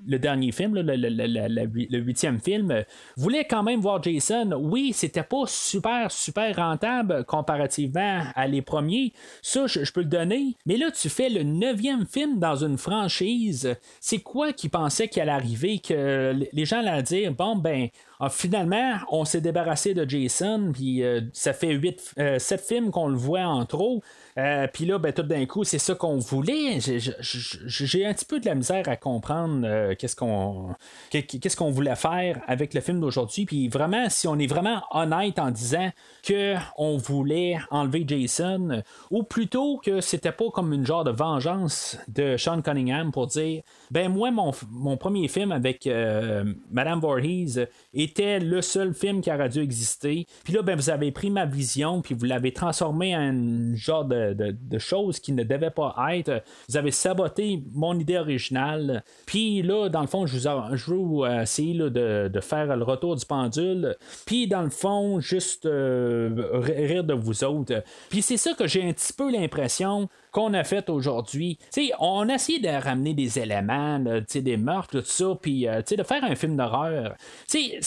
le 0.07 0.19
dernier 0.19 0.53
film, 0.53 0.75
le, 0.75 1.99
huitième 1.99 2.41
film, 2.41 2.85
voulait 3.17 3.45
quand 3.45 3.63
même 3.63 3.81
voir 3.81 4.03
Jason. 4.03 4.53
Oui, 4.59 4.93
c'était 4.93 5.23
pas 5.23 5.45
super, 5.47 6.11
super 6.11 6.55
rentable 6.57 7.25
comparativement 7.25 8.25
à 8.35 8.47
les 8.47 8.63
premiers. 8.63 9.13
Ça, 9.43 9.67
je, 9.67 9.91
peux 9.93 10.03
le 10.03 10.07
donner. 10.07 10.57
Mais 10.67 10.77
là, 10.77 10.91
tu 10.91 11.09
fais 11.09 11.29
le 11.29 11.43
neuvième 11.43 12.07
film 12.07 12.39
dans 12.39 12.65
une 12.65 12.77
franchise. 12.77 13.75
C'est 14.01 14.21
quoi 14.21 14.53
qui 14.53 14.69
pensait 14.69 15.09
qu'il 15.09 15.23
allait 15.23 15.33
arriver? 15.33 15.79
Que 15.79 16.35
les 16.53 16.65
gens 16.65 16.85
allaient 16.85 17.03
dire, 17.03 17.33
bon, 17.33 17.57
ben, 17.57 17.89
ah, 18.21 18.29
finalement, 18.31 18.95
on 19.11 19.25
s'est 19.25 19.41
débarrassé 19.41 19.95
de 19.95 20.09
Jason, 20.09 20.71
puis 20.73 21.03
euh, 21.03 21.21
ça 21.33 21.53
fait 21.53 21.73
8, 21.73 22.15
7 22.39 22.61
films 22.61 22.91
qu'on 22.91 23.09
le 23.09 23.17
voit 23.17 23.45
en 23.45 23.65
trop. 23.67 24.03
Euh, 24.37 24.67
puis 24.73 24.85
là, 24.85 24.99
ben, 24.99 25.13
tout 25.13 25.23
d'un 25.23 25.47
coup, 25.47 25.63
c'est 25.63 25.79
ça 25.79 25.95
qu'on 25.95 26.19
voulait. 26.19 26.79
J'ai 26.81 28.07
un 28.07 28.13
petit 28.13 28.25
peu 28.25 28.41
de 28.41 28.47
la 28.47 28.55
misère 28.55 28.89
à 28.89 28.97
comprendre 28.97 29.63
euh, 29.65 29.95
qu'est-ce 29.97 30.17
qu'on 30.17 30.75
qu'est-ce 31.11 31.57
qu'on 31.57 31.71
voulait 31.71 31.95
faire 31.95 32.41
avec 32.49 32.75
le 32.75 32.81
film 32.81 33.01
d'aujourd'hui. 33.01 33.47
Puis 33.47 33.69
vraiment, 33.69 34.09
si 34.09 34.27
on 34.27 34.37
est 34.39 34.47
vraiment 34.47 34.83
honnête 34.91 35.39
en 35.39 35.51
disant 35.51 35.91
que 36.25 36.57
on 36.77 36.97
voulait 36.97 37.59
enlever 37.71 38.05
Jason, 38.07 38.83
ou 39.11 39.23
plutôt 39.23 39.79
que 39.79 40.01
c'était 40.01 40.33
pas 40.33 40.51
comme 40.53 40.73
une 40.73 40.85
genre 40.85 41.05
de 41.05 41.13
vengeance 41.13 41.97
de 42.09 42.37
Sean 42.37 42.61
Cunningham 42.61 43.13
pour 43.13 43.29
dire 43.29 43.63
ben 43.93 44.09
moi, 44.11 44.33
mon, 44.33 44.51
mon 44.71 44.97
premier 44.97 45.29
film 45.29 45.53
avec 45.53 45.87
euh, 45.87 46.45
Madame 46.73 46.99
Voorhees 46.99 47.69
était 48.05 48.39
le 48.39 48.63
seul 48.63 48.95
film 48.95 49.21
qui 49.21 49.33
aurait 49.33 49.49
dû 49.49 49.61
exister. 49.61 50.27
Puis 50.45 50.53
là, 50.53 50.63
ben, 50.63 50.77
vous 50.77 50.91
avez 50.91 51.11
pris 51.13 51.31
ma 51.31 51.47
vision, 51.47 52.03
puis 52.03 52.15
vous 52.15 52.25
l'avez 52.25 52.53
transformé 52.53 53.17
en 53.17 53.21
un 53.21 53.75
genre 53.75 54.05
de 54.05 54.35
de, 54.35 54.79
choses 54.79 55.21
qui 55.21 55.33
ne 55.33 55.43
devaient 55.43 55.71
pas 55.71 55.95
être. 56.13 56.43
Vous 56.69 56.77
avez 56.77 56.91
saboté 56.91 57.63
mon 57.73 57.99
idée 57.99 58.19
originale. 58.19 59.03
Puis 59.27 59.63
là, 59.63 59.89
dans 59.89 60.01
le 60.01 60.07
fond, 60.07 60.27
je 60.27 60.37
vous, 60.37 60.77
je 60.77 60.95
vous 60.95 61.25
euh, 61.25 61.43
essayer 61.43 61.75
de, 61.75 62.41
faire 62.41 62.77
le 62.77 62.85
retour 62.85 63.17
du 63.17 63.25
pendule. 63.25 63.97
Puis 64.27 64.47
dans 64.47 64.63
le 64.63 64.71
fond, 64.71 65.21
juste 65.21 65.67
euh, 65.67 66.31
rire 66.53 67.05
de 67.05 67.15
vous 67.15 67.45
autres. 67.45 67.83
Puis 68.11 68.23
c'est 68.23 68.37
ça 68.37 68.53
que 68.55 68.67
j'ai 68.67 68.83
un 68.83 68.93
petit 68.93 69.13
peu 69.13 69.31
l'impression 69.31 70.09
qu'on 70.35 70.53
a 70.53 70.65
fait 70.65 70.91
aujourd'hui. 70.91 71.59
on 72.01 72.29
a 72.29 72.35
essayé 72.35 72.59
de 72.59 72.69
ramener 72.69 73.15
des 73.15 73.39
éléments, 73.39 74.01
des 74.01 74.57
meurtres, 74.57 75.01
tout 75.01 75.07
ça, 75.07 75.39
puis 75.41 75.69
euh, 75.69 75.81
de 75.81 76.03
faire 76.03 76.25
un 76.25 76.35
film 76.35 76.57
d'horreur. 76.57 77.15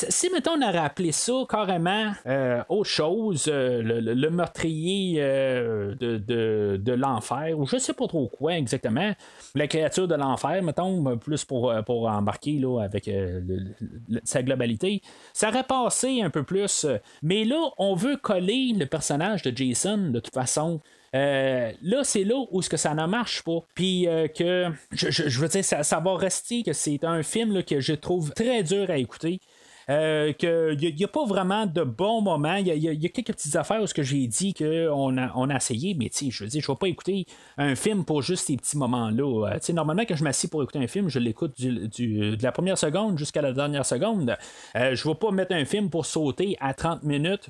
Si, 0.09 0.29
mettons, 0.29 0.53
on 0.53 0.61
a 0.61 0.71
rappelé 0.71 1.11
ça 1.11 1.33
carrément 1.49 2.11
euh, 2.25 2.63
autre 2.69 2.89
chose, 2.89 3.49
euh, 3.51 3.81
le, 3.81 4.29
meurtrier 4.29 5.19
de, 5.19 6.17
de, 6.77 6.91
l'enfer, 6.93 7.57
ou 7.57 7.65
je 7.65 7.77
sais 7.77 7.93
pas 7.93 8.07
trop 8.07 8.27
quoi 8.27 8.57
exactement, 8.57 9.13
la 9.55 9.67
créature 9.67 10.07
de 10.07 10.15
l'enfer, 10.15 10.61
mettons, 10.63 11.17
plus 11.17 11.45
pour, 11.45 11.73
pour 11.85 12.07
embarquer 12.07 12.53
là, 12.59 12.81
avec 12.81 13.09
sa 14.23 14.43
globalité, 14.43 15.01
ça 15.33 15.49
aurait 15.49 15.63
passé 15.63 16.21
un 16.21 16.29
peu 16.29 16.43
plus. 16.43 16.85
Mais 17.21 17.45
là, 17.45 17.69
on 17.77 17.95
veut 17.95 18.17
coller 18.17 18.73
le 18.77 18.85
personnage 18.85 19.41
de 19.41 19.55
Jason 19.55 19.97
de 20.11 20.19
toute 20.19 20.33
façon. 20.33 20.81
Euh, 21.15 21.71
là, 21.81 22.03
c'est 22.03 22.23
là 22.23 22.45
où 22.51 22.61
ce 22.61 22.69
que 22.69 22.77
ça 22.77 22.93
ne 22.93 23.05
marche 23.05 23.43
pas. 23.43 23.59
Puis 23.73 24.07
euh, 24.07 24.27
que 24.27 24.71
je, 24.91 25.39
veux 25.39 25.47
dire, 25.47 25.63
ça, 25.63 25.99
va 25.99 26.15
rester 26.15 26.63
que 26.63 26.73
c'est 26.73 27.03
un 27.03 27.23
film 27.23 27.63
que 27.63 27.79
je 27.79 27.93
trouve 27.93 28.31
très 28.31 28.63
dur 28.63 28.89
à 28.89 28.97
écouter. 28.97 29.39
Euh, 29.89 30.33
qu'il 30.33 30.95
n'y 30.95 31.03
a, 31.03 31.07
pas 31.07 31.25
vraiment 31.25 31.65
de 31.65 31.83
bons 31.83 32.21
moments. 32.21 32.55
Il 32.55 32.67
y, 32.67 33.05
a, 33.05 33.09
quelques 33.09 33.33
petites 33.33 33.55
affaires 33.55 33.81
où 33.81 33.87
ce 33.87 33.93
que 33.93 34.03
j'ai 34.03 34.27
dit 34.27 34.53
qu'on 34.53 35.17
a, 35.17 35.31
on 35.35 35.49
a 35.49 35.55
essayé, 35.55 35.95
mais 35.97 36.09
je 36.11 36.43
veux 36.43 36.49
dire, 36.49 36.61
je 36.61 36.69
ne 36.69 36.75
vais 36.75 36.77
pas 36.77 36.87
écouter 36.87 37.25
un 37.57 37.73
film 37.75 38.03
pour 38.03 38.21
juste 38.21 38.47
ces 38.47 38.57
petits 38.57 38.77
moments-là. 38.77 39.53
Euh, 39.53 39.73
normalement, 39.73 40.03
quand 40.05 40.17
je 40.17 40.25
m'assieds 40.25 40.49
pour 40.49 40.61
écouter 40.61 40.79
un 40.79 40.87
film, 40.87 41.07
je 41.07 41.19
l'écoute 41.19 41.53
de 41.61 42.43
la 42.43 42.51
première 42.51 42.77
seconde 42.77 43.17
jusqu'à 43.17 43.41
la 43.41 43.53
dernière 43.53 43.85
seconde. 43.85 44.35
Euh, 44.75 44.93
je 44.93 45.07
ne 45.07 45.13
vais 45.13 45.17
pas 45.17 45.31
mettre 45.31 45.55
un 45.55 45.63
film 45.63 45.89
pour 45.89 46.05
sauter 46.05 46.57
à 46.59 46.73
30 46.73 47.03
minutes, 47.03 47.49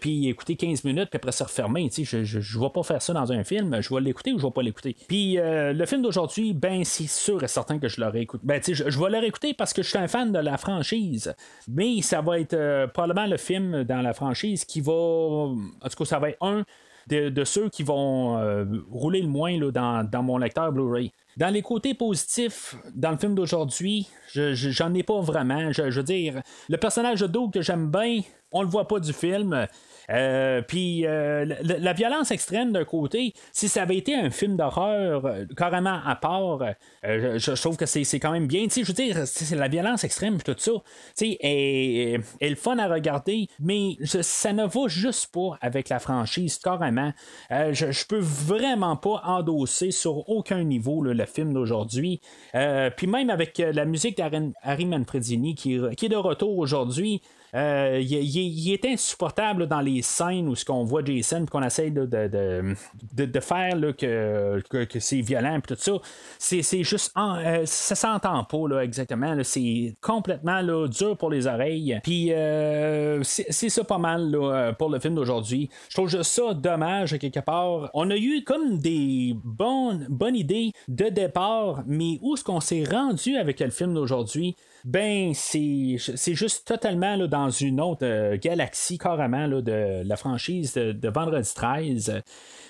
puis 0.00 0.28
écouter 0.28 0.56
15 0.56 0.84
minutes, 0.84 1.10
puis 1.10 1.16
après 1.16 1.32
se 1.32 1.42
refermer. 1.42 1.90
Je 1.94 2.16
ne 2.16 2.62
vais 2.62 2.70
pas 2.72 2.82
faire 2.82 3.02
ça 3.02 3.12
dans 3.12 3.30
un 3.30 3.44
film. 3.44 3.80
Je 3.82 3.94
vais 3.94 4.00
l'écouter 4.00 4.32
ou 4.32 4.38
je 4.38 4.44
ne 4.44 4.48
vais 4.48 4.54
pas 4.54 4.62
l'écouter. 4.62 4.96
Puis 5.06 5.36
le 5.36 5.84
film 5.86 6.00
d'aujourd'hui, 6.00 6.54
ben 6.54 6.82
c'est 6.84 7.08
sûr 7.08 7.42
et 7.44 7.48
certain 7.48 7.78
que 7.78 7.88
je 7.88 8.00
l'aurais 8.00 8.22
écouté. 8.22 8.42
Ben, 8.46 8.60
je, 8.66 8.88
je 8.88 8.98
vais 8.98 9.10
le 9.10 9.18
réécouter 9.18 9.52
parce 9.52 9.74
que 9.74 9.82
je 9.82 9.88
suis 9.88 9.98
un 9.98 10.08
fan 10.08 10.32
de 10.32 10.38
la 10.38 10.56
franchise. 10.56 11.34
Mais 11.74 12.00
ça 12.02 12.20
va 12.20 12.38
être 12.38 12.54
euh, 12.54 12.86
probablement 12.86 13.26
le 13.26 13.36
film 13.36 13.82
dans 13.82 14.00
la 14.00 14.14
franchise 14.14 14.64
qui 14.64 14.80
va. 14.80 14.92
En 14.92 15.88
tout 15.90 15.96
cas, 15.98 16.04
ça 16.04 16.18
va 16.20 16.30
être 16.30 16.42
un 16.42 16.64
de, 17.08 17.44
ceux 17.44 17.68
qui 17.68 17.82
vont 17.82 18.38
euh, 18.38 18.64
rouler 18.90 19.20
le 19.20 19.28
moins 19.28 19.58
dans, 19.58 20.22
mon 20.22 20.38
lecteur 20.38 20.72
Blu-ray. 20.72 21.12
Dans 21.36 21.52
les 21.52 21.62
côtés 21.62 21.94
positifs, 21.94 22.76
dans 22.94 23.10
le 23.10 23.18
film 23.18 23.34
d'aujourd'hui, 23.34 24.08
j'en 24.34 24.94
ai 24.94 25.02
pas 25.02 25.20
vraiment. 25.20 25.72
Je, 25.72 25.82
veux 25.82 26.02
dire, 26.02 26.40
le 26.68 26.76
personnage 26.76 27.20
de 27.20 27.50
que 27.50 27.60
j'aime 27.60 27.90
bien, 27.90 28.20
on 28.52 28.62
le 28.62 28.68
voit 28.68 28.86
pas 28.86 29.00
du 29.00 29.12
film. 29.12 29.66
Euh, 30.10 30.62
puis 30.62 31.06
euh, 31.06 31.44
la, 31.62 31.92
violence 31.92 32.30
extrême 32.30 32.72
d'un 32.72 32.84
côté, 32.84 33.34
si 33.52 33.68
ça 33.68 33.82
avait 33.82 33.96
été 33.96 34.14
un 34.14 34.30
film 34.30 34.56
d'horreur 34.56 35.24
euh, 35.24 35.44
carrément 35.56 36.00
à 36.04 36.16
part, 36.16 36.60
je, 37.02 37.60
trouve 37.60 37.76
que 37.76 37.86
c'est 37.86 38.20
quand 38.20 38.32
même 38.32 38.46
bien. 38.46 38.66
je 38.68 38.82
veux 38.82 38.92
dire, 38.92 39.26
c'est 39.26 39.54
la 39.54 39.68
violence 39.68 40.04
extrême 40.04 40.38
tout 40.42 40.54
ça. 40.58 40.72
est, 41.20 41.38
est, 41.40 42.20
est 42.40 42.48
le 42.48 42.56
fun 42.56 42.78
à 42.78 42.88
regarder, 42.88 43.48
mais 43.60 43.96
ça 44.02 44.52
ne 44.52 44.64
va 44.64 44.88
juste 44.88 45.32
pas 45.32 45.58
avec 45.60 45.88
la 45.88 45.98
franchise 45.98 46.58
carrément. 46.58 47.12
je, 47.50 47.92
je 47.92 48.06
peux 48.06 48.18
vraiment 48.18 48.96
pas 48.96 49.22
endosser 49.24 49.90
sur 49.90 50.28
aucun 50.28 50.64
niveau 50.64 51.02
le 51.02 51.26
film 51.26 51.52
d'aujourd'hui. 51.52 52.20
puis 52.52 53.06
même 53.06 53.30
avec 53.30 53.58
la 53.58 53.84
musique 53.84 54.16
d'Harry 54.16 54.86
Manfredini 54.86 55.54
qui, 55.54 55.80
qui 55.96 56.06
est 56.06 56.10
de 56.10 56.16
retour 56.16 56.58
aujourd'hui. 56.58 57.22
Euh, 57.54 58.00
il, 58.02 58.72
est 58.72 58.84
insupportable 58.84 59.66
dans 59.68 59.80
les 59.80 60.02
scènes 60.02 60.48
où 60.48 60.56
ce 60.56 60.64
qu'on 60.64 60.82
voit 60.82 61.04
Jason 61.04 61.46
qu'on 61.46 61.62
essaie 61.62 61.90
de, 61.90 62.04
de, 62.04 63.40
faire 63.40 63.74
que, 63.96 64.98
c'est 64.98 65.20
violent 65.20 65.58
et 65.58 65.62
tout 65.62 65.76
ça. 65.78 65.92
C'est, 66.38 66.82
juste 66.82 67.12
euh, 67.16 67.62
ça 67.64 67.94
s'entend 67.94 68.44
pas 68.44 68.82
exactement. 68.82 69.36
c'est 69.42 69.94
complètement 70.00 70.62
dur 70.88 71.16
pour 71.16 71.30
les 71.30 71.46
oreilles. 71.46 71.98
Puis 72.02 72.32
euh, 72.32 73.22
c'est, 73.22 73.68
ça 73.68 73.84
pas 73.84 73.98
mal 73.98 74.36
pour 74.78 74.90
le 74.90 74.98
film 74.98 75.14
d'aujourd'hui. 75.14 75.70
Je 75.88 75.94
trouve 75.94 76.22
ça 76.22 76.54
dommage 76.54 77.18
quelque 77.18 77.40
part. 77.40 77.90
On 77.94 78.10
a 78.10 78.16
eu 78.16 78.42
comme 78.44 78.78
des 78.78 79.36
bonnes, 79.44 80.06
bonnes 80.08 80.36
idées 80.36 80.72
de 80.88 81.08
départ, 81.08 81.84
mais 81.86 82.18
où 82.20 82.34
est-ce 82.34 82.42
qu'on 82.42 82.60
s'est 82.60 82.84
rendu 82.84 83.36
avec 83.36 83.60
le 83.60 83.70
film 83.70 83.94
d'aujourd'hui? 83.94 84.56
Ben 84.84 85.32
c'est, 85.34 85.96
juste 86.34 86.66
totalement 86.66 87.16
dans 87.26 87.48
une 87.48 87.80
autre 87.80 88.04
euh, 88.04 88.36
galaxie 88.36 88.98
carrément 88.98 89.48
de 89.48 90.02
la 90.04 90.16
franchise 90.16 90.74
de, 90.74 91.08
Vendredi 91.08 91.54
13. 91.54 92.22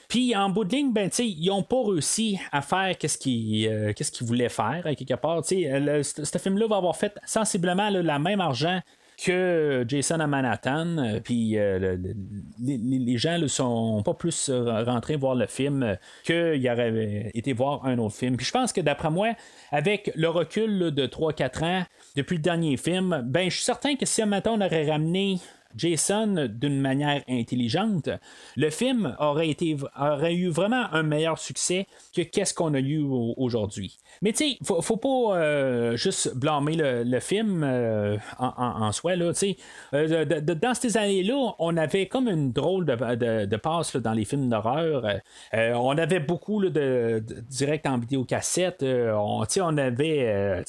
Puis 0.09 0.36
en 0.36 0.49
bout 0.49 0.65
de 0.65 0.77
ligne, 0.77 0.93
ben, 0.93 1.11
ils 1.19 1.47
n'ont 1.47 1.65
pas 1.65 1.82
réussi 1.82 2.39
à 2.53 2.62
faire 2.62 2.97
qu'est-ce 2.97 3.19
qu'ils, 3.19 3.66
euh, 3.69 3.93
qu'ils 3.93 4.27
voulaient 4.27 4.49
faire, 4.49 4.85
quelque 4.97 5.15
part. 5.15 5.45
Ce 5.45 6.39
film-là 6.39 6.69
va 6.69 6.77
avoir 6.77 6.97
fait 6.97 7.19
sensiblement 7.27 7.91
le 7.91 8.03
même 8.19 8.41
argent 8.41 8.81
que 9.23 9.85
Jason 9.86 10.20
à 10.20 10.27
Manhattan. 10.27 10.99
Euh, 10.99 11.20
puis 11.20 11.59
euh, 11.59 11.97
les, 12.61 13.16
gens 13.16 13.39
ne 13.39 13.47
sont 13.47 14.03
pas 14.05 14.15
plus 14.15 14.51
rentrés 14.51 15.16
voir 15.16 15.35
le 15.35 15.47
film 15.47 15.97
qu'ils 16.24 16.69
auraient 16.70 17.31
été 17.35 17.53
voir 17.53 17.85
un 17.85 17.99
autre 17.99 18.16
film. 18.16 18.36
Puis 18.36 18.47
je 18.47 18.53
pense 18.53 18.73
que 18.73 18.81
d'après 18.81 19.11
moi, 19.11 19.35
avec 19.70 20.11
le 20.15 20.28
recul 20.28 20.91
de 20.91 21.07
3-4 21.07 21.65
ans 21.65 21.85
depuis 22.16 22.36
le 22.36 22.43
dernier 22.43 22.77
film, 22.77 23.23
ben 23.24 23.51
je 23.51 23.57
suis 23.57 23.65
certain 23.65 23.97
que 23.97 24.07
si 24.07 24.24
matin 24.24 24.53
on 24.55 24.61
aurait 24.61 24.91
ramené 24.91 25.39
Jason 25.77 26.49
d'une 26.49 26.81
manière 26.81 27.23
intelligente, 27.29 28.09
le 28.57 28.71
film 28.71 29.17
aurait, 29.19 29.49
été, 29.49 29.77
aurait 29.99 30.35
eu 30.35 30.49
vraiment 30.49 30.85
un 30.93 31.03
meilleur 31.03 31.39
succès 31.39 31.87
que 32.15 32.23
qu'est-ce 32.23 32.55
qu'on 32.55 32.75
a 32.75 32.81
eu 32.81 33.03
aujourd'hui. 33.37 33.99
Mais 34.23 34.33
tu 34.33 34.51
sais, 34.51 34.59
faut, 34.63 34.81
faut 34.83 34.97
pas 34.97 35.37
euh, 35.37 35.97
juste 35.97 36.35
blâmer 36.37 36.77
le, 36.77 37.21
film 37.21 37.63
euh, 37.65 38.17
en, 38.39 38.93
soi. 38.93 39.17
Là, 39.17 39.33
euh, 39.95 40.25
dans 40.25 40.75
ces 40.75 40.97
années-là, 40.97 41.55
on 41.59 41.77
avait 41.77 42.07
comme 42.07 42.29
une 42.29 42.53
drôle 42.53 42.85
de, 42.85 43.45
de, 43.47 43.57
passe 43.57 43.97
dans 43.97 44.13
les 44.13 44.25
films 44.25 44.49
d'horreur. 44.49 45.05
on 45.53 45.99
avait 45.99 46.21
beaucoup 46.21 46.65
de, 46.65 47.23
direct 47.49 47.87
en 47.87 47.99
vidéocassette. 47.99 48.83
on, 48.83 49.45
on 49.61 49.79
avait 49.79 50.65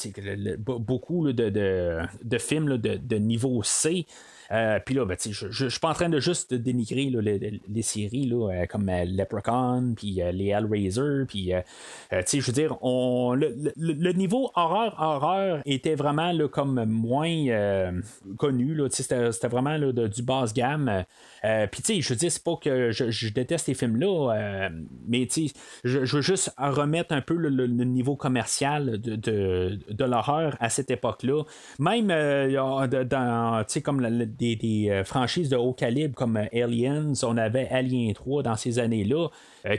beaucoup 0.57 1.31
de, 1.31 2.37
films 2.39 2.77
de, 2.77 3.15
niveau 3.17 3.61
C. 3.63 4.05
Euh, 4.51 4.79
puis 4.83 4.95
là, 4.95 5.05
ben, 5.05 5.17
je, 5.19 5.51
je, 5.51 5.67
suis 5.67 5.79
pas 5.79 5.89
en 5.89 5.93
train 5.93 6.09
de 6.09 6.19
juste 6.19 6.53
dénigrer 6.53 7.05
les, 7.05 7.61
les, 7.67 7.81
séries 7.81 8.27
là, 8.27 8.65
comme 8.67 8.89
Leprechaun, 8.89 9.93
puis 9.95 10.21
les 10.33 10.47
Hellraiser, 10.47 11.25
puis 11.27 11.51
je 12.11 12.45
veux 12.45 12.53
dire, 12.53 12.77
on, 12.81 13.33
le, 13.33 14.11
niveau 14.13 14.51
horreur-horreur 14.55 15.61
était 15.65 15.95
vraiment 15.95 16.31
là, 16.31 16.47
comme 16.47 16.85
moins 16.85 18.01
connu. 18.37 18.77
C'était 18.89 19.47
vraiment 19.47 19.77
de, 19.77 20.07
du 20.07 20.21
basse 20.23 20.53
gamme. 20.53 21.03
puis 21.71 21.81
tu 21.81 21.95
sais, 21.95 22.01
je 22.01 22.13
dire, 22.13 22.31
c'est 22.31 22.43
pas 22.43 22.55
que 22.61 22.91
je, 22.91 23.33
déteste 23.33 23.65
ces 23.65 23.73
films-là, 23.73 24.69
mais 25.07 25.27
sais, 25.29 25.47
je, 25.83 25.99
veux 26.15 26.21
juste 26.21 26.53
remettre 26.57 27.13
un 27.13 27.21
peu 27.21 27.35
le, 27.35 27.67
niveau 27.67 28.15
commercial 28.15 28.99
de, 28.99 29.15
de, 29.15 29.79
de 29.89 30.05
l'horreur 30.05 30.55
à 30.59 30.69
cette 30.69 30.91
époque-là. 30.91 31.43
Même 31.79 32.09
euh, 32.11 33.03
dans, 33.05 33.63
comme 33.83 34.01
des, 34.37 34.87
euh, 34.89 35.03
franchises 35.03 35.49
de 35.49 35.55
haut 35.55 35.73
calibre 35.73 36.15
comme 36.15 36.37
euh, 36.37 36.63
Aliens, 36.63 37.13
on 37.23 37.37
avait 37.37 37.67
Alien 37.69 38.13
3 38.13 38.43
dans 38.43 38.55
ces 38.55 38.79
années-là. 38.79 39.27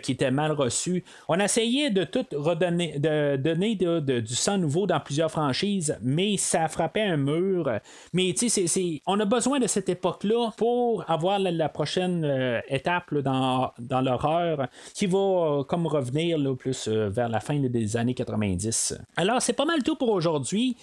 qui 0.03 0.13
était 0.13 0.33
mal 0.33 0.51
reçu. 0.51 1.05
On 1.29 1.39
essayait 1.39 1.91
de 1.91 2.03
tout 2.03 2.27
redonner, 2.33 2.99
de 2.99 3.37
donner 3.37 3.77
du 3.77 4.35
sang 4.35 4.59
nouveau 4.59 4.85
dans 4.89 4.99
plusieurs 4.99 5.31
franchises, 5.31 5.97
mais 6.03 6.37
ça 6.37 6.67
frappait 6.67 7.03
un 7.03 7.17
mur. 7.17 7.71
Mais 8.13 8.35
tu 8.37 8.49
sais, 8.49 9.03
on 9.07 9.21
a 9.21 9.25
besoin 9.25 9.61
de 9.61 9.69
cette 9.69 9.89
époque-là 9.89 10.51
pour 10.57 11.09
avoir 11.09 11.39
la, 11.39 11.69
prochaine 11.69 12.61
étape 12.69 13.15
dans, 13.15 13.71
dans 13.79 14.01
l'horreur 14.01 14.67
qui 14.93 15.07
va 15.07 15.63
comme 15.69 15.87
revenir 15.87 16.37
plus 16.57 16.89
vers 16.89 17.29
la 17.29 17.39
fin 17.39 17.61
des 17.61 17.97
années 17.97 18.15
90. 18.15 18.99
Alors, 19.17 19.41
c'est 19.41 19.53
pas 19.53 19.67
mal 19.67 19.85
tout 19.85 19.95
pour 19.95 20.11
aujourd'hui. 20.11 20.77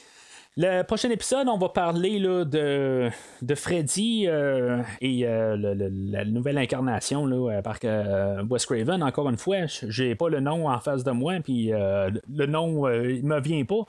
Le 0.55 0.83
prochain 0.83 1.09
épisode, 1.09 1.47
on 1.47 1.57
va 1.57 1.69
parler 1.69 2.19
là, 2.19 2.45
de, 2.45 3.09
de 3.41 3.55
Freddy 3.55 4.25
euh, 4.27 4.83
et 5.01 5.25
euh, 5.25 5.57
la 5.57 6.25
nouvelle 6.25 6.59
incarnation 6.59 7.25
là, 7.25 7.59
par 7.63 7.77
euh, 7.83 8.43
Wes 8.47 8.63
Craven. 8.63 9.01
Encore 9.01 9.27
une 9.29 9.37
fois, 9.37 9.65
j'ai 9.65 10.13
pas 10.13 10.29
le 10.29 10.41
nom 10.41 10.69
en 10.69 10.79
face 10.79 11.03
de 11.03 11.09
moi, 11.09 11.39
puis 11.43 11.71
le 11.71 12.45
nom 12.45 12.87
il 12.87 13.25
me 13.25 13.41
vient 13.41 13.65
pas. 13.65 13.83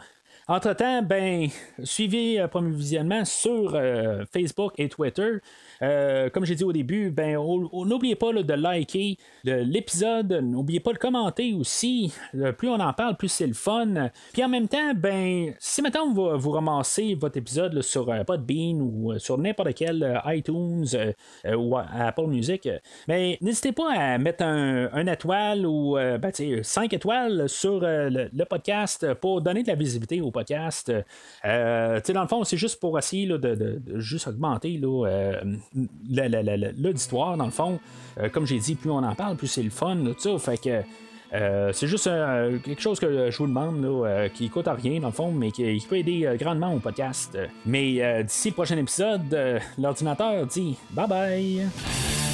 Entre-temps, 0.46 1.02
ben, 1.02 1.48
suivez 1.82 2.46
Premier 2.50 2.74
Visionnement 2.76 3.24
sur 3.24 3.78
Facebook 4.32 4.74
et 4.78 4.88
Twitter. 4.88 5.40
Euh, 5.82 6.30
comme 6.30 6.44
j'ai 6.44 6.54
dit 6.54 6.64
au 6.64 6.72
début, 6.72 7.10
ben, 7.10 7.34
n'oubliez 7.34 8.14
pas 8.14 8.32
de 8.32 8.52
liker 8.54 9.18
l'épisode, 9.44 10.32
n'oubliez 10.32 10.80
pas 10.80 10.92
de 10.92 10.98
commenter 10.98 11.52
aussi. 11.52 12.12
plus 12.58 12.68
on 12.68 12.80
en 12.80 12.92
parle, 12.92 13.16
plus 13.16 13.28
c'est 13.28 13.46
le 13.46 13.54
fun. 13.54 14.10
Puis 14.32 14.44
en 14.44 14.48
même 14.48 14.68
temps, 14.68 14.94
ben, 14.94 15.54
si 15.58 15.82
maintenant 15.82 16.12
vous, 16.12 16.38
vous 16.38 16.50
ramassez 16.50 17.14
votre 17.14 17.36
épisode 17.36 17.80
sur 17.82 18.10
euh, 18.10 18.24
Podbean 18.24 18.80
ou 18.80 19.12
euh, 19.12 19.18
sur 19.18 19.38
n'importe 19.38 19.74
quel 19.74 20.20
iTunes 20.26 20.86
ou 21.56 21.76
Apple 21.76 22.26
Music, 22.26 22.68
ben, 23.08 23.36
n'hésitez 23.40 23.72
pas 23.72 23.92
à 23.92 24.18
mettre 24.18 24.44
un, 24.44 25.06
étoile 25.06 25.66
ou 25.66 25.94
ben, 25.94 26.32
5 26.62 26.92
étoiles 26.92 27.48
sur 27.48 27.80
le, 27.80 28.44
podcast 28.44 29.14
pour 29.14 29.40
donner 29.40 29.62
de 29.62 29.68
la 29.68 29.74
visibilité 29.74 30.20
au 30.20 30.30
podcast. 30.34 30.92
dans 31.42 32.22
le 32.22 32.28
fond, 32.28 32.44
c'est 32.44 32.56
juste 32.56 32.80
pour 32.80 32.98
essayer 32.98 33.26
de, 33.26 33.80
juste 33.94 34.28
augmenter 34.28 34.78
l'auditoire, 36.78 37.36
dans 37.36 37.46
le 37.46 37.50
fond. 37.50 37.78
Euh, 38.18 38.28
comme 38.28 38.46
j'ai 38.46 38.58
dit, 38.58 38.74
plus 38.74 38.90
on 38.90 38.98
en 38.98 39.14
parle, 39.14 39.36
plus 39.36 39.48
c'est 39.48 39.62
le 39.62 39.70
fun, 39.70 39.96
tout 40.20 40.38
Fait 40.38 40.58
que. 40.58 40.82
Euh, 41.32 41.72
c'est 41.72 41.88
juste 41.88 42.06
euh, 42.06 42.58
quelque 42.58 42.80
chose 42.80 43.00
que 43.00 43.28
je 43.28 43.38
vous 43.38 43.48
demande 43.48 43.84
là, 43.84 44.28
qui 44.28 44.48
coûte 44.50 44.68
à 44.68 44.74
rien 44.74 45.00
dans 45.00 45.08
le 45.08 45.12
fond, 45.12 45.32
mais 45.32 45.50
qui, 45.50 45.78
qui 45.78 45.86
peut 45.86 45.96
aider 45.98 46.30
grandement 46.38 46.72
au 46.72 46.78
podcast. 46.78 47.36
Mais 47.66 48.22
d'ici 48.22 48.50
le 48.50 48.54
prochain 48.54 48.76
épisode, 48.76 49.36
l'ordinateur 49.76 50.46
dit 50.46 50.76
bye 50.92 51.08
bye. 51.08 52.33